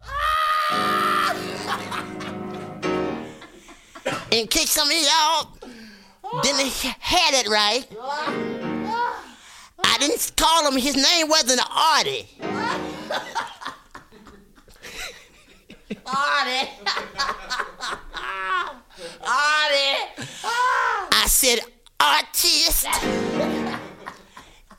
[18.96, 20.28] Artie.
[20.44, 21.08] Ah.
[21.12, 21.58] I said
[21.98, 22.86] artist.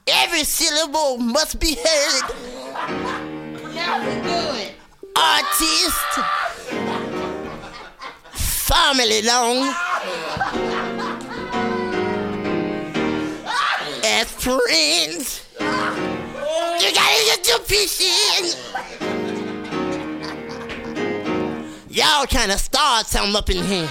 [0.08, 2.24] Every syllable must be heard.
[3.74, 4.76] Now we do it.
[5.18, 6.20] Artist.
[8.32, 9.74] Family long.
[14.06, 15.46] As friends.
[15.60, 18.46] You gotta get your piece in.
[21.90, 23.90] Y'all trying to start something up in here.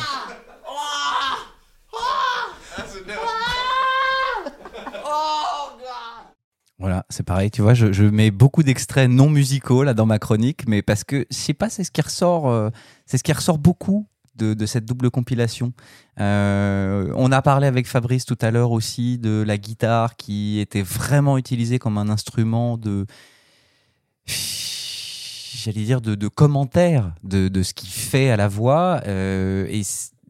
[6.85, 10.69] Voilà, c'est pareil, tu vois, je, mets beaucoup d'extraits non musicaux là dans ma chronique,
[10.69, 12.69] mais parce que je sais pas, c'est ce qui ressort, euh,
[13.07, 14.07] c'est ce qui ressort beaucoup
[14.37, 15.73] de, cette double compilation.
[16.21, 20.83] Euh, on a parlé avec Fabrice tout à l'heure aussi de la guitare qui était
[20.83, 23.07] vraiment utilisée comme un instrument de,
[24.27, 29.81] j'allais dire de, de commentaire de, ce qu'il fait à la voix, euh, et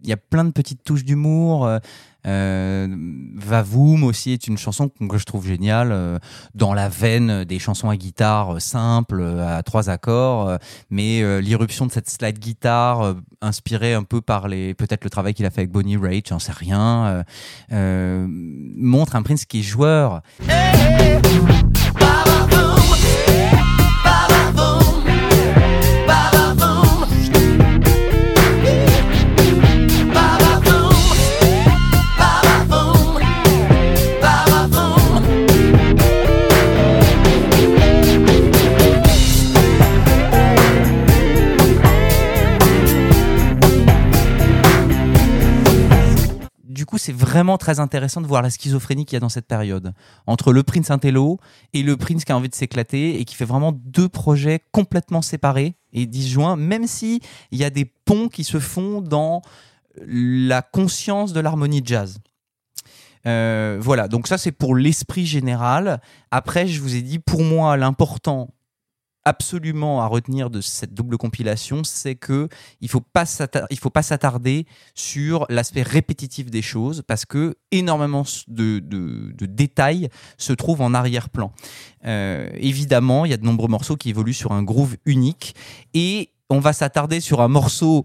[0.05, 1.69] il y a plein de petites touches d'humour.
[2.27, 2.89] Euh,
[3.35, 6.19] Vavoom aussi est une chanson que je trouve géniale euh,
[6.55, 10.59] dans la veine des chansons à guitare euh, simples euh, à trois accords,
[10.91, 15.47] mais l'irruption de cette slide guitare inspirée un peu par les peut-être le travail qu'il
[15.47, 17.25] a fait avec Bonnie Raitt, j'en sais rien,
[17.71, 20.23] montre un Prince qui est joueur.
[20.41, 22.64] Du coup,
[47.05, 49.93] c'est vraiment très intéressant de voir la schizophrénie qu'il y a dans cette période
[50.27, 51.39] entre le Prince Intello
[51.75, 55.21] et le Prince qui a envie de s'éclater et qui fait vraiment deux projets complètement
[55.21, 59.43] séparés et disjoints, même si il y a des ponts qui se font dans
[60.07, 62.21] la conscience de l'harmonie jazz.
[63.27, 66.01] Euh, voilà, donc ça c'est pour l'esprit général.
[66.31, 68.49] Après, je vous ai dit, pour moi, l'important
[69.25, 72.49] absolument à retenir de cette double compilation, c'est que
[72.81, 79.47] il faut pas faut pas s'attarder sur l'aspect répétitif des choses parce que énormément de
[79.47, 81.53] détails se trouvent en arrière-plan.
[82.07, 85.55] Euh, évidemment, il y a de nombreux morceaux qui évoluent sur un groove unique
[85.95, 88.05] et on va s'attarder sur un morceau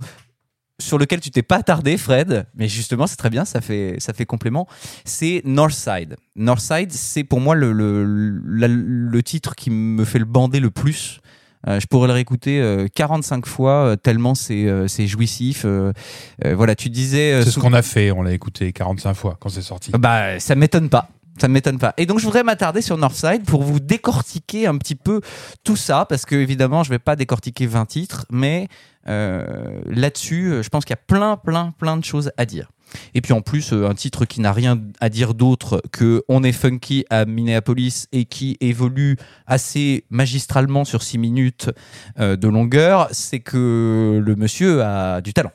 [0.79, 4.13] sur lequel tu t'es pas attardé, Fred, mais justement, c'est très bien, ça fait, ça
[4.13, 4.67] fait complément.
[5.05, 6.15] C'est Northside.
[6.35, 10.71] Northside, c'est pour moi le, le, la- le titre qui me fait le bander le
[10.71, 11.19] plus.
[11.67, 15.63] Euh, je pourrais le réécouter euh, 45 fois, euh, tellement c'est euh, c'est jouissif.
[15.65, 15.91] euh,
[16.45, 17.33] euh, voilà, tu disais.
[17.33, 19.91] euh, C'est ce qu'on a fait, on l'a écouté 45 fois quand c'est sorti.
[19.91, 21.09] bah, ça m'étonne pas.
[21.39, 21.93] Ça ne m'étonne pas.
[21.97, 25.21] Et donc, je voudrais m'attarder sur Northside pour vous décortiquer un petit peu
[25.63, 28.67] tout ça, parce que évidemment, je vais pas décortiquer 20 titres, mais
[29.07, 32.69] euh, là-dessus, euh, je pense qu'il y a plein, plein, plein de choses à dire.
[33.13, 36.43] Et puis en plus, euh, un titre qui n'a rien à dire d'autre que On
[36.43, 41.69] est funky à Minneapolis et qui évolue assez magistralement sur 6 minutes
[42.17, 45.51] de longueur, c'est que le monsieur a du talent.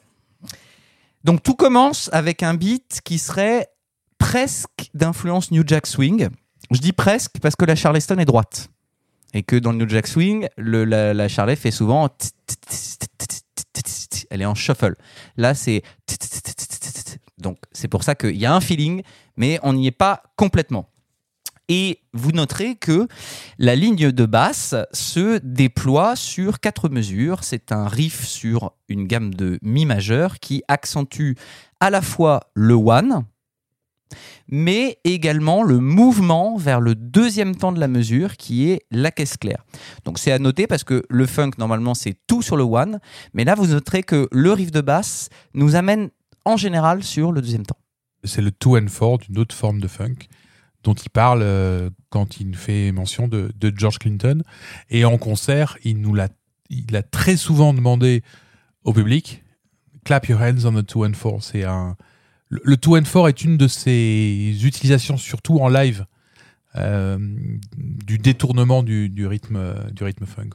[1.25, 3.69] Donc tout commence avec un beat qui serait
[4.25, 6.29] presque d'influence New Jack Swing.
[6.71, 8.71] Je dis presque parce que la Charleston est droite.
[9.35, 12.09] Et que dans le New Jack Swing, la, la Charlet fait souvent.
[14.31, 14.95] Elle est en shuffle.
[15.37, 15.83] Là, c'est.
[17.37, 19.03] Donc, c'est pour ça qu'il y a un feeling,
[19.37, 20.89] mais on n'y est pas complètement.
[21.69, 23.07] Et vous noterez que
[23.59, 27.45] la ligne de basse se déploie sur quatre mesures.
[27.45, 31.35] C'est un riff sur une gamme de mi majeur qui accentue
[31.81, 33.27] à la fois le one,
[34.49, 39.37] mais également le mouvement vers le deuxième temps de la mesure qui est la caisse
[39.37, 39.65] claire.
[40.05, 43.01] Donc c'est à noter parce que le funk normalement c'est tout sur le one,
[43.33, 46.11] mais là vous noterez que le riff de basse nous amène
[46.45, 47.79] en général sur le deuxième temps.
[48.25, 50.17] C'est le two and four d'une autre forme de funk
[50.83, 54.43] dont il parle euh, quand il fait mention de, de George Clinton.
[54.91, 56.29] Et en concert, il nous l'a,
[56.69, 58.23] il a très souvent demandé
[58.85, 59.43] au public
[60.05, 61.43] clap your hands on the two and four.
[61.43, 61.97] C'est un,
[62.63, 66.07] le, le and four est une de ses utilisations, surtout en live,
[66.77, 67.19] euh,
[67.77, 70.51] du détournement du, rythme, du rythme funk.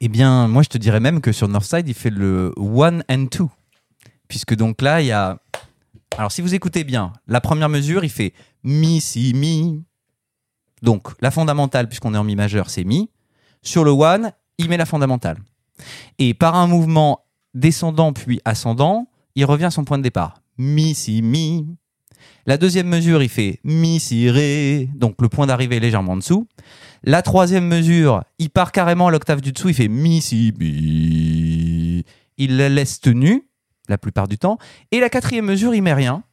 [0.00, 3.26] Eh bien, moi je te dirais même que sur Northside, il fait le one and
[3.26, 3.50] two.
[4.28, 5.38] Puisque donc là, il y a.
[6.18, 9.82] Alors si vous écoutez bien, la première mesure, il fait mi, si, mi.
[10.82, 13.10] Donc la fondamentale, puisqu'on est en mi majeur, c'est mi.
[13.62, 15.38] Sur le one, il met la fondamentale.
[16.18, 20.41] Et par un mouvement descendant puis ascendant, il revient à son point de départ.
[20.58, 21.66] Mi, si, mi.
[22.46, 24.88] La deuxième mesure, il fait mi, si, ré.
[24.94, 26.46] Donc le point d'arrivée est légèrement en dessous.
[27.04, 32.04] La troisième mesure, il part carrément à l'octave du dessous, il fait mi, si, mi.
[32.36, 33.48] Il la laisse tenue,
[33.88, 34.58] la plupart du temps.
[34.90, 36.24] Et la quatrième mesure, il met rien.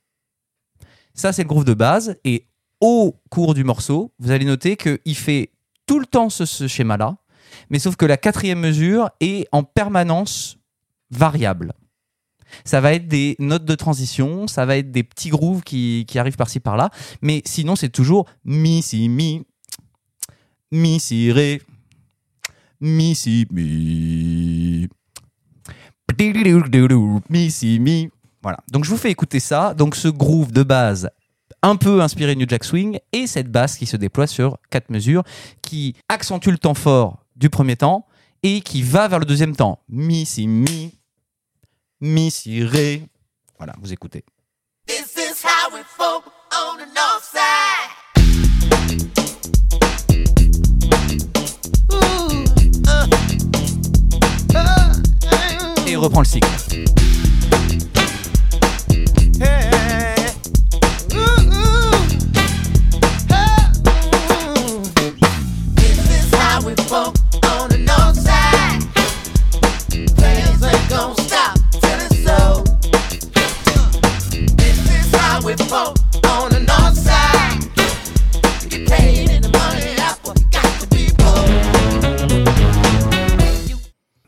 [1.14, 2.16] Ça, c'est le groove de base.
[2.24, 2.46] Et
[2.82, 5.52] au cours du morceau, vous allez noter qu'il fait
[5.86, 7.18] tout le temps ce, ce schéma-là,
[7.70, 10.60] mais sauf que la quatrième mesure est en permanence
[11.12, 11.74] variable.
[12.66, 16.38] Ça va être des notes de transition, ça va être des petits grooves qui, arrivent
[16.38, 16.90] par-ci par-là,
[17.22, 19.44] mais sinon c'est toujours mi, si, mi,
[20.72, 21.62] mi, si, ré,
[22.82, 24.88] mi, si, mi,
[27.30, 28.10] mi, si, mi.
[28.42, 28.60] Voilà.
[28.72, 29.74] Donc je vous fais écouter ça.
[29.74, 31.10] Donc ce groove de base
[31.62, 35.24] un peu inspiré New Jack Swing et cette basse qui se déploie sur quatre mesures
[35.62, 38.06] qui accentue le temps fort du premier temps
[38.44, 39.80] et qui va vers le deuxième temps.
[39.90, 40.99] Mi, si, mi,
[42.02, 43.04] mi, si, ré.
[43.58, 44.24] Voilà, vous écoutez.
[44.88, 47.90] This is how we folk on the north side.
[55.88, 56.48] Et reprend le cycle.
[66.90, 68.82] folk on the north side.
[69.94, 71.59] Ain't gonna stop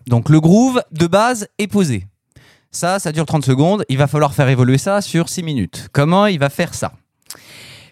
[0.08, 2.06] Donc le groove de base est posé.
[2.72, 3.86] Ça, ça dure 30 secondes.
[3.90, 5.88] Il va falloir faire évoluer ça sur 6 minutes.
[5.94, 6.94] Comment il va faire ça?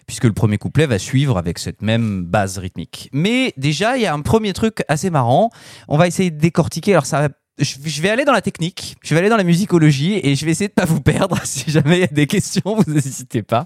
[0.06, 3.08] Puisque le premier couplet va suivre avec cette même base rythmique.
[3.12, 5.50] Mais déjà, il y a un premier truc assez marrant.
[5.88, 6.92] On va essayer de décortiquer.
[6.92, 10.20] Alors ça va- je vais aller dans la technique, je vais aller dans la musicologie
[10.22, 11.38] et je vais essayer de pas vous perdre.
[11.44, 13.64] Si jamais il y a des questions, vous n'hésitez pas.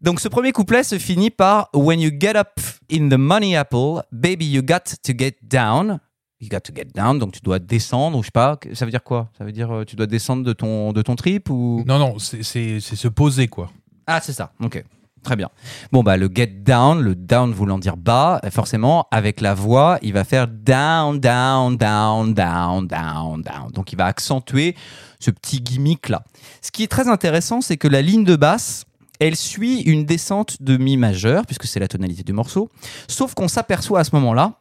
[0.00, 2.60] Donc ce premier couplet se finit par When you get up
[2.92, 5.98] in the money apple, baby you got to get down.
[6.40, 8.90] You got to get down, donc tu dois descendre, ou je sais pas, ça veut
[8.90, 9.30] dire quoi?
[9.38, 11.82] Ça veut dire euh, tu dois descendre de ton, de ton trip ou?
[11.86, 13.70] Non, non, c'est se poser, quoi.
[14.06, 14.84] Ah, c'est ça, ok.
[15.24, 15.48] Très bien.
[15.90, 20.12] Bon, bah, le get down, le down voulant dire bas, forcément, avec la voix, il
[20.12, 23.72] va faire down, down, down, down, down, down.
[23.72, 24.76] Donc, il va accentuer
[25.18, 26.22] ce petit gimmick-là.
[26.60, 28.84] Ce qui est très intéressant, c'est que la ligne de basse,
[29.18, 32.70] elle suit une descente de mi majeur, puisque c'est la tonalité du morceau.
[33.08, 34.60] Sauf qu'on s'aperçoit à ce moment-là,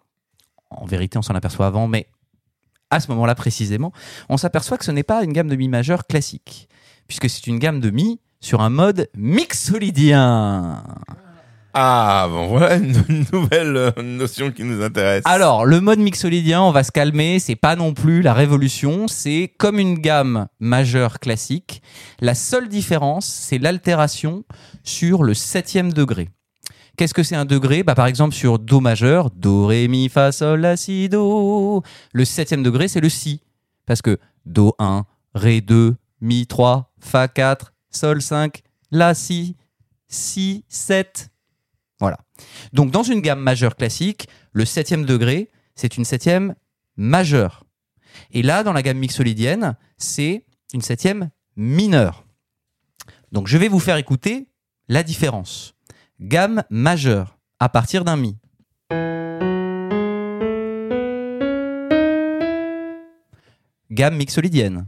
[0.69, 2.07] en vérité, on s'en aperçoit avant, mais
[2.89, 3.91] à ce moment-là précisément,
[4.29, 6.69] on s'aperçoit que ce n'est pas une gamme de mi majeur classique,
[7.07, 10.83] puisque c'est une gamme de mi sur un mode mixolydien.
[11.73, 15.23] Ah, bon, voilà une, une nouvelle euh, notion qui nous intéresse.
[15.25, 19.51] Alors, le mode mixolydien, on va se calmer, c'est pas non plus la révolution, c'est
[19.57, 21.81] comme une gamme majeure classique.
[22.19, 24.43] La seule différence, c'est l'altération
[24.83, 26.29] sur le septième degré.
[26.97, 27.81] Qu'est-ce que c'est un degré?
[27.81, 31.81] Bah, Par exemple, sur Do majeur, Do, Ré, Mi, Fa, Sol, La, Si, Do.
[32.11, 33.41] Le septième degré, c'est le Si.
[33.85, 39.55] Parce que Do 1, Ré 2, Mi 3, Fa 4, Sol 5, La, Si,
[40.07, 41.29] Si 7.
[41.99, 42.17] Voilà.
[42.73, 46.55] Donc, dans une gamme majeure classique, le septième degré, c'est une septième
[46.97, 47.63] majeure.
[48.31, 52.25] Et là, dans la gamme mixolydienne, c'est une septième mineure.
[53.31, 54.47] Donc, je vais vous faire écouter
[54.87, 55.75] la différence.
[56.19, 58.37] Gamme majeure à partir d'un mi.
[63.89, 64.85] Gamme mixolydienne.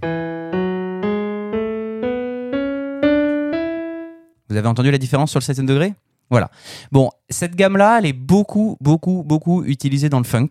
[4.49, 5.93] Vous avez entendu la différence sur le septième degré?
[6.29, 6.49] Voilà.
[6.91, 10.49] Bon, cette gamme-là, elle est beaucoup, beaucoup, beaucoup utilisée dans le funk,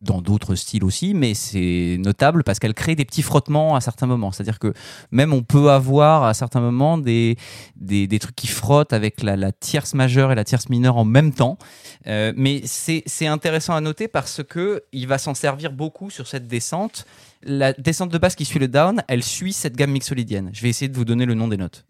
[0.00, 4.06] dans d'autres styles aussi, mais c'est notable parce qu'elle crée des petits frottements à certains
[4.06, 4.32] moments.
[4.32, 4.72] C'est-à-dire que
[5.10, 7.36] même on peut avoir à certains moments des,
[7.76, 11.58] des, trucs qui frottent avec la, tierce majeure et la tierce mineure en même temps.
[12.06, 16.26] Euh, mais c'est c'est intéressant à noter parce que il va s'en servir beaucoup sur
[16.26, 17.04] cette descente.
[17.42, 20.50] La descente de basse qui suit le down, elle suit cette gamme mixolydienne.
[20.52, 21.84] Je vais essayer de vous donner le nom des notes.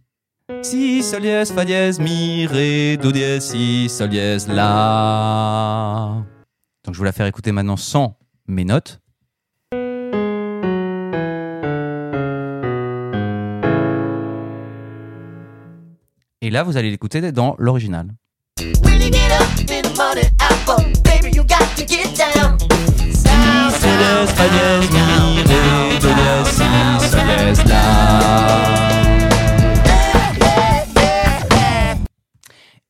[0.62, 6.22] Si, sol dièse, fa dièse, mi, ré, do dièse, si, sol dièse, la.
[6.84, 9.00] Donc je vais la faire écouter maintenant sans mes notes.
[16.42, 18.08] Et là, vous allez l'écouter dans l'original.
[18.82, 19.00] When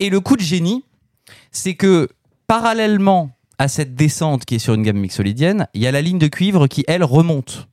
[0.01, 0.83] Et le coup de génie,
[1.53, 2.09] c'est que
[2.47, 6.19] parallèlement à cette descente qui est sur une gamme mixolydienne, il y a la ligne
[6.19, 7.69] de cuivre qui, elle, remonte.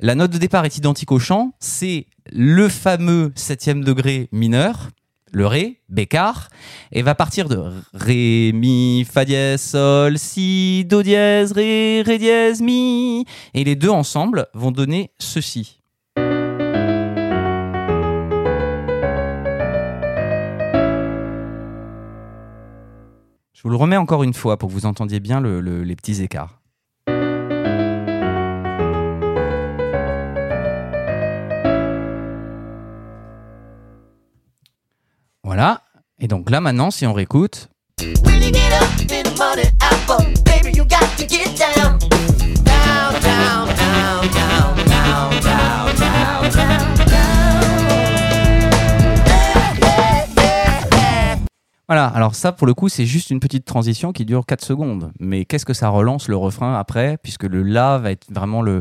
[0.00, 4.90] La note de départ est identique au chant, c'est le fameux septième degré mineur,
[5.30, 6.48] le Ré, Bécard,
[6.90, 7.62] et va partir de
[7.94, 13.24] Ré, Mi, Fa dièse, Sol, Si, Do dièse, Ré, Ré dièse, Mi.
[13.54, 15.81] Et les deux ensemble vont donner ceci.
[23.62, 25.94] Je vous le remets encore une fois pour que vous entendiez bien le- le- les
[25.94, 26.60] petits écarts.
[35.44, 35.82] Voilà.
[36.18, 37.68] Et donc là maintenant, si on réécoute,
[51.92, 55.12] Voilà, alors ça pour le coup c'est juste une petite transition qui dure 4 secondes.
[55.20, 58.80] Mais qu'est-ce que ça relance le refrain après Puisque le La va être vraiment le,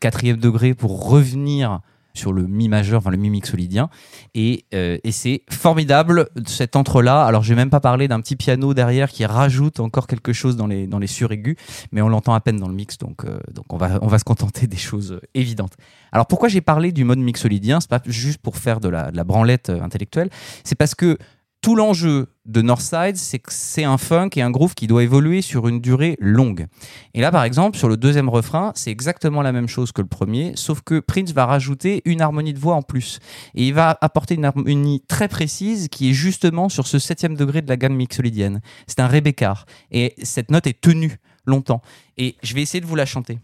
[0.00, 1.78] quatrième degré pour revenir
[2.12, 3.88] sur le Mi majeur, enfin le Mi mixolydien.
[4.34, 7.24] Et, euh, et c'est formidable cet entre-là.
[7.24, 10.66] Alors j'ai même pas parlé d'un petit piano derrière qui rajoute encore quelque chose dans
[10.66, 11.54] les, suraigus,
[11.92, 13.38] mais on l'entend à peine dans le mix, donc, euh,
[13.68, 15.74] on, va, se contenter des choses euh, évidentes.
[16.10, 17.80] Alors pourquoi j'ai parlé du mode mixolydien?
[17.80, 20.30] C'est pas juste pour faire de la, branlette intellectuelle,
[20.64, 21.16] c'est parce que
[21.64, 25.40] tout l'enjeu de Northside, c'est que c'est un funk et un groove qui doit évoluer
[25.40, 26.66] sur une durée longue.
[27.14, 30.06] Et là, par exemple, sur le deuxième refrain, c'est exactement la même chose que le
[30.06, 33.18] premier, sauf que Prince va rajouter une harmonie de voix en plus.
[33.54, 37.62] Et il va apporter une harmonie très précise qui est justement sur ce septième degré
[37.62, 38.60] de la gamme mixolydienne.
[38.86, 39.54] C'est un Rebecca.
[39.90, 41.80] Et cette note est tenue longtemps.
[42.18, 43.38] Et je vais essayer de vous la chanter.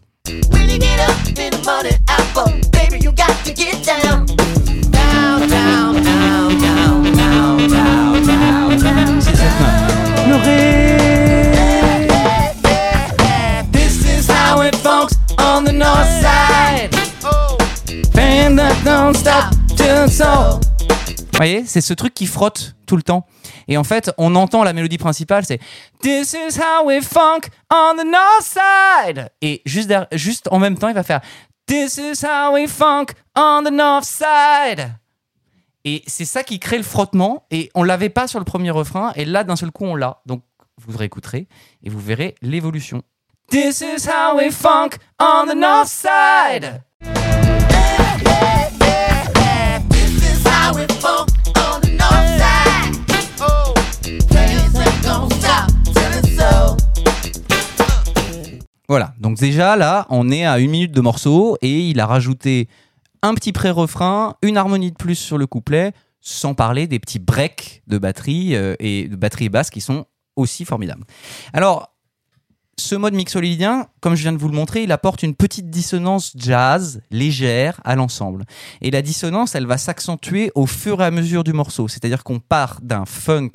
[21.41, 23.25] Vous voyez, c'est ce truc qui frotte tout le temps.
[23.67, 25.59] Et en fait, on entend la mélodie principale, c'est
[26.01, 29.29] This is how we funk on the north side.
[29.41, 31.21] Et juste, juste en même temps, il va faire
[31.65, 35.00] This is how we funk on the north side.
[35.83, 37.45] Et c'est ça qui crée le frottement.
[37.51, 39.11] Et on l'avait pas sur le premier refrain.
[39.15, 40.21] Et là, d'un seul coup, on l'a.
[40.25, 40.43] Donc,
[40.77, 41.47] vous réécouterez
[41.83, 43.01] et vous verrez l'évolution.
[43.49, 46.81] This is how we funk on the north side.
[58.87, 62.67] Voilà, donc déjà là, on est à une minute de morceau et il a rajouté
[63.21, 67.83] un petit pré-refrain, une harmonie de plus sur le couplet, sans parler des petits breaks
[67.87, 71.03] de batterie euh, et de batterie basse qui sont aussi formidables.
[71.53, 71.91] Alors,
[72.77, 76.33] ce mode mixolydien, comme je viens de vous le montrer, il apporte une petite dissonance
[76.35, 78.45] jazz légère à l'ensemble.
[78.81, 81.87] Et la dissonance, elle va s'accentuer au fur et à mesure du morceau.
[81.87, 83.51] C'est-à-dire qu'on part d'un funk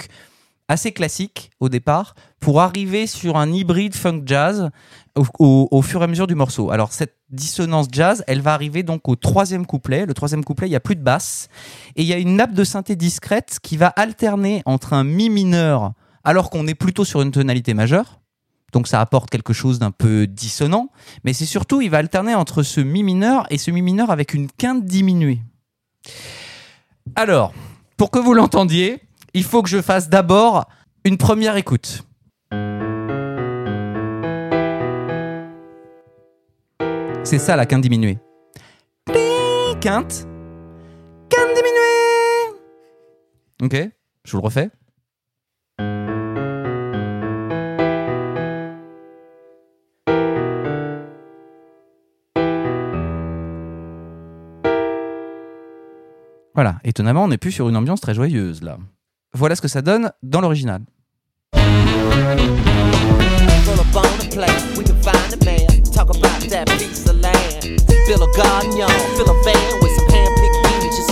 [0.68, 4.70] assez classique au départ pour arriver sur un hybride funk jazz
[5.16, 6.70] au, fur et à mesure du morceau.
[6.70, 10.06] Alors cette dissonance jazz, elle va arriver donc au troisième couplet.
[10.06, 11.48] Le troisième couplet, il n'y a plus de basse
[11.96, 15.30] et il y a une nappe de synthé discrète qui va alterner entre un mi
[15.30, 15.92] mineur
[16.24, 18.20] alors qu'on est plutôt sur une tonalité majeure.
[18.72, 20.90] Donc ça apporte quelque chose d'un peu dissonant,
[21.24, 24.34] mais c'est surtout il va alterner entre ce mi mineur et ce mi mineur avec
[24.34, 25.40] une quinte diminuée.
[27.14, 27.54] Alors,
[27.96, 29.00] pour que vous l'entendiez,
[29.34, 30.66] il faut que je fasse d'abord
[31.04, 32.04] une première écoute.
[37.26, 38.18] C'est ça la quinte diminuée.
[39.04, 40.28] Pling, Quinte.
[41.28, 42.54] Quinte diminuée.
[43.60, 43.90] Ok,
[44.24, 44.70] je vous le refais.
[56.54, 58.78] Voilà, étonnamment, on n'est plus sur une ambiance très joyeuse là.
[59.34, 60.82] Voilà ce que ça donne dans l'original.
[65.96, 67.80] Talk about that piece of land.
[67.88, 68.26] A a
[69.80, 69.96] with
[70.94, 71.10] just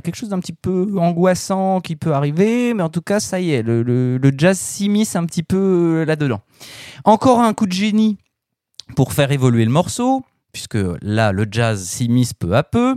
[0.00, 3.52] quelque chose d'un petit peu angoissant qui peut arriver, mais en tout cas, ça y
[3.52, 6.40] est, le jazz s'immisce un petit peu euh, là-dedans.
[7.04, 8.16] Encore un coup de génie
[8.96, 12.96] pour faire évoluer le morceau, puisque là, le jazz s'immisce peu à peu.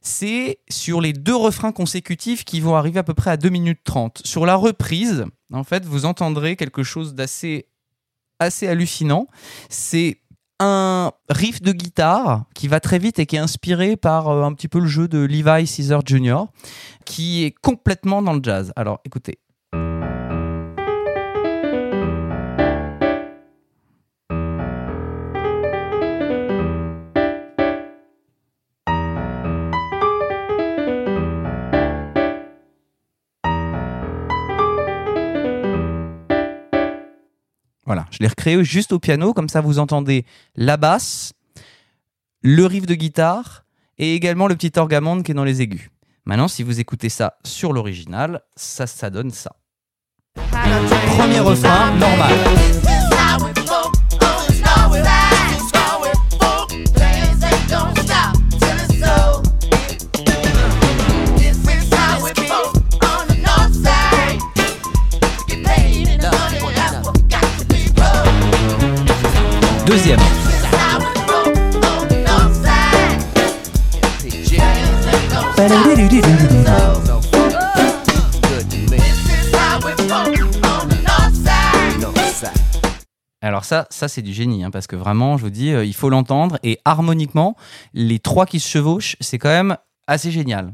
[0.00, 3.80] C'est sur les deux refrains consécutifs qui vont arriver à peu près à 2 minutes
[3.84, 4.22] 30.
[4.24, 7.66] Sur la reprise, en fait, vous entendrez quelque chose d'assez
[8.38, 9.26] assez hallucinant.
[9.68, 10.18] C'est
[10.60, 14.52] un riff de guitare qui va très vite et qui est inspiré par euh, un
[14.52, 16.44] petit peu le jeu de Levi Caesar Jr.,
[17.04, 18.72] qui est complètement dans le jazz.
[18.76, 19.38] Alors écoutez.
[37.86, 40.24] Voilà, je l'ai recréé juste au piano, comme ça vous entendez
[40.56, 41.32] la basse,
[42.42, 43.64] le riff de guitare
[43.98, 45.90] et également le petit orgamonde qui est dans les aigus.
[46.24, 49.52] Maintenant, si vous écoutez ça sur l'original, ça, ça donne ça.
[51.16, 52.32] Premier refrain, normal.
[69.86, 70.18] Deuxième.
[83.42, 85.94] Alors ça, ça c'est du génie, hein, parce que vraiment, je vous dis, euh, il
[85.94, 86.58] faut l'entendre.
[86.62, 87.56] Et harmoniquement,
[87.92, 90.72] les trois qui se chevauchent, c'est quand même assez génial.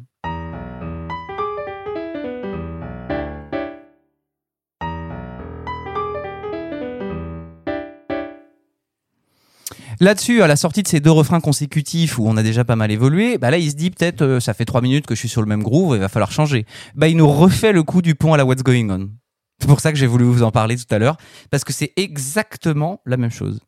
[10.02, 12.90] Là-dessus, à la sortie de ces deux refrains consécutifs où on a déjà pas mal
[12.90, 15.28] évolué, bah là il se dit peut-être euh, ça fait trois minutes que je suis
[15.28, 16.64] sur le même groove, il va falloir changer.
[16.94, 19.10] Bah il nous refait le coup du pont à la What's Going On.
[19.60, 21.18] C'est pour ça que j'ai voulu vous en parler tout à l'heure,
[21.50, 23.60] parce que c'est exactement la même chose.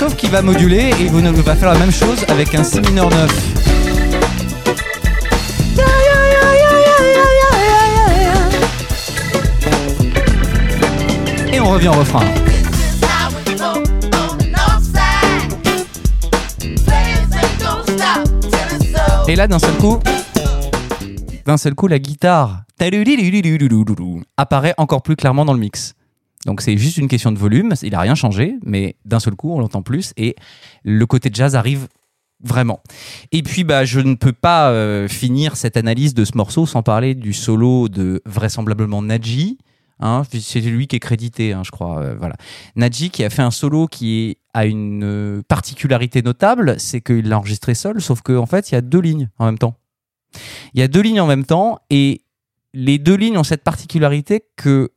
[0.00, 3.10] Sauf qu'il va moduler et vous va faire la même chose avec un si mineur
[3.10, 3.30] 9.
[5.76, 8.24] Yeah, yeah, yeah, yeah, yeah, yeah, yeah,
[11.44, 11.54] yeah.
[11.54, 12.24] Et on revient au refrain.
[19.28, 19.98] Et là, d'un seul coup,
[21.44, 22.62] d'un seul coup, la guitare
[24.38, 25.92] apparaît encore plus clairement dans le mix.
[26.46, 29.52] Donc c'est juste une question de volume, il n'a rien changé, mais d'un seul coup,
[29.52, 30.36] on l'entend plus et
[30.84, 31.86] le côté jazz arrive
[32.42, 32.80] vraiment.
[33.32, 36.82] Et puis, bah, je ne peux pas euh, finir cette analyse de ce morceau sans
[36.82, 39.58] parler du solo de vraisemblablement Nadji.
[40.02, 42.00] Hein, c'est lui qui est crédité, hein, je crois.
[42.00, 42.36] euh, voilà.
[42.74, 47.38] Nadji qui a fait un solo qui a une euh, particularité notable, c'est qu'il l'a
[47.38, 49.74] enregistré seul, sauf qu'en en fait, il y a deux lignes en même temps.
[50.72, 52.22] Il y a deux lignes en même temps et
[52.72, 54.90] les deux lignes ont cette particularité que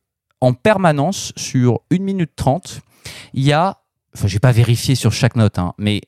[0.44, 2.80] en permanence, sur 1 minute 30,
[3.32, 3.78] il y a,
[4.14, 6.02] enfin, j'ai pas vérifié sur chaque note, hein, mais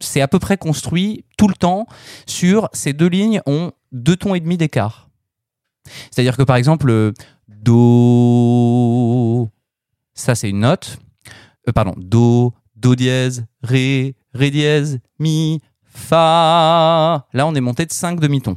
[0.00, 1.86] c'est à peu près construit tout le temps
[2.26, 5.08] sur ces deux lignes ont deux tons et demi d'écart.
[6.10, 7.12] C'est-à-dire que par exemple,
[7.48, 9.50] Do,
[10.14, 10.98] ça c'est une note,
[11.68, 17.26] Euh, pardon, Do, Do dièse, Ré, Ré dièse, Mi, Fa.
[17.32, 18.56] Là on est monté de 5 demi-tons.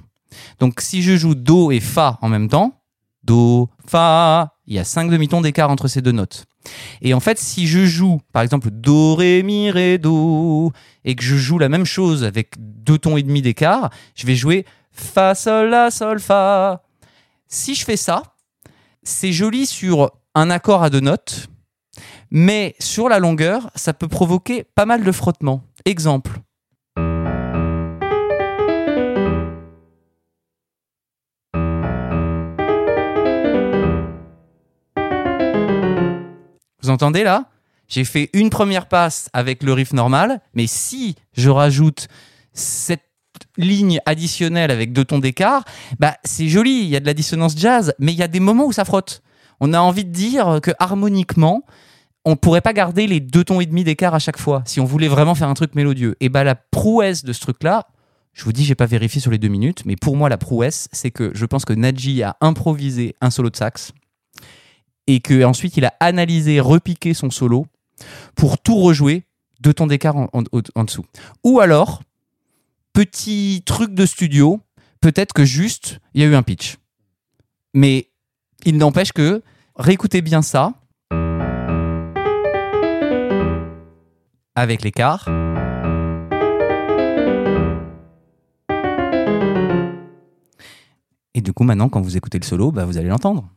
[0.60, 2.81] Donc si je joue Do et Fa en même temps,
[3.24, 6.46] Do, Fa, il y a 5 demi-tons d'écart entre ces deux notes.
[7.02, 10.72] Et en fait, si je joue, par exemple, Do, Ré, Mi, Ré, Do,
[11.04, 14.36] et que je joue la même chose avec deux tons et demi d'écart, je vais
[14.36, 16.84] jouer Fa, Sol, La, Sol, Fa.
[17.48, 18.24] Si je fais ça,
[19.04, 21.48] c'est joli sur un accord à deux notes,
[22.30, 25.64] mais sur la longueur, ça peut provoquer pas mal de frottements.
[25.86, 26.40] Exemple.
[36.92, 37.46] Entendez là?
[37.88, 42.08] J'ai fait une première passe avec le riff normal, mais si je rajoute
[42.54, 43.02] cette
[43.58, 45.66] ligne additionnelle avec deux tons d'écart,
[46.00, 48.40] bah c'est joli, il y a de la dissonance jazz, mais il y a des
[48.40, 49.22] moments où ça frotte.
[49.60, 51.64] On a envie de dire que harmoniquement,
[52.24, 54.86] on pourrait pas garder les deux tons et demi d'écart à chaque fois si on
[54.86, 56.16] voulait vraiment faire un truc mélodieux.
[56.20, 57.88] Et bah la prouesse de ce truc-là,
[58.34, 60.88] je vous dis, j'ai pas vérifié sur les deux minutes, mais pour moi la prouesse,
[60.94, 63.92] c'est que je pense que Nadji a improvisé un solo de sax
[65.12, 67.68] et que ensuite il a analysé, repiqué son solo
[68.36, 69.26] pour tout rejouer
[69.60, 71.06] deux tons d'écart en, dessous.
[71.44, 72.02] Ou alors,
[72.94, 74.62] petit truc de studio,
[75.02, 76.78] peut-être que juste il y a eu un pitch.
[77.74, 78.08] Mais
[78.66, 79.42] il n'empêche que
[79.76, 80.74] réécoutez bien ça
[84.56, 85.28] avec l'écart.
[91.34, 93.50] Et du coup, maintenant, quand vous écoutez le solo, bah, vous allez l'entendre.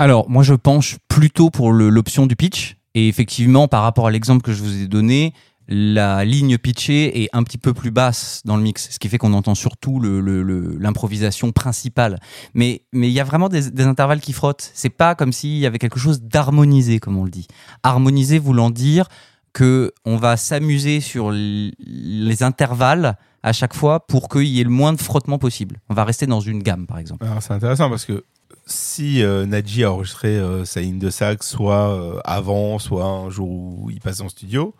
[0.00, 2.78] Alors, moi, je penche plutôt pour l'option du pitch.
[2.94, 5.34] Et effectivement, par rapport à l'exemple que je vous ai donné,
[5.68, 9.18] la ligne pitchée est un petit peu plus basse dans le mix, ce qui fait
[9.18, 12.18] qu'on entend surtout le- le- le- l'improvisation principale.
[12.54, 14.70] Mais il y a vraiment des, intervalles qui frottent.
[14.72, 17.46] C'est pas comme s'il y avait quelque chose d'harmonisé, comme on le dit.
[17.82, 19.06] Harmonisé voulant dire
[19.52, 24.70] que on va s'amuser sur les intervalles à chaque fois pour qu'il y ait le
[24.70, 25.76] moins de frottement possible.
[25.90, 27.22] On va rester dans une gamme, par exemple.
[27.26, 28.24] Alors, c'est intéressant parce que
[28.72, 33.30] si euh, Nadji a enregistré euh, sa ligne de sax soit euh, avant, soit un
[33.30, 34.74] jour où il passe en studio,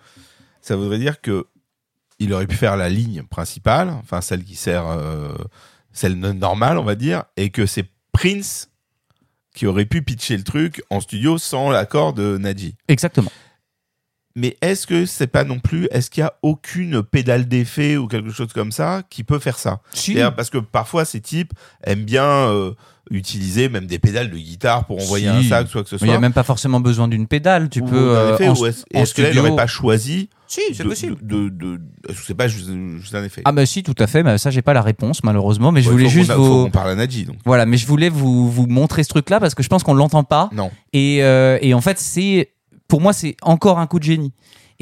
[0.61, 1.47] ça voudrait dire que
[2.19, 5.33] il aurait pu faire la ligne principale, enfin celle qui sert, euh,
[5.93, 8.71] celle normale, on va dire, et que c'est Prince
[9.55, 12.77] qui aurait pu pitcher le truc en studio sans l'accord de Nadji.
[12.89, 13.33] Exactement.
[14.37, 18.07] Mais est-ce que c'est pas non plus, est-ce qu'il y a aucune pédale d'effet ou
[18.07, 19.81] quelque chose comme ça qui peut faire ça?
[19.93, 20.15] Si.
[20.37, 21.53] Parce que parfois ces types
[21.83, 22.75] aiment bien euh,
[23.11, 26.07] utiliser même des pédales de guitare pour envoyer un sax ou quoi que ce soit.
[26.07, 27.69] Il n'y a même pas forcément besoin d'une pédale.
[27.69, 28.17] Tu Ou peux.
[28.17, 30.85] euh, effet, en, est-ce en est-ce que là, il studio- n'aurait pas choisi Si, c'est
[30.85, 31.17] possible.
[31.21, 33.95] De, de, de- est-ce que c'est pas juste, juste un effet Ah bah si, tout
[33.99, 34.23] à fait.
[34.23, 35.73] Mais ça, j'ai pas la réponse malheureusement.
[35.73, 36.65] Mais je Ouais, voulais faut juste a- faut vous.
[36.65, 37.37] qu'on parle à Nadji, donc.
[37.45, 40.23] Voilà, mais je voulais vous, vous montrer ce truc-là parce que je pense qu'on l'entend
[40.25, 40.49] pas.
[40.53, 40.71] Non.
[40.93, 42.51] Et, euh, et en fait, c'est
[42.89, 44.33] pour moi, c'est encore un coup de génie.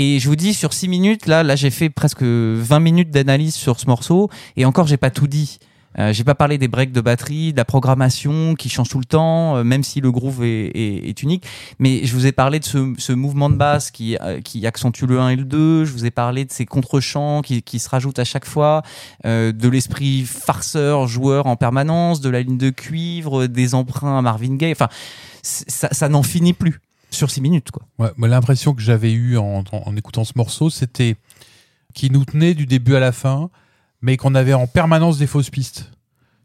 [0.00, 3.55] Et je vous dis, sur 6 minutes, là, là j'ai fait presque 20 minutes d'analyse
[3.55, 4.31] sur ce morceau.
[4.57, 5.58] Et encore, j'ai pas tout dit.
[5.99, 9.05] Euh, j'ai pas parlé des breaks de batterie, de la programmation qui change tout le
[9.05, 11.44] temps, euh, même si le groove est, unique.
[11.78, 15.31] Mais je vous ai parlé de ce, mouvement de basse qui, euh, accentue le 1
[15.31, 15.84] et le 2.
[15.84, 18.83] Je vous ai parlé de ces contre-champs qui, se rajoutent à chaque fois,
[19.25, 24.23] euh, de l'esprit farceur, joueur en permanence, de la ligne de cuivre, des emprunts à
[24.23, 24.73] Marvin Gaye.
[24.73, 24.89] Enfin,
[25.42, 27.68] ça, n'en finit plus sur 6 minutes.
[27.99, 29.65] Ouais, l'impression que j'avais eue en
[29.97, 31.17] écoutant ce morceau, c'était
[31.94, 33.50] qu'il nous tenait du début à la fin
[34.01, 35.91] mais qu'on avait en permanence des fausses pistes.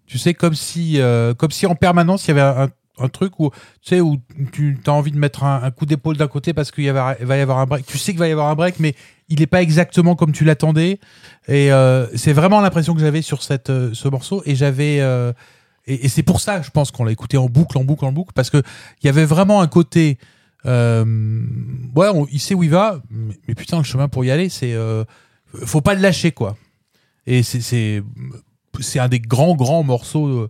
[0.06, 3.40] Tu sais, comme si, euh, comme si en permanence il y avait un, un truc
[3.40, 3.49] où
[3.82, 4.17] tu sais où
[4.51, 7.59] tu as envie de mettre un, coup d'épaule d'un côté parce qu'il va y avoir
[7.59, 7.85] un break.
[7.85, 8.95] Tu sais qu'il va y avoir un break, mais
[9.30, 10.99] il n'est pas exactement comme tu l'attendais.
[11.48, 14.43] Et euh, c'est vraiment l'impression que j'avais sur cette, euh, ce morceau.
[14.45, 15.33] Et j'avais euh,
[15.85, 18.32] et, c'est pour ça, je pense, qu'on l'a écouté en boucle, en boucle, en boucle,
[18.33, 18.61] parce que
[19.01, 20.17] il y avait vraiment un côté.
[20.65, 21.03] euh,
[21.95, 24.73] ouais, il sait où il va, mais, mais putain, le chemin pour y aller, c'est
[24.73, 25.03] euh,
[25.65, 26.56] faut pas le lâcher, quoi.
[27.27, 28.03] Et c'est c'est
[28.80, 30.50] c'est un des grands grands morceaux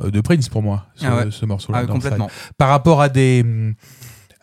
[0.00, 1.30] euh, de Prince pour moi, ce, Ah ouais.
[1.30, 1.78] ce morceau-là.
[1.78, 2.28] Ah ouais, complètement.
[2.28, 2.52] style.
[2.58, 3.44] Par rapport à des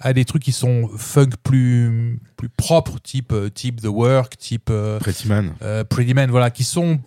[0.02, 4.70] à des trucs qui sont funk plus plus propres, type euh, type The Work, type
[4.70, 5.54] euh, Pretty Man.
[5.62, 7.00] euh, Pretty Man, voilà, qui sont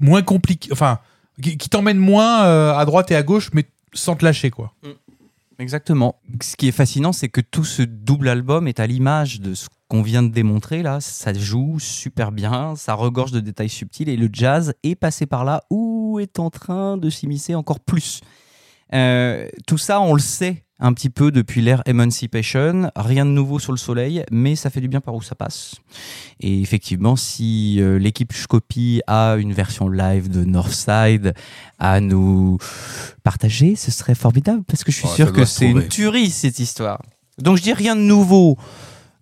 [0.00, 0.98] moins compliqués, enfin,
[1.42, 2.42] qui, qui t'emmènent moins
[2.76, 4.72] à droite et à gauche, mais sans te lâcher, quoi.
[5.58, 6.16] Exactement.
[6.42, 9.68] Ce qui est fascinant, c'est que tout ce double album est à l'image de ce
[9.94, 11.00] qu'on vient de démontrer là.
[11.00, 15.44] Ça joue super bien, ça regorge de détails subtils et le jazz est passé par
[15.44, 18.20] là ou est en train de s'immiscer encore plus.
[18.92, 22.90] Euh, tout ça, on le sait un petit peu depuis l'ère Emancipation.
[22.96, 25.76] Rien de nouveau sur le soleil, mais ça fait du bien par où ça passe.
[26.40, 31.34] Et effectivement, si euh, l'équipe Shkopi a une version live de Northside
[31.78, 32.58] à nous
[33.22, 37.00] partager, ce serait formidable parce que je suis sûr que c'est une tuerie cette histoire.
[37.38, 38.58] Donc je dis rien de nouveau.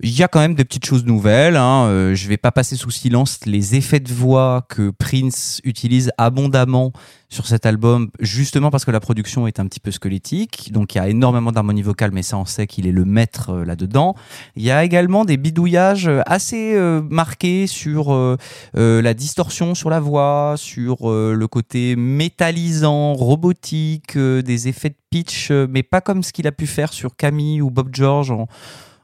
[0.03, 1.57] Il y a quand même des petites choses nouvelles.
[1.57, 1.85] Hein.
[1.87, 6.93] Euh, je vais pas passer sous silence les effets de voix que Prince utilise abondamment
[7.33, 10.71] sur cet album, justement parce que la production est un petit peu squelettique.
[10.71, 13.51] Donc il y a énormément d'harmonie vocale, mais ça on sait qu'il est le maître
[13.51, 14.15] euh, là-dedans.
[14.55, 18.37] Il y a également des bidouillages assez euh, marqués sur euh,
[18.75, 25.83] la distorsion sur la voix, sur le côté métallisant, robotique, des effets de pitch, mais
[25.83, 28.47] pas comme ce qu'il a pu faire sur Camille ou Bob George en,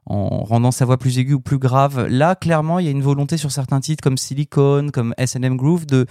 [0.08, 2.06] en rendant sa voix plus aiguë ou plus grave.
[2.06, 5.86] Là, clairement, il y a une volonté sur certains titres comme Silicon, comme S&M Groove
[5.86, 6.06] de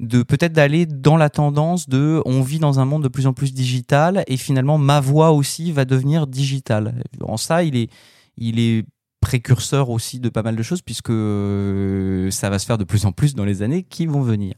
[0.00, 3.54] peut-être d'aller dans la tendance de on vit dans un monde de plus en plus
[3.54, 7.04] digital et finalement ma voix aussi va devenir digitale.
[7.22, 7.90] En ça, il est
[8.36, 8.84] il est
[9.24, 13.06] précurseur aussi de pas mal de choses puisque euh, ça va se faire de plus
[13.06, 14.52] en plus dans les années qui vont venir.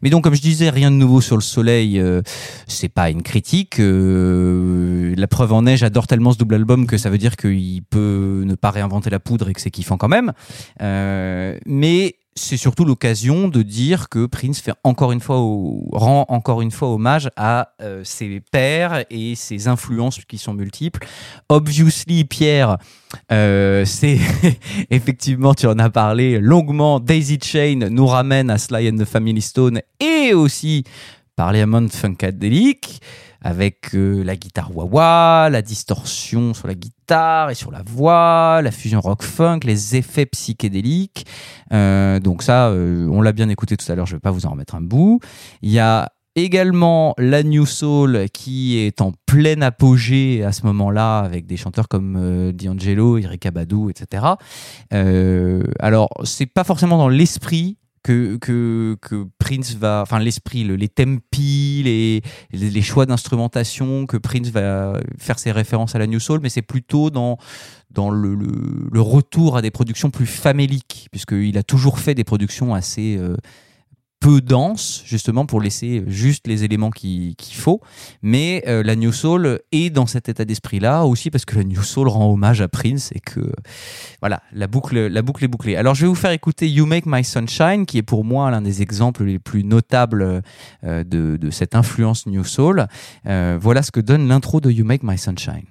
[0.00, 2.22] Mais donc comme je disais, rien de nouveau sur le soleil, euh,
[2.66, 3.78] c'est pas une critique.
[3.78, 7.82] euh, la preuve en est, j'adore tellement ce double album que ça veut dire qu'il
[7.82, 10.32] peut ne pas réinventer la poudre et que c'est kiffant quand même.
[10.80, 16.60] Euh, mais c'est surtout l'occasion de dire que Prince fait encore une fois rend encore
[16.60, 21.06] une fois hommage à euh, ses pairs et ses influences qui sont multiples.
[21.48, 22.76] Obviously, Pierre,
[23.32, 24.18] euh, c'est
[24.90, 27.00] effectivement, tu en as parlé longuement.
[27.00, 30.84] Daisy Chain nous ramène à Sly and the Family Stone et aussi
[31.36, 33.00] Parliament Funkadelic
[33.46, 38.72] avec euh, la guitare wah-wah, la distorsion sur la guitare et sur la voix, la
[38.72, 41.26] fusion rock-funk, les effets psychédéliques.
[41.72, 44.46] Euh, donc ça, euh, on l'a bien écouté tout à l'heure, je vais pas vous
[44.46, 45.20] en remettre un bout.
[45.62, 51.20] Il y a également la New Soul qui est en plein apogée à ce moment-là
[51.20, 54.26] avec des chanteurs comme D'Angelo, Erika Badu, etc.
[54.92, 61.82] Euh, alors, c'est pas forcément dans l'esprit que, Prince va, enfin l'esprit, le- les tempi,
[62.52, 66.62] les, choix d'instrumentation, que Prince va faire ses références à la New Soul, mais c'est
[66.62, 67.38] plutôt dans,
[67.96, 73.36] le retour à des productions plus faméliques, puisqu'il a toujours fait des productions assez euh,
[74.18, 77.80] peu denses, justement pour laisser juste les éléments qui- qu'il faut.
[78.22, 81.82] Mais euh, la New Soul est dans cet état d'esprit-là aussi parce que la New
[81.82, 83.40] Soul rend hommage à Prince et que
[84.20, 85.76] voilà, la boucle, la boucle est bouclée.
[85.76, 88.62] Alors je vais vous faire écouter You Make My Sunshine, qui est pour moi l'un
[88.62, 90.42] des exemples les plus notables
[90.84, 92.86] euh, de, de cette influence New Soul.
[93.26, 95.66] Euh, voilà ce que donne l'intro de You Make My Sunshine.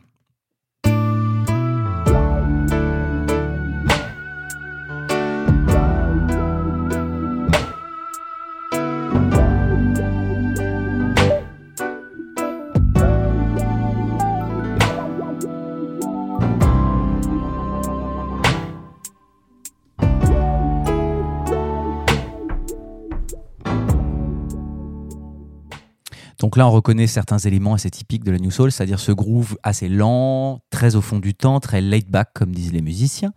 [26.46, 29.58] Donc là, on reconnaît certains éléments assez typiques de la New Soul, c'est-à-dire ce groove
[29.64, 33.34] assez lent, très au fond du temps, très laid back, comme disent les musiciens,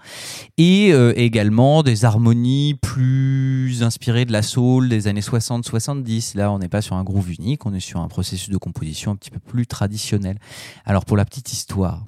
[0.59, 6.37] et euh, également des harmonies plus inspirées de la soul des années 60-70.
[6.37, 9.13] Là, on n'est pas sur un groove unique, on est sur un processus de composition
[9.13, 10.39] un petit peu plus traditionnel.
[10.85, 12.05] Alors, pour la petite histoire,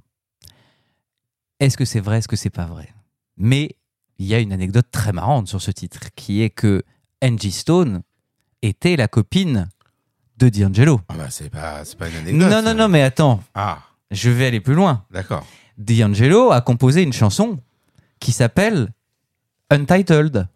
[1.61, 2.93] est-ce que c'est vrai, est-ce que c'est pas vrai?
[3.39, 3.75] Mais
[4.19, 6.83] il y a une anecdote très marrante sur ce titre, qui est que
[7.25, 8.03] Angie Stone
[8.61, 9.70] était la copine
[10.41, 11.01] de D'Angelo.
[11.09, 12.51] Ah bah, c'est pas, c'est pas une anecdote.
[12.51, 13.43] Non, non, non, mais attends.
[13.55, 13.78] Ah.
[14.10, 15.05] Je vais aller plus loin.
[15.10, 15.47] D'accord.
[15.78, 17.59] D'Angelo a composé une chanson
[18.19, 18.89] qui s'appelle
[19.70, 20.49] Untitled.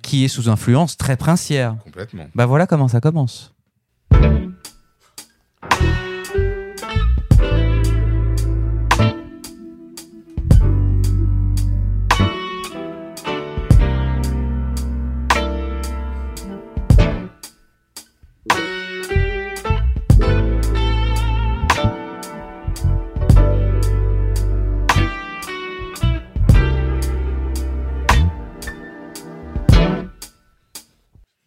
[0.00, 1.76] qui est sous influence très princière.
[1.84, 2.26] Complètement.
[2.34, 3.52] Bah voilà comment ça commence.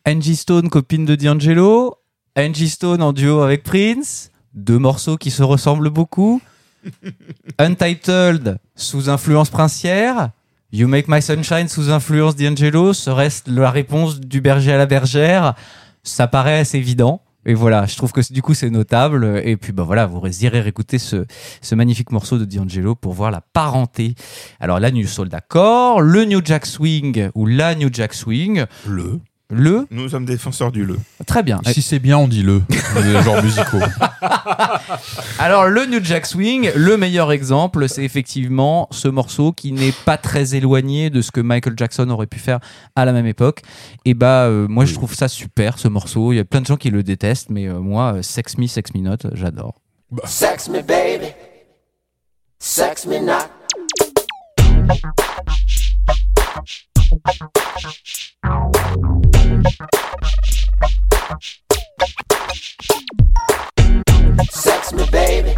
[0.09, 1.93] Angie Stone, copine de D'Angelo.
[2.35, 4.31] Angie Stone en duo avec Prince.
[4.55, 6.41] Deux morceaux qui se ressemblent beaucoup.
[7.59, 10.31] Untitled, sous influence princière.
[10.71, 12.93] You Make My Sunshine, sous influence D'Angelo.
[12.93, 15.53] Serait-ce la réponse du berger à la bergère
[16.01, 17.21] Ça paraît assez évident.
[17.45, 19.43] Et voilà, je trouve que du coup c'est notable.
[19.45, 21.25] Et puis bah voilà, vous irez réécouter ce,
[21.61, 24.15] ce magnifique morceau de D'Angelo pour voir la parenté.
[24.59, 26.01] Alors la New Soul, d'accord.
[26.01, 28.65] Le New Jack Swing ou la New Jack Swing.
[28.87, 29.19] Le.
[29.51, 29.87] Le.
[29.89, 30.97] Nous sommes défenseurs du le.
[31.25, 31.59] Très bien.
[31.65, 32.61] Si c'est bien, on dit le.
[33.03, 33.79] Les genres musicaux.
[35.39, 40.17] Alors le New Jack Swing, le meilleur exemple, c'est effectivement ce morceau qui n'est pas
[40.17, 42.59] très éloigné de ce que Michael Jackson aurait pu faire
[42.95, 43.63] à la même époque.
[44.05, 46.31] Et bah euh, moi je trouve ça super ce morceau.
[46.31, 48.67] Il y a plein de gens qui le détestent, mais euh, moi euh, Sex Me,
[48.67, 49.81] Sex Me Not, j'adore.
[50.25, 51.33] Sex me, baby.
[52.59, 53.47] Sex me not.
[64.51, 65.53] Sex me, baby.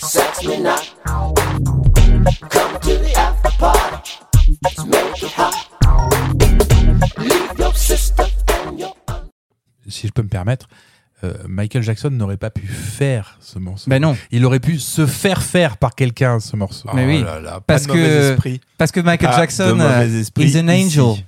[0.00, 0.94] Sex me not.
[1.04, 3.96] Come to the after party.
[4.62, 5.54] Let's make it hot.
[7.18, 8.24] Leave your sister
[8.66, 8.94] and your
[9.88, 10.68] si je peux me permettre,
[11.24, 13.90] euh, Michael Jackson n'aurait pas pu faire ce morceau.
[13.90, 14.16] Ben non.
[14.30, 16.88] Il aurait pu se faire faire par quelqu'un ce morceau.
[16.94, 18.60] Mais oui, là là, pas parce que esprit.
[18.78, 21.24] parce que Michael Pas Jackson, euh, he's an ici.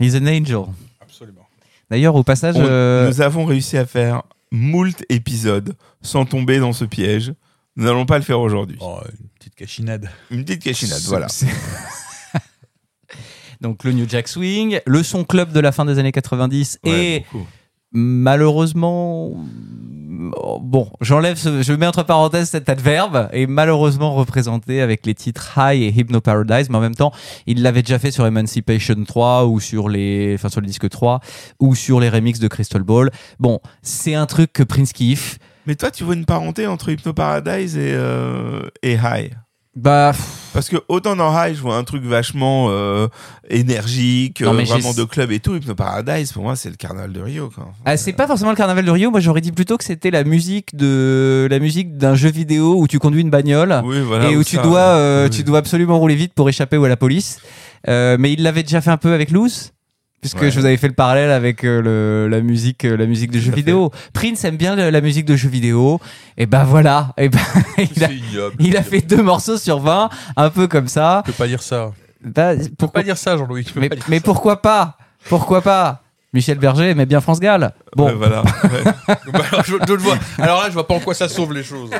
[0.00, 0.64] He's an angel.
[1.00, 1.46] Absolument.
[1.90, 6.72] D'ailleurs, au passage, On- euh, Nous avons réussi à faire moult épisodes sans tomber dans
[6.72, 7.34] ce piège.
[7.76, 8.78] Nous n'allons pas le faire aujourd'hui.
[8.80, 10.10] Oh, une petite cachinade.
[10.30, 11.26] Une petite cachinade, voilà.
[13.60, 16.90] donc le New Jack Swing, le son club de la fin des années 90 Ouais,
[17.16, 17.46] et beaucoup.
[17.92, 19.32] malheureusement
[20.60, 25.52] bon, j'enlève ce- je mets entre parenthèses cet adverbe et malheureusement représenté avec les titres
[25.56, 27.12] High et Hypno Paradise mais en même temps,
[27.46, 31.20] il l'avait déjà fait sur Emancipation 3 ou sur les enfin sur le disque 3
[31.60, 33.10] ou sur les remixes de Crystal Ball.
[33.38, 35.38] Bon, c'est un truc que Prince kiffe.
[35.66, 39.32] Mais toi, tu vois une parenté entre Hypno Paradise et, euh, et High
[39.76, 40.12] Bah
[40.52, 43.08] Parce que autant dans High, je vois un truc vachement euh,
[43.50, 45.56] énergique, Non, euh, mais vraiment de club et tout.
[45.56, 47.50] Hypno Paradise, pour moi, c'est le carnaval de Rio.
[47.52, 47.72] Quoi.
[47.84, 49.10] Ah, c'est pas forcément le carnaval de Rio.
[49.10, 52.86] Moi, j'aurais dit plutôt que c'était la musique de la musique d'un jeu vidéo où
[52.86, 55.30] tu conduis une bagnole Oui, voilà, et où tu ça, dois euh, oui.
[55.30, 57.40] tu dois absolument rouler vite pour échapper à la police.
[57.88, 59.72] Euh, mais il l'avait déjà fait un peu avec Loose.
[60.24, 60.50] Puisque Ouais.
[60.50, 63.38] je vous avais fait le parallèle avec euh, le, la musique, euh, la musique de
[63.38, 63.90] jeux vidéo.
[64.14, 66.00] Prince aime bien le- la musique de jeux vidéo.
[66.38, 67.12] Et ben voilà.
[67.18, 67.38] Et ben
[67.76, 68.56] il a, C'est ignoble.
[68.58, 71.22] il a fait deux morceaux sur 20, un peu comme ça.
[71.26, 71.92] Tu peux pas dire ça.
[72.24, 73.66] Bah, Tu peux pourquoi pas dire ça, Jean-Louis.
[73.76, 74.22] mais, pas dire mais ça.
[74.24, 74.96] pourquoi pas?
[75.28, 76.00] Pourquoi pas?
[76.32, 77.72] Michel Berger aimait bien France Gall.
[77.94, 78.40] Bon, Ouais, voilà.
[78.64, 78.82] Ouais.
[79.30, 80.16] Bah, alors, je, je le vois.
[80.38, 81.90] Alors là, je vois pas en quoi ça sauve les choses.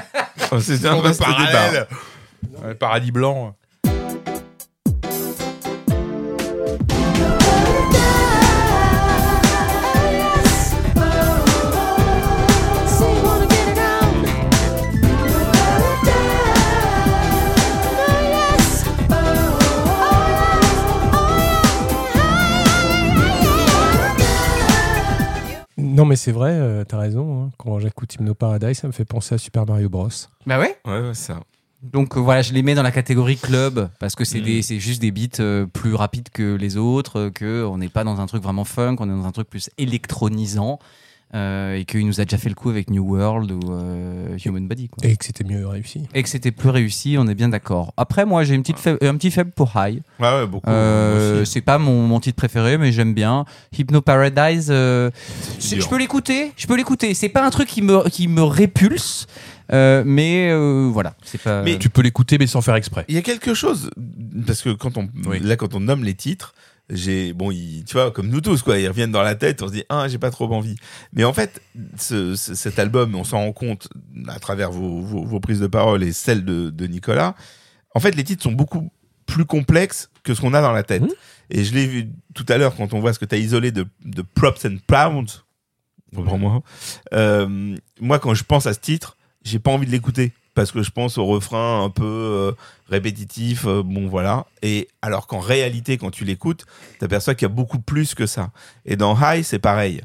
[0.50, 1.34] Oh, c'est un vaste débat.
[1.52, 1.86] parallèle.
[2.64, 3.54] Ouais, paradis blanc.
[25.94, 27.44] Non, mais c'est vrai, euh, t'as raison.
[27.44, 27.50] hein.
[27.56, 30.08] Quand j'écoute Hypno Paradise, ça me fait penser à Super Mario Bros.
[30.44, 30.76] bah ouais.
[30.84, 31.40] Ouais, ouais, ça.
[31.82, 34.44] Donc euh, voilà, je les mets dans la catégorie club parce que c'est Mm.
[34.44, 38.04] des c'est juste des beats euh, plus rapides que les autres, que on n'est pas
[38.04, 40.78] dans un truc vraiment funk, on est dans un truc plus électronisant
[41.34, 44.66] euh, et qu'il nous a déjà fait le coup avec New World ou euh, Human
[44.68, 44.88] Body.
[44.88, 45.08] Quoi.
[45.08, 46.02] Et que c'était mieux réussi.
[46.14, 47.92] Et que c'était plus réussi, on est bien d'accord.
[47.96, 50.00] Après, moi, j'ai une petite faible- un petit faible pour High.
[50.20, 50.70] Ouais, ouais, beaucoup.
[50.70, 53.44] Euh, c'est pas mon, mon titre préféré, mais j'aime bien.
[53.76, 55.10] Hypno Paradise, euh,
[55.60, 56.52] je peux l'écouter.
[56.56, 57.14] Je peux l'écouter.
[57.14, 59.26] C'est pas un truc qui me qui me répulse,
[59.72, 61.62] euh, mais euh, voilà, c'est pas.
[61.62, 63.04] Mais Tu peux l'écouter, mais sans faire exprès.
[63.08, 63.90] Il y a quelque chose
[64.46, 65.40] parce que quand on Oui.
[65.40, 66.54] là quand on nomme les titres,
[66.90, 69.68] j'ai bon, ils- tu vois comme nous tous quoi, ils reviennent dans la tête, on
[69.68, 70.76] se dit ah j'ai pas trop envie.
[71.12, 71.60] Mais en fait,
[71.98, 73.88] ce, ce- cet album, on s'en rend compte
[74.28, 77.34] à travers vos, vos, vos prises de parole et celles de, de Nicolas.
[77.94, 78.90] En fait, les titres sont beaucoup
[79.26, 81.04] plus complexes que ce qu'on a dans la tête.
[81.50, 83.70] Et je l'ai vu tout à l'heure quand on voit ce que tu as isolé
[83.70, 85.44] de, de Props and Pounds.
[86.14, 86.62] Reprends-moi.
[87.12, 90.82] Euh, moi, quand je pense à ce titre, j'ai pas envie de l'écouter parce que
[90.82, 92.52] je pense au refrain un peu euh,
[92.88, 94.46] répétitif, euh, bon voilà.
[94.62, 96.64] Et alors qu'en réalité, quand tu l'écoutes,
[97.00, 98.50] t'aperçois qu'il y a beaucoup plus que ça.
[98.86, 100.00] Et dans High, c'est pareil.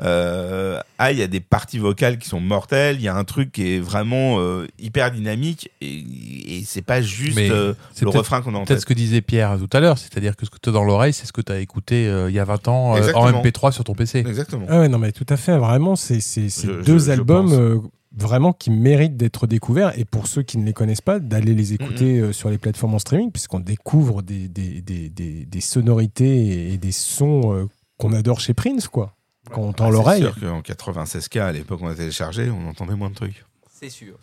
[0.00, 3.22] Euh, High, il y a des parties vocales qui sont mortelles, il y a un
[3.22, 8.10] truc qui est vraiment euh, hyper dynamique et, et c'est pas juste euh, c'est le
[8.10, 8.80] refrain qu'on a en Peut-être tête.
[8.80, 11.12] ce que disait Pierre tout à l'heure, c'est-à-dire que ce que tu as dans l'oreille,
[11.12, 13.42] c'est ce que tu as écouté euh, il y a 20 ans euh, en Exactement.
[13.44, 14.18] MP3 sur ton PC.
[14.20, 14.66] Exactement.
[14.68, 15.56] Ah ouais, non, mais tout à fait.
[15.56, 17.82] Vraiment, c'est c'est- c'est deux je- albums.
[18.16, 19.98] Vraiment qui méritent d'être découverts.
[19.98, 22.94] Et pour ceux qui ne les connaissent pas, d'aller les écouter euh, sur les plateformes
[22.94, 27.66] en streaming, puisqu'on découvre des, des, des, des, des sonorités et des sons euh,
[27.98, 29.14] qu'on adore chez Prince, quoi.
[29.50, 30.22] Quand on tend Ah, c'est l'oreille.
[30.22, 33.44] sûr qu'en 96K, à l'époque, on a téléchargé, on entendait moins de trucs.
[33.80, 34.14] C'est sûr.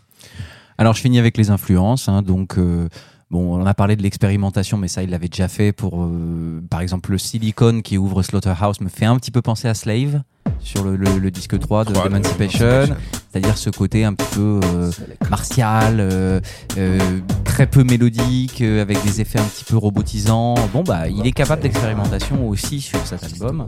[0.77, 2.07] Alors, je finis avec les influences.
[2.07, 2.87] hein, donc, euh,
[3.31, 6.81] bon, on a parlé de l'expérimentation, mais ça, il l'avait déjà fait pour, euh, par
[6.81, 10.21] exemple, le Silicon qui ouvre Slaughterhouse me fait un petit peu penser à Slave
[10.59, 12.65] sur le, le- le disque 3 de Trois de Emancipation.
[12.65, 12.95] Emancipation.
[13.31, 14.91] C'est-à-dire ce côté un petit peu euh,
[15.29, 16.39] martial, euh,
[16.77, 20.55] euh, très peu mélodique, euh, avec des effets un petit peu robotisants.
[20.73, 23.67] Bon, bah, il est capable d'expérimentation aussi sur cet album.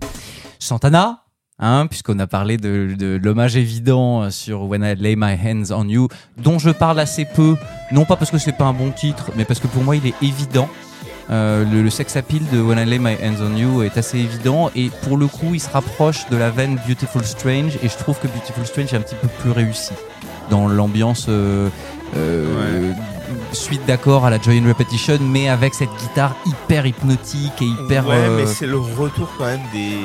[0.59, 1.23] Santana,
[1.61, 6.09] hein, puisqu'on a parlé de, l'hommage évident sur When I Lay My Hands on You,
[6.37, 7.55] dont je parle assez peu,
[7.91, 10.05] non pas parce que c'est pas un bon titre, mais parce que pour moi il
[10.07, 10.67] est évident.
[11.29, 14.69] Euh, le, sex appeal de When I Lay My Hands on You est assez évident.
[14.75, 17.77] Et pour le coup il se rapproche de la veine Beautiful Strange.
[17.83, 19.93] Et je trouve que Beautiful Strange est un petit peu plus réussi
[20.49, 21.69] dans l'ambiance euh,
[22.17, 22.50] euh,
[23.53, 28.07] suite d'accord à la Joy in Repetition mais avec cette guitare hyper hypnotique et hyper
[28.07, 29.95] Ouais, euh, mais c'est le retour quand même des, des-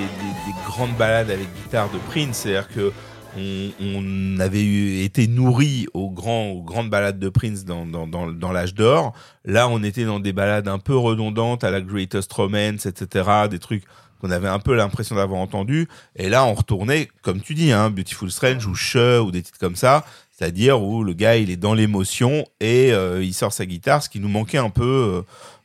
[0.46, 2.38] des grandes balades avec guitare de Prince.
[2.38, 2.92] C'est-à-dire que
[3.38, 8.06] on, on avait eu, été nourri aux, grands, aux grandes balades de Prince dans, dans,
[8.06, 9.12] dans, dans l'âge d'or.
[9.44, 13.28] Là, on était dans des balades un peu redondantes à la Greatest Romance, etc.
[13.50, 13.84] Des trucs
[14.22, 15.86] qu'on avait un peu l'impression d'avoir entendu.
[16.16, 19.58] Et là, on retournait, comme tu dis, hein, Beautiful Strange ou Che ou des titres
[19.58, 20.06] comme ça.
[20.38, 24.08] C'est-à-dire où le gars, il est dans l'émotion et euh, il sort sa guitare, ce
[24.10, 25.22] qui nous manquait un peu euh,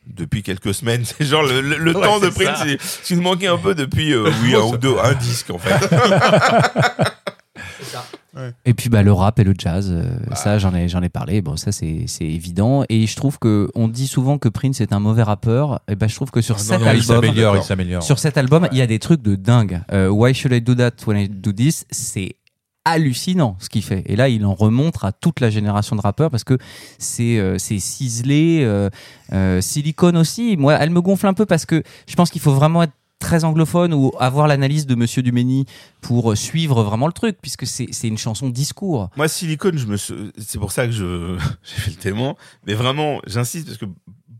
[0.07, 1.03] depuis quelques semaines.
[1.17, 2.65] C'est genre le, le- le Ouais, temps de Prince, ça.
[2.65, 5.49] c'est- ce qui nous manquait un peu depuis, euh, oui, un ou deux, un disque
[5.49, 5.75] en fait.
[8.65, 11.41] Et puis bah, le rap et le jazz, euh, ça j'en ai, j'en ai parlé,
[11.41, 12.85] bon ça c'est c'est évident.
[12.87, 16.07] Et je trouve que on dit souvent que Prince est un mauvais rappeur, et ben
[16.07, 18.03] je trouve que sur Ah cet non, il album, s'améliore, il s'améliore.
[18.03, 19.81] sur cet album, il y a des trucs de dingue.
[19.91, 22.37] Euh, Why should I do that when I do this C'est
[22.85, 24.03] hallucinant ce qu'il fait.
[24.07, 26.57] Et là, il en remontre à toute la génération de rappeurs parce que
[26.97, 28.61] c'est euh, ciselé.
[28.63, 28.89] Euh,
[29.33, 32.53] euh, Silicone aussi, moi, elle me gonfle un peu parce que je pense qu'il faut
[32.53, 35.67] vraiment être très anglophone ou avoir l'analyse de Monsieur Dumény
[36.01, 39.11] pour suivre vraiment le truc, puisque c'est une chanson discours.
[39.15, 39.77] Moi, Silicone,
[40.37, 40.91] c'est pour ça que
[41.63, 42.35] j'ai fait le témoin.
[42.65, 43.85] Mais vraiment, j'insiste parce que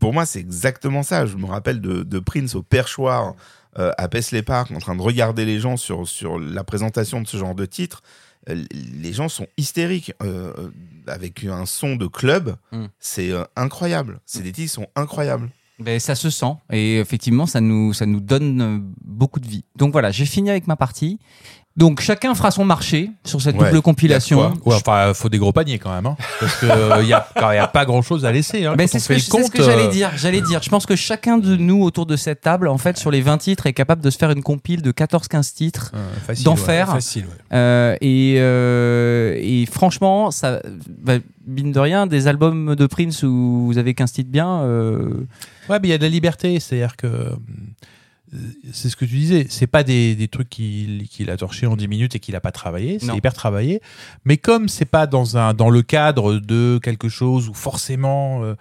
[0.00, 1.26] pour moi, c'est exactement ça.
[1.26, 3.34] Je me rappelle de, de Prince au perchoir
[3.78, 7.26] euh, à Paisley Park, en train de regarder les gens sur sur la présentation de
[7.26, 8.02] ce genre de titre.
[8.48, 10.70] Euh, Les gens sont hystériques euh,
[11.06, 12.56] avec un son de club.
[12.72, 12.84] Mm.
[12.98, 14.20] C'est euh, incroyable.
[14.34, 15.50] Des titres sont incroyables.
[15.78, 19.64] Ben, ça se sent et effectivement ça nous, ça nous donne euh, beaucoup de vie.
[19.74, 21.18] Donc voilà, j'ai fini avec ma partie.
[21.74, 24.52] Donc chacun fera son marché sur cette Ouais, double compilation.
[24.66, 27.58] Ouais, enfin, faut des gros paniers quand même, hein, parce que il y a, y
[27.58, 28.66] a pas grand chose à laisser.
[28.66, 29.44] Hein, Ben, c'est ce que, le c'est compte.
[29.46, 30.10] ce que j'allais euh, dire.
[30.16, 30.62] J'allais dire.
[30.62, 33.38] Je pense que chacun de nous autour de cette table, en fait, sur les 20
[33.38, 35.92] titres, est capable de se faire une compile de 14-15 titres,
[36.26, 36.88] facile, d'enfer.
[36.88, 37.56] ouais, facile, ouais.
[37.56, 40.60] Euh, et, euh, et franchement, ça,
[41.02, 41.14] bah,
[41.46, 44.60] mine de rien, des albums de Prince où vous avez 15 titres bien.
[44.62, 45.08] euh,
[45.70, 47.30] Ouais, mais il y a de la liberté, c'est-à-dire que euh,
[48.72, 51.76] c'est ce que tu disais, c'est pas des, des trucs qu'il qu'il a torché en
[51.76, 53.82] 10 minutes et qu'il a pas travaillé, c'est hyper travaillé.
[54.24, 58.54] Mais comme c'est pas dans un dans le cadre de quelque chose où forcément euh,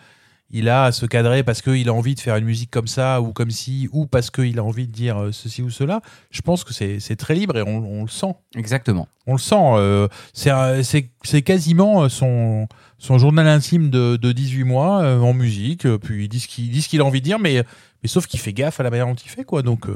[0.53, 3.21] il a à se cadrer parce qu'il a envie de faire une musique comme ça
[3.21, 6.41] ou comme si ou parce qu'il a envie de dire euh, ceci ou cela, je
[6.41, 8.35] pense que c'est très libre et on, on le sent.
[8.55, 9.07] Exactement.
[9.27, 9.55] On le sent.
[9.57, 15.87] euh, c'est quasiment son, son journal intime de, de 18 mois euh, en musique.
[15.97, 16.39] Puis il dit
[16.81, 17.63] ce qu'il a envie de dire, mais,
[18.03, 19.43] mais sauf qu'il fait gaffe à la manière dont il fait.
[19.43, 19.95] Quoi, donc, euh,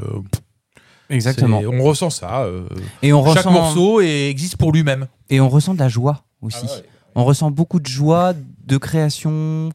[1.09, 1.59] Exactement.
[1.59, 2.47] On ressent ça.
[3.03, 5.07] Et on chaque ressent- morceau existe pour lui-même.
[5.29, 6.65] Et on ressent de la joie aussi.
[7.15, 8.33] On ressent beaucoup de joie,
[8.65, 9.69] de création,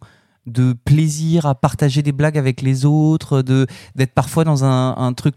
[0.51, 5.35] de plaisir à partager des blagues avec les autres, de d'être parfois dans un, truc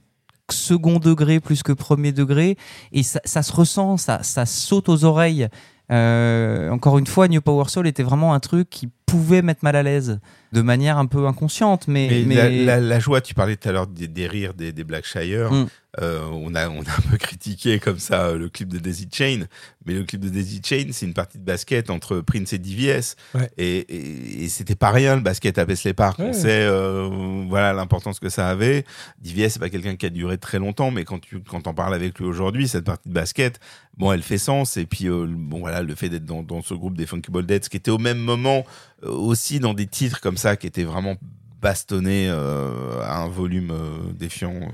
[0.51, 2.57] second degré plus que premier degré.
[2.91, 5.47] Et ça, ça se ressent, ça, ça saute aux oreilles.
[5.91, 9.75] Euh, encore une fois, New Power Soul était vraiment un truc qui pouvait mettre mal
[9.75, 10.19] à l'aise
[10.53, 11.87] de manière un peu inconsciente.
[11.87, 14.53] Mais, Mais, mais- La, la- la joie, tu parlais tout à l'heure des, des rires
[14.53, 15.51] des, des Blackshire.
[15.51, 15.67] Mm.
[16.01, 19.07] euh, on, a, on a un peu critiqué comme ça euh, le clip de Daisy
[19.11, 19.45] Chain,
[19.85, 23.15] mais le clip de Daisy Chain, c'est une partie de basket entre Prince et DVS.
[23.35, 23.51] Ouais.
[23.57, 26.17] Et, et, et c'était pas rien le basket à Paisley Park.
[26.19, 28.85] On sait euh, voilà l'importance que ça avait.
[29.21, 31.93] DVS, c'est pas quelqu'un qui a duré très longtemps, mais quand tu quand on parle
[31.93, 33.59] avec lui aujourd'hui, cette partie de basket,
[33.97, 34.77] bon, elle fait sens.
[34.77, 37.69] Et puis, euh, bon, voilà, le fait d'être dans, dans ce groupe des Funky Deads,
[37.69, 38.65] qui était au même moment
[39.03, 41.15] euh, aussi dans des titres comme ça, qui étaient vraiment
[41.61, 44.67] bastonnés euh, à un volume euh, défiant euh,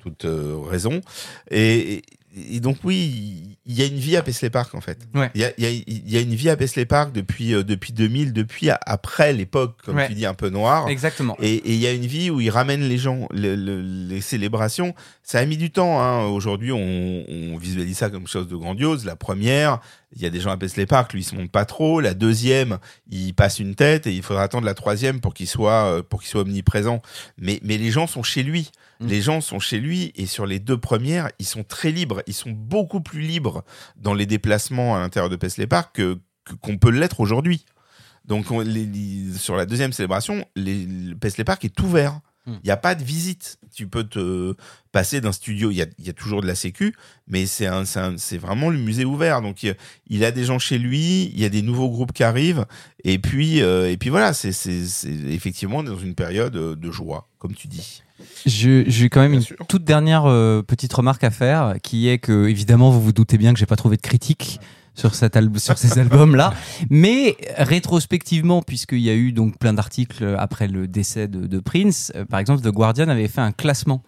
[0.00, 1.00] toute euh, raison.
[1.50, 2.02] Et,
[2.50, 4.98] et donc, oui, il y a une vie à Paisley Park, en fait.
[5.14, 5.30] Ouais.
[5.34, 7.92] Il y, a, y a- y a une vie à Paisley Park depuis, euh, depuis
[7.92, 10.08] 2000, depuis après l'époque, comme Ouais.
[10.08, 10.88] tu dis, un peu noire.
[10.88, 11.36] Exactement.
[11.40, 14.94] Et il y a une vie où ils ramènent les gens, le- le- les célébrations.
[15.22, 16.00] Ça a mis du temps.
[16.00, 16.24] Hein.
[16.26, 16.78] Aujourd'hui, on,
[17.28, 19.04] on visualise ça comme chose de grandiose.
[19.04, 19.80] La première,
[20.16, 22.00] il y a des gens à Paisley Park, lui, il se monte pas trop.
[22.00, 22.78] La deuxième,
[23.10, 26.20] il passe une tête et il faudra attendre la troisième pour qu'il soit, euh, pour
[26.20, 27.02] qu'il soit omniprésent.
[27.36, 28.70] Mais, mais les gens sont chez lui.
[29.00, 32.22] Les gens sont chez lui et sur les deux premières, ils sont très libres.
[32.26, 33.64] Ils sont beaucoup plus libres
[33.96, 36.18] dans les déplacements à l'intérieur de Paisley Park que
[36.62, 37.64] qu'on peut l'être aujourd'hui.
[38.24, 42.20] Donc on- les- les- sur la deuxième célébration, les, le Paisley Park est ouvert.
[42.46, 43.58] Il n'y a pas de visite.
[43.74, 44.54] Tu peux te
[44.90, 45.70] passer d'un studio.
[45.70, 46.94] Il y y a toujours de la sécu,
[47.26, 47.68] mais c'est
[48.38, 49.42] vraiment le musée ouvert.
[49.42, 49.76] Donc il,
[50.08, 52.64] il a des gens chez lui, il y a des nouveaux groupes qui arrivent,
[53.04, 54.48] et puis euh, et puis voilà, c'est
[55.28, 58.02] effectivement dans une période euh, de joie, comme tu dis.
[58.46, 62.90] J'ai quand même une toute dernière euh, petite remarque à faire, qui est que évidemment
[62.90, 64.60] vous vous doutez bien que j'ai pas trouvé de critique
[64.94, 66.52] sur cet al- sur ces albums là,
[66.90, 72.12] mais rétrospectivement puisqu'il y a eu donc plein d'articles après le décès de, de Prince,
[72.16, 74.02] euh, par exemple The Guardian avait fait un classement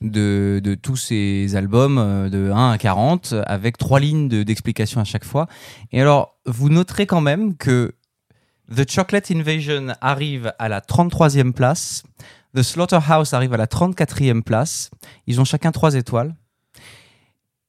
[0.00, 5.00] de, de tous ces albums euh, de 1 à 40 avec trois lignes de- d'explication
[5.00, 5.46] à chaque fois.
[5.92, 7.94] Et alors vous noterez quand même que
[8.74, 12.02] The Chocolate Invasion arrive à la 33e place.
[12.54, 14.90] The Slaughterhouse arrive à la 34e place.
[15.26, 16.34] Ils ont chacun 3 étoiles.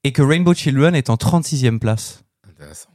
[0.04, 2.22] Et que Rainbow Children est en 36e place.
[2.48, 2.90] Intéressant.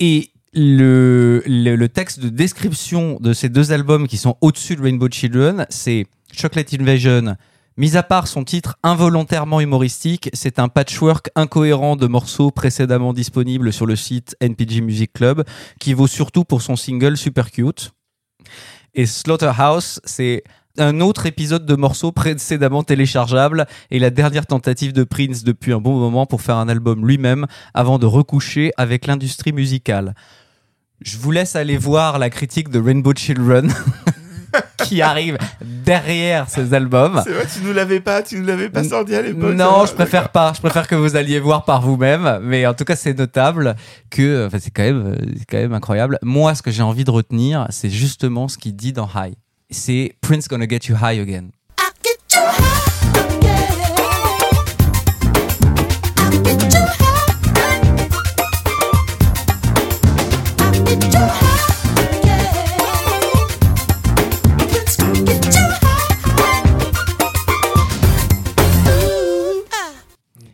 [0.00, 4.82] Et le, le, le texte de description de ces deux albums qui sont au-dessus de
[4.82, 7.36] Rainbow Children, c'est Chocolate Invasion.
[7.76, 13.72] Mis à part son titre involontairement humoristique, c'est un patchwork incohérent de morceaux précédemment disponibles
[13.72, 15.44] sur le site NPG Music Club,
[15.78, 17.92] qui vaut surtout pour son single Super Cute.
[18.94, 20.42] Et Slaughterhouse, c'est
[20.78, 25.80] un autre épisode de morceaux précédemment téléchargeable et la dernière tentative de Prince depuis un
[25.80, 30.14] bon moment pour faire un album lui-même avant de recoucher avec l'industrie musicale.
[31.00, 33.72] Je vous laisse aller voir la critique de Rainbow Children
[34.84, 37.20] qui arrive derrière ces albums.
[37.24, 39.54] C'est vrai, tu nous l'avais pas, tu nous l'avais pas sorti à l'époque.
[39.54, 40.52] Non, je préfère pas.
[40.54, 42.40] Je préfère que vous alliez voir par vous-même.
[42.42, 43.76] Mais en tout cas, c'est notable
[44.10, 46.18] que, enfin, c'est quand même, c'est quand même incroyable.
[46.22, 49.34] Moi, ce que j'ai envie de retenir, c'est justement ce qu'il dit dans High.
[49.70, 51.50] C'est Prince gonna get you high again.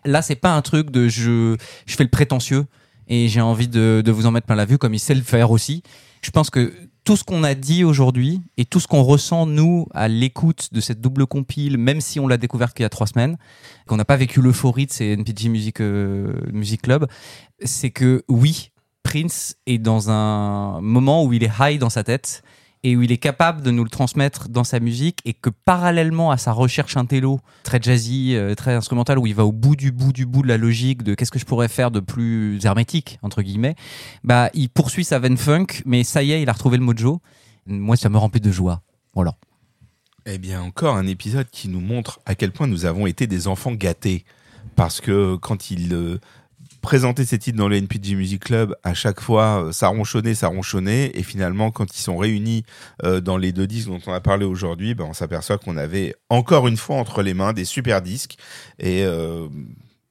[0.07, 2.67] Là, c'est pas un truc de je, je fais le prétentieux
[3.07, 5.23] et j'ai envie de, de vous en mettre plein la vue comme il sait le
[5.23, 5.85] faire aussi.
[6.21, 6.73] Je pense que
[7.05, 10.81] tout ce qu'on a dit aujourd'hui et tout ce qu'on ressent nous à l'écoute de
[10.81, 13.37] cette double compile, même si on l'a découverte qu'il y a trois semaines,
[13.87, 17.07] qu'on n'a pas vécu l'euphorie de ces NPG Music, euh, Music Club,
[17.63, 18.71] c'est que oui,
[19.03, 22.43] Prince est dans un moment où il est high dans sa tête
[22.85, 26.31] et où il est capable de nous le transmettre dans sa musique et que parallèlement
[26.31, 29.91] à sa recherche intello très jazzy, euh, très instrumentale où il va au bout du
[29.91, 33.19] bout du bout de la logique de qu'est-ce que je pourrais faire de plus hermétique
[33.23, 33.75] entre guillemets,
[34.23, 37.21] bah il poursuit sa veine funk mais ça y est, il a retrouvé le mojo.
[37.67, 38.83] Moi ça me remplit de joie.
[39.15, 39.35] Voilà.
[40.27, 43.47] Eh bien, encore un épisode qui nous montre à quel point nous avons été des
[43.47, 44.25] enfants gâtés.
[44.75, 46.19] Parce que quand il
[46.85, 50.49] présentait ses titres dans le NPG Music Club, à chaque fois, euh, ça ronchonnait, ça
[50.49, 51.13] ronchonnait.
[51.15, 52.63] Et finalement, quand ils sont réunis
[53.03, 56.15] euh, dans les deux disques dont on a parlé aujourd'hui, ben, on s'aperçoit qu'on avait
[56.29, 58.37] encore une fois entre les mains des super disques.
[58.79, 59.49] Et euh,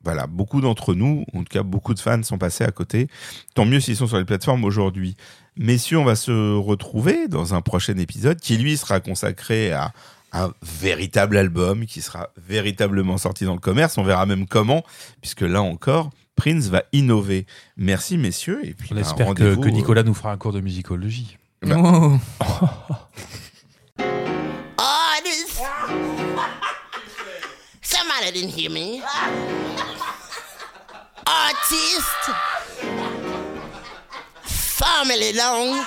[0.04, 3.08] voilà, beaucoup d'entre nous, en tout cas beaucoup de fans, sont passés à côté.
[3.54, 5.16] Tant mieux s'ils sont sur les plateformes aujourd'hui.
[5.56, 9.94] Messieurs, on va se retrouver dans un prochain épisode qui, lui, sera consacré à
[10.32, 14.00] un véritable album qui sera véritablement sorti dans le commerce.
[14.00, 14.84] On verra même comment,
[15.22, 17.46] puisque là encore, Prince va innover.
[17.78, 18.62] Merci, messieurs.
[18.64, 21.38] Et puis, On bah, espère que, rendez-vous, que Nicolas nous fera un cours de musicologie.
[21.62, 21.76] Bah.
[21.78, 22.18] Oh.
[24.78, 25.62] Artist.
[27.82, 29.02] Somebody didn't hear me.
[31.28, 32.32] Artist.
[34.44, 35.86] Family long.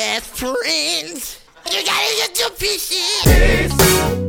[0.00, 1.40] As friends.
[1.70, 4.27] You gotta get your pieces.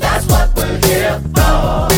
[0.00, 1.91] That's what we're here for.